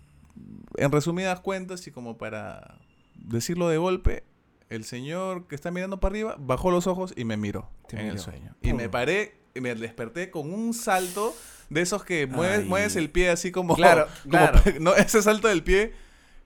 en 0.76 0.92
resumidas 0.92 1.40
cuentas 1.40 1.86
y 1.86 1.90
como 1.90 2.16
para 2.16 2.78
decirlo 3.16 3.68
de 3.68 3.78
golpe 3.78 4.24
el 4.70 4.84
señor 4.84 5.46
que 5.46 5.54
está 5.54 5.70
mirando 5.70 5.98
para 6.00 6.12
arriba 6.12 6.36
bajó 6.38 6.70
los 6.70 6.86
ojos 6.86 7.12
y 7.16 7.24
me 7.24 7.36
miró 7.36 7.70
Te 7.88 8.00
en 8.00 8.06
el 8.08 8.18
sueño 8.18 8.54
y 8.62 8.72
me 8.72 8.88
paré 8.88 9.38
y 9.54 9.60
me 9.60 9.74
desperté 9.74 10.30
con 10.30 10.52
un 10.52 10.74
salto 10.74 11.34
de 11.70 11.80
esos 11.82 12.04
que 12.04 12.26
mueves, 12.26 12.96
el 12.96 13.10
pie 13.10 13.30
así 13.30 13.50
como, 13.50 13.74
Claro, 13.76 14.06
como- 14.22 14.30
claro. 14.30 14.60
no 14.80 14.94
ese 14.94 15.22
salto 15.22 15.48
del 15.48 15.62
pie 15.64 15.92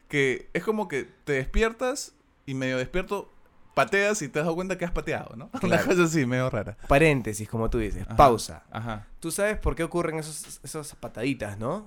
que 0.08 0.48
es 0.52 0.62
como 0.64 0.88
que 0.88 1.04
te 1.24 1.32
despiertas 1.34 2.12
y 2.46 2.54
medio 2.54 2.76
despierto 2.78 3.30
pateas 3.74 4.20
y 4.20 4.28
te 4.28 4.38
has 4.40 4.44
dado 4.44 4.54
cuenta 4.54 4.76
que 4.76 4.84
has 4.84 4.90
pateado, 4.90 5.34
¿no? 5.36 5.48
Una 5.62 5.82
cosa 5.82 6.02
así, 6.04 6.26
medio 6.26 6.50
rara. 6.50 6.76
Paréntesis, 6.88 7.48
como 7.48 7.70
tú 7.70 7.78
dices. 7.78 8.02
Ajá. 8.06 8.16
Pausa. 8.16 8.64
Ajá. 8.70 9.06
Tú 9.20 9.30
sabes 9.30 9.56
por 9.58 9.74
qué 9.74 9.82
ocurren 9.84 10.18
esos, 10.18 10.60
esas 10.62 10.94
pataditas, 10.96 11.58
¿no? 11.58 11.86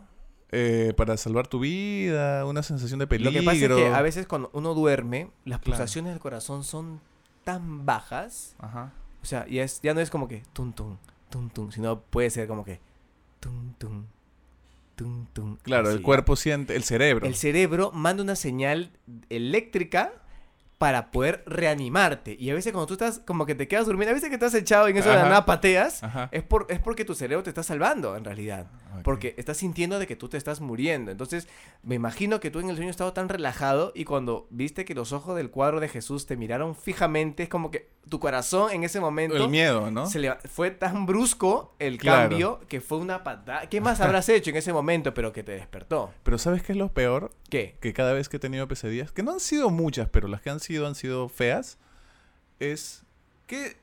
Eh, 0.57 0.93
para 0.95 1.17
salvar 1.17 1.47
tu 1.47 1.59
vida, 1.59 2.45
una 2.45 2.63
sensación 2.63 2.99
de 2.99 3.07
peligro. 3.07 3.31
Lo 3.31 3.39
que 3.39 3.45
pasa 3.45 3.57
es 3.65 3.67
que 3.67 3.87
a 3.87 4.01
veces 4.01 4.25
cuando 4.25 4.49
uno 4.53 4.73
duerme, 4.73 5.29
las 5.43 5.59
Claro. 5.59 5.63
pulsaciones 5.77 6.13
del 6.13 6.21
corazón 6.21 6.63
son 6.63 7.01
tan 7.43 7.85
bajas. 7.85 8.55
Ajá. 8.59 8.93
O 9.21 9.25
sea, 9.25 9.45
ya, 9.47 9.63
es, 9.63 9.81
ya 9.81 9.93
no 9.93 9.99
es 9.99 10.09
como 10.09 10.27
que 10.29 10.43
tum 10.53 10.71
tum, 10.71 10.97
tum 11.29 11.49
tum, 11.49 11.71
sino 11.71 11.99
puede 11.99 12.29
ser 12.29 12.47
como 12.47 12.63
que 12.63 12.79
tum 13.41 13.73
tum, 13.77 14.05
tum 14.95 15.25
tum. 15.33 15.57
Claro, 15.63 15.89
así, 15.89 15.97
el 15.97 16.01
cuerpo 16.03 16.35
siente, 16.37 16.75
el 16.75 16.83
cerebro. 16.83 17.25
El 17.25 17.35
cerebro 17.35 17.91
manda 17.91 18.23
una 18.23 18.35
señal 18.35 18.91
eléctrica 19.29 20.13
para 20.77 21.09
poder 21.11 21.43
reanimarte. 21.45 22.35
Y 22.39 22.49
a 22.49 22.53
veces 22.53 22.71
cuando 22.73 22.87
tú 22.87 22.93
estás 22.95 23.19
como 23.19 23.45
que 23.45 23.55
te 23.55 23.67
quedas 23.67 23.85
durmiendo, 23.85 24.11
a 24.11 24.13
veces 24.15 24.29
que 24.29 24.35
estás 24.35 24.53
echado 24.53 24.87
en 24.87 24.97
eso 24.97 25.09
de 25.09 25.15
la 25.15 25.21
Ajá. 25.21 25.29
nada 25.29 25.45
pateas, 25.45 26.03
Ajá. 26.03 26.29
es, 26.31 26.43
por, 26.43 26.65
es 26.69 26.79
porque 26.79 27.05
tu 27.05 27.15
cerebro 27.15 27.43
te 27.43 27.49
está 27.49 27.63
salvando 27.63 28.15
en 28.17 28.25
realidad. 28.25 28.67
Ok. 28.97 29.01
Porque 29.03 29.35
estás 29.37 29.57
sintiendo 29.57 29.99
de 29.99 30.07
que 30.07 30.15
tú 30.15 30.27
te 30.29 30.37
estás 30.37 30.61
muriendo. 30.61 31.11
Entonces, 31.11 31.47
me 31.83 31.95
imagino 31.95 32.39
que 32.39 32.51
tú 32.51 32.59
en 32.59 32.69
el 32.69 32.75
sueño 32.75 32.91
estabas 32.91 33.13
tan 33.13 33.29
relajado 33.29 33.91
y 33.95 34.03
cuando 34.05 34.47
viste 34.49 34.85
que 34.85 34.95
los 34.95 35.11
ojos 35.13 35.35
del 35.37 35.49
cuadro 35.49 35.79
de 35.79 35.87
Jesús 35.89 36.25
te 36.25 36.35
miraron 36.37 36.75
fijamente, 36.75 37.43
es 37.43 37.49
como 37.49 37.71
que 37.71 37.89
tu 38.09 38.19
corazón 38.19 38.71
en 38.71 38.83
ese 38.83 38.99
momento 38.99 39.35
El 39.37 39.49
miedo, 39.49 39.89
¿no? 39.89 40.05
se 40.07 40.19
le- 40.19 40.35
fue 40.47 40.69
tan 40.71 41.05
brusco 41.07 41.73
el 41.79 41.97
Claro. 41.97 42.29
cambio 42.29 42.59
que 42.67 42.79
fue 42.79 42.99
una 42.99 43.23
patada. 43.23 43.67
¿Qué 43.67 43.81
más 43.81 43.99
habrás 44.01 44.29
hecho 44.29 44.51
en 44.51 44.57
ese 44.57 44.71
momento 44.73 45.13
pero 45.13 45.33
que 45.33 45.43
te 45.43 45.53
despertó? 45.53 46.11
Pero 46.23 46.37
¿sabes 46.37 46.61
qué 46.63 46.73
es 46.73 46.77
lo 46.77 46.89
peor? 46.93 47.31
¿Qué? 47.49 47.77
Que 47.81 47.93
cada 47.93 48.13
vez 48.13 48.29
que 48.29 48.37
he 48.37 48.39
tenido 48.39 48.67
pesadillas, 48.67 49.11
que 49.11 49.23
no 49.23 49.31
han 49.31 49.39
sido 49.39 49.69
muchas, 49.71 50.09
pero 50.09 50.27
las 50.27 50.41
que 50.41 50.49
han 50.51 50.59
sido 50.59 50.64
han 50.85 50.95
sido 50.95 51.29
feas, 51.29 51.77
es 52.59 53.03
que 53.47 53.77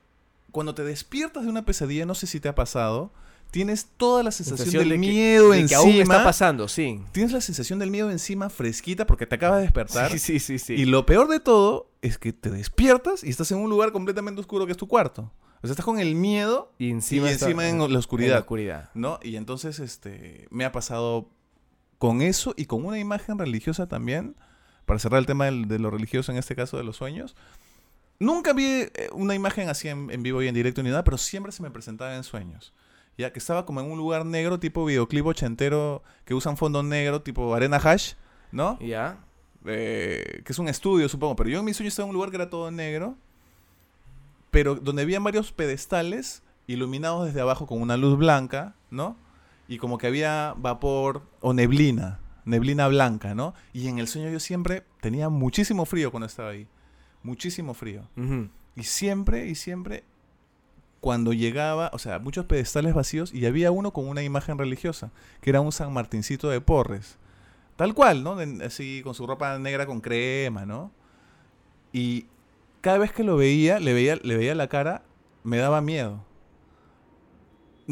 cuando 0.51 0.75
te 0.75 0.85
despiertas 0.85 1.45
de 1.45 1.51
una 1.51 1.65
pesadilla, 1.65 2.07
no 2.07 2.15
sé 2.15 2.27
si 2.27 2.41
te 2.41 2.49
ha 2.49 2.55
pasado, 2.55 3.11
tienes 3.51 3.87
toda 3.97 4.23
la 4.23 4.31
sensación, 4.31 4.59
Sensación 4.59 4.81
del 4.89 5.01
de 5.01 5.07
que- 5.07 5.13
miedo 5.13 5.51
de 5.51 5.67
que 5.67 5.75
aún 5.75 5.89
está 5.91 6.01
encima. 6.01 6.25
pasando, 6.25 6.69
sí. 6.69 7.01
Tienes 7.13 7.33
la 7.33 7.41
sensación 7.41 7.79
del 7.79 7.91
miedo 7.91 8.11
encima 8.11 8.49
fresquita 8.51 9.07
porque 9.07 9.27
te 9.27 9.35
acabas 9.37 9.59
de 9.59 9.63
despertar. 9.65 10.11
Sí, 10.11 10.19
sí, 10.19 10.39
sí, 10.41 10.59
sí. 10.59 10.75
Y 10.75 10.85
lo 10.87 11.05
peor 11.07 11.29
de 11.29 11.39
todo 11.41 11.87
es 12.03 12.19
que 12.19 12.33
te 12.33 12.51
despiertas 12.51 13.23
y 13.25 13.31
estás 13.31 13.51
en 13.53 13.59
un 13.59 13.69
lugar 13.71 13.93
completamente 13.93 14.41
oscuro 14.41 14.65
que 14.67 14.73
es 14.73 14.79
tu 14.79 14.89
cuarto. 14.89 15.31
O 15.63 15.67
sea, 15.67 15.71
estás 15.73 15.85
con 15.85 16.01
el 16.01 16.15
miedo 16.17 16.73
Y 16.79 16.91
encima, 16.91 17.29
y 17.29 17.33
encima 17.35 17.69
en 17.69 17.79
la 17.79 17.85
En 17.85 17.93
la 17.93 17.99
oscuridad, 17.99 18.39
oscuridad. 18.41 18.91
¿no? 18.95 19.21
Y 19.23 19.37
entonces 19.37 19.79
este 19.79 20.49
me 20.51 20.65
ha 20.65 20.73
pasado 20.73 21.29
con 21.99 22.21
eso 22.21 22.53
y 22.57 22.65
con 22.65 22.85
una 22.85 22.99
imagen 22.99 23.39
religiosa 23.39 23.87
también, 23.87 24.35
para 24.87 24.99
cerrar 24.99 25.19
el 25.21 25.27
tema 25.27 25.45
del- 25.47 25.69
de 25.69 25.79
lo 25.79 25.91
religioso 25.91 26.33
en 26.33 26.39
este 26.39 26.55
caso 26.57 26.77
de 26.77 26.85
los 26.85 26.97
sueños. 26.97 27.35
Nunca 28.19 28.53
vi 28.53 28.65
eh, 28.65 28.91
una 29.13 29.35
imagen 29.35 29.69
así 29.69 29.89
en, 29.89 30.11
en 30.11 30.23
vivo 30.23 30.43
y 30.43 30.49
en 30.49 30.55
directo 30.55 30.83
ni 30.83 30.91
nada, 30.91 31.03
pero 31.05 31.19
siempre 31.19 31.53
se 31.53 31.63
me 31.63 31.71
presentaba 31.71 32.15
en 32.15 32.23
sueños. 32.25 32.73
Ya 33.19 33.33
que 33.33 33.39
estaba 33.39 33.67
como 33.67 33.81
en 33.81 33.91
un 33.91 33.99
lugar 33.99 34.25
negro, 34.25 34.59
tipo 34.59 34.85
videoclip 34.85 35.27
ochentero, 35.27 36.03
que 36.25 36.35
usan 36.35 36.57
fondo 36.57 36.83
negro, 36.83 37.21
tipo 37.23 37.55
arena 37.55 37.77
hash, 37.77 38.15
¿no? 38.53 38.79
¿Ya? 38.81 39.19
eh, 39.65 40.43
que 40.45 40.53
es 40.53 40.59
un 40.59 40.69
estudio, 40.69 41.09
supongo, 41.09 41.37
pero 41.37 41.49
yo 41.51 41.59
en 41.61 41.65
mi 41.65 41.73
sueño 41.75 41.89
estaba 41.89 42.07
en 42.07 42.11
un 42.11 42.15
lugar 42.15 42.31
que 42.31 42.37
era 42.37 42.51
todo 42.51 42.71
negro, 42.71 43.17
pero 44.51 44.75
donde 44.75 45.03
habían 45.03 45.23
varios 45.25 45.53
pedestales 45.53 46.43
iluminados 46.67 47.27
desde 47.27 47.41
abajo 47.41 47.67
con 47.67 47.81
una 47.81 47.97
luz 47.97 48.19
blanca, 48.19 48.75
¿no? 48.91 49.17
Y 49.69 49.79
como 49.79 49.99
que 49.99 50.07
había 50.07 50.55
vapor 50.57 51.23
o 51.41 51.53
neblina, 51.55 52.19
neblina 52.45 52.89
blanca, 52.89 53.35
¿no? 53.35 53.55
Y 53.73 53.89
en 53.89 53.99
el 53.99 54.09
sueño 54.09 54.31
yo 54.31 54.41
siempre 54.41 54.85
tenía 55.01 55.29
muchísimo 55.29 55.85
frío 55.85 56.11
cuando 56.11 56.27
estaba 56.27 56.51
ahí, 56.51 56.67
muchísimo 57.23 57.75
frío. 57.75 58.03
Y 58.77 58.83
siempre, 58.85 59.47
y 59.49 59.55
siempre, 59.55 60.05
cuando 61.01 61.33
llegaba, 61.33 61.91
o 61.93 61.99
sea, 61.99 62.19
muchos 62.19 62.47
pedestales 62.47 62.95
vacíos 62.95 63.35
y 63.35 63.45
había 63.47 63.71
uno 63.71 63.93
con 63.93 64.09
una 64.09 64.23
imagen 64.23 64.57
religiosa, 64.59 65.11
que 65.41 65.51
era 65.51 65.61
un 65.61 65.73
San 65.73 65.93
Martincito 65.93 66.49
de 66.49 66.61
Porres. 66.61 67.19
Tal 67.77 67.95
cual, 67.95 68.23
¿no? 68.23 68.37
De- 68.37 68.65
así, 68.65 69.01
con 69.03 69.15
su 69.15 69.27
ropa 69.27 69.59
negra 69.59 69.87
con 69.87 70.01
crema, 70.01 70.65
¿no? 70.67 70.91
Y 71.93 72.27
cada 72.81 72.99
vez 72.99 73.13
que 73.13 73.25
lo 73.25 73.37
veía, 73.37 73.79
le 73.81 73.93
veía, 73.93 74.17
le 74.17 74.37
veía 74.37 74.55
la 74.55 74.69
cara, 74.69 75.03
me 75.45 75.57
daba 75.59 75.81
miedo. 75.81 76.25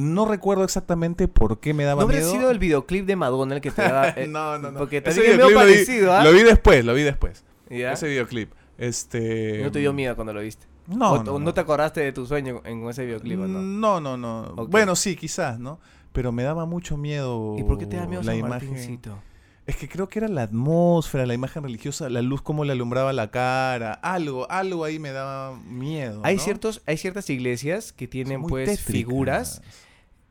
No 0.01 0.25
recuerdo 0.25 0.65
exactamente 0.65 1.29
por 1.29 1.61
qué 1.61 1.75
me 1.75 1.85
daba 1.85 2.03
¿No 2.03 2.09
miedo. 2.09 2.31
sido 2.31 2.51
el 2.51 2.59
videoclip 2.59 3.05
de 3.05 3.17
Madonna 3.17 3.55
el 3.55 3.61
que 3.61 3.71
te 3.71 3.83
daba... 3.83 4.09
eh, 4.17 4.27
no, 4.27 4.59
no, 4.59 4.71
no. 4.71 4.79
Porque 4.79 5.03
es 5.05 5.17
medio 5.17 5.55
parecido, 5.55 6.15
¿ah? 6.15 6.25
Lo 6.25 6.33
vi 6.33 6.43
después, 6.43 6.85
lo 6.85 6.95
vi 6.95 7.03
después. 7.03 7.45
¿Ya? 7.69 7.93
Ese 7.93 8.09
videoclip. 8.09 8.53
Este... 8.79 9.61
¿No 9.63 9.71
te 9.71 9.81
dio 9.81 9.93
miedo 9.93 10.15
cuando 10.15 10.33
lo 10.33 10.41
viste? 10.41 10.67
No, 10.87 11.13
¿O, 11.13 11.23
no, 11.23 11.39
no. 11.39 11.55
te 11.55 11.61
acordaste 11.61 12.01
de 12.01 12.13
tu 12.13 12.27
sueño 12.27 12.63
en 12.65 12.89
ese 12.89 13.05
videoclip 13.05 13.41
o 13.41 13.47
no? 13.47 13.61
No, 13.61 14.01
no, 14.01 14.17
no. 14.17 14.67
Bueno, 14.69 14.97
sí, 14.97 15.17
quizás, 15.17 15.61
¿no? 15.61 15.79
Pero 16.13 16.33
me 16.33 16.43
daba 16.43 16.65
mucho 16.65 16.97
miedo. 16.97 17.57
¿Y 17.59 17.63
por 17.63 17.79
qué 17.79 17.87
te 17.87 17.97
da 17.97 18.07
miedo 18.07 18.23
la 18.23 18.33
San 18.33 18.39
imagen? 18.39 18.71
Martincito? 18.71 19.19
Es 19.67 19.77
que 19.77 19.89
creo 19.89 20.09
que 20.09 20.19
era 20.19 20.27
la 20.27 20.43
atmósfera, 20.43 21.27
la 21.27 21.35
imagen 21.35 21.63
religiosa, 21.63 22.09
la 22.09 22.23
luz 22.23 22.43
como 22.43 22.65
le 22.65 22.73
alumbraba 22.73 23.13
la 23.13 23.31
cara, 23.31 23.93
algo, 23.93 24.51
algo 24.51 24.83
ahí 24.83 24.99
me 24.99 25.13
daba 25.13 25.57
miedo. 25.59 26.23
Hay, 26.25 26.37
¿no? 26.37 26.43
ciertos, 26.43 26.83
hay 26.87 26.97
ciertas 26.97 27.31
iglesias 27.31 27.93
que 27.93 28.09
tienen 28.09 28.43
pues 28.43 28.69
tétricas, 28.69 28.93
figuras 28.93 29.63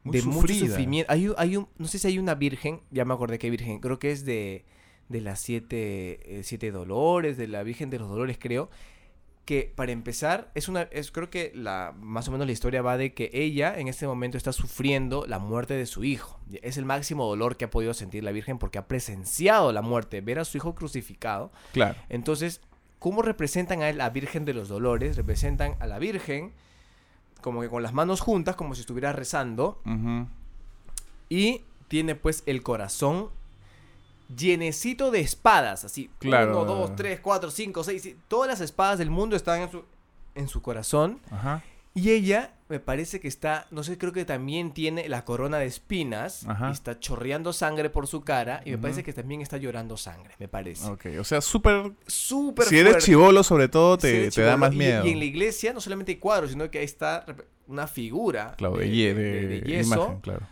muy 0.10 0.20
de 0.20 0.26
mucho 0.26 0.41
sufridas. 0.41 0.70
sufrimiento. 0.70 1.12
Hay, 1.12 1.32
hay 1.38 1.57
un, 1.57 1.68
no 1.78 1.88
sé 1.88 1.99
si 1.99 2.07
hay 2.07 2.20
una 2.20 2.36
virgen, 2.36 2.82
ya 2.91 3.05
me 3.05 3.14
acordé 3.14 3.39
qué 3.39 3.49
virgen, 3.49 3.80
creo 3.80 3.99
que 3.99 4.12
es 4.12 4.26
de, 4.26 4.66
de 5.10 5.22
las 5.22 5.39
siete, 5.39 6.39
eh, 6.39 6.43
siete 6.43 6.72
dolores, 6.72 7.36
de 7.36 7.47
la 7.47 7.64
Virgen 7.64 7.89
de 7.89 7.99
los 7.99 8.10
Dolores, 8.10 8.38
creo. 8.39 8.70
Que 9.43 9.74
para 9.76 9.91
empezar, 9.91 10.51
es 10.53 10.70
una, 10.70 10.84
es, 10.84 11.12
creo 11.12 11.32
que 11.32 11.51
la, 11.55 11.95
más 11.99 12.28
o 12.28 12.32
menos 12.32 12.45
la 12.45 12.53
historia 12.53 12.84
va 12.84 12.97
de 12.97 13.16
que 13.16 13.32
ella 13.34 13.80
en 13.80 13.88
este 13.88 14.05
momento 14.05 14.38
está 14.38 14.53
sufriendo 14.53 15.26
la 15.28 15.39
muerte 15.39 15.74
de 15.74 15.88
su 15.88 16.03
hijo. 16.03 16.39
Es 16.62 16.78
el 16.78 16.86
máximo 16.86 17.26
dolor 17.26 17.57
que 17.57 17.66
ha 17.66 17.72
podido 17.72 17.95
sentir 17.95 18.24
la 18.24 18.32
Virgen 18.32 18.60
porque 18.60 18.78
ha 18.78 18.88
presenciado 18.88 19.72
la 19.72 19.82
muerte, 19.82 20.22
ver 20.22 20.38
a 20.38 20.45
su 20.45 20.57
hijo 20.57 20.76
crucificado. 20.76 21.51
Claro. 21.74 21.97
Entonces, 22.10 22.62
¿cómo 22.99 23.24
representan 23.24 23.82
a 23.82 23.91
la 23.91 24.12
Virgen 24.12 24.45
de 24.45 24.53
los 24.53 24.70
Dolores? 24.70 25.18
Representan 25.18 25.76
a 25.80 25.88
la 25.88 25.97
Virgen 25.97 26.53
como 27.42 27.62
que 27.62 27.70
con 27.70 27.84
las 27.84 27.94
manos 27.94 28.22
juntas, 28.22 28.56
como 28.56 28.76
si 28.76 28.82
estuviera 28.82 29.14
rezando, 29.14 29.82
y 31.30 31.62
tiene 31.88 32.16
pues 32.16 32.44
el 32.46 32.64
corazón 32.64 33.30
llenecito 34.36 35.12
de 35.12 35.22
espadas, 35.22 35.86
así. 35.86 36.10
Claro. 36.20 36.62
Uno, 36.62 36.66
dos, 36.66 36.96
tres, 36.96 37.20
cuatro, 37.20 37.50
cinco, 37.52 37.84
seis. 37.84 38.16
Todas 38.28 38.48
las 38.48 38.62
espadas 38.62 39.00
del 39.00 39.10
mundo 39.10 39.36
están 39.36 39.62
en 39.62 39.72
su, 39.72 39.84
en 40.36 40.48
su 40.48 40.62
corazón. 40.62 41.20
Ajá. 41.32 41.64
Y 41.96 42.12
ella 42.12 42.54
me 42.70 42.80
parece 42.80 43.20
que 43.20 43.28
está, 43.28 43.66
no 43.72 43.84
sé, 43.84 43.98
creo 43.98 44.14
que 44.14 44.24
también 44.24 44.74
tiene 44.74 45.10
la 45.10 45.26
corona 45.26 45.58
de 45.58 45.66
espinas. 45.66 46.46
Ajá. 46.48 46.70
Y 46.70 46.72
está 46.72 47.00
chorreando 47.00 47.52
sangre 47.52 47.90
por 47.90 48.06
su 48.08 48.22
cara. 48.22 48.62
Y 48.64 48.70
me 48.70 48.76
Ujú. 48.76 48.82
parece 48.84 49.04
que 49.04 49.12
también 49.12 49.42
está 49.42 49.58
llorando 49.58 49.98
sangre, 49.98 50.36
me 50.40 50.48
parece. 50.48 50.86
Ok, 50.86 51.08
o 51.20 51.24
sea, 51.24 51.42
súper... 51.42 51.92
Súper 52.06 52.68
Si 52.68 52.78
eres 52.78 53.04
chivolo, 53.04 53.44
sobre 53.44 53.68
todo, 53.70 53.96
Si 53.96 54.02
te, 54.02 54.18
eres 54.22 54.36
te 54.36 54.42
da 54.44 54.56
más 54.56 54.74
Y- 54.74 54.78
miedo. 54.78 55.06
Y, 55.06 55.10
en 55.12 55.20
la 55.20 55.26
iglesia 55.26 55.74
no 55.74 55.82
solamente 55.82 56.12
hay 56.12 56.18
cuadros, 56.20 56.52
sino 56.52 56.70
que 56.70 56.78
ahí 56.78 56.86
está 56.86 57.26
una 57.68 57.88
figura 57.88 58.54
Claro, 58.58 58.78
de, 58.78 58.90
ye- 58.90 59.14
de, 59.16 59.48
de 59.48 59.62
yeso. 59.62 59.96
imagen, 59.96 60.20
claro. 60.22 60.48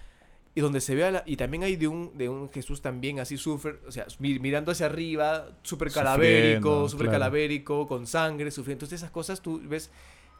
Y 0.55 0.61
donde 0.61 0.81
se 0.81 0.95
ve 0.95 1.05
a 1.05 1.11
la- 1.11 1.23
y 1.27 1.37
también 1.37 1.61
hay 1.63 1.75
de 1.75 1.87
un, 1.87 2.17
de 2.17 2.29
un 2.29 2.49
Jesús 2.49 2.81
también 2.81 3.19
así 3.19 3.37
súper, 3.37 3.79
o 3.87 3.91
sea, 3.91 4.07
mi- 4.17 4.39
mirando 4.39 4.71
hacia 4.71 4.87
arriba, 4.87 5.49
súper 5.61 5.91
Sufriendo, 5.91 6.89
súper 6.89 7.05
claro. 7.07 7.19
calavérico, 7.19 7.87
con 7.87 8.07
sangre, 8.07 8.49
sufriendo. 8.49 8.77
Entonces 8.85 9.01
esas 9.01 9.11
cosas 9.11 9.39
tú 9.41 9.61
ves, 9.63 9.91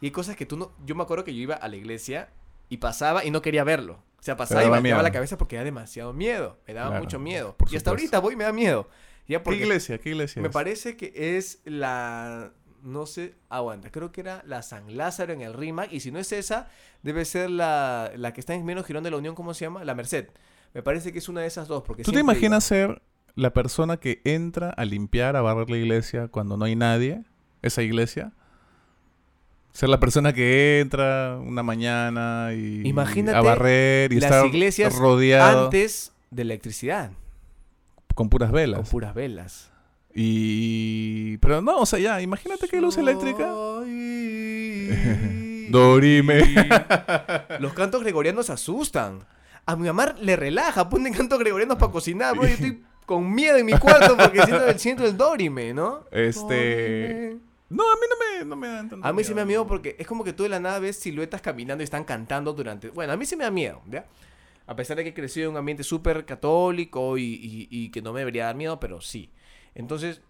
y 0.02 0.06
hay 0.08 0.12
cosas 0.12 0.36
que 0.36 0.46
tú 0.46 0.58
no, 0.58 0.72
yo 0.86 0.96
me 0.96 1.04
acuerdo 1.04 1.24
que 1.24 1.34
yo 1.34 1.42
iba 1.42 1.56
a 1.56 1.68
la 1.68 1.76
iglesia 1.76 2.30
y 2.70 2.78
pasaba 2.78 3.26
y 3.26 3.32
no 3.32 3.42
quería 3.42 3.64
verlo. 3.64 4.04
O 4.20 4.24
sea, 4.24 4.36
pasaba 4.36 4.64
y 4.78 4.82
me 4.82 4.90
daba 4.90 5.04
la 5.04 5.12
cabeza 5.12 5.38
porque 5.38 5.56
era 5.56 5.64
demasiado 5.64 6.12
miedo, 6.14 6.58
me 6.68 6.74
daba 6.74 6.90
Claro, 6.90 7.04
mucho 7.04 7.20
miedo. 7.20 7.56
Y 7.70 7.76
hasta 7.78 7.92
ahorita 7.92 8.20
voy 8.20 8.34
y 8.34 8.38
me 8.38 8.44
da 8.44 8.52
miedo. 8.52 8.90
Ya 9.28 9.44
¿Qué 9.44 9.56
iglesia? 9.56 9.98
¿Qué 9.98 10.10
iglesia 10.10 10.42
me 10.42 10.48
es? 10.48 10.54
parece 10.54 10.96
que 10.98 11.38
es 11.38 11.60
la. 11.66 12.52
No 12.84 13.06
sé, 13.06 13.36
aguanta. 13.50 13.92
Creo 13.92 14.12
que 14.12 14.22
era 14.22 14.44
la 14.46 14.62
San 14.62 14.96
Lázaro 14.96 15.34
en 15.34 15.42
el 15.42 15.54
RIMAC. 15.54 15.92
Y 15.92 16.00
si 16.00 16.12
no 16.12 16.20
es 16.20 16.32
esa, 16.32 16.70
debe 17.04 17.26
ser 17.26 17.50
la, 17.50 18.12
la 18.16 18.32
que 18.34 18.40
está 18.40 18.54
en 18.54 18.64
menos 18.66 18.86
Girón 18.86 19.04
de 19.04 19.12
la 19.12 19.18
Unión, 19.18 19.36
¿cómo 19.36 19.54
se 19.54 19.66
llama? 19.66 19.84
La 19.84 19.96
Merced. 19.96 20.30
Me 20.74 20.82
parece 20.84 21.12
que 21.12 21.20
es 21.20 21.28
una 21.28 21.42
de 21.42 21.48
esas 21.48 21.68
dos. 21.68 21.84
Porque 21.84 22.04
¿Tú 22.04 22.12
te 22.12 22.20
imaginas 22.20 22.64
ser 22.64 23.02
la 23.36 23.52
persona 23.52 23.98
que 23.98 24.22
entra 24.24 24.70
a 24.70 24.86
limpiar, 24.86 25.36
a 25.36 25.42
barrer 25.42 25.70
la 25.70 25.78
iglesia 25.78 26.28
cuando 26.30 26.56
no 26.56 26.66
hay 26.66 26.76
nadie? 26.76 27.24
Esa 27.62 27.82
iglesia. 27.82 28.32
Ser 29.78 29.90
la 29.90 30.00
persona 30.00 30.34
que 30.34 30.80
entra 30.80 31.38
una 31.38 31.62
mañana 31.62 32.50
y 32.52 32.82
Imagínate 32.88 33.38
a 33.38 33.42
barrer 33.42 34.12
y 34.12 34.20
las 34.20 34.32
estar 34.32 34.48
iglesias 34.48 34.96
rodeado 34.96 35.66
Antes 35.66 36.14
de 36.32 36.42
electricidad. 36.42 37.12
con 38.16 38.30
puras 38.30 38.50
Con 38.50 38.56
velas. 38.56 38.90
puras 38.90 39.14
velas. 39.14 39.70
Y 40.16 41.38
pero 41.38 41.62
no, 41.62 41.78
o 41.78 41.86
sea, 41.86 42.00
ya, 42.00 42.20
imagínate 42.24 42.68
que 42.68 42.82
luz 42.82 42.98
eléctrica. 42.98 43.50
Dorime. 45.70 46.40
Los 47.60 47.74
cantos 47.74 48.02
gregorianos 48.02 48.50
asustan. 48.50 49.20
A 49.68 49.76
mi 49.76 49.86
mamá 49.86 50.16
le 50.20 50.36
relaja, 50.36 50.90
ponen 50.90 51.14
cantos 51.14 51.38
gregorianos 51.38 51.78
para 51.78 51.92
cocinar, 51.92 52.36
bro. 52.36 52.48
Yo 52.48 52.54
estoy 52.56 52.84
con 53.06 53.32
miedo 53.32 53.58
en 53.58 53.68
mi 53.68 53.74
cuarto 53.74 54.18
porque 54.18 54.42
siento 54.42 54.68
el, 54.68 54.80
siento 54.80 55.06
el 55.06 55.16
Dorime, 55.16 55.76
¿no? 55.76 56.00
Este, 56.10 57.20
Dorime. 57.20 57.47
No, 57.70 57.84
a 57.84 57.96
mí 57.96 58.02
no 58.10 58.16
me, 58.40 58.46
no 58.46 58.56
me 58.56 58.68
dan 58.68 58.90
tanto 58.90 59.06
A 59.08 59.12
mí 59.14 59.24
sí 59.24 59.34
me 59.34 59.42
da 59.42 59.46
miedo 59.46 59.68
porque 59.68 59.96
es 60.00 60.08
como 60.08 60.24
que 60.24 60.34
tú 60.34 60.44
de 60.44 60.50
la 60.50 60.60
nada 60.60 60.80
ves 60.80 60.98
siluetas 60.98 61.42
caminando 61.42 61.82
y 61.82 61.86
están 61.86 62.04
cantando 62.04 62.54
durante... 62.54 62.90
Bueno, 62.90 63.14
a 63.14 63.18
mí 63.18 63.26
sí 63.26 63.36
me 63.36 63.44
da 63.44 63.52
miedo, 63.52 63.82
¿ya? 63.90 64.06
A 64.66 64.76
pesar 64.76 64.98
de 64.98 65.04
que 65.04 65.10
he 65.10 65.14
crecido 65.14 65.46
en 65.48 65.52
un 65.52 65.58
ambiente 65.58 65.84
súper 65.84 66.26
católico 66.26 67.18
y, 67.18 67.24
y- 67.24 67.68
y 67.70 67.90
que 67.90 68.02
no 68.02 68.14
me 68.14 68.20
debería 68.20 68.46
dar 68.46 68.56
miedo, 68.56 68.80
pero 68.80 69.02
sí. 69.02 69.30
Entonces, 69.76 70.22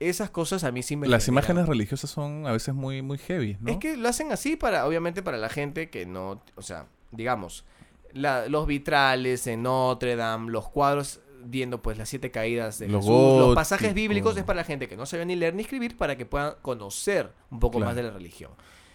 esas 0.00 0.28
cosas 0.30 0.64
a 0.64 0.72
mí 0.72 0.82
sí 0.82 0.96
me... 0.96 1.06
Las 1.08 1.28
imágenes 1.28 1.66
religiosas 1.66 2.10
son 2.10 2.46
a 2.46 2.52
veces 2.52 2.74
muy 2.74 3.00
muy 3.02 3.16
heavy, 3.18 3.56
¿no? 3.60 3.70
Es 3.70 3.78
que 3.78 3.96
lo 3.96 4.08
hacen 4.08 4.32
así 4.32 4.56
para, 4.56 4.86
obviamente, 4.86 5.22
para 5.22 5.38
la 5.38 5.48
gente 5.48 5.88
que 5.90 6.04
no, 6.04 6.42
o 6.56 6.62
sea, 6.62 6.86
digamos, 7.10 7.64
la- 8.12 8.48
los 8.48 8.66
vitrales 8.66 9.46
en 9.46 9.62
Notre 9.62 10.16
Dame, 10.16 10.50
los 10.50 10.68
cuadros 10.68 11.20
viendo 11.44 11.82
pues 11.82 11.98
las 11.98 12.08
siete 12.08 12.30
caídas 12.30 12.78
de 12.78 12.88
Lo 12.88 12.98
Jesús, 13.00 13.38
los 13.38 13.54
pasajes 13.54 13.94
bíblicos 13.94 14.36
es 14.36 14.44
para 14.44 14.58
la 14.58 14.64
gente 14.64 14.88
que 14.88 14.96
no 14.96 15.06
sabe 15.06 15.24
ni 15.26 15.36
leer 15.36 15.54
ni 15.54 15.62
escribir 15.62 15.96
para 15.96 16.16
que 16.16 16.26
puedan 16.26 16.54
conocer 16.62 17.30
un 17.50 17.60
poco 17.60 17.78
Claro. 17.78 17.86
más 17.90 17.96
de 17.96 18.02
la 18.02 18.10
religión. 18.10 18.50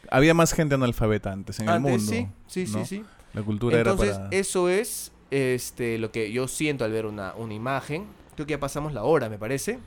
Había 0.10 0.34
más 0.34 0.54
gente 0.54 0.76
analfabeta 0.76 1.32
antes 1.32 1.60
en 1.60 1.70
Antes 1.70 1.94
el 1.94 2.00
mundo. 2.00 2.12
sí, 2.48 2.66
sí, 2.66 2.68
sí, 2.68 2.78
¿no? 2.78 2.86
sí. 2.86 3.04
La 3.34 3.44
cultura 3.44 3.78
Entonces, 3.78 4.10
era 4.10 4.18
para 4.18 4.36
eso 4.36 4.70
es 4.70 5.12
este 5.32 5.98
lo 6.00 6.12
que 6.12 6.32
yo 6.32 6.48
siento 6.48 6.84
al 6.86 6.92
ver 6.92 7.06
una, 7.06 7.34
una 7.36 7.54
imagen. 7.54 8.08
Creo 8.36 8.48
que 8.48 8.52
ya 8.52 8.60
pasamos 8.60 8.94
la 8.94 9.04
hora, 9.04 9.30
me 9.30 9.38
parece. 9.38 9.78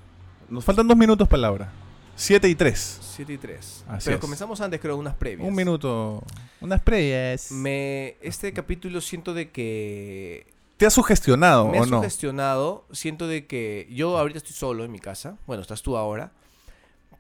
Nos 0.48 0.64
faltan 0.64 0.86
dos 0.86 0.96
minutos 0.96 1.26
para 1.28 1.40
la 1.42 1.50
hora. 1.52 1.72
Siete 2.14 2.48
y 2.48 2.54
tres. 2.54 2.98
7 3.16 3.32
y 3.32 3.38
3. 3.38 3.84
Así 3.88 4.04
Pero 4.06 4.16
es. 4.16 4.20
comenzamos 4.20 4.60
antes, 4.60 4.80
creo, 4.80 4.96
unas 4.96 5.14
previas. 5.14 5.48
Un 5.48 5.54
minuto. 5.54 6.22
Unas 6.60 6.80
previas. 6.80 7.50
Me, 7.50 8.16
este 8.22 8.52
capítulo 8.52 9.00
siento 9.00 9.32
de 9.34 9.50
que 9.50 10.46
¿Te 10.82 10.86
ha 10.86 10.90
sugestionado 10.90 11.68
me 11.68 11.78
ha 11.78 11.82
o 11.82 11.86
no? 11.86 11.98
sugestionado. 11.98 12.88
Siento 12.90 13.28
de 13.28 13.46
que 13.46 13.86
yo 13.92 14.18
ahorita 14.18 14.38
estoy 14.38 14.52
solo 14.54 14.84
en 14.84 14.90
mi 14.90 14.98
casa. 14.98 15.38
Bueno, 15.46 15.62
estás 15.62 15.80
tú 15.80 15.96
ahora. 15.96 16.32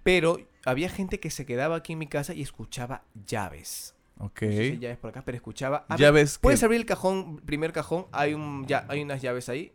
Pero 0.02 0.40
había 0.64 0.88
gente 0.90 1.20
que 1.20 1.30
se 1.30 1.46
quedaba 1.46 1.76
aquí 1.76 1.92
en 1.92 2.00
mi 2.00 2.08
casa 2.08 2.34
y 2.34 2.42
escuchaba 2.42 3.04
llaves. 3.24 3.94
Ok. 4.18 4.42
No 4.42 4.48
sé 4.48 4.56
si 4.56 4.62
hay 4.62 4.78
llaves 4.78 4.98
por 4.98 5.10
acá, 5.10 5.22
pero 5.24 5.36
escuchaba. 5.36 5.86
Llaves 5.96 6.38
que- 6.38 6.42
Puedes 6.42 6.60
abrir 6.64 6.80
el 6.80 6.86
cajón, 6.86 7.36
primer 7.38 7.72
cajón. 7.72 8.06
Hay 8.10 8.34
un 8.34 8.66
ya, 8.66 8.84
hay 8.88 9.00
unas 9.00 9.22
llaves 9.22 9.48
ahí. 9.48 9.72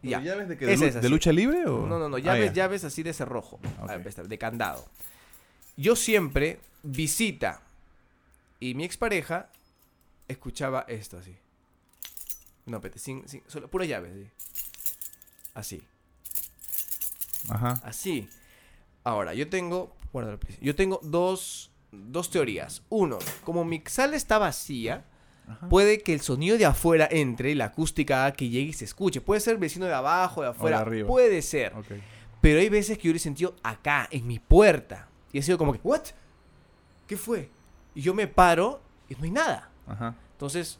¿Pero 0.00 0.12
Ya. 0.12 0.20
llaves 0.22 0.48
de, 0.48 0.56
qué? 0.56 0.72
Es 0.72 0.80
¿De, 1.02 1.08
lucha 1.10 1.30
libre 1.30 1.66
o...? 1.66 1.86
No, 1.86 1.98
no, 1.98 2.08
no, 2.08 2.16
Ah, 2.16 2.20
llaves, 2.20 2.54
llaves 2.54 2.84
así 2.84 3.02
de 3.02 3.12
cerrojo, 3.12 3.60
de 4.28 4.38
candado. 4.38 4.82
Yo 5.76 5.94
siempre 5.94 6.58
visita 6.82 7.60
y 8.60 8.72
mi 8.74 8.84
expareja 8.84 9.50
escuchaba 10.26 10.86
esto 10.88 11.18
así. 11.18 11.36
No, 12.70 12.80
pete, 12.80 13.00
sin, 13.00 13.26
sin, 13.28 13.42
solo 13.48 13.68
pura 13.68 13.84
llave, 13.84 14.10
así. 14.10 14.30
Así, 15.52 15.82
Ajá. 17.48 17.80
así. 17.84 18.28
Ahora, 19.02 19.34
yo 19.34 19.48
tengo, 19.48 19.92
please. 20.12 20.58
yo 20.60 20.76
tengo 20.76 21.00
dos, 21.02 21.72
dos 21.90 22.30
teorías. 22.30 22.82
Uno, 22.88 23.18
como 23.44 23.64
mi 23.64 23.82
sala 23.86 24.14
está 24.14 24.38
vacía, 24.38 25.04
Ajá. 25.48 25.68
puede 25.68 26.00
que 26.02 26.14
el 26.14 26.20
sonido 26.20 26.56
de 26.58 26.66
afuera 26.66 27.08
entre, 27.10 27.56
la 27.56 27.66
acústica 27.66 28.30
que 28.32 28.48
llegue 28.48 28.70
y 28.70 28.72
se 28.72 28.84
escuche. 28.84 29.20
Puede 29.20 29.40
ser 29.40 29.58
vecino 29.58 29.86
de 29.86 29.94
abajo, 29.94 30.42
de 30.42 30.48
afuera, 30.48 30.78
arriba. 30.78 31.08
puede 31.08 31.42
ser. 31.42 31.72
Pero 32.40 32.60
hay 32.60 32.68
veces 32.68 32.96
que 32.98 33.08
yo 33.08 33.12
lo 33.12 33.16
he 33.16 33.20
sentido 33.20 33.56
acá, 33.64 34.06
en 34.12 34.28
mi 34.28 34.38
puerta. 34.38 35.08
Y 35.32 35.40
ha 35.40 35.42
sido 35.42 35.58
como 35.58 35.72
que, 35.72 35.80
¿what? 35.82 36.02
¿Qué 37.08 37.16
fue? 37.16 37.50
Y 37.96 38.02
yo 38.02 38.14
me 38.14 38.28
paro 38.28 38.80
y 39.08 39.14
no 39.16 39.24
hay 39.24 39.30
nada. 39.32 39.70
Ajá. 39.88 40.14
Entonces, 40.32 40.78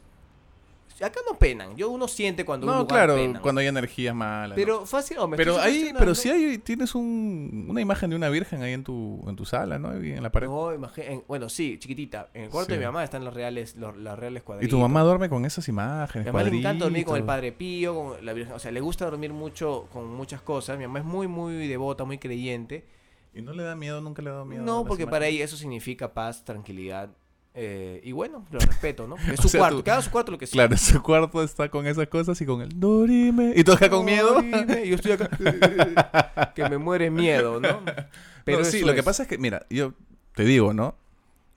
acá 1.02 1.20
no 1.30 1.38
penan. 1.38 1.76
Yo 1.76 1.90
uno 1.90 2.08
siente 2.08 2.44
cuando 2.44 2.66
un 2.66 2.72
No, 2.72 2.78
lugar 2.80 3.06
claro, 3.08 3.40
cuando 3.40 3.60
hay 3.60 3.66
energías 3.66 4.14
malas. 4.14 4.50
¿no? 4.50 4.54
Pero 4.56 4.86
fácil, 4.86 5.18
o 5.18 5.28
me 5.28 5.36
Pero 5.36 5.58
ahí, 5.58 5.92
pero 5.98 6.14
si 6.14 6.28
hay, 6.30 6.58
tienes 6.58 6.94
un, 6.94 7.66
una 7.68 7.80
imagen 7.80 8.10
de 8.10 8.16
una 8.16 8.28
virgen 8.28 8.62
ahí 8.62 8.72
en 8.72 8.84
tu, 8.84 9.22
en 9.26 9.36
tu 9.36 9.44
sala, 9.44 9.78
¿no? 9.78 9.90
Ahí 9.90 10.12
en 10.12 10.22
la 10.22 10.30
pared. 10.30 10.48
No, 10.48 10.72
en- 10.72 11.24
bueno, 11.26 11.48
sí, 11.48 11.78
chiquitita. 11.78 12.30
En 12.34 12.44
el 12.44 12.50
cuarto 12.50 12.72
de 12.72 12.78
mi 12.78 12.84
mamá 12.84 13.02
están 13.04 13.24
los 13.24 13.34
reales, 13.34 13.76
los, 13.76 13.96
las 13.96 14.18
reales 14.18 14.42
y 14.42 14.44
cuadritos. 14.44 14.70
tu 14.70 14.78
mamá 14.80 15.02
duerme 15.02 15.28
con 15.28 15.44
esas 15.44 15.66
imágenes, 15.68 16.26
Mi 16.26 16.32
mamá 16.32 16.44
le 16.48 16.56
encanta 16.56 16.84
dormir 16.84 17.04
con 17.04 17.16
el. 17.16 17.24
Padre 17.24 17.52
Pío, 17.52 17.94
con 17.94 18.24
la 18.24 18.32
Virgen. 18.32 18.54
O 18.54 18.58
sea, 18.58 18.70
le 18.70 18.80
gusta 18.80 19.04
dormir 19.04 19.32
mucho 19.32 19.88
con 19.92 20.06
muchas 20.08 20.42
cosas. 20.42 20.78
Mi 20.78 20.86
mamá 20.86 21.00
es 21.00 21.04
muy, 21.04 21.26
muy 21.28 21.68
devota, 21.68 22.04
muy 22.04 22.18
creyente. 22.18 22.84
¿Y 23.32 23.42
no 23.42 23.52
le 23.52 23.62
da 23.62 23.76
miedo? 23.76 24.00
¿Nunca 24.00 24.22
le 24.22 24.30
ha 24.30 24.32
dado 24.32 24.44
miedo? 24.44 24.64
No, 24.64 24.84
porque 24.84 25.06
para 25.06 25.26
ella 25.28 25.44
eso 25.44 25.56
significa 25.56 26.12
paz, 26.12 26.44
tranquilidad. 26.44 27.10
Eh, 27.54 28.00
y 28.04 28.12
bueno, 28.12 28.46
lo 28.50 28.58
respeto, 28.60 29.06
¿no? 29.06 29.16
Es 29.16 29.40
su 29.40 29.48
sea, 29.48 29.60
cuarto, 29.60 29.78
tú- 29.78 29.84
cada 29.84 30.02
su 30.02 30.10
cuarto 30.10 30.32
lo 30.32 30.38
que 30.38 30.46
sea. 30.46 30.52
Claro, 30.68 30.76
su 30.76 31.02
cuarto 31.02 31.42
está 31.42 31.68
con 31.68 31.86
esas 31.86 32.06
cosas 32.08 32.40
y 32.40 32.46
con 32.46 32.60
el 32.62 32.78
Dorime. 32.78 33.52
¿Y 33.56 33.64
tú 33.64 33.72
acá 33.72 33.88
con 33.90 34.04
miedo? 34.04 34.40
Y 34.42 34.88
Yo 34.88 34.94
estoy 34.96 35.12
acá. 35.12 35.28
que 36.54 36.68
me 36.68 36.78
muere 36.78 37.10
miedo, 37.10 37.60
¿no? 37.60 37.80
Pero 38.44 38.64
sí, 38.64 38.80
lo 38.82 38.94
que 38.94 39.02
pasa 39.02 39.22
es 39.24 39.28
que, 39.28 39.38
mira, 39.38 39.66
yo 39.70 39.94
te 40.34 40.44
digo, 40.44 40.72
¿no? 40.72 40.94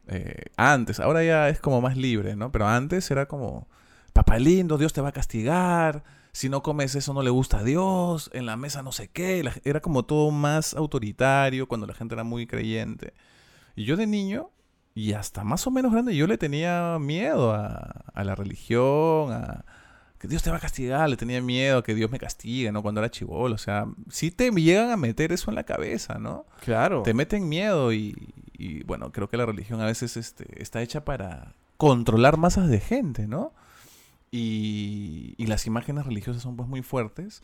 Eh, 0.07 0.45
antes, 0.57 0.99
ahora 0.99 1.23
ya 1.23 1.47
es 1.49 1.59
como 1.59 1.79
más 1.81 1.95
libre, 1.95 2.35
¿no? 2.35 2.51
Pero 2.51 2.67
antes 2.67 3.09
era 3.09 3.25
como, 3.27 3.67
papá 4.11 4.37
lindo, 4.37 4.77
Dios 4.77 4.91
te 4.93 4.99
va 5.01 5.09
a 5.09 5.13
castigar, 5.13 6.03
si 6.33 6.49
no 6.49 6.61
comes 6.61 6.95
eso 6.95 7.13
no 7.13 7.21
le 7.21 7.29
gusta 7.29 7.59
a 7.59 7.63
Dios, 7.63 8.29
en 8.33 8.45
la 8.45 8.57
mesa 8.57 8.83
no 8.83 8.91
sé 8.91 9.07
qué, 9.07 9.43
la- 9.43 9.53
era 9.63 9.79
como 9.79 10.03
todo 10.03 10.29
más 10.31 10.73
autoritario 10.73 11.67
cuando 11.67 11.87
la 11.87 11.93
gente 11.93 12.15
era 12.15 12.23
muy 12.25 12.47
creyente. 12.47 13.13
Y 13.75 13.85
yo 13.85 13.95
de 13.95 14.05
niño, 14.07 14.49
y 14.95 15.13
hasta 15.13 15.43
más 15.43 15.65
o 15.67 15.71
menos 15.71 15.91
grande, 15.91 16.15
yo 16.15 16.27
le 16.27 16.37
tenía 16.37 16.97
miedo 16.99 17.51
a, 17.53 18.03
a 18.13 18.23
la 18.23 18.35
religión, 18.35 19.31
a 19.31 19.65
que 20.23 20.29
Dios 20.29 20.41
te 20.41 20.49
va 20.49 20.55
a 20.55 20.59
castigar, 20.61 21.09
le 21.09 21.17
tenía 21.17 21.41
miedo 21.41 21.79
a 21.79 21.83
que 21.83 21.93
Dios 21.93 22.09
me 22.09 22.17
castigue, 22.17 22.71
¿no? 22.71 22.81
Cuando 22.81 23.01
era 23.01 23.11
chivolo, 23.11 23.55
o 23.55 23.57
sea, 23.57 23.87
sí 24.09 24.31
te 24.31 24.51
llegan 24.51 24.89
a 24.89 24.95
meter 24.95 25.33
eso 25.33 25.51
en 25.51 25.55
la 25.55 25.65
cabeza, 25.65 26.17
¿no? 26.17 26.45
Claro. 26.61 27.03
te 27.03 27.13
meten 27.13 27.49
miedo 27.49 27.91
y, 27.91 28.33
y, 28.57 28.83
bueno, 28.83 29.11
creo 29.11 29.29
que 29.29 29.35
la 29.35 29.45
religión 29.45 29.81
a 29.81 29.85
veces 29.85 30.15
este, 30.15 30.61
está 30.63 30.81
hecha 30.81 31.03
para 31.03 31.55
controlar 31.75 32.37
masas 32.37 32.69
de 32.69 32.79
gente, 32.79 33.27
¿no? 33.27 33.51
Y, 34.31 35.35
y 35.37 35.47
las 35.47 35.67
imágenes 35.67 36.05
religiosas 36.05 36.41
son 36.41 36.55
pues 36.55 36.69
muy 36.69 36.83
fuertes. 36.83 37.43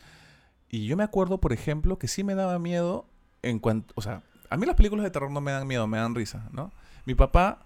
Y 0.70 0.86
yo 0.86 0.96
me 0.96 1.04
acuerdo, 1.04 1.38
por 1.38 1.52
ejemplo, 1.52 1.98
que 1.98 2.08
sí 2.08 2.24
me 2.24 2.34
daba 2.34 2.58
miedo 2.58 3.06
en 3.42 3.58
cuanto, 3.58 3.92
o 3.94 4.00
sea, 4.00 4.22
a 4.48 4.56
mí 4.56 4.64
las 4.64 4.76
películas 4.76 5.04
de 5.04 5.10
terror 5.10 5.30
no 5.30 5.42
me 5.42 5.52
dan 5.52 5.66
miedo, 5.66 5.86
me 5.86 5.98
dan 5.98 6.14
risa, 6.14 6.48
¿no? 6.50 6.72
Mi 7.04 7.14
papá 7.14 7.60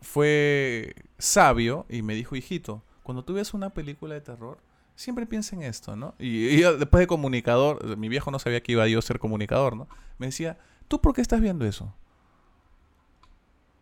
fue 0.00 0.94
sabio 1.18 1.86
y 1.88 2.02
me 2.02 2.14
dijo, 2.14 2.36
hijito, 2.36 2.82
cuando 3.02 3.24
tú 3.24 3.34
ves 3.34 3.54
una 3.54 3.70
película 3.70 4.14
de 4.14 4.20
terror, 4.20 4.58
siempre 4.94 5.26
piensa 5.26 5.56
en 5.56 5.62
esto, 5.62 5.96
¿no? 5.96 6.14
Y, 6.18 6.60
después 6.60 7.00
de 7.00 7.06
comunicador, 7.06 7.96
mi 7.96 8.08
viejo 8.08 8.30
no 8.30 8.38
sabía 8.38 8.62
que 8.62 8.72
iba 8.72 8.86
yo 8.86 8.98
a 8.98 9.02
ser 9.02 9.18
comunicador, 9.18 9.76
¿no? 9.76 9.88
Me 10.18 10.26
decía, 10.26 10.58
¿tú 10.88 11.00
por 11.00 11.14
qué 11.14 11.20
estás 11.20 11.40
viendo 11.40 11.64
eso? 11.64 11.94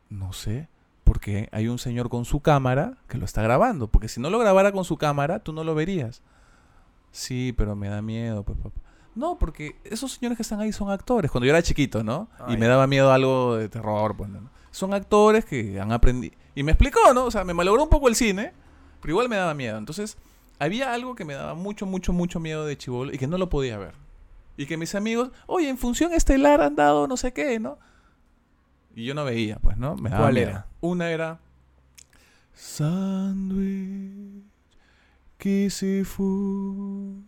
No 0.09 0.32
sé, 0.32 0.68
porque 1.05 1.49
hay 1.53 1.68
un 1.68 1.78
señor 1.78 2.09
con 2.09 2.24
su 2.24 2.41
cámara 2.41 2.99
que 3.09 3.18
lo 3.18 3.24
está 3.24 3.43
grabando, 3.43 3.89
porque 3.89 4.09
si 4.09 4.20
no 4.20 4.30
lo 4.30 4.39
grabara 4.39 4.72
con 4.72 4.84
su 4.84 4.97
cámara, 4.97 5.41
tú 5.41 5.53
no 5.53 5.64
lo 5.64 5.74
verías. 5.74 6.22
Sí, 7.11 7.55
pero 7.57 7.74
me 7.74 7.89
da 7.89 8.03
miedo, 8.03 8.43
pues 8.43 8.59
papá. 8.59 8.80
No, 9.14 9.39
porque 9.39 9.76
esos 9.84 10.12
señores 10.12 10.37
que 10.37 10.43
están 10.43 10.61
ahí 10.61 10.72
son 10.72 10.91
actores. 10.91 11.30
Cuando 11.30 11.47
yo 11.47 11.53
era 11.53 11.62
chiquito, 11.62 12.05
¿no? 12.05 12.28
Y 12.49 12.59
me 12.59 12.66
daba 12.66 12.87
miedo 12.87 13.11
algo 13.11 13.57
de 13.57 13.70
terror, 13.70 14.14
pues. 14.14 14.28
¿no? 14.28 14.51
Son 14.77 14.93
actores 14.93 15.47
que 15.47 15.81
han 15.81 15.91
aprendido. 15.91 16.37
Y 16.55 16.62
me 16.62 16.72
explicó, 16.72 17.14
¿no? 17.14 17.24
O 17.24 17.31
sea, 17.31 17.45
me 17.45 17.55
malogró 17.55 17.83
un 17.83 17.89
poco 17.89 18.09
el 18.09 18.14
cine, 18.14 18.53
pero 19.01 19.12
igual 19.12 19.27
me 19.31 19.37
daba 19.37 19.55
miedo. 19.55 19.79
Entonces, 19.79 20.18
había 20.59 20.93
algo 20.93 21.14
que 21.14 21.24
me 21.24 21.33
daba 21.33 21.55
mucho, 21.55 21.87
mucho, 21.87 22.12
mucho 22.12 22.41
miedo 22.41 22.66
de 22.66 22.77
chivolo 22.77 23.11
y 23.11 23.16
que 23.16 23.27
no 23.27 23.39
lo 23.39 23.49
podía 23.49 23.79
ver. 23.79 23.95
Y 24.59 24.66
que 24.66 24.77
mis 24.77 24.95
amigos, 24.95 25.31
oye, 25.47 25.70
en 25.70 25.79
función 25.79 26.12
estelar 26.12 26.61
han 26.61 26.77
dado 26.77 27.09
no 27.09 27.16
sé 27.16 27.33
qué, 27.33 27.59
¿no? 27.59 27.79
Y 28.95 29.07
yo 29.07 29.14
no 29.14 29.24
veía, 29.24 29.57
pues, 29.61 29.79
¿no? 29.79 29.97
Me 29.97 30.11
daba 30.11 30.24
¿Cuál 30.24 30.35
miedo. 30.35 30.51
era? 30.51 30.66
Una 30.83 31.11
era. 31.11 31.41
Sandwich. 32.53 34.45
Kisifu. 35.39 37.24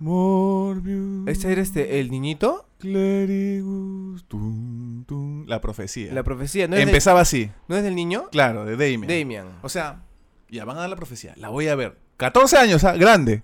Morbius. 0.00 1.28
¿Ese 1.28 1.52
era 1.52 1.60
este, 1.62 2.00
el 2.00 2.10
niñito? 2.10 2.66
Clerigus. 2.78 4.24
tum, 4.26 5.04
tum. 5.04 5.46
La 5.46 5.60
profecía. 5.60 6.12
La 6.12 6.22
profecía. 6.22 6.66
¿No 6.66 6.74
es, 6.74 6.80
de- 6.80 6.90
Empezaba 6.90 7.20
así. 7.20 7.50
¿no 7.68 7.76
es 7.76 7.82
del 7.82 7.94
niño? 7.94 8.28
Claro, 8.32 8.64
de 8.64 8.72
Damien. 8.72 9.06
Damian. 9.08 9.58
O 9.62 9.68
sea, 9.68 10.02
ya 10.48 10.64
van 10.64 10.78
a 10.78 10.80
dar 10.80 10.90
la 10.90 10.96
profecía. 10.96 11.34
La 11.36 11.50
voy 11.50 11.68
a 11.68 11.74
ver. 11.74 11.98
14 12.16 12.56
años, 12.56 12.82
¿ah? 12.84 12.94
grande. 12.96 13.42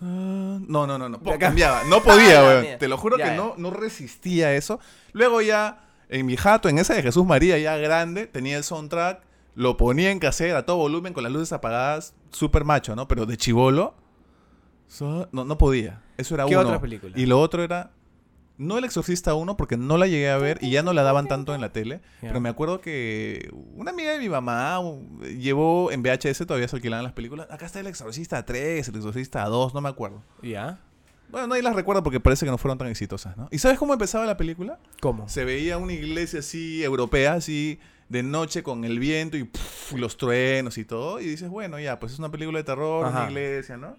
No, 0.00 0.86
no, 0.86 0.96
no, 0.98 1.08
no. 1.08 1.20
po-. 1.20 1.38
Cambiaba. 1.38 1.82
No 1.84 2.02
podía, 2.02 2.42
weón. 2.44 2.66
Te 2.78 2.88
lo 2.88 2.96
juro 2.96 3.18
Ya, 3.18 3.30
que 3.30 3.36
no, 3.36 3.54
no 3.58 3.70
resistía 3.70 4.54
eso. 4.54 4.80
Luego 5.12 5.42
ya, 5.42 5.84
en 6.08 6.24
mi 6.24 6.36
jato, 6.36 6.68
en 6.68 6.78
esa 6.78 6.94
de 6.94 7.02
Jesús 7.02 7.26
María, 7.26 7.58
ya 7.58 7.76
grande, 7.76 8.26
tenía 8.26 8.56
el 8.56 8.64
soundtrack. 8.64 9.22
Lo 9.54 9.76
ponía 9.76 10.10
en 10.12 10.20
cassette 10.20 10.54
a 10.54 10.64
todo 10.64 10.76
volumen 10.76 11.12
con 11.12 11.24
las 11.24 11.32
luces 11.32 11.52
apagadas. 11.52 12.14
Súper 12.30 12.64
macho, 12.64 12.94
¿no? 12.94 13.08
Pero 13.08 13.26
de 13.26 13.36
chivolo. 13.36 13.94
So- 14.88 15.28
No, 15.32 15.44
no 15.44 15.56
podía. 15.58 16.02
Eso 16.16 16.34
era 16.34 16.46
¿Qué 16.46 16.56
uno. 16.56 16.66
otra 16.66 16.80
película? 16.80 17.12
Y 17.18 17.26
lo 17.26 17.40
otro 17.40 17.62
era. 17.62 17.90
No 18.56 18.76
El 18.76 18.82
Exorcista 18.84 19.34
1, 19.34 19.56
porque 19.56 19.76
no 19.76 19.96
la 19.98 20.08
llegué 20.08 20.30
a 20.30 20.36
ver 20.36 20.58
y 20.60 20.70
ya 20.72 20.82
no 20.82 20.92
la 20.92 21.04
daban 21.04 21.28
tanto 21.28 21.54
en 21.54 21.60
la 21.60 21.72
tele. 21.72 22.00
Pero 22.20 22.40
me 22.40 22.48
acuerdo 22.48 22.80
que 22.80 23.48
una 23.76 23.92
amiga 23.92 24.10
de 24.10 24.18
mi 24.18 24.28
mamá 24.28 24.80
llevó 25.38 25.92
en 25.92 26.02
VHS, 26.02 26.44
todavía 26.44 26.66
se 26.66 26.74
alquilaban 26.74 27.04
las 27.04 27.12
películas. 27.12 27.46
Acá 27.52 27.66
está 27.66 27.78
El 27.78 27.86
Exorcista 27.86 28.44
3, 28.44 28.88
El 28.88 28.96
Exorcista 28.96 29.44
2, 29.44 29.74
no 29.74 29.80
me 29.80 29.88
acuerdo. 29.88 30.24
¿Ya? 30.42 30.80
Bueno, 31.30 31.46
nadie 31.46 31.62
las 31.62 31.76
recuerda 31.76 32.02
porque 32.02 32.18
parece 32.18 32.46
que 32.46 32.50
no 32.50 32.58
fueron 32.58 32.78
tan 32.78 32.88
exitosas, 32.88 33.36
¿no? 33.36 33.46
¿Y 33.52 33.58
sabes 33.58 33.78
cómo 33.78 33.92
empezaba 33.92 34.26
la 34.26 34.36
película? 34.36 34.80
¿Cómo? 35.00 35.28
Se 35.28 35.44
veía 35.44 35.78
una 35.78 35.92
iglesia 35.92 36.40
así, 36.40 36.82
europea, 36.82 37.34
así, 37.34 37.78
de 38.08 38.24
noche 38.24 38.64
con 38.64 38.84
el 38.84 38.98
viento 38.98 39.36
y 39.36 39.48
los 39.94 40.16
truenos 40.16 40.78
y 40.78 40.84
todo. 40.84 41.20
Y 41.20 41.26
dices, 41.26 41.48
bueno, 41.48 41.78
ya, 41.78 42.00
pues 42.00 42.14
es 42.14 42.18
una 42.18 42.30
película 42.32 42.58
de 42.58 42.64
terror, 42.64 43.06
Ajá. 43.06 43.20
una 43.20 43.28
iglesia, 43.30 43.76
¿no? 43.76 43.96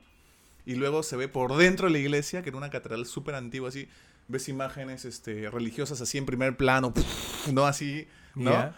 Y 0.69 0.75
luego 0.75 1.01
se 1.01 1.15
ve 1.15 1.27
por 1.27 1.57
dentro 1.57 1.87
de 1.87 1.93
la 1.93 1.97
iglesia, 1.97 2.43
que 2.43 2.49
era 2.49 2.57
una 2.59 2.69
catedral 2.69 3.07
súper 3.07 3.33
antigua, 3.33 3.69
así. 3.69 3.89
Ves 4.27 4.49
imágenes 4.49 5.03
este, 5.03 5.49
religiosas 5.49 5.99
así 5.99 6.19
en 6.19 6.27
primer 6.27 6.57
plano, 6.57 6.93
¿no? 7.51 7.65
Así, 7.65 8.07
¿no? 8.35 8.71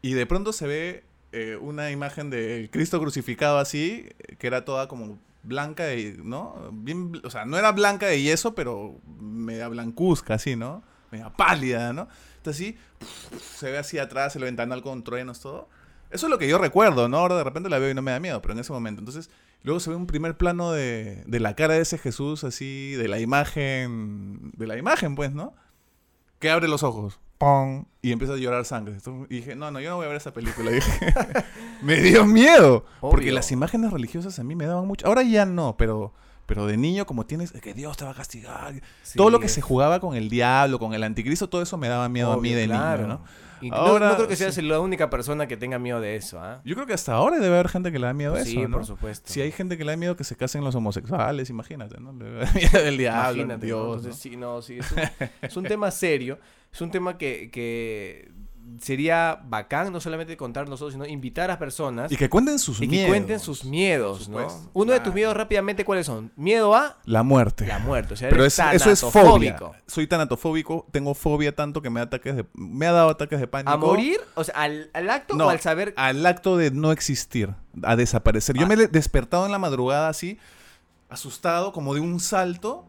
Y 0.00 0.14
de 0.14 0.24
pronto 0.24 0.54
se 0.54 0.66
ve 0.66 1.04
eh, 1.32 1.58
una 1.60 1.90
imagen 1.90 2.30
de 2.30 2.70
Cristo 2.72 2.98
crucificado 2.98 3.58
así, 3.58 4.08
que 4.38 4.46
era 4.46 4.64
toda 4.64 4.88
como 4.88 5.18
blanca, 5.42 5.84
de, 5.84 6.16
¿no? 6.16 6.70
Bien, 6.72 7.20
o 7.22 7.28
sea, 7.28 7.44
no 7.44 7.58
era 7.58 7.72
blanca 7.72 8.06
de 8.06 8.22
yeso, 8.22 8.54
pero 8.54 8.98
media 9.20 9.68
blancuzca, 9.68 10.32
así, 10.32 10.56
¿no? 10.56 10.82
Media 11.10 11.28
pálida, 11.28 11.92
¿no? 11.92 12.08
Entonces 12.38 12.68
así, 12.68 12.78
se 13.54 13.70
ve 13.70 13.76
así 13.76 13.98
atrás 13.98 14.34
el 14.36 14.44
ventanal 14.44 14.80
con 14.80 15.04
truenos, 15.04 15.40
todo. 15.40 15.68
Eso 16.10 16.24
es 16.24 16.30
lo 16.30 16.38
que 16.38 16.48
yo 16.48 16.56
recuerdo, 16.56 17.06
¿no? 17.06 17.18
Ahora 17.18 17.36
de 17.36 17.44
repente 17.44 17.68
la 17.68 17.78
veo 17.78 17.90
y 17.90 17.94
no 17.94 18.00
me 18.00 18.12
da 18.12 18.18
miedo, 18.18 18.40
pero 18.40 18.54
en 18.54 18.60
ese 18.60 18.72
momento. 18.72 19.02
Entonces, 19.02 19.28
luego 19.62 19.80
se 19.80 19.90
ve 19.90 19.96
un 19.96 20.06
primer 20.06 20.36
plano 20.36 20.72
de, 20.72 21.22
de 21.26 21.40
la 21.40 21.54
cara 21.54 21.74
de 21.74 21.80
ese 21.80 21.98
Jesús, 21.98 22.44
así, 22.44 22.92
de 22.92 23.08
la 23.08 23.20
imagen, 23.20 24.52
de 24.56 24.66
la 24.66 24.76
imagen, 24.76 25.14
pues, 25.14 25.32
¿no? 25.32 25.54
Que 26.38 26.50
abre 26.50 26.68
los 26.68 26.82
ojos, 26.82 27.18
¡pum! 27.38 27.84
y 28.02 28.12
empieza 28.12 28.34
a 28.34 28.36
llorar 28.36 28.64
sangre. 28.64 28.94
Entonces, 28.94 29.26
Y 29.30 29.36
dije, 29.36 29.56
no, 29.56 29.70
no, 29.70 29.80
yo 29.80 29.90
no 29.90 29.96
voy 29.96 30.06
a 30.06 30.08
ver 30.08 30.16
esa 30.16 30.32
película. 30.32 30.70
Dije, 30.72 31.12
me 31.82 31.96
dio 32.00 32.24
miedo. 32.24 32.84
Porque 33.00 33.32
las 33.32 33.50
imágenes 33.52 33.92
religiosas 33.92 34.38
a 34.38 34.44
mí 34.44 34.54
me 34.54 34.66
daban 34.66 34.86
mucho. 34.86 35.06
Ahora 35.06 35.22
ya 35.22 35.44
no, 35.44 35.76
pero, 35.76 36.14
pero 36.48 36.64
de 36.64 36.78
niño, 36.78 37.04
como 37.04 37.26
tienes, 37.26 37.52
que 37.52 37.74
Dios 37.74 37.98
te 37.98 38.06
va 38.06 38.12
a 38.12 38.14
castigar. 38.14 38.72
Sí, 39.02 39.18
todo 39.18 39.28
lo 39.28 39.38
que 39.38 39.46
es 39.46 39.52
se 39.52 39.60
jugaba 39.60 40.00
con 40.00 40.16
el 40.16 40.30
diablo, 40.30 40.78
con 40.78 40.94
el 40.94 41.04
anticristo, 41.04 41.46
todo 41.46 41.60
eso 41.60 41.76
me 41.76 41.88
daba 41.88 42.08
miedo 42.08 42.32
a 42.32 42.38
mí 42.38 42.54
de 42.54 42.64
claro. 42.64 43.02
niño, 43.02 43.14
¿no? 43.16 43.24
Y 43.60 43.70
Ahora, 43.70 44.08
no, 44.08 44.14
creo 44.14 44.28
que 44.28 44.36
seas 44.36 44.54
sí. 44.54 44.62
la 44.62 44.80
única 44.80 45.10
persona 45.10 45.46
que 45.46 45.58
tenga 45.58 45.78
miedo 45.78 46.00
de 46.00 46.16
eso, 46.16 46.40
¿ah? 46.40 46.62
Yo 46.64 46.74
creo 46.74 46.86
que 46.86 46.94
hasta 46.94 47.12
ahora 47.12 47.38
debe 47.38 47.54
haber 47.54 47.68
gente 47.68 47.92
que 47.92 47.98
le 47.98 48.06
da 48.06 48.14
miedo 48.14 48.34
a 48.34 48.40
eso, 48.40 48.50
sí, 48.50 48.62
¿no? 48.62 48.70
por 48.70 48.86
supuesto. 48.86 49.30
Si 49.30 49.42
hay 49.42 49.52
gente 49.52 49.76
que 49.76 49.84
le 49.84 49.90
da 49.90 49.96
miedo 49.98 50.16
que 50.16 50.24
se 50.24 50.36
casen 50.36 50.64
los 50.64 50.74
homosexuales, 50.74 51.50
imagínate, 51.50 52.00
¿no? 52.00 52.12
Le 52.18 52.30
da 52.30 52.52
miedo 52.52 52.82
del 52.82 52.96
diablo, 52.96 53.42
Imagínate. 53.42 53.66
Dios, 53.66 53.96
Entonces, 53.98 54.16
sí, 54.16 54.36
no, 54.36 54.62
sí, 54.62 54.78
es 54.78 54.90
un, 54.90 54.98
es 55.42 55.56
un 55.56 55.64
tema 55.68 55.90
serio, 55.90 56.38
es 56.72 56.80
un 56.80 56.90
tema 56.90 57.18
que, 57.18 57.50
que 57.50 58.30
sería 58.80 59.40
bacán 59.44 59.92
no 59.92 60.00
solamente 60.00 60.36
contar 60.36 60.68
nosotros, 60.68 60.92
sino 60.92 61.06
invitar 61.06 61.50
a 61.50 61.58
personas 61.58 62.10
Y 62.12 62.16
que 62.16 62.28
cuenten 62.28 62.58
sus 62.58 62.78
y 62.78 62.82
que 62.82 62.88
miedos. 62.88 63.08
cuenten 63.08 63.40
sus 63.40 63.64
miedos, 63.64 64.28
¿no? 64.28 64.46
Uno 64.72 64.92
de 64.92 65.00
tus 65.00 65.12
miedos 65.14 65.36
rápidamente, 65.36 65.84
¿cuáles 65.84 66.06
son? 66.06 66.32
Miedo 66.36 66.74
a 66.74 66.98
La 67.04 67.22
muerte. 67.22 67.66
la 67.66 67.78
muerte, 67.78 68.14
o 68.14 68.16
sea, 68.16 68.28
Pero 68.28 68.42
eres 68.42 68.58
es- 68.58 68.74
eso 68.74 68.90
es 68.90 69.00
fobia. 69.00 69.58
Soy 69.86 70.06
tanatofóbico, 70.06 70.86
tengo 70.92 71.14
fobia 71.14 71.54
tanto 71.54 71.82
que 71.82 71.90
me 71.90 72.00
da 72.00 72.04
ataques 72.06 72.36
de, 72.36 72.46
me 72.54 72.86
ha 72.86 72.92
dado 72.92 73.10
ataques 73.10 73.40
de 73.40 73.46
pánico. 73.46 73.70
¿A 73.72 73.76
morir? 73.76 74.20
O 74.34 74.44
sea, 74.44 74.54
¿al, 74.56 74.90
al 74.92 75.10
acto 75.10 75.34
No, 75.36 75.46
o 75.46 75.50
al 75.50 75.60
saber? 75.60 75.94
al 75.96 76.24
acto 76.26 76.56
de 76.56 76.70
no 76.70 76.92
existir, 76.92 77.54
a 77.82 77.96
desaparecer. 77.96 78.56
Yo 78.56 78.64
Ah. 78.64 78.68
me 78.68 78.74
he 78.74 78.86
despertado 78.88 79.46
en 79.46 79.52
la 79.52 79.58
madrugada 79.58 80.08
así, 80.08 80.38
asustado, 81.08 81.72
como 81.72 81.94
de 81.94 82.00
un 82.00 82.20
salto, 82.20 82.84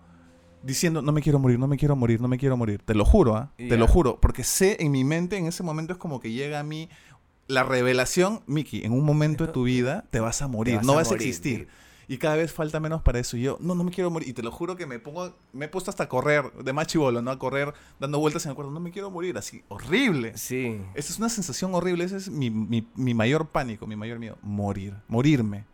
diciendo, 0.63 1.01
no 1.01 1.11
me 1.11 1.21
quiero 1.21 1.39
morir, 1.39 1.57
no 1.59 1.67
me 1.67 1.77
quiero 1.77 1.95
morir, 1.95 2.21
no 2.21 2.27
me 2.27 2.37
quiero 2.37 2.57
morir. 2.57 2.81
Te 2.83 2.93
lo 2.95 3.05
juro, 3.05 3.35
¿ah? 3.35 3.51
Te 3.57 3.77
lo 3.77 3.87
juro. 3.87 4.19
Porque 4.19 4.43
sé 4.43 4.77
en 4.79 4.91
mi 4.91 5.03
mente, 5.03 5.37
en 5.37 5.45
ese 5.45 5.63
momento 5.63 5.93
es 5.93 5.99
como 5.99 6.19
que 6.19 6.31
llega 6.31 6.59
a 6.59 6.63
mí 6.63 6.89
la 7.47 7.63
revelación, 7.63 8.41
Miki, 8.45 8.83
en 8.83 8.91
un 8.93 9.03
momento 9.03 9.47
de 9.47 9.53
tu 9.53 9.63
vida 9.63 10.05
te 10.11 10.19
vas 10.19 10.41
a 10.41 10.47
morir, 10.47 10.75
vas 10.77 10.85
no 10.85 10.93
a 10.93 10.95
vas 10.97 11.11
a 11.11 11.15
existir. 11.15 11.67
Y 12.07 12.17
cada 12.17 12.35
vez 12.35 12.51
falta 12.51 12.79
menos 12.79 13.03
para 13.03 13.19
eso. 13.19 13.37
Y 13.37 13.41
yo, 13.43 13.57
no, 13.61 13.75
no 13.75 13.83
me 13.83 13.91
quiero 13.91 14.09
morir. 14.09 14.27
Y 14.27 14.33
te 14.33 14.41
lo 14.41 14.51
juro 14.51 14.75
que 14.75 14.87
me 14.87 14.97
pongo, 14.97 15.35
me 15.53 15.65
he 15.65 15.67
puesto 15.67 15.91
hasta 15.91 16.05
a 16.05 16.09
correr, 16.09 16.51
de 16.53 16.73
más 16.73 16.87
chivolo, 16.87 17.21
¿no? 17.21 17.29
A 17.29 17.37
correr, 17.37 17.71
dando 17.99 18.17
vueltas 18.19 18.45
en 18.45 18.49
el 18.49 18.55
cuarto. 18.55 18.71
No 18.71 18.79
me 18.79 18.89
quiero 18.89 19.11
morir, 19.11 19.37
así, 19.37 19.63
horrible. 19.67 20.35
Sí. 20.35 20.81
Esa 20.95 21.13
es 21.13 21.19
una 21.19 21.29
sensación 21.29 21.73
horrible, 21.75 22.03
ese 22.05 22.17
es 22.17 22.29
mi, 22.29 22.49
mi- 22.49 22.87
mi 22.95 23.13
mayor 23.13 23.47
pánico, 23.49 23.85
mi 23.85 23.95
mayor 23.95 24.17
miedo. 24.17 24.37
Morir, 24.41 24.95
morirme, 25.07 25.65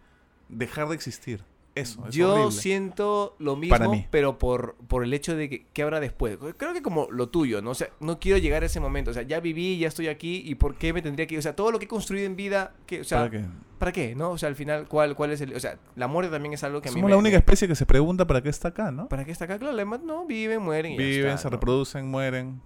dejar 0.49 0.89
de 0.89 0.95
existir. 0.95 1.41
Eso, 1.75 2.07
es 2.07 2.15
Yo 2.15 2.31
horrible. 2.33 2.51
siento 2.53 3.35
lo 3.37 3.57
mismo, 3.57 3.75
Para 3.77 3.89
mí. 3.89 4.07
pero 4.09 4.39
por, 4.39 4.75
por 4.87 5.03
el 5.03 5.13
hecho 5.13 5.35
de 5.35 5.49
que, 5.49 5.65
¿qué 5.73 5.83
habrá 5.83 5.99
después? 5.99 6.37
Creo 6.55 6.71
que 6.73 6.81
como 6.81 7.07
lo 7.11 7.27
tuyo, 7.27 7.61
¿no? 7.61 7.71
O 7.71 7.75
sea, 7.75 7.89
no 7.99 8.17
quiero 8.17 8.37
llegar 8.37 8.63
a 8.63 8.67
ese 8.67 8.79
momento. 8.79 9.11
O 9.11 9.13
sea, 9.13 9.23
ya 9.23 9.41
viví, 9.41 9.77
ya 9.77 9.89
estoy 9.89 10.07
aquí, 10.07 10.41
¿y 10.45 10.55
por 10.55 10.75
qué 10.75 10.93
me 10.93 11.01
tendría 11.01 11.27
que 11.27 11.33
ir? 11.35 11.39
O 11.39 11.41
sea, 11.41 11.53
todo 11.53 11.71
lo 11.71 11.79
que 11.79 11.83
he 11.85 11.87
construido 11.89 12.25
en 12.27 12.37
vida, 12.37 12.73
que, 12.85 13.01
o 13.01 13.03
sea, 13.03 13.29
¿Para 13.29 13.49
¿para 13.77 13.91
qué? 13.91 14.09
qué? 14.09 14.15
¿No? 14.15 14.31
O 14.31 14.37
sea, 14.37 14.47
al 14.47 14.55
final, 14.55 14.87
¿cuál, 14.87 15.15
cuál 15.17 15.31
es 15.31 15.41
el...? 15.41 15.53
O 15.53 15.59
sea, 15.59 15.77
la 15.97 16.07
muerte 16.07 16.31
también 16.31 16.53
es 16.53 16.63
algo 16.63 16.81
que 16.81 16.87
a 16.87 16.91
mí 16.93 16.95
Somos 16.95 17.09
me- 17.09 17.11
la 17.11 17.17
única 17.17 17.35
especie 17.35 17.67
que 17.67 17.75
se 17.75 17.85
pregunta 17.85 18.25
para 18.25 18.41
qué 18.41 18.47
está 18.47 18.69
acá, 18.69 18.91
¿no? 18.91 19.09
¿Para 19.09 19.25
qué 19.25 19.31
está 19.33 19.43
acá? 19.43 19.57
Claro, 19.57 19.73
los 19.73 19.77
demás 19.79 20.01
no, 20.01 20.25
viven, 20.25 20.61
mueren 20.61 20.93
y 20.93 20.97
ya 20.97 21.03
Viven, 21.03 21.25
está, 21.31 21.37
se 21.39 21.47
¿no? 21.49 21.51
reproducen, 21.51 22.07
mueren, 22.09 22.61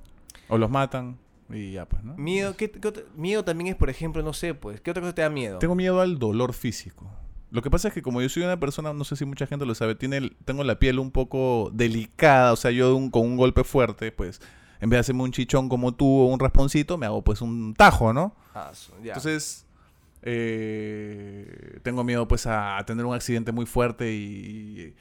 o 0.50 0.60
los 0.60 0.70
matan, 0.70 1.18
y 1.50 1.72
ya 1.72 1.88
pues, 1.88 2.04
¿no? 2.04 2.16
Miedo, 2.16 2.56
¿qué, 2.56 2.70
qué 2.70 3.06
miedo 3.16 3.44
también 3.44 3.70
es, 3.70 3.76
por 3.76 3.90
ejemplo, 3.90 4.22
no 4.22 4.34
sé, 4.34 4.54
pues, 4.54 4.82
¿qué 4.82 4.92
otra 4.92 5.02
cosa 5.02 5.16
te 5.16 5.24
da 5.24 5.32
miedo? 5.32 5.58
Tengo 5.58 5.74
miedo 5.74 6.00
al 6.00 6.20
dolor 6.20 6.54
físico. 6.54 7.10
Lo 7.52 7.62
que 7.62 7.70
pasa 7.72 7.88
es 7.88 7.94
que 7.94 8.02
como 8.02 8.22
yo 8.22 8.30
soy 8.30 8.44
una 8.44 8.60
persona, 8.60 8.94
no 8.94 9.04
sé 9.04 9.16
si 9.16 9.26
mucha 9.26 9.48
gente 9.48 9.66
lo 9.66 9.74
sabe, 9.76 9.96
tiene 9.96 10.18
el- 10.18 10.36
tengo 10.46 10.64
la 10.64 10.78
piel 10.78 11.00
un 11.00 11.10
poco 11.12 11.72
delicada, 11.74 12.54
o 12.54 12.56
sea, 12.56 12.70
yo 12.72 12.96
un- 12.96 13.10
con 13.10 13.24
un 13.24 13.38
golpe 13.38 13.64
fuerte, 13.64 14.12
pues, 14.12 14.40
en 14.82 14.90
vez 14.90 14.98
de 14.98 15.00
hacerme 15.02 15.24
un 15.24 15.32
chichón 15.32 15.68
como 15.68 15.94
tú 15.94 16.06
o 16.08 16.26
un 16.28 16.40
rasponcito, 16.40 16.98
me 16.98 17.06
hago 17.06 17.24
pues 17.24 17.42
un 17.42 17.74
tajo, 17.74 18.14
¿no? 18.14 18.36
Ah. 18.54 18.72
Entonces, 19.04 19.66
eh, 20.22 21.80
tengo 21.84 22.04
miedo 22.04 22.28
pues 22.28 22.46
a, 22.48 22.78
tener 22.86 23.06
un 23.06 23.14
accidente 23.16 23.52
muy 23.52 23.66
fuerte 23.66 24.14
y, 24.14 24.94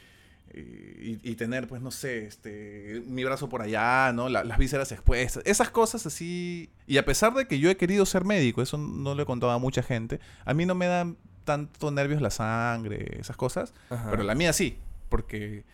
y, 0.54 1.18
y 1.22 1.34
tener 1.36 1.68
pues 1.68 1.82
no 1.82 1.90
sé, 1.90 2.26
este, 2.26 3.02
mi 3.06 3.24
brazo 3.24 3.48
por 3.48 3.62
allá, 3.62 4.12
¿no? 4.12 4.28
La- 4.28 4.44
las 4.44 4.58
vísceras 4.58 4.90
expuestas, 4.92 5.42
esas 5.46 5.70
cosas 5.70 6.06
así. 6.06 6.70
Y 6.86 6.96
a 6.98 7.04
pesar 7.04 7.34
de 7.34 7.46
que 7.46 7.58
yo 7.58 7.70
he 7.70 7.76
querido 7.76 8.06
ser 8.06 8.24
médico, 8.24 8.62
eso 8.62 8.78
no 8.78 9.14
lo 9.14 9.22
he 9.22 9.26
contado 9.26 9.52
a 9.52 9.58
mucha 9.58 9.82
gente, 9.82 10.20
a 10.44 10.54
mí 10.54 10.66
no 10.66 10.74
me 10.74 10.86
dan 10.86 11.16
tanto 11.48 11.90
nervios 11.90 12.20
la 12.22 12.30
sangre, 12.30 13.16
esas 13.18 13.36
cosas, 13.36 13.72
Ajá. 13.90 14.08
pero 14.10 14.22
la 14.22 14.34
mía 14.34 14.52
sí, 14.52 14.78
porque 15.08 15.64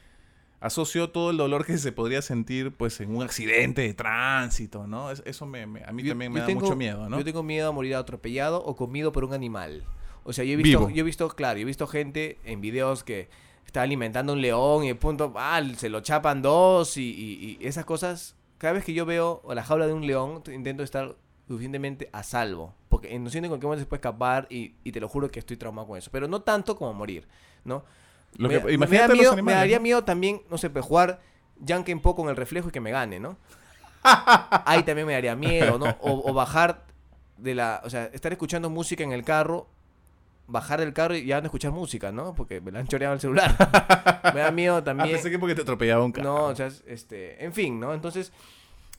asocio 0.60 1.10
todo 1.10 1.30
el 1.30 1.36
dolor 1.36 1.66
que 1.66 1.76
se 1.76 1.92
podría 1.92 2.22
sentir 2.22 2.72
pues 2.72 3.00
en 3.00 3.14
un 3.14 3.22
accidente 3.22 3.82
de 3.82 3.92
tránsito, 3.92 4.86
¿no? 4.86 5.10
Es- 5.10 5.22
Eso 5.26 5.44
me, 5.46 5.66
me- 5.66 5.84
a 5.84 5.92
mí 5.92 6.02
Yo- 6.02 6.12
también 6.12 6.32
me 6.32 6.40
da 6.40 6.46
tengo- 6.46 6.60
mucho 6.62 6.76
miedo, 6.76 7.08
¿no? 7.08 7.18
Yo 7.18 7.24
tengo 7.24 7.42
miedo 7.42 7.68
a 7.68 7.72
morir 7.72 7.96
atropellado 7.96 8.64
o 8.64 8.74
comido 8.76 9.12
por 9.12 9.24
un 9.24 9.34
animal. 9.34 9.84
O 10.22 10.32
sea, 10.32 10.44
yo 10.44 10.52
he 10.52 10.56
visto, 10.56 10.78
Vivo. 10.78 10.90
yo 10.90 11.00
he 11.00 11.04
visto, 11.04 11.28
claro, 11.28 11.58
yo 11.58 11.62
he 11.62 11.66
visto 11.66 11.86
gente 11.86 12.38
en 12.44 12.62
videos 12.62 13.04
que 13.04 13.28
está 13.66 13.82
alimentando 13.82 14.32
un 14.32 14.40
león 14.40 14.84
y 14.84 14.88
de 14.88 14.94
punto, 14.94 15.34
ah, 15.36 15.60
se 15.76 15.90
lo 15.90 16.00
chapan 16.00 16.40
dos 16.40 16.96
y, 16.96 17.02
y- 17.02 17.58
y 17.60 17.66
esas 17.66 17.84
cosas. 17.84 18.34
Cada 18.56 18.72
vez 18.72 18.84
que 18.84 18.94
yo 18.94 19.04
veo 19.04 19.42
la 19.52 19.62
jaula 19.62 19.86
de 19.86 19.92
un 19.92 20.06
león, 20.06 20.42
intento 20.50 20.82
estar 20.82 21.14
suficientemente 21.48 22.08
a 22.12 22.22
salvo. 22.22 22.74
Porque 22.88 23.18
no 23.18 23.28
siento 23.30 23.50
con 23.50 23.60
qué 23.60 23.66
momento 23.66 23.82
se 23.84 23.86
puede 23.88 23.98
escapar 23.98 24.46
y, 24.50 24.74
y 24.84 24.92
te 24.92 25.00
lo 25.00 25.08
juro 25.08 25.30
que 25.30 25.38
estoy 25.40 25.56
traumado 25.56 25.88
con 25.88 25.98
eso. 25.98 26.10
Pero 26.12 26.28
no 26.28 26.42
tanto 26.42 26.76
como 26.76 26.92
morir, 26.94 27.26
¿no? 27.64 27.84
Lo 28.36 28.48
me, 28.48 28.58
que- 28.58 28.64
me 28.64 28.72
imagínate 28.72 29.08
da 29.08 29.14
los 29.14 29.18
miedo, 29.18 29.42
me 29.44 29.52
daría 29.52 29.76
¿no? 29.78 29.82
miedo 29.82 30.04
también, 30.04 30.42
no 30.50 30.58
sé, 30.58 30.70
pues 30.70 30.84
jugar 30.84 31.20
Janken 31.66 32.00
Po 32.00 32.14
con 32.16 32.28
el 32.28 32.36
reflejo 32.36 32.68
y 32.68 32.72
que 32.72 32.80
me 32.80 32.90
gane, 32.90 33.20
¿no? 33.20 33.36
Ahí 34.02 34.82
también 34.82 35.06
me 35.06 35.12
daría 35.14 35.34
miedo, 35.36 35.78
¿no? 35.78 35.86
O, 36.00 36.30
o 36.30 36.34
bajar 36.34 36.84
de 37.38 37.54
la. 37.54 37.80
O 37.84 37.90
sea, 37.90 38.06
estar 38.12 38.32
escuchando 38.32 38.68
música 38.70 39.02
en 39.02 39.12
el 39.12 39.24
carro, 39.24 39.66
bajar 40.46 40.80
del 40.80 40.92
carro 40.92 41.14
y 41.16 41.24
ya 41.26 41.40
no 41.40 41.46
escuchar 41.46 41.72
música, 41.72 42.12
¿no? 42.12 42.34
Porque 42.34 42.60
me 42.60 42.70
la 42.70 42.80
han 42.80 42.86
choreado 42.86 43.14
el 43.14 43.20
celular. 43.20 43.54
me 44.34 44.40
da 44.40 44.50
miedo 44.50 44.76
Ah, 44.76 44.84
también. 44.84 45.10
pensé 45.12 45.30
que 45.30 45.38
porque 45.38 45.54
te 45.54 45.62
atropellaba 45.62 46.04
un 46.04 46.12
carro. 46.12 46.28
No, 46.28 46.44
o 46.46 46.54
sea, 46.56 46.66
es- 46.66 46.84
este, 46.86 47.42
en 47.44 47.52
fin, 47.52 47.80
¿no? 47.80 47.94
Entonces, 47.94 48.32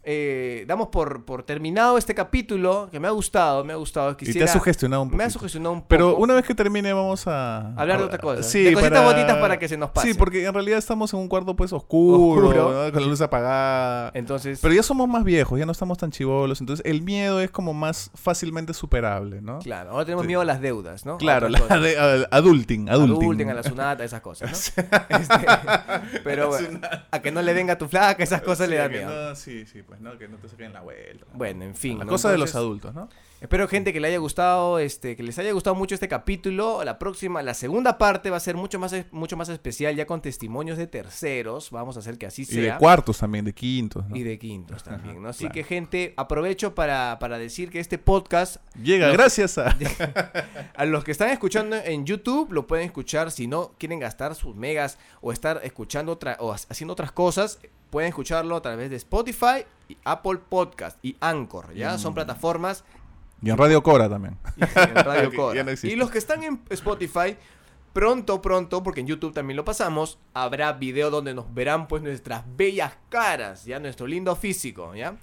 eh, 0.05 0.63
damos 0.67 0.87
por, 0.89 1.25
por 1.25 1.43
terminado 1.43 1.97
este 1.97 2.13
capítulo 2.13 2.89
que 2.91 2.99
me 2.99 3.07
ha 3.07 3.11
gustado, 3.11 3.63
me 3.63 3.73
ha 3.73 3.75
gustado. 3.75 4.11
y 4.11 4.15
te 4.15 4.25
Quisiera, 4.25 4.45
ha 4.49 4.53
sugestionado 4.53 5.01
un 5.03 5.09
poco. 5.09 5.17
me 5.17 5.23
ha 5.23 5.29
sugestionado 5.29 5.73
un 5.73 5.79
poco. 5.81 5.89
Pero 5.89 6.15
una 6.17 6.35
vez 6.35 6.45
que 6.45 6.53
termine 6.55 6.93
vamos 6.93 7.27
a... 7.27 7.73
Hablar 7.75 7.97
de 7.99 8.03
otra 8.05 8.17
cosa. 8.19 8.43
Sí, 8.43 8.63
De 8.63 8.73
cositas 8.73 8.91
para... 8.99 9.11
bonitas 9.13 9.37
para 9.37 9.57
que 9.59 9.67
se 9.67 9.77
nos 9.77 9.89
pase. 9.91 10.07
Sí, 10.09 10.13
porque 10.13 10.45
en 10.45 10.53
realidad 10.53 10.77
estamos 10.77 11.13
en 11.13 11.19
un 11.19 11.27
cuarto 11.27 11.55
pues 11.55 11.73
oscuro, 11.73 12.47
Oscuro. 12.49 12.85
¿no? 12.85 12.91
con 12.93 13.01
la 13.01 13.07
luz 13.07 13.21
apagada. 13.21 14.11
Entonces, 14.13 14.59
Pero 14.61 14.73
ya 14.73 14.83
somos 14.83 15.07
más 15.07 15.23
viejos, 15.23 15.57
ya 15.59 15.65
no 15.65 15.71
estamos 15.71 15.97
tan 15.97 16.11
chivolos, 16.11 16.61
entonces 16.61 16.85
el 16.85 17.01
miedo 17.01 17.41
es 17.41 17.49
como 17.51 17.73
más 17.73 18.11
fácilmente 18.15 18.73
superable, 18.73 19.41
¿no? 19.41 19.59
claro, 19.59 19.91
ahora 19.91 20.05
tenemos 20.05 20.23
Sí. 20.23 20.27
miedo 20.27 20.41
a 20.41 20.45
las 20.45 20.61
deudas, 20.61 21.05
¿no? 21.05 21.17
Claro, 21.17 21.49
la 21.49 21.59
de, 21.79 22.27
adulting, 22.31 22.89
adulting. 22.89 23.49
A 23.49 23.53
la 23.53 23.63
sunata, 23.63 24.03
esas 24.03 24.21
cosas, 24.21 24.73
¿no? 24.75 24.83
Este, 25.17 25.45
pero 26.23 26.47
bueno, 26.49 26.79
a 27.11 27.19
que 27.21 27.31
no 27.31 27.41
le 27.41 27.53
venga 27.53 27.77
tu 27.77 27.87
flaca, 27.87 28.23
esas 28.23 28.41
cosas 28.41 28.67
Sí, 28.67 28.71
le 28.71 28.77
da 28.77 28.89
que 28.89 28.97
miedo. 28.97 29.29
no, 29.29 29.35
sí, 29.35 29.65
sí, 29.65 29.81
pues 29.81 29.94
no, 29.99 30.17
que 30.17 30.27
no 30.27 30.37
te 30.37 30.47
saquen 30.49 30.73
la 30.73 30.81
vuelta. 30.81 31.25
Bueno, 31.33 31.63
en 31.63 31.75
fin. 31.75 31.97
La 31.99 32.05
¿no? 32.05 32.11
cosa 32.11 32.31
de 32.31 32.37
los 32.37 32.55
adultos, 32.55 32.93
¿no? 32.93 33.09
Espero 33.41 33.67
gente 33.67 33.91
que 33.93 33.99
le 33.99 34.07
haya 34.07 34.17
gustado, 34.17 34.79
este, 34.79 35.15
que 35.15 35.21
les 35.21 35.37
haya 35.37 35.51
gustado 35.51 35.75
mucho 35.75 35.93
este 35.93 36.07
capítulo. 36.07 36.83
La 36.83 36.97
próxima, 36.97 37.43
la 37.43 37.53
segunda 37.53 37.97
parte 37.97 38.29
va 38.29 38.37
a 38.37 38.39
ser 38.39 38.55
mucho 38.55 38.79
más, 38.79 38.95
mucho 39.11 39.35
más 39.37 39.49
especial, 39.49 39.95
ya 39.95 40.05
con 40.07 40.21
testimonios 40.21 40.77
de 40.77 40.87
terceros. 40.87 41.69
Vamos 41.69 41.95
a 41.97 41.99
hacer 41.99 42.17
que 42.17 42.25
así 42.25 42.43
Y 42.43 42.45
sea. 42.45 42.73
de 42.73 42.79
cuartos 42.79 43.17
también, 43.19 43.45
de 43.45 43.53
quintos, 43.53 44.07
¿no? 44.07 44.15
Y 44.15 44.23
de 44.23 44.39
quintos 44.39 44.81
también, 44.83 45.21
¿no? 45.21 45.29
Así 45.29 45.41
claro. 45.45 45.53
que, 45.53 45.63
gente, 45.63 46.13
aprovecho 46.17 46.73
para, 46.73 47.19
para 47.19 47.37
decir 47.37 47.69
que 47.69 47.79
este 47.79 47.97
podcast, 47.97 48.57
Llega 48.81 49.07
Los- 49.07 49.17
gracias 49.17 49.57
a... 49.57 49.75
a 50.75 50.85
los 50.85 51.03
que 51.03 51.11
están 51.11 51.29
escuchando 51.29 51.75
en 51.75 52.05
YouTube, 52.05 52.51
lo 52.51 52.67
pueden 52.67 52.85
escuchar. 52.85 53.31
Si 53.31 53.47
no 53.47 53.73
quieren 53.77 53.99
gastar 53.99 54.33
sus 54.35 54.55
megas 54.55 54.97
o 55.21 55.31
estar 55.31 55.61
escuchando 55.63 56.13
otra, 56.13 56.37
o 56.39 56.51
ha- 56.51 56.55
haciendo 56.69 56.93
otras 56.93 57.11
cosas, 57.11 57.59
pueden 57.95 58.09
escucharlo 58.09 58.57
a 58.57 58.61
través 58.61 58.89
de 58.89 58.97
Spotify, 58.97 59.63
y 59.87 59.95
Apple 60.03 60.39
Podcast 60.49 60.97
y 61.01 61.15
Anchor, 61.21 61.73
¿ya? 61.73 61.97
Son 61.97 62.11
Mm. 62.11 62.15
plataformas 62.15 62.83
Y 63.41 63.49
en 63.51 63.57
Radio 63.57 63.81
Cora 63.83 64.09
también. 64.09 64.37
y 64.57 64.63
en 64.63 64.95
Radio 64.95 65.31
Cora. 65.33 65.63
no 65.63 65.71
y 65.81 65.95
los 65.95 66.11
que 66.11 66.17
están 66.17 66.43
en 66.43 66.61
Spotify, 66.71 67.37
pronto, 67.93 68.41
pronto, 68.41 68.83
porque 68.83 68.99
en 68.99 69.07
YouTube 69.07 69.33
también 69.33 69.55
lo 69.55 69.63
pasamos, 69.63 70.19
habrá 70.33 70.73
video 70.73 71.09
donde 71.09 71.33
nos 71.33 71.53
verán 71.53 71.87
pues 71.87 72.03
nuestras 72.03 72.43
bellas 72.57 72.91
caras, 73.07 73.63
ya 73.63 73.79
nuestro 73.79 74.07
lindo 74.07 74.35
físico, 74.35 74.93
¿ya? 74.93 75.15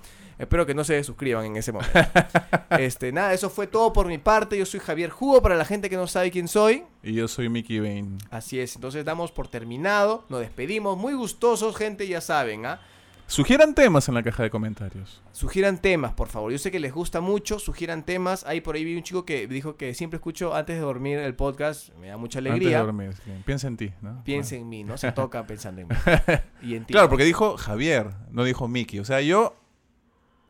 Espero 0.42 0.66
que 0.66 0.74
no 0.74 0.82
se 0.82 1.04
suscriban 1.04 1.44
en 1.44 1.56
ese 1.56 1.70
momento. 1.70 2.00
este, 2.70 3.12
nada, 3.12 3.32
eso 3.32 3.48
fue 3.48 3.68
todo 3.68 3.92
por 3.92 4.08
mi 4.08 4.18
parte. 4.18 4.58
Yo 4.58 4.66
soy 4.66 4.80
Javier 4.80 5.08
Jugo, 5.08 5.40
para 5.40 5.54
la 5.54 5.64
gente 5.64 5.88
que 5.88 5.94
no 5.94 6.08
sabe 6.08 6.32
quién 6.32 6.48
soy. 6.48 6.82
Y 7.04 7.12
yo 7.12 7.28
soy 7.28 7.48
Mickey 7.48 7.78
Bain. 7.78 8.18
Así 8.28 8.58
es, 8.58 8.74
entonces 8.74 9.04
damos 9.04 9.30
por 9.30 9.46
terminado, 9.46 10.24
nos 10.28 10.40
despedimos, 10.40 10.98
muy 10.98 11.14
gustosos, 11.14 11.76
gente, 11.76 12.08
ya 12.08 12.20
saben, 12.20 12.66
¿ah? 12.66 12.80
Sugieran 13.28 13.76
temas 13.76 14.08
en 14.08 14.14
la 14.14 14.24
caja 14.24 14.42
de 14.42 14.50
comentarios. 14.50 15.22
Sugieran 15.30 15.80
temas, 15.80 16.12
por 16.12 16.26
favor. 16.26 16.50
Yo 16.50 16.58
sé 16.58 16.72
que 16.72 16.80
les 16.80 16.92
gusta 16.92 17.20
mucho, 17.20 17.60
sugieran 17.60 18.04
temas. 18.04 18.44
Ahí 18.44 18.60
por 18.60 18.74
ahí 18.74 18.84
vi 18.84 18.96
un 18.96 19.04
chico 19.04 19.24
que 19.24 19.46
dijo 19.46 19.76
que 19.76 19.94
siempre 19.94 20.16
escucho 20.16 20.54
antes 20.56 20.74
de 20.74 20.82
dormir 20.82 21.18
el 21.18 21.36
podcast. 21.36 21.94
Me 21.94 22.08
da 22.08 22.16
mucha 22.16 22.40
Antes 22.40 22.50
de 22.50 22.56
alegría. 22.56 22.80
dormir. 22.80 23.14
sí. 23.14 23.30
Piensa 23.46 23.68
en 23.68 23.76
ti, 23.76 23.92
¿no? 24.02 24.22
Piensa 24.24 24.56
en 24.56 24.68
mí, 24.68 24.82
no 24.82 24.98
se 24.98 25.12
toca 25.12 25.46
pensando 25.46 25.82
en 25.82 25.88
mí. 25.88 25.94
Y 26.62 26.74
en 26.74 26.84
ti. 26.84 26.92
Claro, 26.92 27.08
porque 27.08 27.24
dijo 27.24 27.56
Javier, 27.56 28.10
no 28.32 28.42
dijo 28.42 28.66
Mickey. 28.66 28.98
O 28.98 29.04
sea, 29.04 29.20
yo 29.22 29.54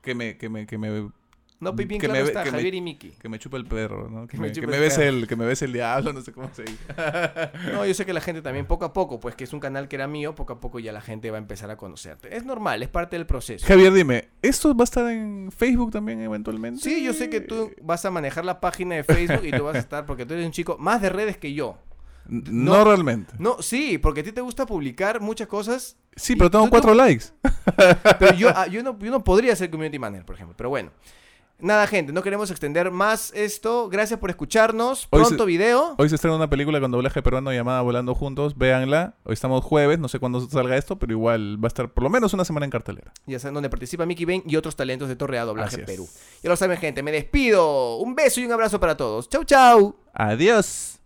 que 0.02 0.14
me, 0.14 0.36
que 0.36 0.48
me, 0.48 0.66
que 0.66 0.76
me, 0.78 1.10
No, 1.60 1.72
bien 1.74 1.88
que 1.88 1.98
claro 2.08 2.14
me 2.24 2.28
está, 2.28 2.42
que 2.42 2.50
me- 2.50 2.56
Javier 2.58 2.74
y 2.74 2.80
Miki. 2.80 3.10
que 3.12 3.28
me 3.28 3.38
chupa 3.38 3.56
el 3.56 3.64
perro, 3.66 4.10
¿no? 4.10 4.26
Que 4.26 4.32
Que 4.32 4.36
me 4.42 4.48
me, 4.48 4.52
que 4.52 4.66
me 4.66 4.74
el 4.74 4.80
bese 4.80 4.96
perro. 5.02 5.16
el, 5.18 5.28
que 5.28 5.36
me 5.36 5.46
bese 5.46 5.64
el 5.66 5.72
diablo, 5.72 6.12
no 6.12 6.20
sé 6.20 6.32
cómo 6.32 6.50
se 6.52 6.62
dice. 6.64 6.76
No, 7.72 7.86
yo 7.86 7.94
sé 7.94 8.04
que 8.04 8.12
la 8.12 8.20
gente 8.20 8.42
también 8.42 8.66
poco 8.66 8.84
a 8.84 8.92
poco, 8.92 9.20
pues 9.20 9.36
que 9.36 9.44
es 9.44 9.52
un 9.52 9.60
canal 9.60 9.86
que 9.88 9.94
era 9.96 10.08
mío, 10.08 10.34
poco 10.34 10.54
a 10.54 10.60
poco 10.60 10.80
ya 10.80 10.90
la 10.92 11.00
gente 11.00 11.30
va 11.30 11.38
a 11.38 11.40
empezar 11.40 11.70
a 11.70 11.76
conocerte. 11.76 12.36
Es 12.36 12.44
normal, 12.44 12.82
es 12.82 12.88
parte 12.88 13.16
del 13.16 13.26
proceso. 13.26 13.64
Javier, 13.66 13.92
dime, 13.92 14.28
¿esto 14.42 14.74
va 14.76 14.82
a 14.82 14.84
estar 14.84 15.08
en 15.10 15.50
Facebook 15.56 15.92
también 15.92 16.20
eventualmente? 16.20 16.80
Sí, 16.82 17.02
yo 17.04 17.12
sé 17.14 17.30
que 17.30 17.40
tú 17.40 17.70
vas 17.80 18.04
a 18.04 18.10
manejar 18.10 18.44
la 18.44 18.60
página 18.60 18.96
de 18.96 19.04
Facebook 19.04 19.44
y 19.44 19.52
tú 19.52 19.62
vas 19.64 19.76
a 19.76 19.78
estar, 19.78 20.04
porque 20.04 20.26
tú 20.26 20.34
eres 20.34 20.44
un 20.46 20.52
chico 20.52 20.76
más 20.78 21.00
de 21.00 21.10
redes 21.10 21.36
que 21.38 21.54
yo. 21.54 21.78
No. 22.26 22.76
No, 22.78 22.84
realmente. 22.84 23.34
No, 23.38 23.60
sí, 23.60 23.98
porque 23.98 24.20
a 24.20 24.24
ti 24.24 24.32
te 24.32 24.40
gusta 24.40 24.66
publicar 24.66 25.20
muchas 25.20 25.48
cosas, 25.48 25.96
Sí, 26.16 26.36
pero 26.36 26.50
tengo 26.50 26.68
cuatro 26.68 26.94
likes. 26.94 27.26
pero 28.18 28.34
yo, 28.34 28.48
ah, 28.54 28.66
yo, 28.66 28.82
no, 28.82 28.98
yo 28.98 29.10
no 29.10 29.24
podría 29.24 29.56
ser 29.56 29.70
community 29.70 29.98
manager, 29.98 30.24
por 30.26 30.34
ejemplo. 30.34 30.54
Pero 30.56 30.68
bueno. 30.68 30.90
Nada, 31.58 31.86
gente, 31.86 32.12
no 32.12 32.24
queremos 32.24 32.50
extender 32.50 32.90
más 32.90 33.32
esto. 33.36 33.88
Gracias 33.88 34.18
por 34.18 34.30
escucharnos. 34.30 35.06
Hoy 35.10 35.20
Pronto 35.22 35.44
se- 35.44 35.46
video. 35.46 35.94
Hoy 35.96 36.08
se 36.08 36.16
estrena 36.16 36.34
una 36.36 36.50
película 36.50 36.80
con 36.80 36.90
doblaje 36.90 37.22
peruano 37.22 37.52
llamada 37.52 37.80
Volando 37.82 38.16
Juntos. 38.16 38.58
Véanla. 38.58 39.14
Hoy 39.22 39.34
estamos 39.34 39.62
jueves, 39.62 40.00
no 40.00 40.08
sé 40.08 40.18
cuándo 40.18 40.40
salga 40.40 40.76
esto, 40.76 40.98
pero 40.98 41.12
igual 41.12 41.62
va 41.62 41.66
a 41.66 41.68
estar 41.68 41.88
por 41.92 42.02
lo 42.02 42.10
menos 42.10 42.34
una 42.34 42.44
semana 42.44 42.66
en 42.66 42.70
cartelera. 42.72 43.12
Ya 43.26 43.38
saben, 43.38 43.54
donde 43.54 43.70
participa 43.70 44.04
Mickey 44.06 44.24
Bain 44.26 44.42
y 44.44 44.56
otros 44.56 44.74
talentos 44.74 45.08
de 45.08 45.14
Torrea 45.14 45.44
Doblaje. 45.44 45.78
Perú. 45.78 46.08
Ya 46.42 46.50
lo 46.50 46.56
saben, 46.56 46.78
gente. 46.78 47.00
Me 47.04 47.12
despido. 47.12 47.98
Un 47.98 48.16
beso 48.16 48.40
y 48.40 48.44
un 48.44 48.50
abrazo 48.50 48.80
para 48.80 48.96
todos. 48.96 49.28
Chau, 49.28 49.44
chau. 49.44 49.94
Adiós. 50.14 50.98